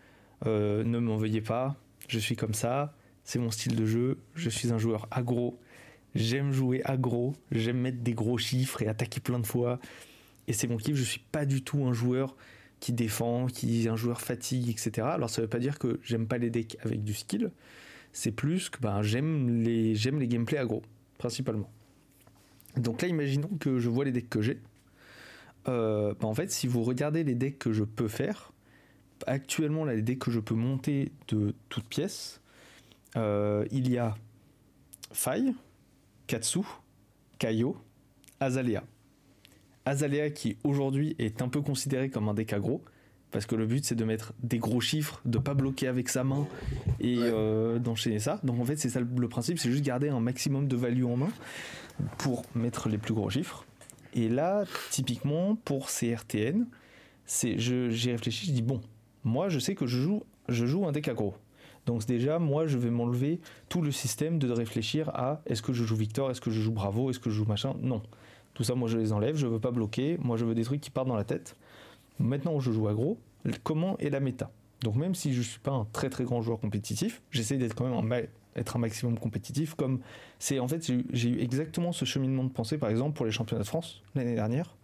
euh, 0.48 0.84
ne 0.84 0.98
m'en 0.98 1.18
veuillez 1.18 1.42
pas, 1.42 1.76
je 2.08 2.18
suis 2.18 2.36
comme 2.36 2.54
ça, 2.54 2.96
c'est 3.24 3.38
mon 3.38 3.52
style 3.52 3.76
de 3.76 3.86
jeu, 3.86 4.18
je 4.34 4.50
suis 4.50 4.72
un 4.72 4.78
joueur 4.78 5.08
aggro, 5.12 5.60
j'aime 6.16 6.52
jouer 6.52 6.82
aggro, 6.84 7.34
j'aime 7.52 7.80
mettre 7.80 8.00
des 8.00 8.14
gros 8.14 8.38
chiffres 8.38 8.82
et 8.82 8.88
attaquer 8.88 9.20
plein 9.20 9.40
de 9.40 9.46
fois, 9.46 9.80
et 10.48 10.54
c'est 10.54 10.68
mon 10.68 10.78
kiff, 10.78 10.96
je 10.96 11.04
suis 11.04 11.22
pas 11.32 11.46
du 11.46 11.62
tout 11.64 11.86
un 11.86 11.94
joueur 11.94 12.36
qui 12.80 12.94
défend, 12.94 13.48
qui 13.48 13.88
un 13.90 13.96
joueur 13.96 14.22
fatigue, 14.22 14.70
etc. 14.70 15.08
Alors 15.12 15.30
ça 15.30 15.42
veut 15.42 15.48
pas 15.48 15.60
dire 15.60 15.80
que 15.80 16.00
j'aime 16.04 16.28
pas 16.28 16.38
les 16.38 16.50
decks 16.50 16.78
avec 16.82 17.04
du 17.04 17.14
skill, 17.14 17.52
c'est 18.14 18.32
plus 18.32 18.70
que 18.70 18.80
ben, 18.80 19.02
j'aime 19.02 19.62
les, 19.62 19.96
j'aime 19.96 20.20
les 20.20 20.28
gameplays 20.28 20.58
aggro, 20.58 20.82
principalement. 21.18 21.70
Donc 22.78 23.02
là, 23.02 23.08
imaginons 23.08 23.50
que 23.60 23.80
je 23.80 23.90
vois 23.90 24.06
les 24.06 24.12
decks 24.12 24.30
que 24.30 24.42
j'ai. 24.42 24.60
Euh, 25.68 26.14
ben, 26.20 26.28
en 26.28 26.34
fait, 26.34 26.52
si 26.52 26.68
vous 26.68 26.84
regardez 26.84 27.24
les 27.24 27.36
decks 27.36 27.58
que 27.58 27.74
je 27.74 27.84
peux 27.84 28.08
faire, 28.08 28.52
actuellement, 29.28 29.86
là, 29.86 29.96
les 29.96 30.02
decks 30.02 30.20
que 30.20 30.32
je 30.32 30.40
peux 30.40 30.56
monter 30.56 31.12
de 31.28 31.54
toutes 31.70 31.88
pièces, 31.88 32.42
euh, 33.16 33.66
il 33.72 33.90
y 33.90 33.98
a 33.98 34.16
Faille, 35.12 35.54
Katsu, 36.28 36.62
Kaio, 37.40 37.78
Azalea. 38.40 38.84
Azalea 39.86 40.32
qui 40.32 40.58
aujourd'hui 40.64 41.16
est 41.20 41.42
un 41.42 41.48
peu 41.48 41.62
considéré 41.62 42.10
comme 42.10 42.28
un 42.30 42.34
deck 42.34 42.54
aggro, 42.54 42.84
parce 43.32 43.46
que 43.46 43.56
le 43.56 43.66
but 43.66 43.86
c'est 43.86 43.96
de 43.96 44.04
mettre 44.06 44.34
des 44.42 44.58
gros 44.58 44.82
chiffres, 44.82 45.22
de 45.26 45.38
pas 45.38 45.54
bloquer 45.54 45.88
avec 45.88 46.10
sa 46.10 46.24
main 46.24 46.48
et 47.00 47.18
euh, 47.20 47.80
d'enchaîner 47.80 48.20
ça. 48.20 48.40
Donc 48.44 48.60
en 48.60 48.66
fait 48.66 48.78
c'est 48.78 48.90
ça 48.90 49.00
le 49.00 49.28
principe, 49.28 49.60
c'est 49.60 49.72
juste 49.72 49.84
garder 49.84 50.10
un 50.10 50.20
maximum 50.20 50.68
de 50.68 50.76
value 50.76 51.06
en 51.06 51.18
main 51.18 51.32
pour 52.18 52.44
mettre 52.56 52.90
les 52.90 52.98
plus 52.98 53.14
gros 53.14 53.30
chiffres. 53.30 53.66
Et 54.14 54.30
là, 54.30 54.64
typiquement 54.92 55.56
pour 55.56 55.88
CRTN, 55.90 56.66
c'est 57.26 57.58
j'ai 57.58 58.12
réfléchi, 58.12 58.48
je 58.48 58.52
dis 58.52 58.62
bon, 58.62 58.82
moi 59.24 59.50
je 59.50 59.60
sais 59.60 59.76
que 59.76 59.86
je 59.86 60.00
joue, 60.00 60.24
je 60.50 60.66
joue 60.66 60.86
un 60.88 60.92
deck 60.92 61.08
aggro. 61.08 61.36
Donc 61.86 62.06
déjà, 62.06 62.40
moi, 62.40 62.66
je 62.68 62.78
vais 62.78 62.90
m'enlever 62.90 63.40
tout 63.70 63.82
le 63.82 63.92
système 63.92 64.40
de 64.40 64.50
réfléchir 64.52 65.10
à 65.10 65.42
est-ce 65.46 65.62
que 65.62 65.74
je 65.74 65.84
joue 65.84 65.96
Victor, 65.96 66.32
est-ce 66.32 66.42
que 66.42 66.52
je 66.52 66.62
joue 66.62 66.72
Bravo, 66.72 67.10
est-ce 67.10 67.20
que 67.20 67.30
je 67.30 67.36
joue 67.36 67.46
machin? 67.46 67.76
Non. 67.82 68.02
Tout 68.56 68.64
ça, 68.64 68.74
moi, 68.74 68.90
je 68.90 68.98
les 68.98 69.14
enlève, 69.14 69.36
je 69.36 69.46
veux 69.46 69.60
pas 69.60 69.72
bloquer. 69.72 70.18
Moi, 70.24 70.38
je 70.38 70.46
veux 70.46 70.56
des 70.56 70.64
trucs 70.64 70.82
qui 70.82 70.90
partent 70.90 71.08
dans 71.08 71.16
la 71.16 71.24
tête. 71.24 71.56
Maintenant, 72.18 72.60
je 72.60 72.72
joue 72.72 72.88
aggro. 72.88 73.20
Comment 73.64 73.98
est 74.00 74.10
la 74.10 74.20
méta? 74.20 74.50
Donc 74.82 74.96
même 74.96 75.16
si 75.16 75.34
je 75.34 75.42
suis 75.42 75.60
pas 75.60 75.72
un 75.72 75.88
très 75.94 76.10
très 76.10 76.24
grand 76.24 76.42
joueur 76.42 76.60
compétitif, 76.60 77.22
j'essaie 77.32 77.58
d'être 77.58 77.76
quand 77.76 77.88
même 77.88 78.12
un, 78.12 78.22
être 78.56 78.76
un 78.76 78.80
maximum 78.80 79.18
compétitif. 79.18 79.74
Comme 79.74 80.00
c'est 80.40 80.60
en 80.60 80.68
fait, 80.68 80.92
j'ai 81.12 81.30
eu 81.30 81.40
exactement 81.40 81.92
ce 81.92 82.06
cheminement 82.06 82.44
de 82.44 82.50
pensée, 82.50 82.78
par 82.78 82.90
exemple 82.90 83.16
pour 83.16 83.26
les 83.26 83.32
championnats 83.32 83.64
de 83.64 83.68
France 83.68 84.02
l'année 84.16 84.36
dernière, 84.36 84.76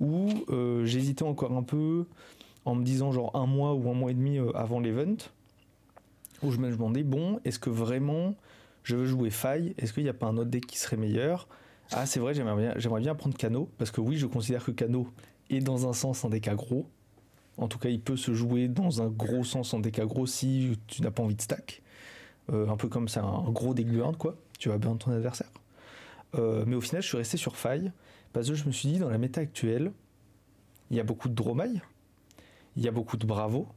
où 0.00 0.28
euh, 0.50 0.84
j'hésitais 0.84 1.24
encore 1.24 1.52
un 1.52 1.62
peu 1.62 2.06
en 2.64 2.74
me 2.74 2.84
disant 2.84 3.12
genre 3.12 3.34
un 3.36 3.46
mois 3.46 3.74
ou 3.74 3.90
un 3.90 3.94
mois 3.94 4.10
et 4.10 4.14
demi 4.14 4.38
euh, 4.38 4.50
avant 4.54 4.80
l'event 4.80 5.16
où 6.42 6.50
je 6.50 6.58
me 6.58 6.70
demandais, 6.70 7.02
bon, 7.02 7.40
est-ce 7.44 7.58
que 7.58 7.70
vraiment 7.70 8.34
je 8.82 8.96
veux 8.96 9.06
jouer 9.06 9.30
faille? 9.30 9.74
Est-ce 9.78 9.92
qu'il 9.92 10.02
n'y 10.02 10.08
a 10.08 10.14
pas 10.14 10.26
un 10.26 10.36
autre 10.36 10.50
deck 10.50 10.66
qui 10.66 10.78
serait 10.78 10.96
meilleur? 10.96 11.48
Ah, 11.92 12.06
c'est 12.06 12.20
vrai, 12.20 12.34
j'aimerais 12.34 12.60
bien, 12.60 12.74
j'aimerais 12.76 13.00
bien 13.00 13.14
prendre 13.14 13.36
Kano, 13.36 13.70
parce 13.78 13.90
que 13.90 14.00
oui, 14.00 14.16
je 14.16 14.26
considère 14.26 14.64
que 14.64 14.70
Kano 14.70 15.08
est 15.50 15.60
dans 15.60 15.88
un 15.88 15.92
sens 15.92 16.24
un 16.24 16.30
deck 16.30 16.48
aggro. 16.48 16.88
En 17.56 17.68
tout 17.68 17.78
cas, 17.78 17.88
il 17.88 18.00
peut 18.00 18.16
se 18.16 18.34
jouer 18.34 18.68
dans 18.68 19.02
un 19.02 19.08
gros 19.08 19.44
sens 19.44 19.74
en 19.74 19.80
deck 19.80 19.98
aggro 19.98 20.26
si 20.26 20.78
tu 20.86 21.02
n'as 21.02 21.10
pas 21.10 21.22
envie 21.22 21.36
de 21.36 21.42
stack. 21.42 21.82
Euh, 22.52 22.68
un 22.68 22.76
peu 22.76 22.88
comme 22.88 23.08
c'est 23.08 23.20
un 23.20 23.44
gros 23.50 23.74
deck 23.74 23.86
burn, 23.86 24.16
quoi. 24.16 24.36
Tu 24.58 24.68
vas 24.68 24.78
bien 24.78 24.96
ton 24.96 25.12
adversaire. 25.12 25.50
Euh, 26.34 26.64
mais 26.66 26.74
au 26.74 26.80
final, 26.80 27.02
je 27.02 27.08
suis 27.08 27.16
resté 27.16 27.36
sur 27.36 27.56
faille, 27.56 27.92
parce 28.32 28.48
que 28.48 28.54
je 28.54 28.64
me 28.66 28.72
suis 28.72 28.88
dit, 28.88 28.98
dans 28.98 29.08
la 29.08 29.18
méta 29.18 29.40
actuelle, 29.40 29.92
il 30.90 30.96
y 30.96 31.00
a 31.00 31.04
beaucoup 31.04 31.28
de 31.28 31.34
Dromai, 31.34 31.70
il 32.76 32.82
y 32.82 32.88
a 32.88 32.90
beaucoup 32.90 33.16
de 33.16 33.24
Bravo, 33.24 33.68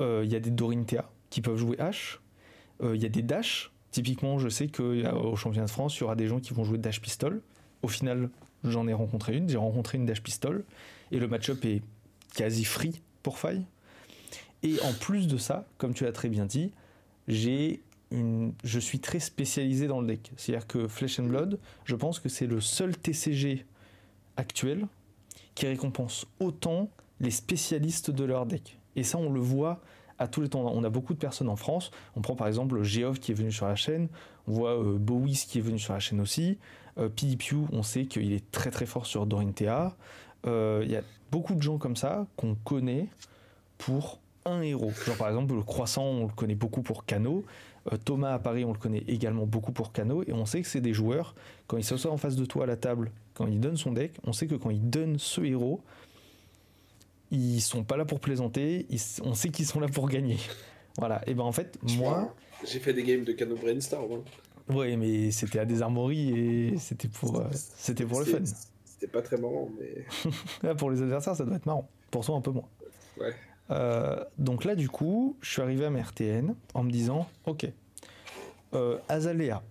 euh, 0.00 0.22
il 0.24 0.30
y 0.30 0.36
a 0.36 0.40
des 0.40 0.50
Dorinthea, 0.50 1.10
qui 1.30 1.40
peuvent 1.40 1.56
jouer 1.56 1.76
H. 1.78 2.18
Il 2.80 3.02
y 3.02 3.06
a 3.06 3.08
des 3.08 3.22
dash. 3.22 3.72
Typiquement, 3.90 4.38
je 4.38 4.48
sais 4.48 4.68
qu'au 4.68 5.36
championnat 5.36 5.66
de 5.66 5.70
France, 5.70 5.96
il 5.96 6.00
y 6.00 6.02
aura 6.04 6.16
des 6.16 6.26
gens 6.26 6.40
qui 6.40 6.52
vont 6.52 6.64
jouer 6.64 6.78
dash 6.78 7.00
pistol. 7.00 7.40
Au 7.82 7.88
final, 7.88 8.28
j'en 8.64 8.86
ai 8.86 8.92
rencontré 8.92 9.36
une. 9.36 9.48
J'ai 9.48 9.56
rencontré 9.56 9.98
une 9.98 10.06
dash 10.06 10.22
pistol. 10.22 10.64
Et 11.10 11.18
le 11.18 11.28
match-up 11.28 11.64
est 11.64 11.82
quasi 12.34 12.64
free 12.64 13.00
pour 13.22 13.38
faille. 13.38 13.64
Et 14.62 14.80
en 14.82 14.92
plus 14.92 15.26
de 15.26 15.38
ça, 15.38 15.66
comme 15.78 15.94
tu 15.94 16.04
l'as 16.04 16.12
très 16.12 16.28
bien 16.28 16.44
dit, 16.44 16.72
j'ai 17.28 17.80
une... 18.10 18.52
je 18.64 18.78
suis 18.78 18.98
très 18.98 19.20
spécialisé 19.20 19.86
dans 19.86 20.00
le 20.00 20.06
deck. 20.06 20.32
C'est-à-dire 20.36 20.66
que 20.66 20.88
Flesh 20.88 21.20
and 21.20 21.24
Blood, 21.24 21.58
je 21.84 21.94
pense 21.94 22.18
que 22.18 22.28
c'est 22.28 22.46
le 22.46 22.60
seul 22.60 22.96
TCG 22.96 23.64
actuel 24.36 24.86
qui 25.54 25.66
récompense 25.66 26.26
autant 26.40 26.90
les 27.20 27.30
spécialistes 27.30 28.10
de 28.10 28.24
leur 28.24 28.46
deck. 28.46 28.78
Et 28.96 29.02
ça, 29.02 29.18
on 29.18 29.30
le 29.30 29.40
voit 29.40 29.80
à 30.18 30.28
tous 30.28 30.40
les 30.40 30.48
temps. 30.48 30.70
On 30.74 30.84
a 30.84 30.90
beaucoup 30.90 31.14
de 31.14 31.18
personnes 31.18 31.48
en 31.48 31.56
France. 31.56 31.90
On 32.16 32.20
prend 32.20 32.34
par 32.34 32.46
exemple 32.48 32.82
Geoff 32.82 33.20
qui 33.20 33.32
est 33.32 33.34
venu 33.34 33.52
sur 33.52 33.66
la 33.66 33.76
chaîne. 33.76 34.08
On 34.46 34.52
voit 34.52 34.78
euh, 34.78 34.98
Bowies 34.98 35.44
qui 35.48 35.58
est 35.58 35.62
venu 35.62 35.78
sur 35.78 35.92
la 35.92 36.00
chaîne 36.00 36.20
aussi. 36.20 36.58
Euh, 36.98 37.08
on 37.72 37.82
sait 37.82 38.06
qu'il 38.06 38.32
est 38.32 38.50
très 38.50 38.70
très 38.70 38.86
fort 38.86 39.06
sur 39.06 39.26
Dorinthea. 39.26 39.96
Euh, 40.46 40.82
il 40.84 40.90
y 40.90 40.96
a 40.96 41.02
beaucoup 41.30 41.54
de 41.54 41.62
gens 41.62 41.78
comme 41.78 41.96
ça 41.96 42.26
qu'on 42.36 42.54
connaît 42.54 43.06
pour 43.76 44.18
un 44.44 44.62
héros. 44.62 44.92
Genre 45.06 45.16
par 45.16 45.28
exemple 45.28 45.54
le 45.54 45.62
Croissant, 45.62 46.04
on 46.04 46.26
le 46.26 46.32
connaît 46.32 46.54
beaucoup 46.54 46.82
pour 46.82 47.04
Cano. 47.04 47.44
Euh, 47.92 47.96
Thomas 47.96 48.34
à 48.34 48.38
Paris, 48.38 48.64
on 48.64 48.72
le 48.72 48.78
connaît 48.78 49.04
également 49.08 49.46
beaucoup 49.46 49.72
pour 49.72 49.92
Cano. 49.92 50.22
Et 50.26 50.32
on 50.32 50.46
sait 50.46 50.62
que 50.62 50.68
c'est 50.68 50.80
des 50.80 50.92
joueurs, 50.92 51.34
quand 51.66 51.76
ils 51.76 51.84
s'assoient 51.84 52.12
en 52.12 52.16
face 52.16 52.36
de 52.36 52.44
toi 52.44 52.64
à 52.64 52.66
la 52.66 52.76
table, 52.76 53.12
quand 53.34 53.46
ils 53.46 53.60
donnent 53.60 53.76
son 53.76 53.92
deck, 53.92 54.12
on 54.24 54.32
sait 54.32 54.46
que 54.46 54.54
quand 54.54 54.70
ils 54.70 54.88
donnent 54.88 55.18
ce 55.18 55.40
héros, 55.40 55.82
ils 57.30 57.60
sont 57.60 57.84
pas 57.84 57.96
là 57.96 58.04
pour 58.04 58.20
plaisanter, 58.20 58.86
on 59.22 59.34
sait 59.34 59.50
qu'ils 59.50 59.66
sont 59.66 59.80
là 59.80 59.88
pour 59.88 60.08
gagner. 60.08 60.38
Voilà, 60.98 61.22
et 61.26 61.34
ben 61.34 61.44
en 61.44 61.52
fait, 61.52 61.78
moi. 61.96 62.34
J'ai 62.66 62.80
fait 62.80 62.92
des 62.92 63.04
games 63.04 63.24
de 63.24 63.32
Cano 63.32 63.54
Brainstorm. 63.54 64.12
Hein. 64.12 64.74
Ouais, 64.74 64.96
mais 64.96 65.30
c'était 65.30 65.60
à 65.60 65.64
des 65.64 65.80
armories 65.80 66.30
et 66.30 66.78
c'était 66.78 67.08
pour, 67.08 67.38
euh, 67.38 67.46
c'était 67.52 68.04
pour 68.04 68.20
le 68.20 68.26
fun. 68.26 68.38
C'était 68.84 69.06
pas 69.06 69.22
très 69.22 69.36
marrant, 69.36 69.68
mais. 69.78 70.74
pour 70.74 70.90
les 70.90 71.00
adversaires, 71.02 71.36
ça 71.36 71.44
doit 71.44 71.56
être 71.56 71.66
marrant. 71.66 71.88
Pour 72.10 72.24
toi, 72.24 72.36
un 72.36 72.40
peu 72.40 72.50
moins. 72.50 72.68
Ouais. 73.18 73.32
Euh, 73.70 74.24
donc 74.38 74.64
là, 74.64 74.74
du 74.74 74.88
coup, 74.88 75.36
je 75.40 75.50
suis 75.50 75.62
arrivé 75.62 75.84
à 75.84 75.90
ma 75.90 76.02
RTN 76.02 76.54
en 76.74 76.82
me 76.82 76.90
disant 76.90 77.28
Ok, 77.46 77.70
euh, 78.74 78.98
Azalea. 79.08 79.62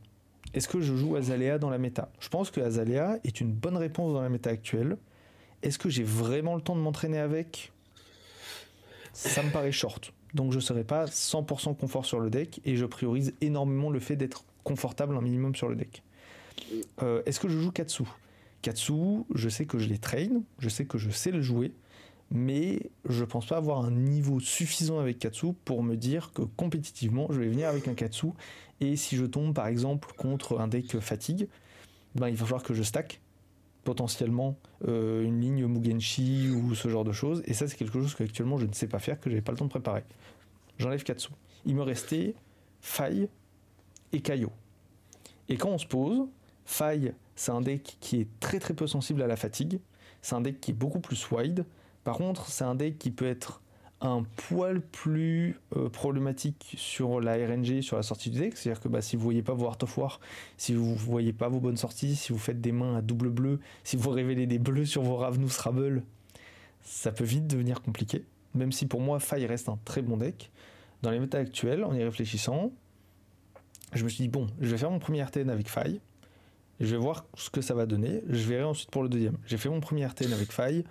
Est-ce 0.53 0.67
que 0.67 0.79
je 0.79 0.95
joue 0.95 1.15
Azalea 1.15 1.57
dans 1.59 1.69
la 1.69 1.77
méta? 1.77 2.09
Je 2.19 2.29
pense 2.29 2.51
que 2.51 2.61
Azalea 2.61 3.19
est 3.23 3.41
une 3.41 3.51
bonne 3.51 3.77
réponse 3.77 4.13
dans 4.13 4.21
la 4.21 4.29
méta 4.29 4.49
actuelle 4.49 4.97
est-ce 5.63 5.79
que 5.79 5.89
j'ai 5.89 6.03
vraiment 6.03 6.55
le 6.55 6.61
temps 6.61 6.75
de 6.75 6.81
m'entraîner 6.81 7.19
avec? 7.19 7.71
Ça 9.13 9.41
me 9.41 9.49
paraît 9.49 9.71
short. 9.71 10.13
Donc 10.33 10.51
je 10.51 10.57
ne 10.57 10.61
serai 10.61 10.83
pas 10.83 11.05
100% 11.05 11.75
confort 11.75 12.05
sur 12.05 12.19
le 12.19 12.29
deck 12.29 12.61
et 12.65 12.75
je 12.75 12.85
priorise 12.85 13.33
énormément 13.41 13.89
le 13.89 13.99
fait 13.99 14.15
d'être 14.15 14.45
confortable 14.63 15.15
un 15.15 15.21
minimum 15.21 15.55
sur 15.55 15.69
le 15.69 15.75
deck. 15.75 16.03
Euh, 17.01 17.21
est-ce 17.25 17.39
que 17.39 17.49
je 17.49 17.57
joue 17.57 17.71
Katsu? 17.71 18.03
Katsu, 18.61 19.23
je 19.33 19.49
sais 19.49 19.65
que 19.65 19.79
je 19.79 19.87
les 19.87 19.97
train, 19.97 20.27
je 20.59 20.69
sais 20.69 20.85
que 20.85 20.97
je 20.97 21.09
sais 21.09 21.31
le 21.31 21.41
jouer, 21.41 21.71
mais 22.31 22.89
je 23.07 23.23
pense 23.23 23.47
pas 23.47 23.57
avoir 23.57 23.85
un 23.85 23.91
niveau 23.91 24.39
suffisant 24.39 24.99
avec 24.99 25.19
Katsu 25.19 25.53
pour 25.65 25.83
me 25.83 25.95
dire 25.95 26.31
que 26.33 26.41
compétitivement 26.41 27.27
je 27.31 27.39
vais 27.39 27.47
venir 27.47 27.69
avec 27.69 27.87
un 27.87 27.93
Katsu 27.93 28.27
et 28.81 28.95
si 28.95 29.15
je 29.15 29.25
tombe 29.25 29.53
par 29.53 29.67
exemple 29.67 30.13
contre 30.17 30.59
un 30.59 30.67
deck 30.67 30.99
fatigue, 30.99 31.47
ben, 32.15 32.27
il 32.27 32.35
va 32.35 32.45
falloir 32.45 32.63
que 32.63 32.73
je 32.73 32.83
stack 32.83 33.21
potentiellement 33.87 34.57
euh, 34.85 35.23
une 35.23 35.39
ligne 35.39 35.65
Mugenshi 35.65 36.49
ou 36.49 36.75
ce 36.75 36.89
genre 36.89 37.05
de 37.05 37.13
choses. 37.13 37.41
Et 37.45 37.53
ça, 37.53 37.69
c'est 37.69 37.77
quelque 37.77 37.93
chose 37.93 38.15
qu'actuellement 38.15 38.57
je 38.57 38.65
ne 38.65 38.73
sais 38.73 38.87
pas 38.87 38.99
faire, 38.99 39.17
que 39.17 39.29
j'ai 39.29 39.39
pas 39.39 39.53
le 39.53 39.57
temps 39.57 39.63
de 39.63 39.69
préparer. 39.69 40.03
J'enlève 40.77 41.01
Katsu. 41.03 41.29
Il 41.65 41.73
me 41.73 41.83
restait 41.83 42.35
Faille 42.81 43.29
et 44.11 44.19
Kaio. 44.19 44.51
Et 45.47 45.55
quand 45.55 45.69
on 45.69 45.77
se 45.77 45.85
pose, 45.85 46.27
Faille, 46.65 47.13
c'est 47.37 47.51
un 47.51 47.61
deck 47.61 47.95
qui 48.01 48.19
est 48.19 48.27
très 48.41 48.59
très 48.59 48.73
peu 48.73 48.87
sensible 48.87 49.21
à 49.21 49.27
la 49.27 49.37
fatigue. 49.37 49.79
C'est 50.21 50.35
un 50.35 50.41
deck 50.41 50.59
qui 50.59 50.71
est 50.71 50.73
beaucoup 50.73 50.99
plus 50.99 51.31
wide. 51.31 51.65
Par 52.03 52.17
contre, 52.17 52.47
c'est 52.47 52.65
un 52.65 52.75
deck 52.75 52.99
qui 52.99 53.09
peut 53.09 53.25
être 53.25 53.61
un 53.99 54.23
poil 54.35 54.81
plus 54.81 55.59
euh, 55.75 55.89
problématique 55.89 56.75
sur 56.77 57.19
la 57.19 57.33
RNG, 57.33 57.81
sur 57.81 57.97
la 57.97 58.03
sortie 58.03 58.29
du 58.29 58.39
deck. 58.39 58.55
C'est-à-dire 58.55 58.81
que 58.81 58.87
bah, 58.87 59.01
si 59.01 59.15
vous 59.15 59.23
voyez 59.23 59.41
pas 59.41 59.53
vos 59.53 59.67
Art 59.67 59.77
of 59.81 59.97
War, 59.97 60.19
si 60.57 60.73
vous 60.73 60.95
voyez 60.95 61.33
pas 61.33 61.49
vos 61.49 61.59
bonnes 61.59 61.77
sorties, 61.77 62.15
si 62.15 62.31
vous 62.31 62.37
faites 62.37 62.61
des 62.61 62.71
mains 62.71 62.97
à 62.97 63.01
double 63.01 63.29
bleu, 63.29 63.59
si 63.83 63.97
vous 63.97 64.09
révélez 64.09 64.45
des 64.45 64.59
bleus 64.59 64.85
sur 64.85 65.01
vos 65.01 65.15
Ravnus 65.15 65.57
Rabble, 65.57 66.03
ça 66.81 67.11
peut 67.11 67.23
vite 67.23 67.47
devenir 67.47 67.81
compliqué. 67.81 68.25
Même 68.53 68.71
si 68.71 68.85
pour 68.85 69.01
moi, 69.01 69.19
Faille 69.19 69.45
reste 69.45 69.69
un 69.69 69.79
très 69.83 70.01
bon 70.01 70.17
deck. 70.17 70.51
Dans 71.01 71.11
les 71.11 71.19
méta 71.19 71.37
actuels, 71.39 71.83
en 71.83 71.93
y 71.93 72.03
réfléchissant, 72.03 72.71
je 73.93 74.03
me 74.03 74.09
suis 74.09 74.23
dit, 74.23 74.29
bon, 74.29 74.47
je 74.59 74.69
vais 74.69 74.77
faire 74.77 74.91
mon 74.91 74.99
premier 74.99 75.23
RTN 75.23 75.49
avec 75.49 75.69
Faille. 75.69 76.01
Je 76.79 76.87
vais 76.87 77.01
voir 77.01 77.25
ce 77.35 77.49
que 77.49 77.61
ça 77.61 77.73
va 77.73 77.85
donner. 77.85 78.21
Je 78.29 78.47
verrai 78.47 78.63
ensuite 78.63 78.91
pour 78.91 79.01
le 79.01 79.09
deuxième. 79.09 79.37
J'ai 79.47 79.57
fait 79.57 79.69
mon 79.69 79.79
premier 79.79 80.05
RTN 80.05 80.31
avec 80.33 80.51
Faille. 80.51 80.83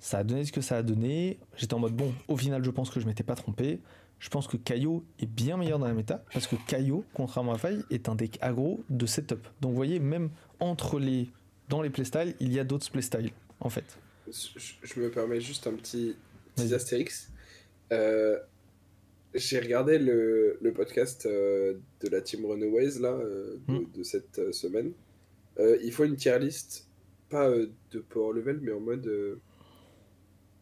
Ça 0.00 0.18
a 0.18 0.24
donné 0.24 0.44
ce 0.44 0.52
que 0.52 0.60
ça 0.60 0.76
a 0.78 0.82
donné. 0.82 1.38
J'étais 1.56 1.74
en 1.74 1.78
mode 1.78 1.94
bon, 1.94 2.12
au 2.28 2.36
final, 2.36 2.64
je 2.64 2.70
pense 2.70 2.90
que 2.90 3.00
je 3.00 3.06
m'étais 3.06 3.24
pas 3.24 3.34
trompé. 3.34 3.80
Je 4.20 4.28
pense 4.30 4.48
que 4.48 4.56
Kaio 4.56 5.04
est 5.20 5.26
bien 5.26 5.56
meilleur 5.56 5.78
dans 5.78 5.86
la 5.86 5.94
méta 5.94 6.24
parce 6.32 6.46
que 6.46 6.56
Kaio, 6.66 7.04
contrairement 7.14 7.52
à 7.52 7.58
Faille, 7.58 7.84
est 7.90 8.08
un 8.08 8.14
deck 8.14 8.38
aggro 8.40 8.82
de 8.90 9.06
setup. 9.06 9.46
Donc 9.60 9.70
vous 9.70 9.76
voyez, 9.76 10.00
même 10.00 10.30
entre 10.60 10.98
les 10.98 11.28
dans 11.68 11.82
les 11.82 11.90
playstyles, 11.90 12.34
il 12.40 12.52
y 12.52 12.58
a 12.58 12.64
d'autres 12.64 12.90
playstyles 12.90 13.30
en 13.60 13.68
fait. 13.68 13.98
Je, 14.26 15.00
me 15.00 15.10
permets 15.10 15.40
juste 15.40 15.66
un 15.66 15.74
petit, 15.74 16.16
petit 16.54 16.74
astérix. 16.74 17.30
Euh, 17.92 18.38
j'ai 19.34 19.60
regardé 19.60 19.98
le, 19.98 20.58
le 20.60 20.72
podcast 20.72 21.26
euh, 21.26 21.74
de 22.00 22.08
la 22.08 22.20
team 22.20 22.44
Runaways 22.44 22.98
là, 23.00 23.12
euh, 23.12 23.56
de, 23.68 23.74
hmm. 23.74 23.86
de, 23.94 24.02
cette 24.02 24.52
semaine. 24.52 24.92
il 25.58 25.92
faut 25.92 26.04
une 26.04 26.16
tier 26.16 26.38
list, 26.38 26.88
pas 27.30 27.50
de 27.50 28.00
power 28.00 28.34
level, 28.34 28.60
mais 28.62 28.72
en 28.72 28.80
mode 28.80 29.38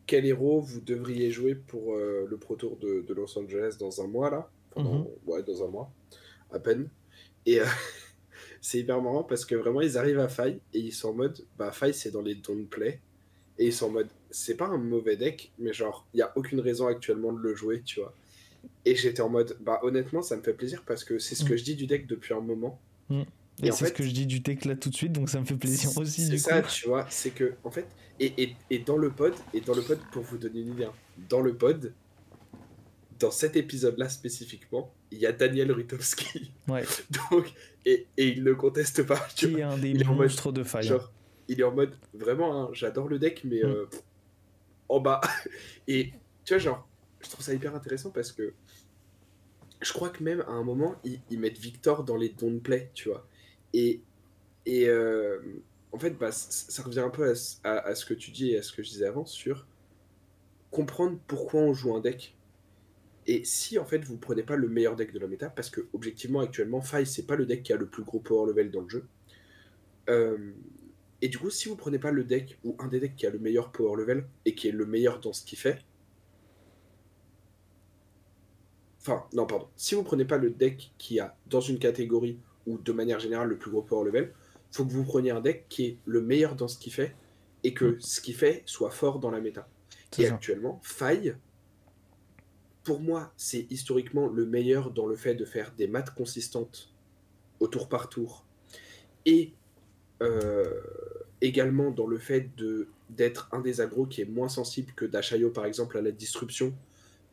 quel 0.06 0.24
héros 0.24 0.60
vous 0.60 0.80
devriez 0.80 1.30
jouer 1.30 1.54
pour 1.54 1.94
euh, 1.94 2.26
le 2.28 2.36
Pro 2.36 2.56
Tour 2.56 2.76
de, 2.76 3.12
Los 3.12 3.38
Angeles 3.38 3.76
dans 3.78 4.00
un 4.00 4.06
mois, 4.06 4.30
là? 4.30 4.50
Mhm. 4.76 5.06
Ouais, 5.26 5.42
dans 5.42 5.64
un 5.64 5.68
mois, 5.68 5.90
à 6.50 6.58
peine. 6.58 6.88
Et 7.44 7.60
euh, 7.60 7.64
c'est 8.60 8.78
hyper 8.78 9.00
marrant 9.02 9.24
parce 9.24 9.44
que 9.44 9.54
vraiment, 9.54 9.80
ils 9.80 9.98
arrivent 9.98 10.20
à 10.20 10.28
Faille 10.28 10.60
et 10.72 10.78
ils 10.78 10.92
sont 10.92 11.10
en 11.10 11.14
mode, 11.14 11.44
bah, 11.58 11.72
Faille, 11.72 11.94
c'est 11.94 12.10
dans 12.10 12.22
les 12.22 12.34
don't 12.34 12.66
play. 12.66 13.00
Et 13.58 13.66
ils 13.66 13.72
sont 13.72 13.86
en 13.86 13.90
mode, 13.90 14.08
c'est 14.30 14.56
pas 14.56 14.66
un 14.66 14.78
mauvais 14.78 15.16
deck, 15.16 15.50
mais 15.58 15.72
genre, 15.72 16.06
il 16.12 16.18
n'y 16.18 16.22
a 16.22 16.32
aucune 16.36 16.60
raison 16.60 16.86
actuellement 16.86 17.32
de 17.32 17.40
le 17.40 17.54
jouer, 17.54 17.82
tu 17.82 18.00
vois. 18.00 18.12
Et 18.84 18.94
j'étais 18.94 19.22
en 19.22 19.30
mode, 19.30 19.56
bah, 19.60 19.80
honnêtement, 19.82 20.22
ça 20.22 20.36
me 20.36 20.42
fait 20.42 20.52
plaisir 20.52 20.82
parce 20.86 21.04
que 21.04 21.18
c'est 21.18 21.34
ce 21.34 21.44
que 21.44 21.54
mm. 21.54 21.56
je 21.56 21.64
dis 21.64 21.74
du 21.74 21.86
deck 21.86 22.06
depuis 22.06 22.34
un 22.34 22.40
moment. 22.40 22.78
Mm. 23.08 23.22
Et, 23.62 23.72
c'est 23.72 23.86
ce 23.86 23.92
que 23.92 24.02
je 24.02 24.10
dis 24.10 24.26
du 24.26 24.40
deck 24.40 24.66
là 24.66 24.76
tout 24.76 24.90
de 24.90 24.94
suite, 24.94 25.12
donc 25.12 25.30
ça 25.30 25.40
me 25.40 25.46
fait 25.46 25.56
plaisir 25.56 25.96
aussi. 25.96 26.26
C'est 26.26 26.38
ça, 26.38 26.62
tu 26.62 26.88
vois, 26.88 27.06
c'est 27.08 27.30
que, 27.30 27.54
en 27.64 27.70
fait, 27.70 27.86
et, 28.20 28.32
et, 28.42 28.56
et, 28.70 28.78
dans 28.80 28.98
le 28.98 29.10
pod, 29.10 29.34
et 29.54 29.60
dans 29.60 29.74
le 29.74 29.82
pod, 29.82 29.98
pour 30.12 30.22
vous 30.22 30.36
donner 30.36 30.60
une 30.60 30.72
idée, 30.72 30.84
hein, 30.84 30.92
dans 31.28 31.40
le 31.40 31.54
pod, 31.54 31.92
dans 33.18 33.30
cet 33.30 33.56
épisode-là 33.56 34.08
spécifiquement, 34.08 34.92
il 35.10 35.18
y 35.18 35.26
a 35.26 35.32
Daniel 35.32 35.72
Rutowski. 35.72 36.52
Ouais. 36.68 36.84
Donc, 37.30 37.52
et, 37.84 38.06
et 38.16 38.28
il 38.28 38.42
ne 38.42 38.52
conteste 38.52 39.04
pas. 39.04 39.24
Tu 39.36 39.48
Qui 39.48 39.60
est 39.60 39.62
un 39.62 39.78
des 39.78 39.94
monstres 40.02 40.50
de 40.50 40.64
faille. 40.64 40.82
Genre, 40.82 41.12
il 41.46 41.60
est 41.60 41.64
en 41.64 41.72
mode, 41.72 41.94
vraiment, 42.12 42.60
hein, 42.60 42.70
j'adore 42.72 43.06
le 43.06 43.20
deck, 43.20 43.42
mais 43.44 43.62
mm. 43.62 43.66
euh, 43.66 43.86
en 44.88 45.00
bas. 45.00 45.20
Et 45.88 46.10
tu 46.44 46.54
vois, 46.54 46.58
genre, 46.58 46.88
je 47.20 47.30
trouve 47.30 47.44
ça 47.44 47.54
hyper 47.54 47.74
intéressant 47.74 48.10
parce 48.10 48.32
que 48.32 48.52
je 49.80 49.92
crois 49.92 50.08
que 50.08 50.24
même 50.24 50.40
à 50.48 50.52
un 50.52 50.64
moment, 50.64 50.96
ils, 51.04 51.20
ils 51.30 51.38
mettent 51.38 51.58
Victor 51.58 52.02
dans 52.02 52.16
les 52.16 52.30
don't 52.30 52.60
play, 52.60 52.90
tu 52.94 53.10
vois. 53.10 53.26
Et, 53.76 54.88
euh, 54.88 55.38
en 55.92 55.98
fait, 55.98 56.10
bah, 56.10 56.32
ça 56.32 56.82
revient 56.82 57.00
un 57.00 57.10
peu 57.10 57.30
à, 57.64 57.94
ce 57.94 58.04
que 58.04 58.14
tu 58.14 58.30
dis 58.30 58.52
et 58.52 58.58
à 58.58 58.62
ce 58.62 58.72
que 58.72 58.82
je 58.82 58.90
disais 58.90 59.06
avant 59.06 59.26
sur 59.26 59.66
comprendre 60.70 61.18
pourquoi 61.26 61.60
on 61.60 61.74
joue 61.74 61.94
un 61.94 62.00
deck. 62.00 62.36
Et 63.26 63.44
si 63.44 63.78
en 63.78 63.84
fait 63.84 64.04
vous 64.04 64.18
prenez 64.18 64.42
pas 64.42 64.56
le 64.56 64.68
meilleur 64.68 64.94
deck 64.94 65.12
de 65.12 65.18
la 65.18 65.26
méta, 65.26 65.50
parce 65.50 65.70
que 65.70 65.80
objectivement 65.94 66.40
actuellement 66.40 66.80
Faille 66.80 67.06
c'est 67.06 67.26
pas 67.26 67.34
le 67.34 67.44
deck 67.46 67.62
qui 67.62 67.72
a 67.72 67.76
le 67.76 67.86
plus 67.86 68.04
gros 68.04 68.20
power 68.20 68.48
level 68.48 68.70
dans 68.70 68.82
le 68.82 68.88
jeu. 68.88 69.06
Euh, 70.08 70.52
et 71.22 71.28
du 71.28 71.38
coup, 71.38 71.50
si 71.50 71.68
vous 71.68 71.76
prenez 71.76 71.98
pas 71.98 72.12
le 72.12 72.24
deck 72.24 72.58
ou 72.62 72.76
un 72.78 72.88
des 72.88 73.00
decks 73.00 73.16
qui 73.16 73.26
a 73.26 73.30
le 73.30 73.38
meilleur 73.38 73.72
power 73.72 73.96
level 73.96 74.26
et 74.44 74.54
qui 74.54 74.68
est 74.68 74.72
le 74.72 74.86
meilleur 74.86 75.18
dans 75.20 75.32
ce 75.32 75.44
qu'il 75.44 75.58
fait, 75.58 75.78
enfin 79.00 79.24
non 79.32 79.46
pardon, 79.46 79.68
si 79.76 79.94
vous 79.94 80.02
prenez 80.02 80.24
pas 80.24 80.38
le 80.38 80.50
deck 80.50 80.92
qui 80.98 81.18
a 81.20 81.36
dans 81.46 81.60
une 81.60 81.78
catégorie 81.78 82.38
ou 82.66 82.78
de 82.78 82.92
manière 82.92 83.20
générale 83.20 83.48
le 83.48 83.56
plus 83.56 83.70
gros 83.70 83.82
power 83.82 84.06
level, 84.06 84.32
faut 84.70 84.84
que 84.84 84.92
vous 84.92 85.04
preniez 85.04 85.30
un 85.30 85.40
deck 85.40 85.66
qui 85.68 85.86
est 85.86 85.98
le 86.04 86.20
meilleur 86.20 86.54
dans 86.54 86.68
ce 86.68 86.78
qu'il 86.78 86.92
fait 86.92 87.14
et 87.64 87.74
que 87.74 87.84
mm. 87.84 88.00
ce 88.00 88.20
qu'il 88.20 88.34
fait 88.34 88.62
soit 88.66 88.90
fort 88.90 89.18
dans 89.18 89.30
la 89.30 89.40
méta. 89.40 89.68
Et 90.18 90.26
actuellement, 90.26 90.80
Faille, 90.82 91.36
pour 92.84 93.00
moi, 93.00 93.32
c'est 93.36 93.66
historiquement 93.70 94.28
le 94.28 94.46
meilleur 94.46 94.90
dans 94.90 95.06
le 95.06 95.16
fait 95.16 95.34
de 95.34 95.44
faire 95.44 95.72
des 95.76 95.88
maths 95.88 96.14
consistantes 96.14 96.90
au 97.60 97.66
tour 97.66 97.88
par 97.88 98.08
tour 98.08 98.44
et 99.24 99.52
euh, 100.22 100.80
également 101.40 101.90
dans 101.90 102.06
le 102.06 102.18
fait 102.18 102.54
de 102.56 102.88
d'être 103.10 103.48
un 103.52 103.60
des 103.60 103.80
agros 103.80 104.06
qui 104.06 104.20
est 104.20 104.26
moins 104.26 104.48
sensible 104.48 104.92
que 104.96 105.04
Dashayo 105.04 105.50
par 105.50 105.64
exemple 105.64 105.96
à 105.96 106.02
la 106.02 106.10
disruption 106.10 106.74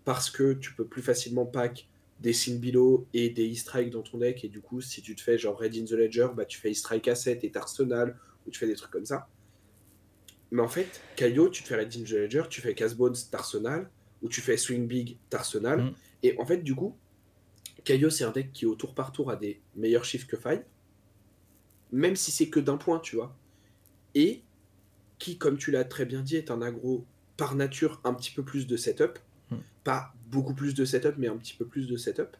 parce 0.05 0.29
que 0.29 0.53
tu 0.53 0.73
peux 0.73 0.86
plus 0.86 1.01
facilement 1.01 1.45
pack 1.45 1.88
des 2.20 2.34
Sinbilo 2.34 3.07
et 3.14 3.30
des 3.30 3.51
E-Strike 3.51 3.89
dans 3.89 4.01
ton 4.01 4.18
deck, 4.18 4.43
et 4.45 4.49
du 4.49 4.61
coup, 4.61 4.82
si 4.82 5.01
tu 5.01 5.16
te 5.16 5.22
fais 5.22 5.38
genre 5.38 5.57
Red 5.59 5.76
in 5.76 5.86
the 5.86 5.91
Ledger, 5.91 6.28
bah, 6.36 6.45
tu 6.45 6.59
fais 6.59 6.72
E-Strike 6.72 7.07
à 7.07 7.16
7 7.16 7.43
et 7.43 7.51
Arsenal, 7.55 8.18
ou 8.45 8.51
tu 8.51 8.59
fais 8.59 8.68
des 8.68 8.76
trucs 8.76 8.91
comme 8.91 9.05
ça. 9.05 9.28
Mais 10.51 10.61
en 10.61 10.68
fait, 10.68 11.01
Kaio, 11.16 11.49
tu 11.49 11.64
te 11.64 11.68
fais 11.68 11.76
Red 11.76 11.93
in 11.95 12.03
the 12.03 12.11
Ledger, 12.11 12.43
tu 12.49 12.61
fais 12.61 12.76
Casbones, 12.76 13.16
Arsenal, 13.32 13.89
ou 14.22 14.30
tu 14.30 14.39
fais 14.39 14.55
Swing 14.55 14.88
Big, 14.88 15.18
Arsenal. 15.32 15.82
Mm. 15.82 15.95
Et 16.24 16.39
en 16.39 16.45
fait, 16.45 16.57
du 16.57 16.76
coup, 16.76 16.95
Kaio, 17.84 18.09
c'est 18.09 18.24
un 18.24 18.32
deck 18.32 18.53
qui, 18.53 18.66
au 18.66 18.76
tour 18.76 18.93
par 18.93 19.11
tour, 19.11 19.32
a 19.32 19.36
des 19.36 19.61
meilleurs 19.76 20.05
chiffres 20.05 20.28
que 20.28 20.38
Faille, 20.38 20.64
même 21.91 22.16
si 22.16 22.32
c'est 22.32 22.49
que 22.49 22.59
d'un 22.59 22.78
point, 22.78 22.99
tu 22.99 23.16
vois. 23.16 23.36
Et 24.16 24.43
qui, 25.20 25.38
comme 25.38 25.57
tu 25.57 25.72
l'as 25.72 25.84
très 25.84 26.05
bien 26.05 26.22
dit, 26.22 26.36
est 26.36 26.51
un 26.51 26.61
aggro 26.61 27.05
par 27.36 27.55
nature 27.55 27.99
un 28.03 28.14
petit 28.14 28.32
peu 28.32 28.43
plus 28.43 28.68
de 28.68 28.78
setup. 28.78 29.20
Mm. 29.49 29.57
Pas 29.84 30.14
beaucoup 30.34 30.53
plus 30.53 30.73
de 30.73 30.86
setup, 30.86 31.15
mais 31.17 31.27
un 31.27 31.38
petit 31.38 31.53
peu 31.53 31.65
plus 31.65 31.88
de 31.88 31.97
setup. 31.97 32.36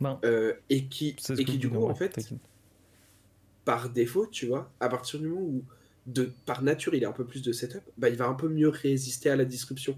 Ben, 0.00 0.18
euh, 0.24 0.54
et 0.70 0.86
qui, 0.86 1.14
et 1.38 1.44
qui 1.44 1.58
du 1.58 1.68
coup, 1.70 1.84
en 1.84 1.94
fait, 1.94 2.18
par 3.64 3.90
défaut, 3.90 4.26
tu 4.26 4.46
vois, 4.46 4.72
à 4.80 4.88
partir 4.88 5.20
du 5.20 5.28
moment 5.28 5.42
où, 5.42 5.64
de, 6.06 6.32
par 6.46 6.62
nature, 6.62 6.94
il 6.94 7.04
a 7.04 7.08
un 7.08 7.12
peu 7.12 7.24
plus 7.24 7.42
de 7.42 7.52
setup, 7.52 7.82
bah, 7.96 8.08
il 8.08 8.16
va 8.16 8.26
un 8.26 8.34
peu 8.34 8.48
mieux 8.48 8.68
résister 8.68 9.30
à 9.30 9.36
la 9.36 9.44
disruption 9.44 9.96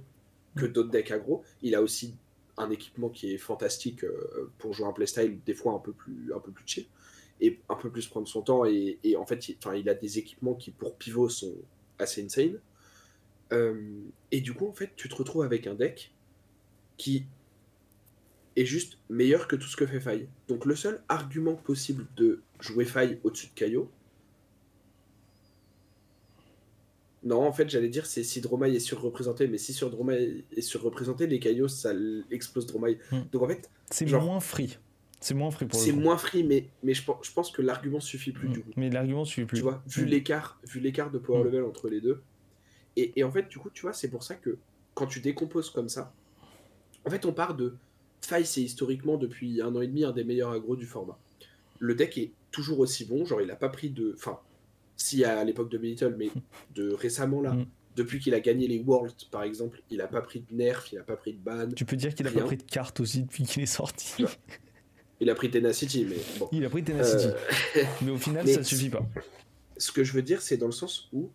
que 0.57 0.67
d'autres 0.67 0.91
decks 0.91 1.11
aggro. 1.11 1.43
Il 1.63 1.75
a 1.75 1.81
aussi 1.81 2.15
un 2.59 2.71
équipement 2.71 3.09
qui 3.09 3.33
est 3.33 3.39
fantastique 3.39 4.05
euh, 4.05 4.53
pour 4.59 4.75
jouer 4.75 4.87
un 4.87 4.93
playstyle 4.93 5.39
des 5.45 5.55
fois 5.55 5.73
un 5.73 5.79
peu 5.79 5.93
plus, 5.93 6.33
un 6.35 6.39
peu 6.39 6.53
plus 6.53 6.65
chill 6.67 6.87
et 7.41 7.59
un 7.69 7.75
peu 7.75 7.91
plus 7.91 8.07
prendre 8.07 8.29
son 8.29 8.43
temps. 8.43 8.65
Et, 8.65 8.99
et 9.03 9.17
en 9.17 9.25
fait, 9.27 9.49
il, 9.49 9.57
il 9.77 9.89
a 9.89 9.95
des 9.95 10.19
équipements 10.19 10.55
qui, 10.55 10.71
pour 10.71 10.97
pivot, 10.97 11.29
sont 11.29 11.57
assez 11.99 12.23
insane. 12.23 12.59
Euh, 13.53 14.03
et 14.31 14.41
du 14.41 14.53
coup, 14.53 14.69
en 14.69 14.73
fait, 14.73 14.91
tu 14.97 15.09
te 15.09 15.15
retrouves 15.15 15.43
avec 15.45 15.67
un 15.67 15.75
deck 15.75 16.13
qui 16.97 17.27
est 18.57 18.65
juste 18.65 18.99
meilleur 19.09 19.49
que 19.49 19.57
tout 19.57 19.67
ce 19.67 19.77
que 19.77 19.87
fait 19.87 20.01
Faille. 20.01 20.29
Donc 20.49 20.65
le 20.65 20.77
seul 20.77 21.03
argument 21.09 21.55
possible 21.55 22.07
de 22.17 22.43
jouer 22.61 22.85
Faille 22.85 23.19
au-dessus 23.25 23.49
de 23.49 23.53
Caillot, 23.55 23.91
non, 27.25 27.41
en 27.41 27.53
fait, 27.53 27.69
j'allais 27.71 27.89
dire 27.89 28.05
c'est 28.05 28.23
si 28.23 28.41
Dromaille 28.43 28.77
est 28.77 28.81
surreprésenté, 28.81 29.49
mais 29.49 29.57
si 29.57 29.73
sur 29.73 29.91
Dromaille 29.91 30.45
est 30.55 30.61
surreprésenté, 30.61 31.27
les 31.27 31.39
Caillots, 31.39 31.69
ça 31.69 31.93
explose 32.31 32.67
Dromaille. 32.67 32.99
Hmm. 33.11 33.23
Donc 33.33 33.43
en 33.43 33.49
fait, 33.49 33.71
c'est 33.91 34.11
moins 34.11 34.41
free. 34.41 34.79
C'est 35.21 35.33
moins 35.33 35.51
free 35.51 35.65
pour 35.65 35.81
C'est 35.81 35.93
moins 35.93 36.19
free, 36.19 36.45
mais, 36.45 36.69
mais 36.83 36.93
je, 36.93 37.03
je 37.23 37.33
pense 37.33 37.51
que 37.51 37.63
l'argument 37.63 38.01
suffit 38.01 38.33
plus 38.33 38.49
hmm. 38.49 38.53
du 38.53 38.61
coup. 38.61 38.71
Mais 38.77 38.91
l'argument 38.91 39.25
suffit 39.25 39.47
plus. 39.47 39.57
Tu 39.57 39.63
vois, 39.63 39.83
vu 39.87 40.05
hmm. 40.05 40.09
l'écart, 40.09 40.61
vu 40.69 40.81
l'écart 40.81 41.11
de 41.11 41.19
power 41.19 41.45
level 41.45 41.65
entre 41.65 41.89
les 41.89 42.03
deux. 42.03 42.21
Et, 42.97 43.19
et 43.19 43.25
en 43.25 43.33
fait, 43.33 43.49
du 43.49 43.59
coup, 43.59 43.71
tu 43.71 43.83
vois, 43.83 43.95
c'est 43.95 44.09
pour 44.09 44.23
ça 44.23 44.35
que 44.35 44.59
quand 44.93 45.07
tu 45.07 45.21
décomposes 45.21 45.71
comme 45.71 45.89
ça, 45.89 46.13
en 47.07 47.11
fait, 47.11 47.25
on 47.25 47.33
part 47.33 47.55
de 47.55 47.75
Faille, 48.27 48.47
c'est 48.47 48.63
historiquement 48.63 49.17
depuis 49.17 49.61
un 49.61 49.75
an 49.75 49.81
et 49.81 49.87
demi 49.87 50.05
un 50.05 50.13
des 50.13 50.25
meilleurs 50.25 50.53
agros 50.53 50.77
du 50.77 50.87
format. 50.87 51.19
Le 51.79 51.95
deck 51.95 52.19
est 52.19 52.33
toujours 52.51 52.81
aussi 52.81 53.05
bon, 53.05 53.25
genre 53.25 53.41
il 53.41 53.51
a 53.51 53.57
pas 53.57 53.69
pris 53.69 53.91
de. 53.91 54.15
Enfin, 54.17 54.39
si 54.97 55.25
à 55.25 55.43
l'époque 55.45 55.71
de 55.71 55.79
Benitol, 55.79 56.17
mais 56.17 56.31
de 56.75 56.93
récemment 56.93 57.41
là, 57.41 57.53
mm. 57.53 57.67
depuis 57.97 58.21
qu'il 58.21 58.35
a 58.35 58.41
gagné 58.41 58.69
les 58.69 58.79
Worlds 58.79 59.29
par 59.31 59.43
exemple, 59.43 59.83
il 59.91 60.01
a 60.01 60.07
pas 60.07 60.21
pris 60.21 60.41
de 60.49 60.55
nerf, 60.55 60.87
il 60.93 60.99
a 60.99 61.03
pas 61.03 61.17
pris 61.17 61.33
de 61.33 61.39
ban. 61.39 61.69
Tu 61.75 61.85
peux 61.85 61.97
dire 61.97 62.15
qu'il 62.15 62.27
a 62.27 62.31
pas 62.31 62.43
pris 62.43 62.57
de 62.57 62.63
carte 62.63 63.01
aussi 63.01 63.23
depuis 63.23 63.45
qu'il 63.45 63.63
est 63.63 63.67
sorti. 63.67 64.25
Il 65.21 65.31
a 65.31 65.35
pris 65.35 65.51
Tenacity, 65.51 66.05
mais 66.05 66.17
bon. 66.39 66.49
Il 66.53 66.65
a 66.65 66.71
pris 66.71 66.83
Tenacity. 66.83 67.29
Euh, 67.77 67.85
mais 68.03 68.11
au 68.11 68.19
final, 68.19 68.47
ça 68.53 68.63
suffit 68.63 68.91
pas. 68.91 69.07
Ce 69.77 69.93
que 69.93 70.05
je 70.05 70.13
veux 70.13 70.23
dire, 70.23 70.43
c'est 70.43 70.57
dans 70.57 70.67
le 70.67 70.73
sens 70.73 71.09
où, 71.13 71.31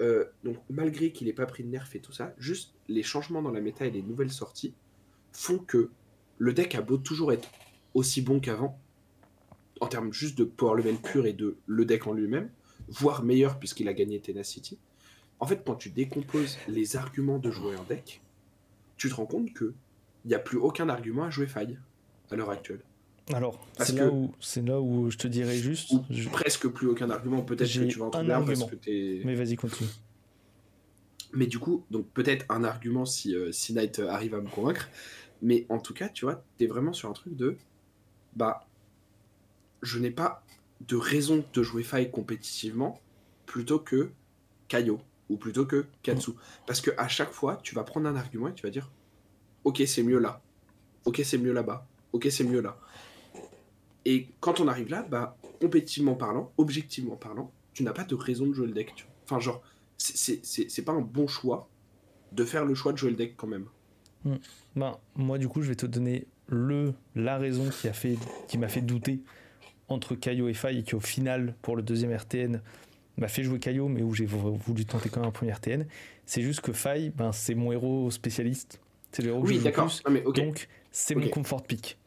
euh, 0.00 0.24
donc, 0.44 0.58
malgré 0.70 1.12
qu'il 1.12 1.28
ait 1.28 1.32
pas 1.32 1.46
pris 1.46 1.64
de 1.64 1.68
nerf 1.68 1.88
et 1.94 2.00
tout 2.00 2.12
ça, 2.12 2.34
juste 2.38 2.74
les 2.88 3.02
changements 3.02 3.42
dans 3.42 3.50
la 3.50 3.60
méta 3.60 3.86
et 3.86 3.90
les 3.90 4.02
nouvelles 4.02 4.30
sorties 4.30 4.74
font 5.32 5.58
que 5.58 5.90
le 6.38 6.52
deck 6.52 6.74
a 6.74 6.82
beau 6.82 6.96
toujours 6.96 7.32
être 7.32 7.48
aussi 7.94 8.22
bon 8.22 8.40
qu'avant, 8.40 8.78
en 9.80 9.86
termes 9.86 10.12
juste 10.12 10.38
de 10.38 10.44
power 10.44 10.78
level 10.78 10.96
pur 10.96 11.26
et 11.26 11.32
de 11.32 11.56
le 11.66 11.84
deck 11.84 12.06
en 12.06 12.12
lui-même, 12.12 12.50
voire 12.88 13.22
meilleur 13.22 13.58
puisqu'il 13.58 13.88
a 13.88 13.92
gagné 13.92 14.20
Tenacity. 14.20 14.78
En 15.40 15.46
fait, 15.46 15.62
quand 15.66 15.74
tu 15.74 15.90
décomposes 15.90 16.56
les 16.68 16.96
arguments 16.96 17.38
de 17.38 17.50
jouer 17.50 17.74
un 17.74 17.84
deck, 17.88 18.22
tu 18.96 19.08
te 19.08 19.14
rends 19.14 19.26
compte 19.26 19.52
que 19.52 19.74
il 20.24 20.28
n'y 20.28 20.34
a 20.34 20.38
plus 20.38 20.58
aucun 20.58 20.88
argument 20.88 21.24
à 21.24 21.30
jouer 21.30 21.48
faille 21.48 21.78
à 22.30 22.36
l'heure 22.36 22.50
actuelle. 22.50 22.80
Alors, 23.32 23.64
c'est 23.78 23.96
là, 23.96 24.08
où, 24.08 24.32
là 24.64 24.80
où 24.80 25.10
je 25.10 25.16
te 25.16 25.26
dirais 25.28 25.56
juste. 25.56 25.92
Presque 26.32 26.68
plus 26.68 26.88
aucun 26.88 27.10
argument. 27.10 27.42
Peut-être 27.42 27.72
que 27.72 27.84
tu 27.84 27.98
vas 27.98 28.06
en 28.06 28.10
trouver 28.10 28.32
un, 28.32 28.42
parce 28.42 28.64
que 28.64 29.24
Mais 29.24 29.34
vas-y, 29.34 29.56
continue. 29.56 29.88
Mais 31.32 31.46
du 31.46 31.58
coup, 31.58 31.84
donc 31.90 32.06
peut-être 32.12 32.44
un 32.50 32.62
argument 32.62 33.06
si, 33.06 33.34
euh, 33.34 33.52
si 33.52 33.72
Knight 33.72 34.00
arrive 34.00 34.34
à 34.34 34.40
me 34.40 34.48
convaincre. 34.48 34.88
Mais 35.42 35.66
en 35.68 35.78
tout 35.78 35.92
cas, 35.92 36.08
tu 36.08 36.24
vois, 36.24 36.42
tu 36.56 36.64
es 36.64 36.66
vraiment 36.66 36.92
sur 36.92 37.08
un 37.10 37.12
truc 37.12 37.36
de. 37.36 37.56
Bah. 38.34 38.66
Je 39.82 39.98
n'ai 39.98 40.12
pas 40.12 40.44
de 40.86 40.96
raison 40.96 41.44
de 41.52 41.62
jouer 41.62 41.82
faille 41.82 42.10
compétitivement 42.10 43.00
plutôt 43.46 43.80
que 43.80 44.12
Kaio 44.68 45.00
ou 45.28 45.36
plutôt 45.36 45.66
que 45.66 45.86
Katsu. 46.02 46.30
Mm. 46.30 46.36
Parce 46.66 46.80
que 46.80 46.90
à 46.96 47.08
chaque 47.08 47.32
fois, 47.32 47.58
tu 47.62 47.74
vas 47.74 47.82
prendre 47.82 48.08
un 48.08 48.16
argument 48.16 48.48
et 48.48 48.54
tu 48.54 48.62
vas 48.62 48.70
dire 48.70 48.90
Ok, 49.64 49.82
c'est 49.86 50.02
mieux 50.02 50.18
là. 50.18 50.40
Ok, 51.04 51.20
c'est 51.24 51.38
mieux 51.38 51.52
là-bas. 51.52 51.86
Ok, 52.12 52.28
c'est 52.30 52.44
mieux 52.44 52.60
là. 52.60 52.78
Et 54.04 54.28
quand 54.40 54.60
on 54.60 54.68
arrive 54.68 54.88
là, 54.88 55.02
bah, 55.02 55.36
compétitivement 55.60 56.14
parlant, 56.14 56.52
objectivement 56.58 57.16
parlant, 57.16 57.52
tu 57.72 57.82
n'as 57.84 57.92
pas 57.92 58.04
de 58.04 58.14
raison 58.14 58.46
de 58.46 58.52
jouer 58.52 58.66
le 58.66 58.72
deck. 58.72 59.06
Enfin, 59.24 59.40
genre, 59.40 59.62
c'est 59.96 60.84
pas 60.84 60.92
un 60.92 61.00
bon 61.00 61.26
choix 61.26 61.68
de 62.32 62.44
faire 62.44 62.64
le 62.64 62.74
choix 62.74 62.92
de 62.92 62.98
jouer 62.98 63.10
le 63.10 63.16
deck 63.16 63.34
quand 63.36 63.46
même. 63.46 63.66
Ben, 64.76 64.96
moi, 65.16 65.38
du 65.38 65.48
coup, 65.48 65.62
je 65.62 65.68
vais 65.68 65.74
te 65.74 65.86
donner 65.86 66.26
le, 66.48 66.94
la 67.14 67.38
raison 67.38 67.68
qui 67.70 67.86
m'a 67.86 67.92
fait, 67.92 68.16
qui 68.48 68.58
fait 68.68 68.80
douter 68.80 69.20
entre 69.88 70.14
Kaio 70.14 70.48
et 70.48 70.54
Faille 70.54 70.78
et 70.78 70.82
qui, 70.82 70.94
au 70.94 71.00
final, 71.00 71.54
pour 71.62 71.76
le 71.76 71.82
deuxième 71.82 72.14
RTN, 72.14 72.60
m'a 73.16 73.28
fait 73.28 73.42
jouer 73.42 73.58
Kaio, 73.58 73.88
mais 73.88 74.02
où 74.02 74.14
j'ai 74.14 74.26
voulu 74.26 74.84
tenter 74.84 75.08
quand 75.08 75.20
même 75.20 75.28
un 75.28 75.32
premier 75.32 75.52
RTN. 75.52 75.86
C'est 76.26 76.42
juste 76.42 76.60
que 76.60 76.72
Faille, 76.72 77.10
ben, 77.10 77.32
c'est 77.32 77.54
mon 77.54 77.72
héros 77.72 78.10
spécialiste. 78.10 78.80
C'est 79.12 79.22
le 79.22 79.28
héros 79.28 79.42
que 79.42 79.48
oui, 79.48 79.60
je 79.62 79.64
joue 79.64 79.70
plus. 79.70 80.02
Ah, 80.04 80.30
donc, 80.32 80.68
c'est 80.90 81.14
mon 81.14 81.28
comfort 81.28 81.62
pick. 81.62 81.98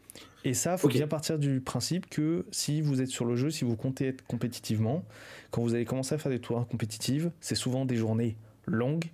Et 0.44 0.54
ça, 0.54 0.74
il 0.74 0.78
faut 0.78 0.88
bien 0.88 1.08
partir 1.08 1.40
du 1.40 1.60
principe 1.60 2.08
que 2.08 2.46
si 2.52 2.82
vous 2.82 3.02
êtes 3.02 3.08
sur 3.08 3.26
le 3.26 3.36
jeu, 3.36 3.50
si 3.50 3.66
vous 3.66 3.76
comptez 3.76 4.10
être 4.10 4.24
compétitivement, 4.28 5.04
quand 5.50 5.64
vous 5.64 5.74
allez 5.74 5.86
commencer 5.86 6.14
à 6.14 6.20
faire 6.20 6.32
des 6.32 6.40
tours 6.40 6.68
compétitifs, 6.68 7.28
c'est 7.40 7.56
souvent 7.56 7.84
des 7.84 7.96
journées 7.96 8.38
longues, 8.68 9.06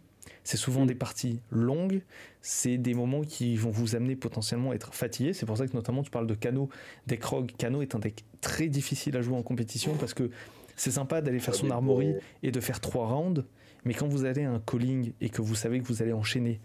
c'est 0.44 0.58
souvent 0.58 0.86
des 0.86 0.96
parties 0.96 1.40
longues, 1.52 2.02
c'est 2.42 2.78
des 2.78 2.94
moments 2.94 3.22
qui 3.22 3.56
vont 3.56 3.70
vous 3.70 3.96
amener 3.96 4.16
potentiellement 4.16 4.72
à 4.72 4.76
être 4.76 4.94
fatigué. 4.94 5.34
C'est 5.34 5.46
pour 5.46 5.58
ça 5.58 5.68
que 5.68 5.74
notamment 5.74 6.04
tu 6.04 6.12
parles 6.12 6.28
de 6.28 6.34
Kano, 6.34 6.70
deck 7.08 7.24
Rogue. 7.24 7.52
Kano 7.58 7.82
est 7.82 7.96
un 7.96 8.00
deck 8.00 8.26
très 8.42 8.68
difficile 8.68 9.16
à 9.18 9.22
jouer 9.22 9.36
en 9.36 9.44
compétition 9.44 9.96
parce 9.96 10.14
que 10.14 10.30
c'est 10.76 10.92
sympa 10.92 11.22
d'aller 11.22 11.40
faire 11.40 11.54
son 11.54 11.70
armory 11.70 12.16
et 12.42 12.52
de 12.52 12.60
faire 12.60 12.80
trois 12.80 13.08
rounds, 13.08 13.46
mais 13.86 13.94
quand 13.94 14.08
vous 14.08 14.26
allez 14.26 14.44
à 14.44 14.52
un 14.52 14.60
calling 14.60 15.14
et 15.22 15.30
que 15.30 15.42
vous 15.42 15.56
savez 15.56 15.80
que 15.80 15.88
vous 15.88 16.02
allez 16.02 16.14
enchaîner 16.14 16.60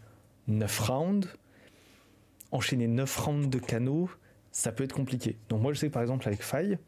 9 0.48 0.78
rounds, 0.80 1.28
enchaîner 2.50 2.86
9 2.86 3.16
rounds 3.18 3.48
de 3.50 3.58
Kano, 3.58 4.08
ça 4.52 4.72
peut 4.72 4.84
être 4.84 4.94
compliqué. 4.94 5.36
Donc 5.50 5.60
moi 5.60 5.72
je 5.74 5.80
sais 5.80 5.88
que 5.88 5.92
par 5.92 6.02
exemple 6.02 6.26
avec 6.26 6.42
Faille, 6.42 6.78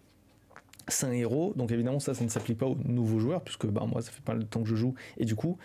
c'est 0.86 1.06
un 1.06 1.12
héros, 1.12 1.52
donc 1.54 1.70
évidemment 1.70 2.00
ça, 2.00 2.14
ça 2.14 2.24
ne 2.24 2.30
s'applique 2.30 2.58
pas 2.58 2.66
aux 2.66 2.78
nouveaux 2.84 3.18
joueurs, 3.18 3.42
puisque 3.42 3.66
bah, 3.66 3.84
moi 3.86 4.00
ça 4.00 4.10
fait 4.10 4.22
pas 4.22 4.34
le 4.34 4.44
temps 4.44 4.62
que 4.62 4.68
je 4.68 4.76
joue, 4.76 4.94
et 5.18 5.24
du 5.24 5.36
coup, 5.36 5.58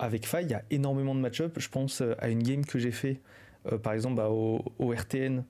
avec 0.00 0.26
Faille, 0.26 0.46
il 0.46 0.50
y 0.50 0.54
a 0.54 0.62
énormément 0.70 1.14
de 1.14 1.20
match-up. 1.20 1.54
Je 1.58 1.68
pense 1.68 2.00
euh, 2.00 2.14
à 2.18 2.28
une 2.28 2.42
game 2.42 2.64
que 2.64 2.78
j'ai 2.78 2.90
fait, 2.90 3.20
euh, 3.70 3.78
par 3.78 3.92
exemple 3.92 4.16
bah, 4.16 4.30
au, 4.30 4.62
RTN, 4.78 5.44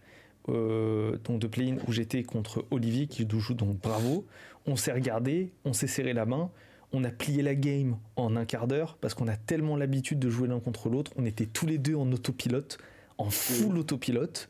euh, 0.48 1.16
donc 1.24 1.40
de 1.40 1.46
play-in, 1.46 1.76
où 1.86 1.92
j'étais 1.92 2.22
contre 2.22 2.64
Olivier, 2.70 3.06
qui 3.06 3.26
joue 3.28 3.54
donc 3.54 3.80
Bravo. 3.80 4.26
On 4.66 4.76
s'est 4.76 4.92
regardé, 4.92 5.52
on 5.64 5.72
s'est 5.72 5.86
serré 5.86 6.12
la 6.12 6.26
main, 6.26 6.50
on 6.92 7.04
a 7.04 7.10
plié 7.10 7.42
la 7.42 7.54
game 7.54 7.96
en 8.16 8.36
un 8.36 8.44
quart 8.44 8.66
d'heure, 8.66 8.96
parce 9.00 9.14
qu'on 9.14 9.28
a 9.28 9.36
tellement 9.36 9.76
l'habitude 9.76 10.18
de 10.18 10.28
jouer 10.28 10.48
l'un 10.48 10.60
contre 10.60 10.88
l'autre, 10.88 11.12
on 11.16 11.24
était 11.24 11.46
tous 11.46 11.66
les 11.66 11.78
deux 11.78 11.94
en 11.94 12.10
autopilote, 12.12 12.78
en 13.18 13.30
full 13.30 13.78
autopilote. 13.78 14.48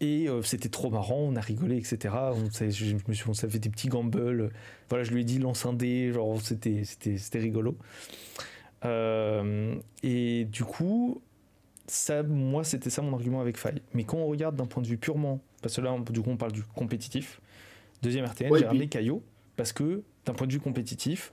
Et 0.00 0.28
euh, 0.28 0.42
c'était 0.42 0.68
trop 0.68 0.90
marrant, 0.90 1.20
on 1.20 1.36
a 1.36 1.40
rigolé, 1.40 1.78
etc. 1.78 2.14
On, 2.32 2.50
je, 2.50 2.96
me 3.08 3.14
suis, 3.14 3.28
on 3.28 3.34
s'est 3.34 3.48
fait 3.48 3.58
des 3.58 3.70
petits 3.70 3.88
gambles. 3.88 4.50
Voilà, 4.90 5.04
je 5.04 5.12
lui 5.12 5.22
ai 5.22 5.24
dit 5.24 5.38
lance 5.38 5.64
un 5.64 5.72
dé, 5.72 6.12
genre 6.12 6.38
c'était, 6.42 6.82
rigolo. 7.34 7.76
Euh, 8.86 9.74
et 10.02 10.44
du 10.44 10.64
coup, 10.64 11.20
ça, 11.86 12.22
moi, 12.22 12.64
c'était 12.64 12.90
ça 12.90 13.02
mon 13.02 13.12
argument 13.12 13.40
avec 13.40 13.56
Faille. 13.56 13.82
Mais 13.94 14.04
quand 14.04 14.18
on 14.18 14.26
regarde 14.26 14.56
d'un 14.56 14.66
point 14.66 14.82
de 14.82 14.88
vue 14.88 14.98
purement, 14.98 15.40
parce 15.62 15.76
que 15.76 15.80
là, 15.80 15.96
du 16.10 16.20
coup, 16.20 16.30
on 16.30 16.36
parle 16.36 16.52
du 16.52 16.62
compétitif, 16.62 17.40
deuxième 18.02 18.24
RTN, 18.24 18.54
j'ai 18.56 18.66
ramené 18.66 18.88
Caillot, 18.88 19.22
parce 19.56 19.72
que 19.72 20.02
d'un 20.24 20.34
point 20.34 20.46
de 20.46 20.52
vue 20.52 20.60
compétitif, 20.60 21.32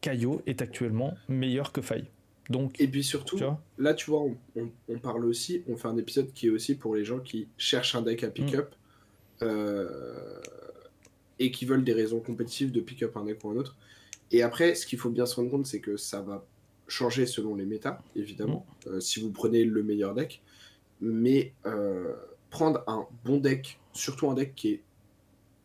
Caillot 0.00 0.42
est 0.46 0.62
actuellement 0.62 1.14
meilleur 1.28 1.72
que 1.72 1.82
Faille. 1.82 2.06
Donc, 2.48 2.80
et 2.80 2.86
puis 2.86 3.02
surtout, 3.02 3.38
là, 3.76 3.92
tu 3.92 4.08
vois, 4.08 4.24
on, 4.54 4.98
parle 4.98 5.24
aussi, 5.24 5.62
on 5.68 5.76
fait 5.76 5.88
un 5.88 5.96
épisode 5.96 6.32
qui 6.32 6.46
est 6.46 6.50
aussi 6.50 6.76
pour 6.76 6.94
les 6.94 7.04
gens 7.04 7.18
qui 7.18 7.48
cherchent 7.58 7.96
un 7.96 8.02
deck 8.02 8.22
à 8.22 8.30
pick-up 8.30 8.70
mm. 9.40 9.44
euh, 9.44 10.40
et 11.40 11.50
qui 11.50 11.64
veulent 11.64 11.82
des 11.82 11.92
raisons 11.92 12.20
compétitives 12.20 12.70
de 12.70 12.80
pick-up 12.80 13.16
un 13.16 13.24
deck 13.24 13.42
ou 13.42 13.50
un 13.50 13.56
autre. 13.56 13.76
Et 14.30 14.42
après, 14.42 14.76
ce 14.76 14.86
qu'il 14.86 14.98
faut 14.98 15.10
bien 15.10 15.26
se 15.26 15.34
rendre 15.34 15.50
compte, 15.50 15.66
c'est 15.66 15.80
que 15.80 15.96
ça 15.96 16.20
va 16.20 16.46
changer 16.88 17.26
selon 17.26 17.54
les 17.54 17.64
méta, 17.64 18.02
évidemment, 18.14 18.66
mm. 18.86 18.88
euh, 18.88 19.00
si 19.00 19.20
vous 19.20 19.30
prenez 19.30 19.64
le 19.64 19.82
meilleur 19.82 20.14
deck. 20.14 20.42
Mais 21.00 21.52
euh, 21.66 22.14
prendre 22.50 22.82
un 22.86 23.06
bon 23.24 23.38
deck, 23.38 23.78
surtout 23.92 24.30
un 24.30 24.34
deck 24.34 24.54
qui 24.54 24.68
est 24.68 24.82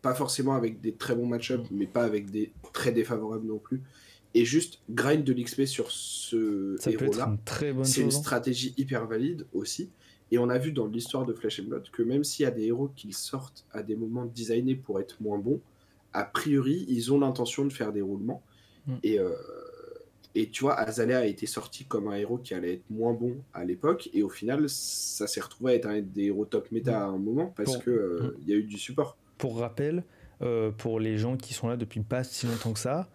pas 0.01 0.13
forcément 0.13 0.55
avec 0.55 0.81
des 0.81 0.93
très 0.93 1.15
bons 1.15 1.27
match-up, 1.27 1.61
mm. 1.61 1.75
mais 1.77 1.87
pas 1.87 2.03
avec 2.03 2.31
des 2.31 2.51
très 2.73 2.91
défavorables 2.91 3.47
non 3.47 3.59
plus, 3.59 3.81
et 4.33 4.45
juste 4.45 4.79
grind 4.89 5.23
de 5.23 5.33
l'XP 5.33 5.65
sur 5.65 5.91
ce 5.91 6.77
héros-là. 6.89 7.37
C'est 7.83 8.01
une 8.01 8.07
hein. 8.07 8.11
stratégie 8.11 8.73
hyper 8.77 9.05
valide 9.05 9.45
aussi. 9.53 9.89
Et 10.33 10.37
on 10.37 10.49
a 10.49 10.57
vu 10.57 10.71
dans 10.71 10.87
l'histoire 10.87 11.25
de 11.25 11.33
Flash 11.33 11.59
and 11.59 11.65
Blood 11.65 11.89
que 11.91 12.03
même 12.03 12.23
s'il 12.23 12.43
y 12.43 12.47
a 12.47 12.51
des 12.51 12.63
héros 12.63 12.89
qui 12.95 13.11
sortent 13.11 13.65
à 13.71 13.83
des 13.83 13.97
moments 13.97 14.25
designés 14.25 14.75
pour 14.75 15.01
être 15.01 15.21
moins 15.21 15.37
bons, 15.37 15.59
a 16.13 16.23
priori, 16.23 16.85
ils 16.87 17.11
ont 17.11 17.19
l'intention 17.19 17.65
de 17.65 17.73
faire 17.73 17.91
des 17.91 18.01
roulements. 18.01 18.41
Mm. 18.87 18.93
Et, 19.03 19.19
euh, 19.19 19.35
et 20.33 20.49
tu 20.49 20.63
vois, 20.63 20.79
Azalea 20.79 21.19
a 21.19 21.25
été 21.25 21.45
sorti 21.45 21.85
comme 21.85 22.07
un 22.07 22.15
héros 22.15 22.37
qui 22.37 22.53
allait 22.53 22.75
être 22.75 22.89
moins 22.89 23.13
bon 23.13 23.35
à 23.53 23.65
l'époque. 23.65 24.09
Et 24.13 24.23
au 24.23 24.29
final, 24.29 24.69
ça 24.69 25.27
s'est 25.27 25.41
retrouvé 25.41 25.73
à 25.73 25.75
être 25.75 25.85
un 25.87 26.01
des 26.01 26.25
héros 26.25 26.45
top 26.45 26.71
méta 26.71 26.91
mm. 26.91 27.01
à 27.01 27.05
un 27.05 27.17
moment 27.17 27.53
parce 27.55 27.77
qu'il 27.77 27.93
euh, 27.93 28.37
mm. 28.39 28.49
y 28.49 28.53
a 28.53 28.55
eu 28.55 28.63
du 28.63 28.77
support. 28.77 29.17
Pour 29.37 29.59
rappel, 29.59 30.03
euh, 30.41 30.71
pour 30.71 30.99
les 30.99 31.17
gens 31.17 31.35
qui 31.35 31.53
sont 31.53 31.67
là 31.67 31.75
depuis 31.75 31.99
pas 32.01 32.23
si 32.23 32.45
longtemps 32.47 32.71
que 32.71 32.79
ça, 32.79 33.09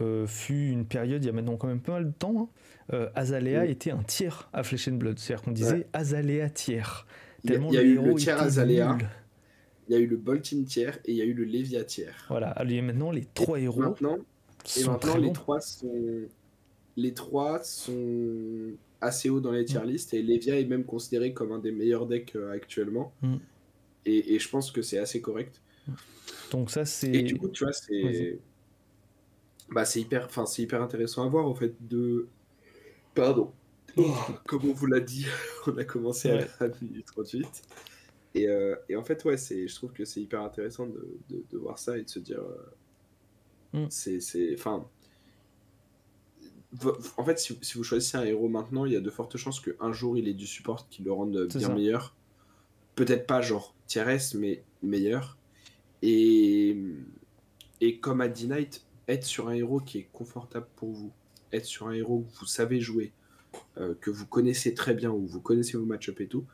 euh, 0.00 0.26
fut 0.26 0.68
une 0.70 0.86
période, 0.86 1.22
il 1.24 1.26
y 1.26 1.30
a 1.30 1.32
maintenant 1.32 1.56
quand 1.56 1.66
même 1.66 1.80
pas 1.80 1.92
mal 1.92 2.06
de 2.06 2.12
temps, 2.12 2.50
hein, 2.92 3.08
Azalea 3.14 3.64
était 3.66 3.90
un 3.90 4.02
tiers 4.02 4.48
à 4.52 4.62
Flesh 4.62 4.88
and 4.88 4.92
Blood. 4.92 5.18
C'est-à-dire 5.18 5.44
qu'on 5.44 5.52
disait 5.52 5.86
Azalea 5.92 6.48
tiers. 6.50 7.06
Il 7.44 7.50
y 7.50 7.76
a, 7.76 7.82
eu 7.82 8.00
le 8.00 8.14
tiers 8.14 8.40
Azalea, 8.40 8.98
il 9.88 9.94
y 9.94 9.96
a 9.96 9.98
eu 9.98 10.06
le 10.06 10.16
Boltin 10.16 10.62
tiers 10.62 10.98
et 11.04 11.10
il 11.10 11.16
y 11.16 11.22
a 11.22 11.24
eu 11.24 11.32
le 11.32 11.44
Levia 11.44 11.82
tiers. 11.82 12.24
Voilà, 12.28 12.54
il 12.62 12.72
y 12.72 12.78
a 12.78 12.82
maintenant 12.82 13.10
les 13.10 13.24
trois 13.24 13.58
héros. 13.58 13.80
Maintenant, 13.80 14.18
et 14.76 14.84
maintenant 14.84 15.16
les 15.16 15.32
trois 15.32 15.60
sont 15.60 15.88
les 16.96 17.14
trois 17.14 17.62
sont 17.62 18.72
assez 19.00 19.30
hauts 19.30 19.40
dans 19.40 19.52
les 19.52 19.64
tier 19.64 19.80
mm. 19.80 19.86
list 19.86 20.14
et 20.14 20.22
Levia 20.22 20.60
est 20.60 20.64
même 20.64 20.84
considéré 20.84 21.32
comme 21.32 21.52
un 21.52 21.58
des 21.58 21.72
meilleurs 21.72 22.06
decks 22.06 22.36
euh, 22.36 22.52
actuellement. 22.52 23.12
Mm. 23.22 23.36
Et, 24.04 24.34
et, 24.34 24.38
je 24.38 24.48
pense 24.48 24.70
que 24.70 24.82
c'est 24.82 24.98
assez 24.98 25.20
correct. 25.20 25.60
Donc 26.50 26.70
ça 26.70 26.84
c'est. 26.84 27.12
Et 27.12 27.22
du 27.22 27.36
coup, 27.36 27.48
tu 27.48 27.64
vois, 27.64 27.72
c'est 27.72 28.40
bah, 29.72 29.84
c'est 29.84 30.00
hyper, 30.00 30.26
enfin, 30.26 30.46
c'est 30.46 30.62
hyper 30.62 30.82
intéressant 30.82 31.24
à 31.24 31.28
voir 31.28 31.46
en 31.46 31.54
fait 31.54 31.74
de. 31.80 32.28
Pardon. 33.14 33.52
Oh, 33.96 34.14
comme 34.46 34.64
on 34.70 34.72
vous 34.72 34.86
l'a 34.86 35.00
dit, 35.00 35.26
on 35.66 35.76
a 35.76 35.84
commencé 35.84 36.30
à 36.30 36.46
la 36.60 36.68
minute 36.80 37.06
38. 37.06 37.46
Et, 38.34 38.48
euh, 38.48 38.74
et, 38.88 38.96
en 38.96 39.04
fait, 39.04 39.22
ouais, 39.24 39.36
c'est, 39.36 39.68
je 39.68 39.74
trouve 39.74 39.92
que 39.92 40.06
c'est 40.06 40.20
hyper 40.20 40.40
intéressant 40.40 40.86
de, 40.86 41.20
de, 41.28 41.58
voir 41.58 41.78
ça 41.78 41.98
et 41.98 42.02
de 42.02 42.08
se 42.08 42.18
dire. 42.18 42.40
Euh, 43.74 43.84
mm. 43.84 43.86
C'est. 43.90 44.54
Enfin. 44.54 44.86
En 47.16 47.24
fait, 47.24 47.38
si, 47.38 47.58
si, 47.60 47.76
vous 47.76 47.84
choisissez 47.84 48.16
un 48.16 48.24
héros 48.24 48.48
maintenant, 48.48 48.86
il 48.86 48.92
y 48.92 48.96
a 48.96 49.00
de 49.00 49.10
fortes 49.10 49.36
chances 49.36 49.60
qu'un 49.60 49.92
jour 49.92 50.16
il 50.16 50.26
ait 50.26 50.34
du 50.34 50.46
support 50.46 50.88
qui 50.88 51.02
le 51.02 51.12
rende 51.12 51.48
bien 51.54 51.68
meilleur. 51.68 52.14
Peut-être 52.94 53.26
pas 53.26 53.40
genre 53.42 53.74
tiers 53.86 54.18
mais 54.34 54.62
meilleur. 54.82 55.36
Et, 56.02 56.76
et 57.80 57.98
comme 57.98 58.20
à 58.20 58.28
D-Night, 58.28 58.84
être 59.08 59.24
sur 59.24 59.48
un 59.48 59.52
héros 59.52 59.80
qui 59.80 59.98
est 59.98 60.08
confortable 60.12 60.66
pour 60.76 60.90
vous, 60.90 61.12
être 61.52 61.66
sur 61.66 61.88
un 61.88 61.92
héros 61.92 62.26
que 62.32 62.38
vous 62.38 62.46
savez 62.46 62.80
jouer, 62.80 63.12
euh, 63.78 63.94
que 64.00 64.10
vous 64.10 64.26
connaissez 64.26 64.74
très 64.74 64.94
bien, 64.94 65.10
ou 65.10 65.26
vous 65.26 65.40
connaissez 65.40 65.76
vos 65.76 65.84
match-up 65.84 66.20
et 66.20 66.26
tout, 66.26 66.44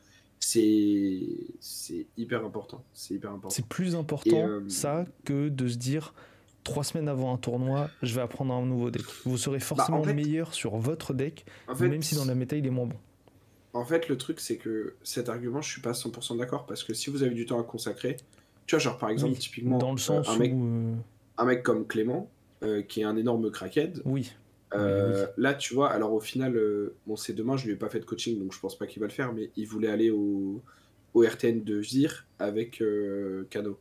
c'est 0.40 1.20
c'est 1.60 2.06
hyper 2.16 2.44
important. 2.44 2.84
C'est 2.92 3.14
hyper 3.14 3.30
important. 3.30 3.50
C'est 3.50 3.66
plus 3.66 3.94
important 3.94 4.48
euh, 4.48 4.68
ça 4.68 5.06
que 5.24 5.48
de 5.48 5.68
se 5.68 5.76
dire 5.76 6.14
trois 6.68 6.84
semaines 6.84 7.08
avant 7.08 7.32
un 7.32 7.38
tournoi, 7.38 7.90
je 8.02 8.14
vais 8.14 8.20
apprendre 8.20 8.52
un 8.52 8.64
nouveau 8.64 8.90
deck. 8.90 9.02
Vous 9.24 9.38
serez 9.38 9.58
bah, 9.58 9.64
forcément 9.64 10.04
meilleur 10.04 10.52
sur 10.52 10.76
votre 10.76 11.14
deck, 11.14 11.46
même 11.80 12.02
si 12.02 12.14
dans 12.14 12.26
la 12.26 12.34
méta 12.34 12.56
il 12.56 12.66
est 12.66 12.70
moins 12.70 12.86
bon. 12.86 12.96
En 13.72 13.84
fait, 13.84 14.08
le 14.08 14.16
truc 14.16 14.40
c'est 14.40 14.56
que 14.56 14.94
cet 15.02 15.28
argument, 15.28 15.62
je 15.62 15.70
suis 15.70 15.80
pas 15.80 15.92
100% 15.92 16.38
d'accord 16.38 16.66
parce 16.66 16.84
que 16.84 16.94
si 16.94 17.10
vous 17.10 17.22
avez 17.22 17.34
du 17.34 17.46
temps 17.46 17.60
à 17.60 17.64
consacrer, 17.64 18.16
tu 18.66 18.74
vois, 18.74 18.80
genre 18.80 18.98
par 18.98 19.10
exemple, 19.10 19.36
typiquement, 19.38 19.78
dans 19.78 19.92
le 19.92 19.98
sens 19.98 20.28
un, 20.28 20.36
mec, 20.36 20.52
où... 20.52 20.96
un 21.38 21.44
mec 21.44 21.62
comme 21.62 21.86
Clément, 21.86 22.28
euh, 22.62 22.82
qui 22.82 23.00
est 23.00 23.04
un 23.04 23.16
énorme 23.16 23.50
crackhead. 23.50 24.02
Oui. 24.04 24.32
Euh, 24.74 25.26
là, 25.38 25.54
tu 25.54 25.72
vois, 25.72 25.90
alors 25.90 26.12
au 26.12 26.20
final, 26.20 26.56
euh, 26.56 26.94
bon, 27.06 27.16
c'est 27.16 27.32
demain, 27.32 27.56
je 27.56 27.66
lui 27.66 27.72
ai 27.72 27.76
pas 27.76 27.88
fait 27.88 28.00
de 28.00 28.04
coaching, 28.04 28.38
donc 28.38 28.52
je 28.52 28.60
pense 28.60 28.76
pas 28.76 28.86
qu'il 28.86 29.00
va 29.00 29.06
le 29.06 29.12
faire, 29.12 29.32
mais 29.32 29.50
il 29.56 29.66
voulait 29.66 29.88
aller 29.88 30.10
au, 30.10 30.60
au 31.14 31.22
RTN 31.22 31.64
de 31.64 31.82
Zir 31.82 32.26
avec 32.38 32.82
euh, 32.82 33.46
Kano. 33.50 33.78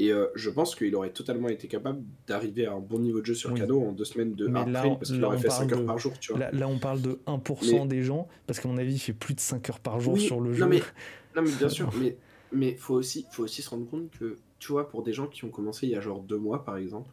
Et 0.00 0.12
euh, 0.12 0.28
je 0.34 0.48
pense 0.48 0.74
qu'il 0.74 0.94
aurait 0.96 1.10
totalement 1.10 1.48
été 1.48 1.68
capable 1.68 2.02
d'arriver 2.26 2.64
à 2.64 2.72
un 2.72 2.80
bon 2.80 2.98
niveau 3.00 3.20
de 3.20 3.26
jeu 3.26 3.34
sur 3.34 3.52
Kano 3.52 3.82
en 3.82 3.92
deux 3.92 4.06
semaines 4.06 4.34
de 4.34 4.46
Mais 4.46 4.64
là, 4.64 4.82
parce 4.82 5.10
qu'il 5.10 5.22
aurait 5.22 5.38
fait 5.38 5.50
5 5.50 5.70
heures 5.72 5.84
par 5.84 5.98
jour. 5.98 6.18
Tu 6.18 6.32
vois. 6.32 6.50
Là, 6.50 6.68
on 6.68 6.78
parle 6.78 7.02
de 7.02 7.20
1% 7.26 7.86
des 7.86 8.02
gens, 8.02 8.26
parce 8.46 8.60
qu'à 8.60 8.68
mon 8.68 8.78
avis, 8.78 8.94
il 8.94 8.98
fait 8.98 9.12
plus 9.12 9.34
de 9.34 9.40
5 9.40 9.68
heures 9.68 9.80
par 9.80 10.00
jour 10.00 10.18
sur 10.18 10.40
le 10.40 10.54
jeu. 10.54 10.66
Mais, 10.66 10.80
non, 11.36 11.42
mais 11.42 11.52
bien 11.52 11.68
sûr, 11.68 11.92
mais 12.00 12.16
mais 12.52 12.74
faut 12.76 12.94
aussi, 12.94 13.26
faut 13.30 13.44
aussi 13.44 13.62
se 13.62 13.70
rendre 13.70 13.88
compte 13.88 14.10
que, 14.18 14.38
tu 14.58 14.72
vois, 14.72 14.88
pour 14.88 15.02
des 15.02 15.12
gens 15.12 15.26
qui 15.26 15.44
ont 15.44 15.50
commencé 15.50 15.86
il 15.86 15.90
y 15.90 15.96
a 15.96 16.00
genre 16.00 16.20
deux 16.20 16.38
mois, 16.38 16.64
par 16.64 16.76
exemple, 16.76 17.10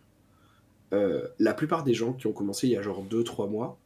euh, 0.93 1.27
la 1.39 1.53
plupart 1.53 1.83
des 1.83 1.93
gens 1.93 2.13
qui 2.13 2.27
ont 2.27 2.33
commencé 2.33 2.67
il 2.67 2.73
y 2.73 2.77
a 2.77 2.81
genre 2.81 3.03
deux, 3.03 3.23
trois 3.23 3.47
mois, 3.47 3.77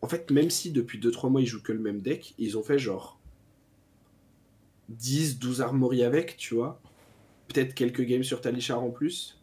en 0.00 0.08
fait, 0.08 0.30
même 0.32 0.50
si 0.50 0.72
depuis 0.72 0.98
deux, 0.98 1.12
trois 1.12 1.30
mois 1.30 1.40
ils 1.40 1.46
jouent 1.46 1.62
que 1.62 1.72
le 1.72 1.78
même 1.78 2.00
deck, 2.00 2.34
ils 2.38 2.58
ont 2.58 2.62
fait 2.62 2.78
genre 2.78 3.20
10, 4.88 5.38
12 5.38 5.62
armories 5.62 6.02
avec, 6.02 6.36
tu 6.36 6.54
vois. 6.54 6.80
Peut-être 7.48 7.74
quelques 7.74 8.02
games 8.02 8.22
sur 8.22 8.40
Talichar 8.40 8.82
en 8.82 8.90
plus. 8.90 9.40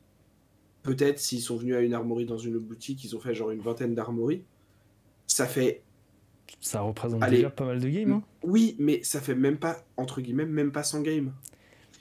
Peut-être 0.84 1.20
s'ils 1.20 1.42
sont 1.42 1.58
venus 1.58 1.76
à 1.76 1.82
une 1.82 1.94
armorie 1.94 2.26
dans 2.26 2.38
une 2.38 2.58
boutique, 2.58 3.04
ils 3.04 3.16
ont 3.16 3.20
fait 3.20 3.34
genre 3.34 3.52
une 3.52 3.62
vingtaine 3.62 3.94
d'armories. 3.94 4.44
Ça 5.28 5.46
fait 5.46 5.84
ça 6.60 6.82
représente 6.82 7.28
déjà 7.30 7.50
pas 7.50 7.66
mal 7.66 7.80
de 7.80 7.90
games. 7.90 8.12
Hein. 8.12 8.24
Oui, 8.44 8.76
mais 8.80 9.04
ça 9.04 9.22
fait 9.22 9.36
même 9.36 9.58
pas, 9.58 9.86
entre 9.98 10.22
guillemets, 10.22 10.46
même 10.46 10.72
pas 10.72 10.84
100 10.84 11.02
games. 11.02 11.34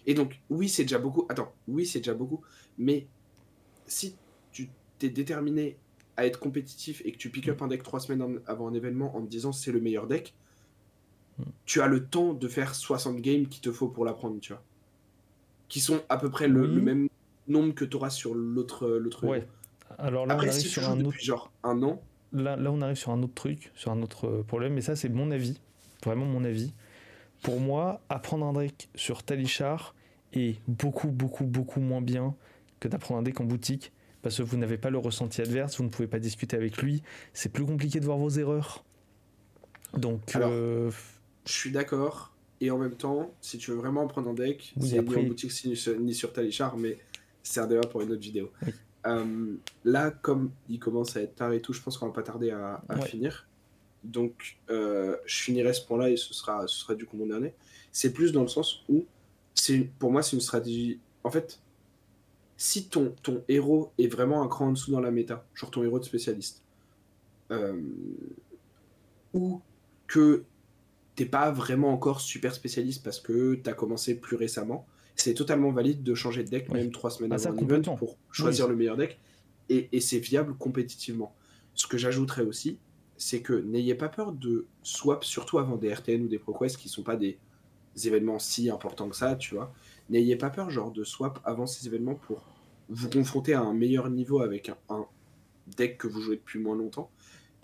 Et 0.06 0.14
donc, 0.14 0.40
oui, 0.48 0.68
c'est 0.68 0.84
déjà 0.84 0.98
beaucoup. 0.98 1.26
Attends, 1.28 1.52
oui, 1.66 1.86
c'est 1.86 1.98
déjà 1.98 2.14
beaucoup. 2.14 2.40
Mais 2.78 3.06
si 3.86 4.16
tu 4.52 4.70
t'es 4.98 5.10
déterminé 5.10 5.76
à 6.16 6.26
être 6.26 6.40
compétitif 6.40 7.02
et 7.04 7.12
que 7.12 7.18
tu 7.18 7.30
pick 7.30 7.48
up 7.48 7.62
un 7.62 7.68
deck 7.68 7.82
trois 7.82 8.00
semaines 8.00 8.40
avant 8.46 8.68
un 8.68 8.74
événement 8.74 9.16
en 9.16 9.22
te 9.22 9.28
disant 9.28 9.52
c'est 9.52 9.70
le 9.70 9.80
meilleur 9.80 10.06
deck, 10.06 10.34
hmm. 11.38 11.44
tu 11.64 11.80
as 11.80 11.86
le 11.86 12.06
temps 12.06 12.32
de 12.32 12.48
faire 12.48 12.74
60 12.74 13.20
games 13.20 13.46
qu'il 13.46 13.60
te 13.60 13.70
faut 13.70 13.88
pour 13.88 14.04
l'apprendre, 14.04 14.40
tu 14.40 14.52
vois. 14.52 14.62
Qui 15.68 15.80
sont 15.80 16.00
à 16.08 16.16
peu 16.16 16.30
près 16.30 16.48
le, 16.48 16.66
même 16.66 17.08
nombre 17.46 17.74
que 17.74 17.84
tu 17.84 17.96
auras 17.96 18.10
sur 18.10 18.34
l'autre. 18.34 18.88
l'autre 18.88 19.26
ouais. 19.26 19.46
Alors 19.98 20.26
là, 20.26 20.34
Après, 20.34 20.52
si 20.52 20.68
tu 20.68 20.80
joues 20.80 20.96
depuis 20.96 21.24
genre 21.24 21.50
un 21.62 21.82
an, 21.82 22.00
là, 22.32 22.56
là, 22.56 22.70
on 22.70 22.80
arrive 22.80 22.96
sur 22.96 23.10
un 23.10 23.22
autre 23.22 23.34
truc, 23.34 23.72
sur 23.74 23.90
un 23.90 24.02
autre 24.02 24.26
euh, 24.26 24.42
problème, 24.42 24.74
mais 24.74 24.80
ça, 24.80 24.96
c'est 24.96 25.08
mon 25.08 25.30
avis, 25.30 25.60
vraiment 26.04 26.26
mon 26.26 26.44
avis. 26.44 26.72
Pour 27.42 27.60
moi, 27.60 28.00
apprendre 28.08 28.46
un 28.46 28.52
deck 28.52 28.88
sur 28.94 29.22
Talichar 29.22 29.94
est 30.32 30.60
beaucoup, 30.66 31.08
beaucoup, 31.08 31.44
beaucoup 31.44 31.80
moins 31.80 32.02
bien 32.02 32.34
que 32.80 32.88
d'apprendre 32.88 33.20
un 33.20 33.22
deck 33.22 33.40
en 33.40 33.44
boutique, 33.44 33.92
parce 34.22 34.36
que 34.36 34.42
vous 34.42 34.56
n'avez 34.56 34.78
pas 34.78 34.90
le 34.90 34.98
ressenti 34.98 35.40
adverse, 35.40 35.78
vous 35.78 35.84
ne 35.84 35.88
pouvez 35.88 36.08
pas 36.08 36.18
discuter 36.18 36.56
avec 36.56 36.78
lui, 36.78 37.02
c'est 37.32 37.50
plus 37.50 37.64
compliqué 37.64 38.00
de 38.00 38.04
voir 38.04 38.18
vos 38.18 38.30
erreurs. 38.30 38.84
Donc, 39.94 40.36
euh, 40.36 40.90
je 41.46 41.52
suis 41.52 41.70
d'accord. 41.70 42.32
Et 42.60 42.70
en 42.70 42.78
même 42.78 42.96
temps, 42.96 43.32
si 43.40 43.58
tu 43.58 43.70
veux 43.70 43.76
vraiment 43.76 44.02
apprendre 44.04 44.30
un 44.30 44.34
deck, 44.34 44.74
c'est 44.80 45.00
ni 45.00 45.16
en 45.16 45.22
boutique 45.22 45.52
ni 45.64 46.14
sur 46.14 46.32
Talichar, 46.32 46.76
mais 46.76 46.98
c'est 47.42 47.60
un 47.60 47.66
débat 47.66 47.86
pour 47.86 48.02
une 48.02 48.12
autre 48.12 48.20
vidéo. 48.20 48.50
Euh, 49.06 49.54
là, 49.84 50.10
comme 50.10 50.50
il 50.68 50.80
commence 50.80 51.16
à 51.16 51.22
être 51.22 51.36
tard 51.36 51.52
et 51.52 51.60
tout, 51.60 51.72
je 51.72 51.80
pense 51.80 51.96
qu'on 51.96 52.06
va 52.06 52.12
pas 52.12 52.24
tarder 52.24 52.50
à, 52.50 52.82
finir. 53.06 53.48
Donc, 54.02 54.58
euh, 54.70 55.16
je 55.24 55.42
finirai 55.42 55.72
ce 55.72 55.86
point-là 55.86 56.10
et 56.10 56.16
ce 56.16 56.34
sera, 56.34 56.66
ce 56.66 56.78
sera 56.80 56.94
du 56.94 57.06
coup 57.06 57.16
mon 57.16 57.26
dernier. 57.26 57.54
C'est 57.92 58.12
plus 58.12 58.32
dans 58.32 58.42
le 58.42 58.48
sens 58.48 58.84
où, 58.88 59.06
c'est 59.54 59.88
pour 59.98 60.10
moi, 60.10 60.22
c'est 60.22 60.36
une 60.36 60.42
stratégie. 60.42 61.00
En 61.24 61.30
fait, 61.30 61.60
si 62.56 62.88
ton, 62.88 63.14
ton 63.22 63.44
héros 63.48 63.92
est 63.98 64.08
vraiment 64.08 64.42
un 64.42 64.48
cran 64.48 64.66
en 64.66 64.72
dessous 64.72 64.90
dans 64.90 65.00
la 65.00 65.12
méta, 65.12 65.46
genre 65.54 65.70
ton 65.70 65.84
héros 65.84 66.00
de 66.00 66.04
spécialiste, 66.04 66.62
euh, 67.50 67.80
ou 69.32 69.60
que 70.06 70.44
t'es 71.18 71.26
pas 71.26 71.50
vraiment 71.50 71.92
encore 71.92 72.20
super 72.20 72.54
spécialiste 72.54 73.02
parce 73.02 73.18
que 73.18 73.56
tu 73.56 73.68
as 73.68 73.72
commencé 73.72 74.14
plus 74.14 74.36
récemment, 74.36 74.86
c'est 75.16 75.34
totalement 75.34 75.72
valide 75.72 76.04
de 76.04 76.14
changer 76.14 76.44
de 76.44 76.48
deck 76.48 76.68
même 76.68 76.92
trois 76.92 77.10
semaines 77.10 77.32
ah, 77.32 77.48
avant 77.48 77.60
un 77.60 77.76
event 77.76 77.96
pour 77.96 78.16
choisir 78.30 78.68
le 78.68 78.76
meilleur 78.76 78.96
deck 78.96 79.18
et, 79.68 80.00
c'est 80.00 80.20
viable 80.20 80.54
compétitivement. 80.54 81.34
Ce 81.74 81.88
que 81.88 81.98
j'ajouterais 81.98 82.42
aussi, 82.42 82.78
c'est 83.16 83.42
que 83.42 83.52
n'ayez 83.52 83.96
pas 83.96 84.08
peur 84.08 84.30
de 84.30 84.66
swap, 84.84 85.24
surtout 85.24 85.58
avant 85.58 85.74
des 85.74 85.92
RTN 85.92 86.22
ou 86.22 86.28
des 86.28 86.38
ProQuest 86.38 86.76
qui 86.76 86.88
sont 86.88 87.02
pas 87.02 87.16
des 87.16 87.36
événements 88.04 88.38
si 88.38 88.70
importants 88.70 89.08
que 89.08 89.16
ça, 89.16 89.34
tu 89.34 89.56
vois. 89.56 89.74
N'ayez 90.10 90.36
pas 90.36 90.50
peur, 90.50 90.70
genre, 90.70 90.92
de 90.92 91.02
swap 91.02 91.40
avant 91.44 91.66
ces 91.66 91.88
événements 91.88 92.14
pour 92.14 92.46
vous 92.88 93.10
confronter 93.10 93.54
à 93.54 93.60
un 93.60 93.74
meilleur 93.74 94.08
niveau 94.08 94.40
avec 94.40 94.70
un, 94.88 95.04
deck 95.76 95.98
que 95.98 96.06
vous 96.06 96.20
jouez 96.20 96.36
depuis 96.36 96.60
moins 96.60 96.76
longtemps. 96.76 97.10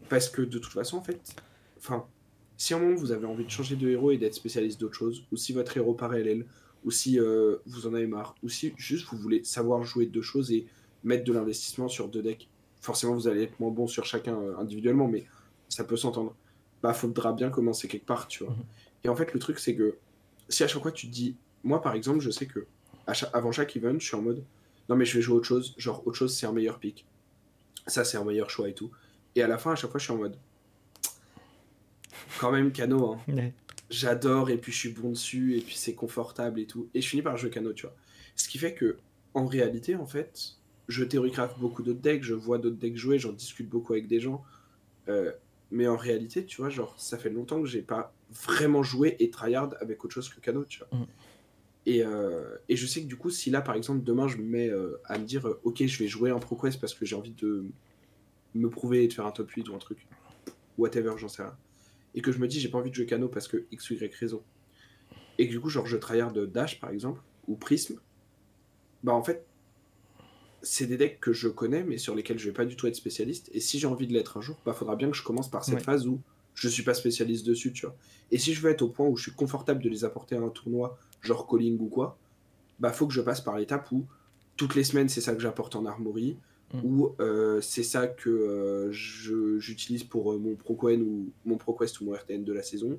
Parce 0.09 0.29
que 0.29 0.43
de 0.43 0.59
toute 0.59 0.73
façon, 0.73 0.99
en 0.99 1.03
fait, 1.03 1.37
enfin, 1.79 2.05
si 2.65 2.73
à 2.73 2.79
un 2.79 2.81
moment 2.81 2.97
vous 2.97 3.13
avez 3.13 3.27
envie 3.27 3.45
de 3.45 3.51
changer 3.51 3.77
de 3.77 3.87
héros 3.91 4.11
et 4.11 4.17
d'être 4.17 4.33
spécialiste 4.33 4.81
d'autre 4.81 4.95
chose, 4.95 5.25
ou 5.31 5.37
si 5.37 5.53
votre 5.53 5.77
héros 5.77 5.93
parallèle 5.93 6.47
ou 6.83 6.91
si 6.91 7.21
euh, 7.21 7.57
vous 7.67 7.87
en 7.87 7.93
avez 7.93 8.07
marre, 8.07 8.35
ou 8.43 8.49
si 8.49 8.73
juste 8.79 9.07
vous 9.11 9.19
voulez 9.19 9.45
savoir 9.45 9.85
jouer 9.85 10.07
deux 10.07 10.23
choses 10.23 10.51
et 10.51 10.67
mettre 11.03 11.25
de 11.25 11.33
l'investissement 11.35 11.89
sur 11.89 12.09
deux 12.09 12.23
decks. 12.23 12.49
Forcément, 12.81 13.13
vous 13.13 13.29
allez 13.29 13.43
être 13.43 13.61
moins 13.61 13.71
bon 13.71 13.87
sur 13.87 14.07
chacun 14.07 14.39
euh, 14.39 14.57
individuellement, 14.57 15.09
mais 15.09 15.27
ça 15.69 15.85
peut 15.85 15.97
s'entendre. 15.97 16.35
Bah, 16.83 16.95
faudra 16.95 17.35
bien 17.35 17.51
commencer 17.51 17.87
quelque 17.87 18.07
part, 18.07 18.29
tu 18.29 18.45
vois. 18.45 18.55
Mhm. 18.55 18.65
Et 19.05 19.09
en 19.11 19.17
fait, 19.17 19.35
le 19.35 19.41
truc, 19.41 19.59
c'est 19.59 19.75
que 19.75 19.99
si 20.49 20.63
à 20.65 20.67
chaque 20.67 20.83
fois 20.83 20.93
tu 20.93 21.07
te 21.09 21.13
dis, 21.13 21.37
moi 21.65 21.83
par 21.83 21.95
exemple, 21.95 22.21
je 22.21 22.31
sais 22.31 22.47
que 22.47 22.67
avant 23.35 23.53
chaque 23.53 23.77
event, 23.77 23.99
je 23.99 24.07
suis 24.07 24.17
en 24.17 24.23
mode, 24.23 24.43
non 24.89 24.97
mais 24.97 25.05
je 25.05 25.15
vais 25.15 25.21
jouer 25.21 25.37
autre 25.37 25.47
chose, 25.47 25.75
genre 25.77 26.03
autre 26.07 26.17
chose, 26.17 26.35
c'est 26.35 26.47
un 26.47 26.53
meilleur 26.53 26.79
pick. 26.79 27.07
Ça, 27.87 28.05
c'est 28.05 28.17
un 28.17 28.25
meilleur 28.25 28.49
choix 28.49 28.71
et 28.71 28.75
tout. 28.75 28.91
Et 29.35 29.43
à 29.43 29.49
la 29.49 29.59
fin, 29.59 29.73
à 29.73 29.77
chaque 29.77 29.91
fois, 29.91 29.99
je 29.99 30.05
suis 30.05 30.13
en 30.15 30.17
mode, 30.17 30.37
quand 32.39 32.53
même, 32.53 32.73
Cano, 32.73 33.13
hein 33.13 33.51
j'adore 33.91 34.51
et 34.51 34.59
puis 34.59 34.73
je 34.73 34.79
suis 34.79 34.89
bon 34.91 35.11
dessus 35.11 35.57
et 35.57 35.61
puis 35.61 35.77
c'est 35.77 35.95
confortable 35.95 36.61
et 36.61 36.67
tout. 36.67 36.89
Et 36.95 37.01
je 37.01 37.09
finis 37.09 37.23
par 37.23 37.37
jouer 37.37 37.51
Kano, 37.51 37.73
tu 37.73 37.87
vois. 37.87 37.95
Ce 38.37 38.49
qui 38.49 38.59
fait 38.59 38.75
que, 38.75 38.97
en 39.35 39.47
réalité, 39.47 39.95
en 39.95 40.07
fait, 40.07 40.57
je 40.89 41.05
théorie-craft 41.05 41.59
beaucoup 41.59 41.83
d'autres 41.83 42.01
decks, 42.01 42.23
je 42.23 42.35
vois 42.35 42.59
d'autres 42.59 42.77
decks 42.77 42.97
jouer, 42.97 43.19
j'en 43.19 43.33
discute 43.33 43.69
beaucoup 43.69 43.93
avec 43.93 44.07
des 44.07 44.21
gens. 44.21 44.43
Euh, 45.09 45.33
mais 45.71 45.87
en 45.87 45.97
réalité, 45.97 46.45
tu 46.45 46.61
vois, 46.61 46.71
genre, 46.71 46.95
ça 46.99 47.19
fait 47.19 47.31
longtemps 47.31 47.61
que 47.61 47.67
j'ai 47.67 47.83
pas 47.83 48.13
vraiment 48.31 48.83
joué 48.83 49.17
et 49.19 49.31
tryhard 49.31 49.75
avec 49.81 50.05
autre 50.05 50.15
chose 50.15 50.29
que 50.29 50.41
Kano, 50.41 50.65
tu 50.65 50.81
vois. 50.81 50.99
Mm. 50.99 51.07
Et, 51.87 52.03
euh, 52.03 52.57
et, 52.69 52.77
je 52.77 52.87
sais 52.87 53.03
que 53.03 53.07
du 53.07 53.17
coup, 53.17 53.29
si 53.29 53.51
là, 53.51 53.61
par 53.61 53.75
exemple, 53.75 54.03
demain, 54.03 54.27
je 54.27 54.39
me 54.39 54.45
mets 54.45 54.71
euh, 54.71 55.01
à 55.05 55.19
me 55.19 55.25
dire, 55.25 55.47
ok, 55.65 55.85
je 55.85 55.99
vais 55.99 56.09
jouer 56.09 56.33
en 56.33 56.41
ProQuest 56.41 56.81
parce 56.81 56.95
que 56.95 57.05
j'ai 57.05 57.15
envie 57.15 57.33
de 57.33 57.67
me 58.55 58.71
prouver 58.71 59.05
et 59.05 59.09
de 59.09 59.13
faire 59.13 59.27
un 59.27 59.33
top 59.33 59.51
8 59.51 59.69
ou 59.69 59.75
un 59.75 59.79
truc, 59.79 60.07
whatever, 60.79 61.15
j'en 61.19 61.29
sais 61.29 61.43
rien 61.43 61.57
et 62.15 62.23
que 62.23 62.33
je 62.33 62.39
me 62.39 62.49
dis 62.49 62.61
j'ai 62.61 62.69
pas 62.69 62.79
envie 62.79 62.91
de 62.91 62.95
jouer 62.95 63.07
Cano 63.07 63.29
parce 63.29 63.49
que 63.49 63.65
X 63.71 63.91
ou 63.91 63.95
Y 63.95 64.15
raison, 64.15 64.43
et 65.39 65.47
que 65.47 65.53
du 65.53 65.61
coup, 65.61 65.69
genre, 65.69 65.87
je 65.87 65.97
de 65.97 66.47
Dash 66.47 66.81
par 66.81 66.91
exemple, 66.91 67.21
ou 67.49 67.57
Prism, 67.57 67.97
bah 69.03 69.13
en 69.13 69.23
fait, 69.23 69.45
c'est 70.63 70.87
des 70.87 70.97
decks 70.97 71.21
que 71.21 71.33
je 71.33 71.49
connais, 71.49 71.85
mais 71.85 71.99
sur 71.99 72.15
lesquels 72.15 72.39
je 72.39 72.47
vais 72.47 72.55
pas 72.55 72.65
du 72.65 72.77
tout 72.77 72.87
être 72.87 72.95
spécialiste. 72.97 73.51
Et 73.53 73.61
si 73.61 73.79
j'ai 73.79 73.87
envie 73.87 74.07
de 74.07 74.13
l'être 74.13 74.39
un 74.39 74.41
jour, 74.41 74.57
bah 74.65 74.73
faudra 74.73 74.97
bien 74.97 75.11
que 75.11 75.17
je 75.17 75.23
commence 75.23 75.51
par 75.51 75.65
cette 75.65 75.83
phase 75.83 76.07
où 76.07 76.21
je 76.55 76.69
suis 76.69 76.83
pas 76.83 76.95
spécialiste 76.95 77.47
dessus, 77.47 77.73
tu 77.73 77.87
vois. 77.87 77.97
Et 78.31 78.39
si 78.39 78.55
je 78.55 78.61
veux 78.61 78.71
être 78.71 78.83
au 78.83 78.89
point 78.89 79.07
où 79.07 79.17
je 79.17 79.25
suis 79.25 79.33
confortable 79.33 79.83
de 79.83 79.89
les 79.89 80.05
apporter 80.05 80.37
à 80.37 80.41
un 80.41 80.49
tournoi, 80.49 80.97
genre 81.21 81.47
calling 81.49 81.79
ou 81.81 81.89
quoi, 81.89 82.17
bah 82.79 82.93
faut 82.93 83.07
que 83.07 83.13
je 83.13 83.21
passe 83.21 83.41
par 83.41 83.59
l'étape 83.59 83.91
où 83.93 84.07
toutes 84.57 84.75
les 84.75 84.85
semaines 84.85 85.09
c'est 85.09 85.21
ça 85.21 85.35
que 85.35 85.41
j'apporte 85.41 85.77
en 85.77 85.85
armory, 85.85 86.37
Ou 86.83 87.15
euh, 87.21 87.61
c'est 87.61 87.85
ça 87.85 88.09
que 88.09 88.31
euh, 88.31 88.91
j'utilise 88.91 90.03
pour 90.03 90.33
euh, 90.33 90.39
mon 90.39 90.57
ProQuest 90.57 91.03
ou 91.03 91.31
mon 91.45 91.57
ProQuest 91.57 92.01
ou 92.01 92.07
mon 92.07 92.13
RTN 92.15 92.43
de 92.43 92.53
la 92.53 92.63
saison. 92.63 92.99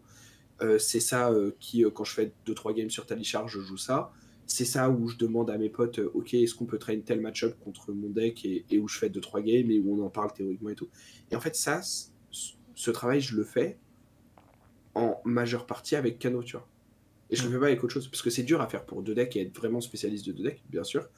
c'est 0.79 1.01
ça 1.01 1.33
qui, 1.59 1.83
quand 1.93 2.05
je 2.05 2.13
fais 2.13 2.31
2-3 2.47 2.73
games 2.73 2.89
sur 2.89 3.05
Talichar, 3.05 3.47
je 3.47 3.59
joue 3.59 3.77
ça. 3.77 4.11
C'est 4.47 4.65
ça 4.65 4.89
où 4.89 5.07
je 5.07 5.17
demande 5.17 5.49
à 5.49 5.57
mes 5.57 5.69
potes, 5.69 5.99
ok, 6.13 6.35
est-ce 6.35 6.53
qu'on 6.53 6.65
peut 6.65 6.77
train 6.77 6.99
tel 6.99 7.19
match-up 7.19 7.57
contre 7.63 7.91
mon 7.91 8.09
deck 8.09 8.45
et, 8.45 8.79
où 8.79 8.87
je 8.87 8.97
fais 8.99 9.09
2-3 9.09 9.41
games 9.41 9.71
et 9.71 9.79
où 9.79 9.99
on 9.99 10.05
en 10.05 10.09
parle 10.09 10.31
théoriquement 10.31 10.69
et 10.69 10.75
tout. 10.75 10.87
Et 11.31 11.35
en 11.35 11.41
fait, 11.41 11.55
ça, 11.55 11.81
ce 12.75 12.91
travail, 12.91 13.19
je 13.21 13.35
le 13.35 13.43
fais 13.43 13.77
en 14.93 15.19
majeure 15.25 15.65
partie 15.65 15.95
avec 15.95 16.19
Kano, 16.19 16.43
tu 16.43 16.53
vois. 16.53 16.67
Et 17.31 17.35
je 17.35 17.43
le 17.43 17.49
mm. 17.49 17.51
fais 17.53 17.59
pas 17.59 17.65
avec 17.65 17.83
autre 17.83 17.93
chose, 17.93 18.07
parce 18.07 18.21
que 18.21 18.29
c'est 18.29 18.43
dur 18.43 18.61
à 18.61 18.67
faire 18.67 18.85
pour 18.85 19.01
deux 19.01 19.15
decks 19.15 19.35
et 19.35 19.41
être 19.41 19.57
vraiment 19.57 19.81
spécialiste 19.81 20.27
de 20.27 20.31
deux 20.31 20.43
decks, 20.43 20.63
bien 20.69 20.83
sûr. 20.83 21.09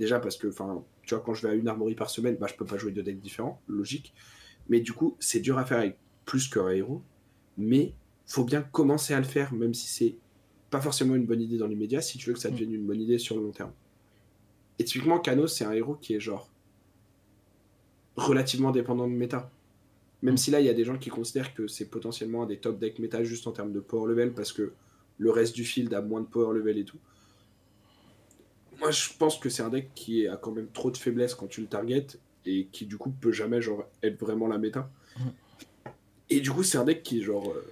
Déjà 0.00 0.18
parce 0.18 0.38
que, 0.38 0.48
enfin, 0.48 0.82
tu 1.02 1.14
vois, 1.14 1.22
quand 1.22 1.34
je 1.34 1.46
vais 1.46 1.52
à 1.52 1.54
une 1.54 1.68
armorie 1.68 1.94
par 1.94 2.08
semaine, 2.08 2.36
bah, 2.40 2.46
je 2.50 2.54
peux 2.54 2.64
pas 2.64 2.78
jouer 2.78 2.90
deux 2.90 3.02
decks 3.02 3.20
différents, 3.20 3.60
logique. 3.68 4.14
Mais 4.70 4.80
du 4.80 4.94
coup, 4.94 5.14
c'est 5.20 5.40
dur 5.40 5.58
à 5.58 5.66
faire 5.66 5.76
avec 5.76 5.98
plus 6.24 6.48
qu'un 6.48 6.70
héros. 6.70 7.02
Mais 7.58 7.92
faut 8.26 8.44
bien 8.44 8.62
commencer 8.62 9.12
à 9.12 9.18
le 9.18 9.26
faire, 9.26 9.52
même 9.52 9.74
si 9.74 9.88
c'est 9.88 10.16
pas 10.70 10.80
forcément 10.80 11.16
une 11.16 11.26
bonne 11.26 11.42
idée 11.42 11.58
dans 11.58 11.66
l'immédiat, 11.66 12.00
si 12.00 12.16
tu 12.16 12.28
veux 12.28 12.32
que 12.32 12.40
ça 12.40 12.48
mm. 12.48 12.52
devienne 12.52 12.72
une 12.72 12.86
bonne 12.86 13.00
idée 13.02 13.18
sur 13.18 13.36
le 13.36 13.42
long 13.42 13.50
terme. 13.50 13.72
Et 14.78 14.84
typiquement, 14.84 15.18
Kano, 15.18 15.46
c'est 15.46 15.66
un 15.66 15.72
héros 15.72 15.96
qui 15.96 16.14
est 16.14 16.20
genre 16.20 16.50
relativement 18.16 18.70
dépendant 18.70 19.06
de 19.06 19.12
méta. 19.12 19.50
Même 20.22 20.34
mm. 20.34 20.38
si 20.38 20.50
là, 20.50 20.60
il 20.60 20.66
y 20.66 20.70
a 20.70 20.74
des 20.74 20.84
gens 20.84 20.96
qui 20.96 21.10
considèrent 21.10 21.52
que 21.52 21.68
c'est 21.68 21.90
potentiellement 21.90 22.44
un 22.44 22.46
des 22.46 22.56
top 22.56 22.78
decks 22.78 22.98
méta 23.00 23.22
juste 23.22 23.46
en 23.46 23.52
termes 23.52 23.72
de 23.72 23.80
power 23.80 24.08
level, 24.08 24.32
parce 24.32 24.54
que 24.54 24.72
le 25.18 25.30
reste 25.30 25.54
du 25.54 25.66
field 25.66 25.92
a 25.92 26.00
moins 26.00 26.22
de 26.22 26.26
power 26.26 26.56
level 26.56 26.78
et 26.78 26.84
tout 26.84 26.96
moi, 28.80 28.90
je 28.90 29.10
pense 29.18 29.38
que 29.38 29.48
c'est 29.48 29.62
un 29.62 29.68
deck 29.68 29.90
qui 29.94 30.26
a 30.26 30.36
quand 30.36 30.52
même 30.52 30.68
trop 30.72 30.90
de 30.90 30.96
faiblesses 30.96 31.34
quand 31.34 31.46
tu 31.46 31.60
le 31.60 31.66
target 31.66 32.06
et 32.46 32.66
qui, 32.72 32.86
du 32.86 32.96
coup, 32.96 33.10
peut 33.10 33.32
jamais 33.32 33.60
genre, 33.60 33.84
être 34.02 34.18
vraiment 34.18 34.48
la 34.48 34.58
méta. 34.58 34.90
Mm. 35.18 35.22
Et 36.30 36.40
du 36.40 36.50
coup, 36.50 36.62
c'est 36.62 36.78
un 36.78 36.84
deck 36.84 37.02
qui, 37.02 37.22
genre, 37.22 37.50
euh, 37.50 37.70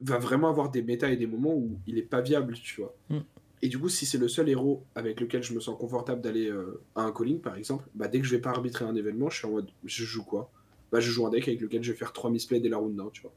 va 0.00 0.18
vraiment 0.18 0.48
avoir 0.48 0.70
des 0.70 0.82
méta 0.82 1.10
et 1.10 1.16
des 1.16 1.26
moments 1.26 1.54
où 1.54 1.78
il 1.86 1.98
est 1.98 2.02
pas 2.02 2.20
viable, 2.20 2.54
tu 2.54 2.80
vois. 2.80 2.96
Mm. 3.10 3.18
Et 3.62 3.68
du 3.68 3.78
coup, 3.78 3.88
si 3.88 4.06
c'est 4.06 4.18
le 4.18 4.28
seul 4.28 4.48
héros 4.48 4.84
avec 4.94 5.20
lequel 5.20 5.42
je 5.42 5.54
me 5.54 5.60
sens 5.60 5.78
confortable 5.78 6.20
d'aller 6.20 6.48
euh, 6.48 6.82
à 6.94 7.02
un 7.02 7.12
calling, 7.12 7.40
par 7.40 7.56
exemple, 7.56 7.86
bah, 7.94 8.08
dès 8.08 8.20
que 8.20 8.26
je 8.26 8.34
vais 8.34 8.40
pas 8.40 8.50
arbitrer 8.50 8.84
un 8.84 8.94
événement, 8.94 9.30
je 9.30 9.38
suis 9.38 9.46
en 9.46 9.52
mode, 9.52 9.70
je 9.84 10.04
joue 10.04 10.24
quoi? 10.24 10.50
Bah, 10.92 11.00
je 11.00 11.10
joue 11.10 11.26
un 11.26 11.30
deck 11.30 11.48
avec 11.48 11.60
lequel 11.60 11.82
je 11.82 11.92
vais 11.92 11.98
faire 11.98 12.12
3 12.12 12.30
misplays 12.30 12.60
dès 12.60 12.68
la 12.68 12.78
round 12.78 12.98
1, 12.98 13.10
tu 13.12 13.22
vois. 13.22 13.32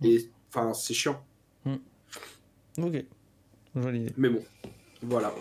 Mm. 0.00 0.06
Et 0.06 0.30
enfin, 0.48 0.72
c'est 0.72 0.94
chiant. 0.94 1.22
Ok. 2.78 3.04
Jolie 3.74 4.00
idée. 4.02 4.14
Mais 4.16 4.28
bon, 4.28 4.42
voilà. 5.02 5.34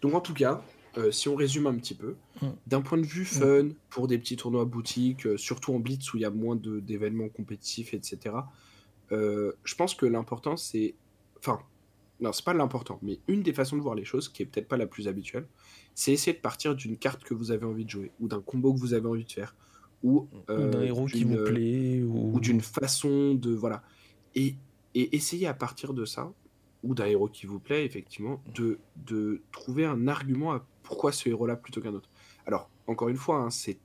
Donc 0.00 0.14
en 0.14 0.20
tout 0.20 0.34
cas, 0.34 0.62
euh, 0.96 1.10
si 1.10 1.28
on 1.28 1.34
résume 1.36 1.66
un 1.66 1.74
petit 1.74 1.94
peu, 1.94 2.14
Mm. 2.42 2.46
d'un 2.66 2.80
point 2.82 2.98
de 2.98 3.06
vue 3.06 3.24
fun, 3.24 3.70
pour 3.90 4.06
des 4.06 4.18
petits 4.18 4.36
tournois 4.36 4.64
boutiques, 4.64 5.26
euh, 5.26 5.36
surtout 5.36 5.74
en 5.74 5.78
blitz 5.78 6.12
où 6.12 6.16
il 6.16 6.20
y 6.20 6.24
a 6.24 6.30
moins 6.30 6.56
d'événements 6.56 7.28
compétitifs, 7.28 7.94
etc., 7.94 8.36
euh, 9.10 9.52
je 9.64 9.74
pense 9.74 9.94
que 9.94 10.06
l'important 10.06 10.56
c'est... 10.56 10.94
Enfin, 11.38 11.60
non, 12.20 12.32
c'est 12.32 12.44
pas 12.44 12.54
l'important, 12.54 12.98
mais 13.02 13.20
une 13.28 13.42
des 13.42 13.52
façons 13.52 13.76
de 13.76 13.82
voir 13.82 13.94
les 13.94 14.04
choses, 14.04 14.28
qui 14.28 14.42
est 14.42 14.46
peut-être 14.46 14.68
pas 14.68 14.76
la 14.76 14.86
plus 14.86 15.08
habituelle, 15.08 15.46
c'est 15.94 16.12
essayer 16.12 16.36
de 16.36 16.40
partir 16.42 16.74
d'une 16.74 16.96
carte 16.96 17.22
que 17.22 17.32
vous 17.32 17.50
avez 17.52 17.64
envie 17.64 17.84
de 17.84 17.90
jouer, 17.90 18.10
ou 18.20 18.28
d'un 18.28 18.40
combo 18.40 18.74
que 18.74 18.78
vous 18.78 18.94
avez 18.94 19.06
envie 19.06 19.24
de 19.24 19.32
faire, 19.32 19.54
ou, 20.02 20.28
d'un 20.48 20.82
héros 20.82 21.06
qui 21.06 21.24
vous 21.24 21.44
plaît. 21.44 22.02
Ou, 22.02 22.34
ou 22.34 22.40
d'une 22.40 22.60
façon 22.60 23.34
de 23.34 23.52
voilà 23.52 23.82
et, 24.36 24.54
et 24.94 25.16
essayer 25.16 25.46
à 25.48 25.54
partir 25.54 25.92
de 25.92 26.04
ça 26.04 26.32
ou 26.82 26.94
d'un 26.94 27.06
héros 27.06 27.28
qui 27.28 27.46
vous 27.46 27.58
plaît 27.58 27.84
effectivement 27.84 28.42
de, 28.54 28.78
de 29.06 29.42
trouver 29.52 29.84
un 29.84 30.08
argument 30.08 30.52
à 30.52 30.64
pourquoi 30.82 31.12
ce 31.12 31.28
héros 31.28 31.46
là 31.46 31.56
plutôt 31.56 31.80
qu'un 31.80 31.94
autre. 31.94 32.08
Alors 32.46 32.70
encore 32.86 33.08
une 33.08 33.16
fois 33.16 33.38
hein, 33.38 33.50
c'est 33.50 33.78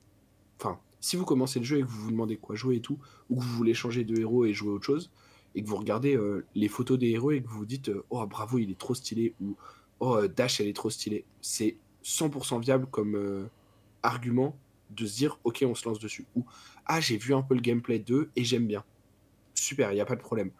enfin 0.58 0.78
si 1.00 1.16
vous 1.16 1.24
commencez 1.24 1.58
le 1.58 1.64
jeu 1.64 1.78
et 1.78 1.82
que 1.82 1.86
vous 1.86 2.02
vous 2.02 2.10
demandez 2.10 2.36
quoi 2.36 2.54
jouer 2.54 2.76
et 2.76 2.80
tout 2.80 2.98
ou 3.28 3.36
que 3.36 3.42
vous 3.42 3.52
voulez 3.56 3.74
changer 3.74 4.04
de 4.04 4.18
héros 4.18 4.44
et 4.44 4.54
jouer 4.54 4.70
autre 4.70 4.86
chose 4.86 5.10
et 5.54 5.62
que 5.62 5.68
vous 5.68 5.76
regardez 5.76 6.16
euh, 6.16 6.44
les 6.54 6.68
photos 6.68 6.98
des 6.98 7.10
héros 7.10 7.32
et 7.32 7.42
que 7.42 7.48
vous 7.48 7.58
vous 7.58 7.66
dites 7.66 7.90
euh, 7.90 8.04
oh 8.10 8.26
bravo 8.26 8.58
il 8.58 8.70
est 8.70 8.78
trop 8.78 8.94
stylé 8.94 9.34
ou 9.40 9.56
oh 10.00 10.16
euh, 10.16 10.28
Dash 10.28 10.60
elle 10.60 10.68
est 10.68 10.76
trop 10.76 10.90
stylée 10.90 11.24
c'est 11.40 11.76
100% 12.04 12.60
viable 12.60 12.86
comme 12.90 13.48
argument 14.02 14.56
de 14.90 15.06
se 15.06 15.16
dire 15.16 15.38
ok 15.44 15.64
on 15.66 15.74
se 15.74 15.88
lance 15.88 15.98
dessus 15.98 16.26
ou 16.36 16.44
ah 16.86 17.00
j'ai 17.00 17.16
vu 17.16 17.34
un 17.34 17.42
peu 17.42 17.54
le 17.54 17.60
gameplay 17.60 17.98
2 17.98 18.30
et 18.36 18.44
j'aime 18.44 18.66
bien. 18.66 18.84
Super 19.54 19.92
il 19.92 19.94
n'y 19.94 20.00
a 20.00 20.06
pas 20.06 20.16
de 20.16 20.20
problème 20.20 20.50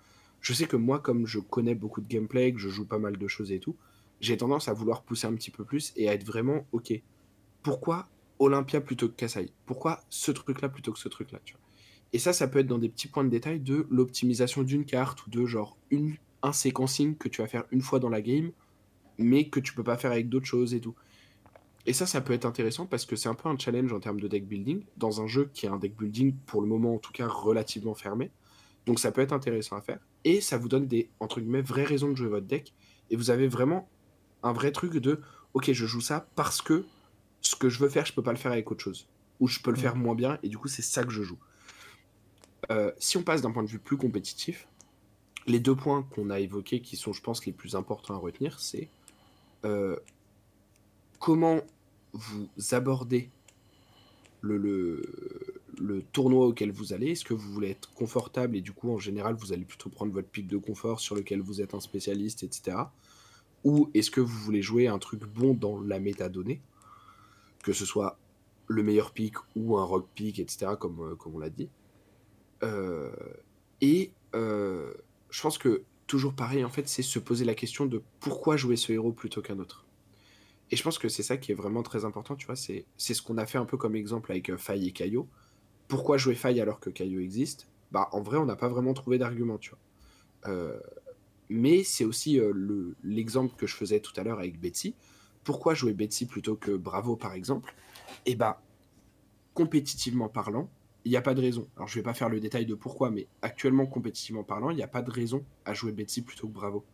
je 0.45 0.53
sais 0.53 0.67
que 0.67 0.77
moi 0.77 1.01
comme 1.01 1.27
je 1.27 1.39
connais 1.39 1.75
beaucoup 1.75 2.03
de 2.03 2.07
gameplay 2.07 2.53
que 2.53 2.61
je 2.61 2.69
joue 2.69 2.85
pas 2.85 2.99
mal 2.99 3.17
de 3.17 3.29
choses 3.29 3.51
et 3.51 3.61
tout 3.61 3.77
j'ai 4.21 4.37
tendance 4.37 4.69
à 4.69 4.75
vouloir 4.75 5.03
pousser 5.03 5.27
un 5.27 5.35
petit 5.35 5.51
peu 5.51 5.65
plus 5.65 5.93
et 5.97 6.09
à 6.09 6.15
être 6.15 6.25
vraiment 6.25 6.67
ok. 6.73 6.93
Pourquoi 7.63 8.09
Olympia 8.39 8.81
plutôt 8.81 9.09
que 9.09 9.15
Kasai? 9.15 9.51
Pourquoi 9.65 10.01
ce 10.11 10.31
truc 10.33 10.61
là 10.61 10.69
plutôt 10.69 10.93
que 10.93 10.99
ce 10.99 11.09
truc 11.09 11.33
là 11.33 11.41
tu 11.45 11.55
vois? 11.55 11.63
Et 12.13 12.19
ça 12.19 12.35
ça 12.35 12.47
peut 12.47 12.59
être 12.59 12.67
dans 12.67 12.79
des 12.79 12.91
petits 12.91 13.09
points 13.09 13.25
de 13.25 13.31
détail 13.31 13.59
de 13.59 13.87
l'optimisation 13.91 14.63
d'une 14.63 14.85
carte 14.85 15.27
ou 15.27 15.31
de 15.31 15.47
genre 15.47 15.79
un 16.43 16.53
séquencing 16.53 17.17
que 17.17 17.29
tu 17.29 17.41
vas 17.41 17.49
faire 17.49 17.65
une 17.71 17.81
fois 17.81 17.99
dans 17.99 18.11
la 18.11 18.21
game 18.21 18.53
mais 19.17 19.49
que 19.49 19.61
tu 19.61 19.73
peux 19.73 19.83
pas 19.83 19.97
faire 19.97 20.13
avec 20.13 20.29
d'autres 20.29 20.47
choses 20.47 20.75
et 20.75 20.81
tout. 20.81 20.95
Et 21.87 21.93
ça, 21.93 22.07
ça 22.07 22.21
peut 22.21 22.33
être 22.33 22.47
intéressant 22.47 22.87
parce 22.87 23.05
que 23.07 23.15
c'est 23.17 23.29
un 23.29 23.35
peu 23.35 23.49
un 23.49 23.59
challenge 23.59 23.93
en 23.93 24.01
termes 24.01 24.21
de 24.21 24.27
deck 24.27 24.47
building, 24.47 24.85
dans 24.97 25.21
un 25.21 25.27
jeu 25.27 25.51
qui 25.53 25.67
est 25.67 25.69
un 25.69 25.77
deck 25.77 25.97
building, 25.97 26.35
pour 26.47 26.61
le 26.63 26.67
moment 26.67 26.95
en 26.95 26.99
tout 26.99 27.13
cas, 27.13 27.29
relativement 27.29 27.95
fermé. 27.95 28.31
Donc 28.87 28.99
ça 28.99 29.13
peut 29.13 29.21
être 29.23 29.33
intéressant 29.33 29.77
à 29.77 29.81
faire. 29.81 29.99
Et 30.25 30.41
ça 30.41 30.59
vous 30.59 30.69
donne 30.69 30.87
des, 30.87 31.09
entre 31.21 31.41
guillemets, 31.41 31.63
vraies 31.63 31.85
raisons 31.85 32.11
de 32.11 32.17
jouer 32.17 32.29
votre 32.29 32.47
deck. 32.47 32.75
Et 33.11 33.17
vous 33.17 33.31
avez 33.31 33.49
vraiment 33.49 33.89
un 34.43 34.53
vrai 34.53 34.73
truc 34.73 34.97
de, 34.97 35.21
ok, 35.55 35.73
je 35.73 35.87
joue 35.87 36.01
ça 36.01 36.27
parce 36.35 36.61
que 36.61 36.85
ce 37.41 37.57
que 37.57 37.69
je 37.69 37.79
veux 37.79 37.89
faire, 37.89 38.07
je 38.07 38.13
peux 38.13 38.23
pas 38.23 38.33
le 38.33 38.39
faire 38.39 38.53
avec 38.53 38.71
autre 38.71 38.83
chose. 38.83 39.07
Ou 39.41 39.49
je 39.49 39.61
peux 39.61 39.71
le 39.71 39.77
Mm. 39.77 39.81
faire 39.81 39.97
moins 39.97 40.15
bien, 40.15 40.39
et 40.43 40.49
du 40.49 40.59
coup, 40.59 40.69
c'est 40.69 40.83
ça 40.83 41.05
que 41.05 41.11
je 41.11 41.23
joue. 41.23 41.39
Euh, 42.71 42.93
si 42.99 43.17
on 43.17 43.23
passe 43.23 43.43
d'un 43.43 43.51
point 43.51 43.63
de 43.63 43.69
vue 43.69 43.79
plus 43.79 43.97
compétitif, 43.97 44.69
les 45.47 45.61
deux 45.61 45.75
points 45.75 46.03
qu'on 46.15 46.31
a 46.31 46.41
évoqués, 46.41 46.81
qui 46.81 46.97
sont, 46.97 47.13
je 47.13 47.21
pense, 47.21 47.45
les 47.45 47.53
plus 47.53 47.75
importants 47.77 48.15
à 48.15 48.19
retenir, 48.19 48.61
c'est 48.61 48.89
euh, 49.65 49.97
comment 51.19 51.61
vous 52.13 52.49
abordez 52.73 53.31
le, 54.41 54.57
le, 54.57 55.54
le 55.79 56.03
tournoi 56.03 56.47
auquel 56.47 56.73
vous 56.73 56.93
allez. 56.93 57.13
Est-ce 57.13 57.25
que 57.25 57.35
vous 57.35 57.53
voulez 57.53 57.71
être 57.71 57.93
confortable 57.95 58.57
et 58.57 58.61
du 58.61 58.73
coup, 58.73 58.91
en 58.91 58.99
général, 58.99 59.35
vous 59.35 59.53
allez 59.53 59.65
plutôt 59.65 59.91
prendre 59.91 60.13
votre 60.13 60.29
pic 60.29 60.47
de 60.47 60.57
confort 60.57 61.01
sur 61.01 61.15
lequel 61.15 61.41
vous 61.41 61.61
êtes 61.61 61.75
un 61.75 61.81
spécialiste, 61.81 62.43
etc. 62.43 62.77
Ou 63.65 63.91
est-ce 63.95 64.11
que 64.11 64.21
vous 64.21 64.39
voulez 64.39 64.63
jouer 64.63 64.89
un 64.89 64.99
truc 64.99 65.25
bon 65.25 65.55
dans 65.55 65.81
la 65.81 65.99
métadonnée? 65.99 66.61
Que 67.63 67.73
ce 67.73 67.87
soit 67.87 68.19
le 68.67 68.83
meilleur 68.83 69.13
pic 69.13 69.35
ou 69.57 69.77
un 69.79 69.85
rock 69.85 70.09
pick, 70.15 70.39
etc., 70.39 70.73
comme, 70.79 71.01
euh, 71.01 71.15
comme 71.15 71.35
on 71.35 71.39
l'a 71.39 71.51
dit. 71.51 71.69
Euh, 72.63 73.11
et 73.81 74.13
euh, 74.35 74.93
je 75.31 75.43
pense 75.43 75.59
que 75.59 75.83
toujours 76.07 76.35
pareil, 76.35 76.65
en 76.65 76.71
fait, 76.71 76.89
c'est 76.89 77.03
se 77.03 77.19
poser 77.19 77.45
la 77.45 77.55
question 77.55 77.87
de 77.87 78.03
pourquoi 78.21 78.57
jouer 78.57 78.77
ce 78.77 78.93
héros 78.93 79.13
plutôt 79.13 79.43
qu'un 79.43 79.59
autre. 79.59 79.85
Et 80.71 80.77
je 80.77 80.83
pense 80.83 80.99
que 80.99 81.09
c'est 81.09 81.23
ça 81.23 81.37
qui 81.37 81.53
est 81.53 81.55
vraiment 81.55 81.83
très 81.83 82.05
important, 82.05 82.37
tu 82.37 82.47
vois, 82.47 82.57
c'est 82.57 82.87
ce 82.97 83.23
qu'on 83.23 83.37
a 83.37 83.47
fait 83.47 83.59
un 83.59 83.67
peu 83.67 83.77
comme 83.77 83.97
exemple 83.97 84.33
avec 84.33 84.57
Faille 84.57 84.89
et 84.89 84.93
Caillot. 84.93 85.29
Pourquoi 85.89 86.17
jouer 86.17 86.35
Faille 86.35 86.61
alors 86.61 86.81
que 86.81 86.91
Caillot 86.91 87.21
existe 87.21 87.69
Bah 87.93 88.09
en 88.13 88.21
vrai, 88.23 88.39
on 88.39 88.47
n'a 88.47 88.57
pas 88.57 88.69
vraiment 88.69 88.95
trouvé 88.95 89.19
d'argument, 89.19 89.59
tu 89.59 89.71
vois. 89.71 89.79
Euh, 90.53 90.79
mais 91.49 91.85
c'est 91.85 92.05
aussi 92.05 92.39
euh, 92.41 92.53
le- 92.55 92.97
l'exemple 93.03 93.55
que 93.57 93.67
je 93.67 93.75
faisais 93.75 94.01
tout 94.01 94.13
à 94.17 94.23
l'heure 94.25 94.39
avec 94.39 94.59
Betsy. 94.61 94.95
Pourquoi 95.45 95.75
jouer 95.75 95.93
Betsy 95.93 96.27
plutôt 96.27 96.57
que 96.57 96.71
Bravo, 96.73 97.17
par 97.17 97.35
exemple? 97.35 97.75
Et 98.27 98.35
bah, 98.35 98.63
compétitivement 99.53 100.29
parlant, 100.29 100.71
il 101.05 101.11
n'y 101.11 101.17
a 101.17 101.23
pas 101.23 101.35
de 101.35 101.41
raison. 101.41 101.69
Alors 101.77 101.87
je 101.89 101.95
vais 101.97 102.03
pas 102.03 102.15
faire 102.15 102.29
le 102.29 102.41
détail 102.41 102.67
de 102.67 102.75
pourquoi, 102.75 103.11
mais 103.11 103.27
actuellement, 103.43 103.87
compétitivement 103.87 104.43
parlant, 104.43 104.71
il 104.71 104.77
n'y 104.77 104.83
a 104.83 104.89
pas 104.89 105.03
de 105.03 105.11
raison 105.11 105.45
à 105.65 105.75
jouer 105.75 105.93
Betsy 105.93 106.23
plutôt 106.23 106.49
que 106.49 106.53
Bravo. 106.55 106.85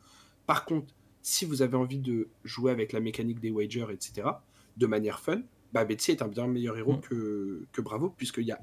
Par 0.47 0.65
contre, 0.65 0.93
si 1.23 1.45
vous 1.45 1.63
avez 1.63 1.77
envie 1.77 1.99
de 1.99 2.29
jouer 2.45 2.73
avec 2.73 2.93
la 2.93 3.01
mécanique 3.01 3.41
des 3.41 3.51
wagers, 3.51 3.87
etc., 3.93 4.29
de 4.77 4.87
manière 4.87 5.21
fun, 5.21 5.43
bah 5.73 5.85
Betsy 5.85 6.11
est 6.11 6.23
un 6.23 6.29
bien 6.29 6.47
meilleur 6.49 6.77
héros 6.77 6.95
Mm. 6.97 7.01
que, 7.03 7.67
que 7.73 7.81
Bravo, 7.81 8.11
puisqu'il 8.17 8.45
y 8.45 8.53
a, 8.53 8.61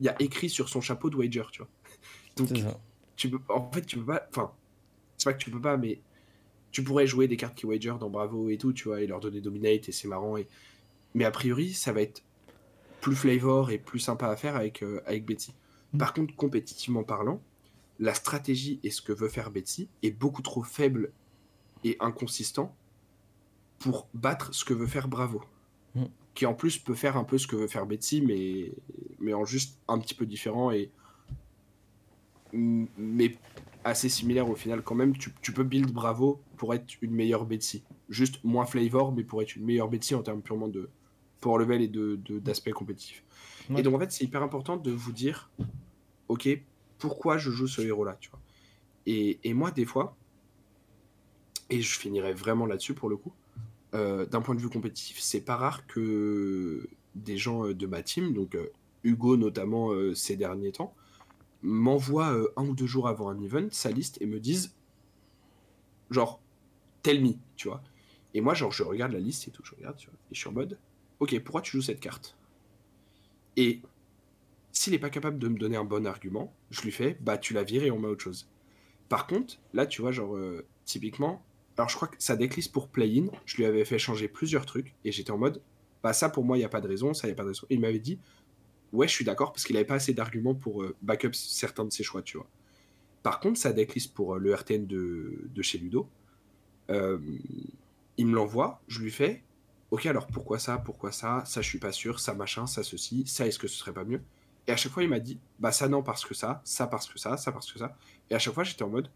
il 0.00 0.06
y 0.06 0.08
a 0.08 0.20
écrit 0.20 0.48
sur 0.48 0.68
son 0.68 0.80
chapeau 0.80 1.10
de 1.10 1.16
wager, 1.16 1.44
tu 1.52 1.58
vois. 1.58 1.68
Donc, 2.36 2.48
tu 3.16 3.30
peux, 3.30 3.40
en 3.48 3.70
fait, 3.70 3.82
tu 3.82 3.98
peux 3.98 4.06
pas, 4.06 4.26
enfin, 4.30 4.52
c'est 5.16 5.24
pas 5.24 5.34
que 5.34 5.42
tu 5.42 5.50
peux 5.50 5.60
pas, 5.60 5.76
mais 5.76 6.00
tu 6.72 6.82
pourrais 6.82 7.06
jouer 7.06 7.28
des 7.28 7.36
cartes 7.36 7.54
qui 7.54 7.66
wager 7.66 7.94
dans 8.00 8.10
Bravo 8.10 8.50
et 8.50 8.58
tout, 8.58 8.72
tu 8.72 8.88
vois, 8.88 9.00
et 9.00 9.06
leur 9.06 9.20
donner 9.20 9.40
dominate 9.40 9.88
et 9.88 9.92
c'est 9.92 10.08
marrant. 10.08 10.36
Et... 10.36 10.48
Mais 11.14 11.24
a 11.24 11.30
priori, 11.30 11.72
ça 11.72 11.92
va 11.92 12.02
être 12.02 12.22
plus 13.00 13.14
flavor 13.14 13.70
et 13.70 13.78
plus 13.78 14.00
sympa 14.00 14.28
à 14.28 14.36
faire 14.36 14.56
avec, 14.56 14.82
euh, 14.82 15.00
avec 15.06 15.24
Betsy. 15.24 15.52
Mm. 15.92 15.98
Par 15.98 16.14
contre, 16.14 16.34
compétitivement 16.34 17.04
parlant, 17.04 17.40
la 18.00 18.14
stratégie 18.14 18.80
et 18.82 18.90
ce 18.90 19.02
que 19.02 19.12
veut 19.12 19.28
faire 19.28 19.50
Betsy 19.50 19.88
est 20.02 20.10
beaucoup 20.10 20.42
trop 20.42 20.62
faible 20.62 21.12
et 21.84 21.96
inconsistant 22.00 22.74
pour 23.78 24.08
battre 24.14 24.54
ce 24.54 24.64
que 24.64 24.74
veut 24.74 24.86
faire 24.86 25.06
Bravo. 25.06 25.42
Mm. 25.94 26.04
Qui 26.34 26.46
en 26.46 26.54
plus 26.54 26.78
peut 26.78 26.94
faire 26.94 27.16
un 27.16 27.24
peu 27.24 27.38
ce 27.38 27.46
que 27.46 27.54
veut 27.54 27.68
faire 27.68 27.86
Betsy, 27.86 28.20
mais, 28.20 28.72
mais 29.24 29.34
en 29.34 29.44
juste 29.44 29.80
un 29.88 29.98
petit 29.98 30.14
peu 30.14 30.26
différent 30.26 30.70
et 30.70 30.90
mais 32.52 33.36
assez 33.82 34.08
similaire 34.08 34.48
au 34.48 34.54
final 34.54 34.82
quand 34.82 34.94
même. 34.94 35.16
Tu, 35.16 35.32
tu 35.42 35.52
peux 35.52 35.64
build 35.64 35.90
Bravo 35.92 36.40
pour 36.56 36.72
être 36.74 36.94
une 37.02 37.12
meilleure 37.12 37.44
Betsy. 37.46 37.82
Juste 38.08 38.42
moins 38.44 38.64
flavor, 38.64 39.12
mais 39.12 39.24
pour 39.24 39.42
être 39.42 39.56
une 39.56 39.64
meilleure 39.64 39.88
Betsy 39.88 40.14
en 40.14 40.22
termes 40.22 40.40
purement 40.42 40.68
de 40.68 40.88
power 41.40 41.58
level 41.58 41.82
et 41.82 41.88
de, 41.88 42.16
de- 42.24 42.38
d'aspect 42.38 42.70
compétitif. 42.70 43.24
Ouais. 43.70 43.80
Et 43.80 43.82
donc 43.82 43.94
en 43.94 43.98
fait, 43.98 44.12
c'est 44.12 44.24
hyper 44.24 44.42
important 44.42 44.76
de 44.76 44.90
vous 44.90 45.12
dire, 45.12 45.50
ok, 46.28 46.48
pourquoi 46.98 47.38
je 47.38 47.50
joue 47.50 47.66
ce 47.66 47.82
héros-là, 47.82 48.16
tu 48.20 48.30
vois. 48.30 48.40
Et, 49.06 49.40
et 49.42 49.52
moi, 49.52 49.70
des 49.70 49.84
fois, 49.84 50.16
et 51.70 51.80
je 51.80 51.98
finirai 51.98 52.32
vraiment 52.32 52.66
là-dessus 52.66 52.94
pour 52.94 53.08
le 53.08 53.16
coup, 53.16 53.32
euh, 53.94 54.26
d'un 54.26 54.40
point 54.40 54.54
de 54.54 54.60
vue 54.60 54.70
compétitif, 54.70 55.18
c'est 55.20 55.42
pas 55.42 55.56
rare 55.56 55.86
que 55.86 56.88
des 57.14 57.36
gens 57.36 57.66
euh, 57.66 57.74
de 57.74 57.86
ma 57.86 58.02
team, 58.02 58.32
donc 58.32 58.54
euh, 58.54 58.70
Hugo 59.04 59.36
notamment 59.36 59.92
euh, 59.92 60.14
ces 60.14 60.36
derniers 60.36 60.72
temps, 60.72 60.94
m'envoient 61.62 62.32
euh, 62.32 62.52
un 62.56 62.66
ou 62.66 62.74
deux 62.74 62.86
jours 62.86 63.08
avant 63.08 63.28
un 63.28 63.40
event 63.40 63.68
sa 63.70 63.90
liste 63.90 64.20
et 64.20 64.26
me 64.26 64.40
disent, 64.40 64.74
genre, 66.10 66.40
tell 67.02 67.22
me, 67.22 67.34
tu 67.56 67.68
vois. 67.68 67.82
Et 68.34 68.40
moi, 68.40 68.54
genre, 68.54 68.72
je 68.72 68.82
regarde 68.82 69.12
la 69.12 69.20
liste 69.20 69.48
et 69.48 69.50
tout, 69.50 69.62
je 69.64 69.74
regarde, 69.74 69.96
tu 69.96 70.08
vois, 70.08 70.18
et 70.30 70.34
je 70.34 70.40
suis 70.40 70.48
en 70.48 70.52
mode, 70.52 70.78
ok, 71.20 71.38
pourquoi 71.40 71.62
tu 71.62 71.72
joues 71.72 71.82
cette 71.82 72.00
carte? 72.00 72.36
Et 73.56 73.80
s'il 74.72 74.92
n'est 74.92 74.98
pas 74.98 75.10
capable 75.10 75.38
de 75.38 75.48
me 75.48 75.56
donner 75.56 75.76
un 75.76 75.84
bon 75.84 76.06
argument, 76.06 76.52
je 76.70 76.82
lui 76.82 76.90
fais, 76.90 77.16
bah 77.20 77.38
tu 77.38 77.54
la 77.54 77.62
vires 77.62 77.84
et 77.84 77.90
on 77.90 77.98
met 77.98 78.08
autre 78.08 78.24
chose. 78.24 78.48
Par 79.08 79.26
contre, 79.26 79.58
là, 79.72 79.86
tu 79.86 80.02
vois, 80.02 80.10
genre, 80.10 80.36
euh, 80.36 80.66
typiquement, 80.84 81.42
alors 81.76 81.88
je 81.88 81.96
crois 81.96 82.08
que 82.08 82.16
ça 82.18 82.36
déclisse 82.36 82.68
pour 82.68 82.88
play-in, 82.88 83.26
je 83.46 83.56
lui 83.56 83.64
avais 83.64 83.84
fait 83.84 83.98
changer 83.98 84.28
plusieurs 84.28 84.66
trucs, 84.66 84.94
et 85.04 85.12
j'étais 85.12 85.30
en 85.30 85.38
mode, 85.38 85.62
bah 86.02 86.12
ça 86.12 86.28
pour 86.28 86.44
moi, 86.44 86.56
il 86.56 86.60
n'y 86.60 86.66
a 86.66 86.68
pas 86.68 86.80
de 86.80 86.88
raison, 86.88 87.14
ça, 87.14 87.26
il 87.26 87.30
n'y 87.30 87.34
a 87.34 87.36
pas 87.36 87.44
de 87.44 87.48
raison. 87.48 87.66
Il 87.70 87.80
m'avait 87.80 87.98
dit, 87.98 88.18
ouais, 88.94 89.08
je 89.08 89.12
suis 89.12 89.24
d'accord, 89.24 89.52
parce 89.52 89.64
qu'il 89.64 89.74
n'avait 89.74 89.86
pas 89.86 89.96
assez 89.96 90.14
d'arguments 90.14 90.54
pour 90.54 90.82
euh, 90.82 90.96
back 91.02 91.24
up 91.26 91.34
certains 91.34 91.84
de 91.84 91.92
ses 91.92 92.04
choix, 92.04 92.22
tu 92.22 92.36
vois. 92.38 92.48
Par 93.22 93.40
contre, 93.40 93.58
ça 93.58 93.72
déclisse 93.72 94.06
pour 94.06 94.34
euh, 94.34 94.38
le 94.38 94.54
RTN 94.54 94.86
de, 94.86 95.48
de 95.52 95.62
chez 95.62 95.78
Ludo. 95.78 96.08
Euh, 96.90 97.18
il 98.16 98.26
me 98.26 98.34
l'envoie, 98.34 98.80
je 98.86 99.00
lui 99.00 99.10
fais, 99.10 99.42
ok, 99.90 100.06
alors 100.06 100.26
pourquoi 100.26 100.58
ça, 100.58 100.78
pourquoi 100.78 101.12
ça, 101.12 101.42
ça 101.46 101.60
je 101.60 101.68
suis 101.68 101.78
pas 101.78 101.92
sûr, 101.92 102.20
ça 102.20 102.34
machin, 102.34 102.66
ça 102.66 102.82
ceci, 102.82 103.24
ça 103.26 103.46
est-ce 103.46 103.58
que 103.58 103.66
ce 103.66 103.76
serait 103.76 103.92
pas 103.92 104.04
mieux? 104.04 104.20
Et 104.66 104.72
à 104.72 104.76
chaque 104.76 104.92
fois, 104.92 105.02
il 105.02 105.08
m'a 105.08 105.20
dit, 105.20 105.38
bah 105.58 105.72
ça 105.72 105.88
non 105.88 106.02
parce 106.02 106.24
que 106.24 106.34
ça, 106.34 106.62
ça 106.64 106.86
parce 106.86 107.08
que 107.08 107.18
ça, 107.18 107.36
ça 107.36 107.52
parce 107.52 107.72
que 107.72 107.78
ça. 107.78 107.96
Et 108.30 108.34
à 108.34 108.38
chaque 108.38 108.54
fois, 108.54 108.64
j'étais 108.64 108.82
en 108.82 108.88
mode, 108.88 109.10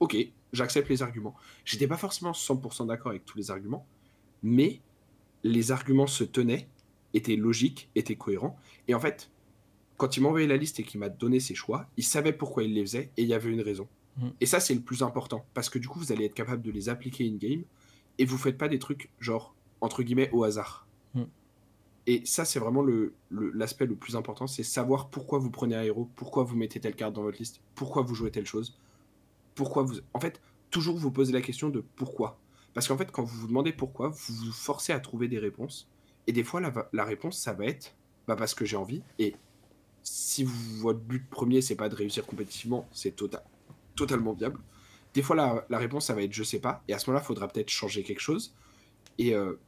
ok, 0.00 0.16
j'accepte 0.52 0.88
les 0.88 1.02
arguments. 1.02 1.34
J'étais 1.64 1.86
pas 1.86 1.96
forcément 1.96 2.32
100% 2.32 2.86
d'accord 2.88 3.10
avec 3.10 3.24
tous 3.24 3.38
les 3.38 3.50
arguments, 3.50 3.86
mais 4.42 4.80
les 5.44 5.72
arguments 5.72 6.06
se 6.06 6.24
tenaient, 6.24 6.68
étaient 7.14 7.36
logiques, 7.36 7.88
étaient 7.94 8.16
cohérents. 8.16 8.58
Et 8.88 8.94
en 8.94 9.00
fait, 9.00 9.30
quand 9.96 10.16
il 10.16 10.22
m'a 10.22 10.28
envoyé 10.28 10.46
la 10.46 10.56
liste 10.56 10.80
et 10.80 10.82
qu'il 10.82 11.00
m'a 11.00 11.08
donné 11.08 11.40
ses 11.40 11.54
choix, 11.54 11.86
il 11.96 12.04
savait 12.04 12.32
pourquoi 12.32 12.64
il 12.64 12.74
les 12.74 12.82
faisait 12.82 13.10
et 13.16 13.22
il 13.22 13.28
y 13.28 13.34
avait 13.34 13.50
une 13.50 13.60
raison. 13.60 13.88
Mm. 14.16 14.28
Et 14.40 14.46
ça, 14.46 14.60
c'est 14.60 14.74
le 14.74 14.80
plus 14.80 15.02
important, 15.02 15.44
parce 15.54 15.68
que 15.68 15.78
du 15.78 15.88
coup, 15.88 15.98
vous 15.98 16.12
allez 16.12 16.24
être 16.24 16.34
capable 16.34 16.62
de 16.62 16.70
les 16.70 16.88
appliquer 16.88 17.26
in-game 17.26 17.62
et 18.18 18.24
vous 18.24 18.38
faites 18.38 18.58
pas 18.58 18.68
des 18.68 18.78
trucs 18.78 19.10
genre, 19.20 19.54
entre 19.80 20.02
guillemets, 20.02 20.30
au 20.32 20.44
hasard. 20.44 20.86
Mm. 21.14 21.22
Et 22.06 22.22
ça, 22.24 22.44
c'est 22.44 22.58
vraiment 22.58 22.82
le, 22.82 23.14
le- 23.30 23.52
l'aspect 23.52 23.86
le 23.86 23.94
plus 23.94 24.16
important, 24.16 24.46
c'est 24.46 24.64
savoir 24.64 25.08
pourquoi 25.08 25.38
vous 25.38 25.50
prenez 25.50 25.76
un 25.76 25.82
héros, 25.82 26.08
pourquoi 26.16 26.42
vous 26.42 26.56
mettez 26.56 26.80
telle 26.80 26.96
carte 26.96 27.14
dans 27.14 27.22
votre 27.22 27.38
liste, 27.38 27.60
pourquoi 27.74 28.02
vous 28.02 28.14
jouez 28.14 28.30
telle 28.30 28.46
chose, 28.46 28.76
pourquoi 29.54 29.84
vous... 29.84 30.00
En 30.14 30.20
fait, 30.20 30.40
toujours 30.70 30.96
vous 30.96 31.12
posez 31.12 31.32
la 31.32 31.42
question 31.42 31.68
de 31.68 31.84
pourquoi. 31.94 32.38
Parce 32.74 32.88
qu'en 32.88 32.96
fait, 32.96 33.12
quand 33.12 33.22
vous 33.22 33.38
vous 33.38 33.46
demandez 33.46 33.72
pourquoi, 33.72 34.08
vous 34.08 34.34
vous 34.34 34.52
forcez 34.52 34.92
à 34.92 34.98
trouver 34.98 35.28
des 35.28 35.38
réponses. 35.38 35.88
Et 36.26 36.32
des 36.32 36.44
fois, 36.44 36.60
la, 36.60 37.04
réponse, 37.04 37.38
ça 37.38 37.52
va 37.52 37.66
être 37.66 37.94
bah 38.28 38.36
parce 38.36 38.54
que 38.54 38.64
j'ai 38.64 38.76
envie. 38.76 39.02
Et 39.18 39.34
si 40.02 40.44
vous- 40.44 40.80
votre 40.80 41.00
but 41.00 41.28
premier, 41.28 41.60
c'est 41.60 41.74
pas 41.76 41.88
de 41.88 41.94
réussir 41.94 42.26
compétitivement, 42.26 42.86
c'est 42.92 43.16
tota- 43.16 43.44
totalement 43.96 44.32
viable. 44.32 44.60
Des 45.14 45.22
fois, 45.22 45.36
la, 45.36 45.66
la 45.68 45.78
réponse, 45.78 46.06
ça 46.06 46.14
va 46.14 46.22
être 46.22 46.32
je 46.32 46.44
sais 46.44 46.60
pas. 46.60 46.82
Et 46.88 46.94
à 46.94 46.98
ce 46.98 47.10
moment-là, 47.10 47.24
il 47.24 47.26
faudra 47.26 47.48
peut-être 47.48 47.70
changer 47.70 48.02
quelque 48.02 48.20
chose. 48.20 48.54
Et 49.18 49.34
euh, 49.34 49.58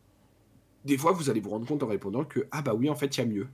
des 0.84 0.98
fois, 0.98 1.12
vous 1.12 1.30
allez 1.30 1.40
vous 1.40 1.50
rendre 1.50 1.66
compte 1.66 1.82
en 1.82 1.86
répondant 1.88 2.24
que 2.24 2.46
ah 2.50 2.62
bah 2.62 2.74
oui, 2.74 2.88
en 2.88 2.94
fait, 2.94 3.16
il 3.16 3.20
y 3.20 3.22
a 3.22 3.26
mieux. 3.26 3.48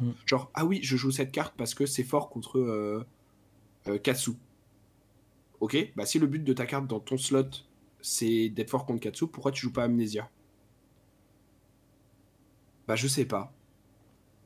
Mm. 0.00 0.10
Genre, 0.26 0.50
ah 0.54 0.64
oui, 0.64 0.80
je 0.82 0.96
joue 0.96 1.10
cette 1.10 1.32
carte 1.32 1.54
parce 1.56 1.74
que 1.74 1.86
c'est 1.86 2.04
fort 2.04 2.28
contre 2.30 2.58
euh, 2.58 3.04
euh, 3.88 3.98
Katsu. 3.98 4.32
Ok, 5.60 5.76
bah 5.96 6.04
si 6.06 6.18
le 6.18 6.26
but 6.26 6.44
de 6.44 6.52
ta 6.52 6.66
carte 6.66 6.86
dans 6.86 7.00
ton 7.00 7.16
slot, 7.16 7.48
c'est 8.00 8.50
d'être 8.50 8.70
fort 8.70 8.84
contre 8.86 9.00
Katsu, 9.00 9.26
pourquoi 9.26 9.52
tu 9.52 9.62
joues 9.62 9.72
pas 9.72 9.84
Amnesia? 9.84 10.30
Bah 12.88 12.96
je 12.96 13.06
sais 13.08 13.24
pas. 13.24 13.52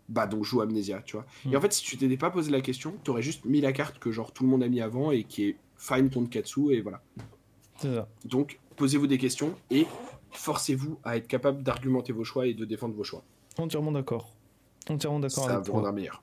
Bah 0.08 0.26
donc 0.26 0.44
joue 0.44 0.60
Amnesia, 0.60 1.02
tu 1.02 1.16
vois. 1.16 1.26
Et 1.50 1.56
en 1.56 1.60
fait, 1.60 1.72
si 1.72 1.84
tu 1.84 1.96
t'étais 1.96 2.16
pas 2.16 2.30
posé 2.30 2.50
la 2.50 2.60
question, 2.60 2.94
t'aurais 3.04 3.22
juste 3.22 3.44
mis 3.44 3.60
la 3.60 3.72
carte 3.72 3.98
que 3.98 4.10
genre 4.10 4.32
tout 4.32 4.42
le 4.42 4.48
monde 4.50 4.62
a 4.62 4.68
mis 4.68 4.80
avant 4.80 5.12
et 5.12 5.24
qui 5.24 5.44
est 5.48 5.56
fine 5.76 6.10
contre 6.10 6.30
Katsu 6.30 6.72
et 6.72 6.80
voilà. 6.80 7.00
C'est 7.76 7.94
ça. 7.94 8.08
Donc 8.24 8.58
posez-vous 8.76 9.06
des 9.06 9.18
questions 9.18 9.54
et 9.70 9.86
forcez-vous 10.32 10.98
à 11.04 11.16
être 11.16 11.28
capable 11.28 11.62
d'argumenter 11.62 12.12
vos 12.12 12.24
choix 12.24 12.46
et 12.46 12.54
de 12.54 12.64
défendre 12.64 12.94
vos 12.94 13.04
choix. 13.04 13.22
Entièrement 13.58 13.92
d'accord. 13.92 14.34
Entièrement 14.88 15.20
d'accord 15.20 15.44
Ça 15.44 15.54
avec 15.56 15.66
vous 15.66 15.80
toi. 15.80 15.92
meilleur. 15.92 16.22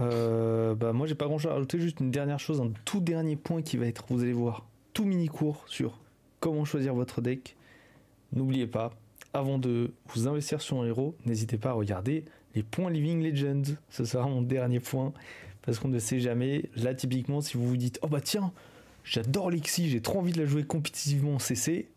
Euh, 0.00 0.74
bah 0.74 0.92
moi 0.92 1.06
j'ai 1.06 1.14
pas 1.16 1.26
grand 1.26 1.38
chose 1.38 1.50
à 1.50 1.54
rajouter, 1.54 1.80
juste 1.80 2.00
une 2.00 2.10
dernière 2.10 2.38
chose, 2.38 2.60
un 2.60 2.70
tout 2.84 3.00
dernier 3.00 3.34
point 3.34 3.62
qui 3.62 3.76
va 3.76 3.86
être, 3.86 4.04
vous 4.10 4.22
allez 4.22 4.32
voir, 4.32 4.66
tout 4.92 5.04
mini 5.04 5.26
cours 5.26 5.64
sur 5.66 5.98
comment 6.38 6.64
choisir 6.64 6.94
votre 6.94 7.20
deck. 7.20 7.56
N'oubliez 8.32 8.66
pas, 8.66 8.92
avant 9.34 9.58
de 9.58 9.92
vous 10.14 10.26
investir 10.28 10.60
sur 10.60 10.80
un 10.82 10.86
héros, 10.86 11.14
n'hésitez 11.26 11.58
pas 11.58 11.70
à 11.70 11.72
regarder 11.74 12.24
les 12.54 12.62
points 12.62 12.90
Living 12.90 13.22
Legends. 13.22 13.74
Ce 13.90 14.04
sera 14.04 14.26
mon 14.26 14.42
dernier 14.42 14.80
point, 14.80 15.12
parce 15.62 15.78
qu'on 15.78 15.88
ne 15.88 15.98
sait 15.98 16.20
jamais. 16.20 16.64
Là 16.76 16.94
typiquement, 16.94 17.40
si 17.40 17.56
vous 17.56 17.66
vous 17.66 17.76
dites, 17.76 17.98
oh 18.02 18.08
bah 18.08 18.20
tiens, 18.20 18.52
j'adore 19.04 19.50
Lexi, 19.50 19.90
j'ai 19.90 20.00
trop 20.00 20.18
envie 20.20 20.32
de 20.32 20.40
la 20.40 20.46
jouer 20.46 20.64
compétitivement 20.64 21.34
en 21.34 21.38
CC, 21.38 21.88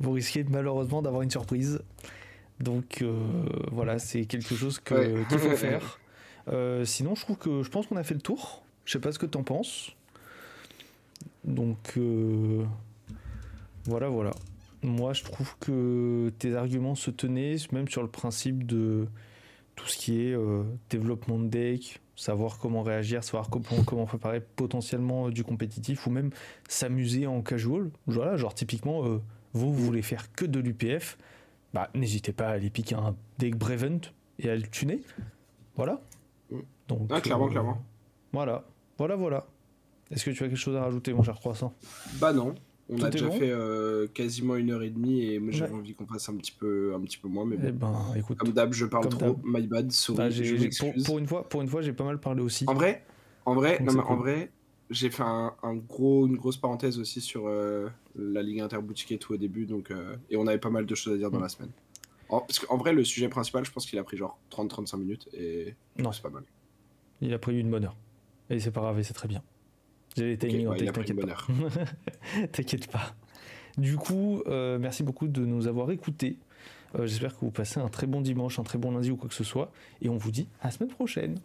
vous 0.00 0.12
risquez 0.12 0.44
malheureusement 0.44 1.02
d'avoir 1.02 1.22
une 1.22 1.30
surprise. 1.30 1.80
Donc 2.60 3.02
euh, 3.02 3.14
voilà, 3.72 3.98
c'est 3.98 4.24
quelque 4.24 4.54
chose 4.54 4.80
Ouais. 4.90 5.24
qu'il 5.28 5.38
faut 5.38 5.56
faire. 5.56 5.98
Euh, 6.50 6.86
sinon, 6.86 7.14
je 7.14 7.20
trouve 7.20 7.36
que 7.36 7.62
je 7.62 7.68
pense 7.68 7.86
qu'on 7.88 7.96
a 7.96 8.02
fait 8.02 8.14
le 8.14 8.22
tour. 8.22 8.62
Je 8.86 8.92
sais 8.94 8.98
pas 9.00 9.12
ce 9.12 9.18
que 9.18 9.26
t'en 9.26 9.42
penses. 9.42 9.90
Donc 11.44 11.76
euh, 11.98 12.64
voilà, 13.84 14.08
voilà. 14.08 14.30
Moi, 14.82 15.12
je 15.12 15.24
trouve 15.24 15.56
que 15.58 16.32
tes 16.38 16.54
arguments 16.54 16.94
se 16.94 17.10
tenaient, 17.10 17.56
même 17.72 17.88
sur 17.88 18.02
le 18.02 18.08
principe 18.08 18.66
de 18.66 19.06
tout 19.74 19.86
ce 19.86 19.96
qui 19.96 20.20
est 20.20 20.32
euh, 20.32 20.62
développement 20.90 21.38
de 21.38 21.48
deck, 21.48 22.00
savoir 22.16 22.58
comment 22.58 22.82
réagir, 22.82 23.22
savoir 23.22 23.48
comment, 23.48 23.82
comment 23.86 24.06
préparer 24.06 24.40
potentiellement 24.40 25.28
euh, 25.28 25.30
du 25.30 25.44
compétitif 25.44 26.06
ou 26.06 26.10
même 26.10 26.30
s'amuser 26.68 27.26
en 27.26 27.42
casual. 27.42 27.90
Voilà, 28.06 28.36
genre 28.36 28.54
typiquement, 28.54 29.04
euh, 29.04 29.20
vous, 29.52 29.72
vous 29.72 29.84
voulez 29.84 30.02
faire 30.02 30.32
que 30.32 30.44
de 30.44 30.58
l'UPF, 30.58 31.16
bah, 31.74 31.90
n'hésitez 31.94 32.32
pas 32.32 32.48
à 32.48 32.52
aller 32.52 32.70
piquer 32.70 32.96
un 32.96 33.14
deck 33.38 33.56
Brevent 33.56 34.00
et 34.38 34.50
à 34.50 34.56
le 34.56 34.62
tuner. 34.62 35.00
Voilà. 35.76 36.00
Mm. 36.50 36.58
Donc, 36.88 37.10
Ah, 37.12 37.20
clairement, 37.20 37.46
euh, 37.46 37.50
clairement. 37.50 37.82
Voilà, 38.32 38.64
voilà, 38.98 39.16
voilà. 39.16 39.46
Est-ce 40.10 40.24
que 40.24 40.30
tu 40.30 40.42
as 40.42 40.48
quelque 40.48 40.56
chose 40.56 40.76
à 40.76 40.82
rajouter, 40.82 41.12
mon 41.12 41.22
cher 41.22 41.36
croissant? 41.36 41.74
Bah 42.14 42.32
non. 42.32 42.54
On 42.90 42.96
Tout 42.96 43.04
a 43.04 43.10
déjà 43.10 43.26
bon 43.26 43.38
fait 43.38 43.50
euh, 43.50 44.06
quasiment 44.08 44.56
une 44.56 44.70
heure 44.70 44.82
et 44.82 44.88
demie 44.88 45.22
et 45.26 45.38
moi 45.38 45.52
j'avais 45.52 45.72
Ouais. 45.72 45.78
envie 45.78 45.94
qu'on 45.94 46.06
fasse 46.06 46.28
un 46.30 46.36
petit 46.36 46.52
peu, 46.52 46.94
un 46.94 47.00
petit 47.00 47.18
peu 47.18 47.28
moins. 47.28 47.44
Mais 47.44 47.56
Eh 47.62 47.70
ben, 47.72 47.92
écoute. 48.16 48.38
Comme 48.38 48.52
d'hab, 48.52 48.72
je 48.72 48.86
parle 48.86 49.08
trop. 49.10 49.36
My 49.44 49.66
bad, 49.66 49.92
sorry, 49.92 50.22
Ah, 50.22 50.30
j'ai- 50.30 50.44
je 50.70 50.78
pour, 50.80 50.94
pour 51.04 51.18
une 51.18 51.26
fois, 51.26 51.46
pour 51.48 51.60
une 51.60 51.68
fois, 51.68 51.82
j'ai 51.82 51.92
pas 51.92 52.04
mal 52.04 52.18
parlé 52.18 52.40
aussi. 52.40 52.64
En 52.66 52.72
vrai, 52.74 53.04
en 53.44 53.54
vrai, 53.54 53.78
non, 53.82 53.92
mais 53.92 54.00
en 54.00 54.16
vrai, 54.16 54.50
j'ai 54.88 55.10
fait 55.10 55.22
un, 55.22 55.52
un 55.62 55.74
gros, 55.74 56.26
une 56.26 56.36
grosse 56.36 56.56
parenthèse 56.56 56.98
aussi 56.98 57.20
sur 57.20 57.46
euh, 57.46 57.88
la 58.16 58.42
Ligue 58.42 58.60
interboutique 58.60 59.12
et 59.12 59.18
tout 59.18 59.34
au 59.34 59.36
début, 59.36 59.66
donc 59.66 59.90
euh, 59.90 60.16
et 60.30 60.36
on 60.38 60.46
avait 60.46 60.56
pas 60.58 60.70
mal 60.70 60.86
de 60.86 60.94
choses 60.94 61.12
à 61.12 61.18
dire 61.18 61.30
dans 61.30 61.38
Mm. 61.40 61.42
la 61.42 61.48
semaine. 61.50 61.70
En- 62.30 62.40
parce 62.40 62.58
qu'en 62.58 62.78
vrai, 62.78 62.94
le 62.94 63.04
sujet 63.04 63.28
principal, 63.28 63.66
je 63.66 63.70
pense 63.70 63.84
qu'il 63.84 63.98
a 63.98 64.02
pris 64.02 64.16
genre 64.16 64.38
30-35 64.50 64.96
minutes 64.98 65.28
et 65.34 65.74
Non. 65.98 66.10
c'est 66.12 66.22
pas 66.22 66.30
mal. 66.30 66.44
Il 67.20 67.34
a 67.34 67.38
pris 67.38 67.58
une 67.60 67.70
bonne 67.70 67.84
heure. 67.84 67.96
Et 68.48 68.60
c'est 68.60 68.70
pas 68.70 68.80
grave, 68.80 68.98
et 68.98 69.02
c'est 69.02 69.12
très 69.12 69.28
bien. 69.28 69.42
J'ai 70.18 70.26
les 70.30 70.38
timings 70.38 70.66
ouais, 70.66 70.84
t'inquiète 70.84 71.20
pas. 71.20 71.36
T'inquiète 72.52 72.90
pas. 72.90 73.14
Du 73.76 73.96
coup, 73.96 74.42
euh, 74.46 74.78
merci 74.78 75.02
beaucoup 75.02 75.28
de 75.28 75.44
nous 75.44 75.68
avoir 75.68 75.90
écoutés. 75.90 76.36
Euh, 76.96 77.06
J'espère 77.06 77.34
que 77.34 77.40
vous 77.40 77.50
passez 77.50 77.78
un 77.80 77.88
très 77.88 78.06
bon 78.06 78.20
dimanche, 78.20 78.58
un 78.58 78.64
très 78.64 78.78
bon 78.78 78.90
lundi 78.90 79.10
ou 79.10 79.16
quoi 79.16 79.28
que 79.28 79.34
ce 79.34 79.44
soit. 79.44 79.70
Et 80.02 80.08
on 80.08 80.16
vous 80.16 80.30
dit 80.32 80.48
à 80.60 80.66
la 80.66 80.70
semaine 80.72 80.90
prochaine. 80.90 81.38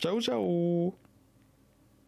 Ciao, 0.00 0.20
ciao 0.20 0.94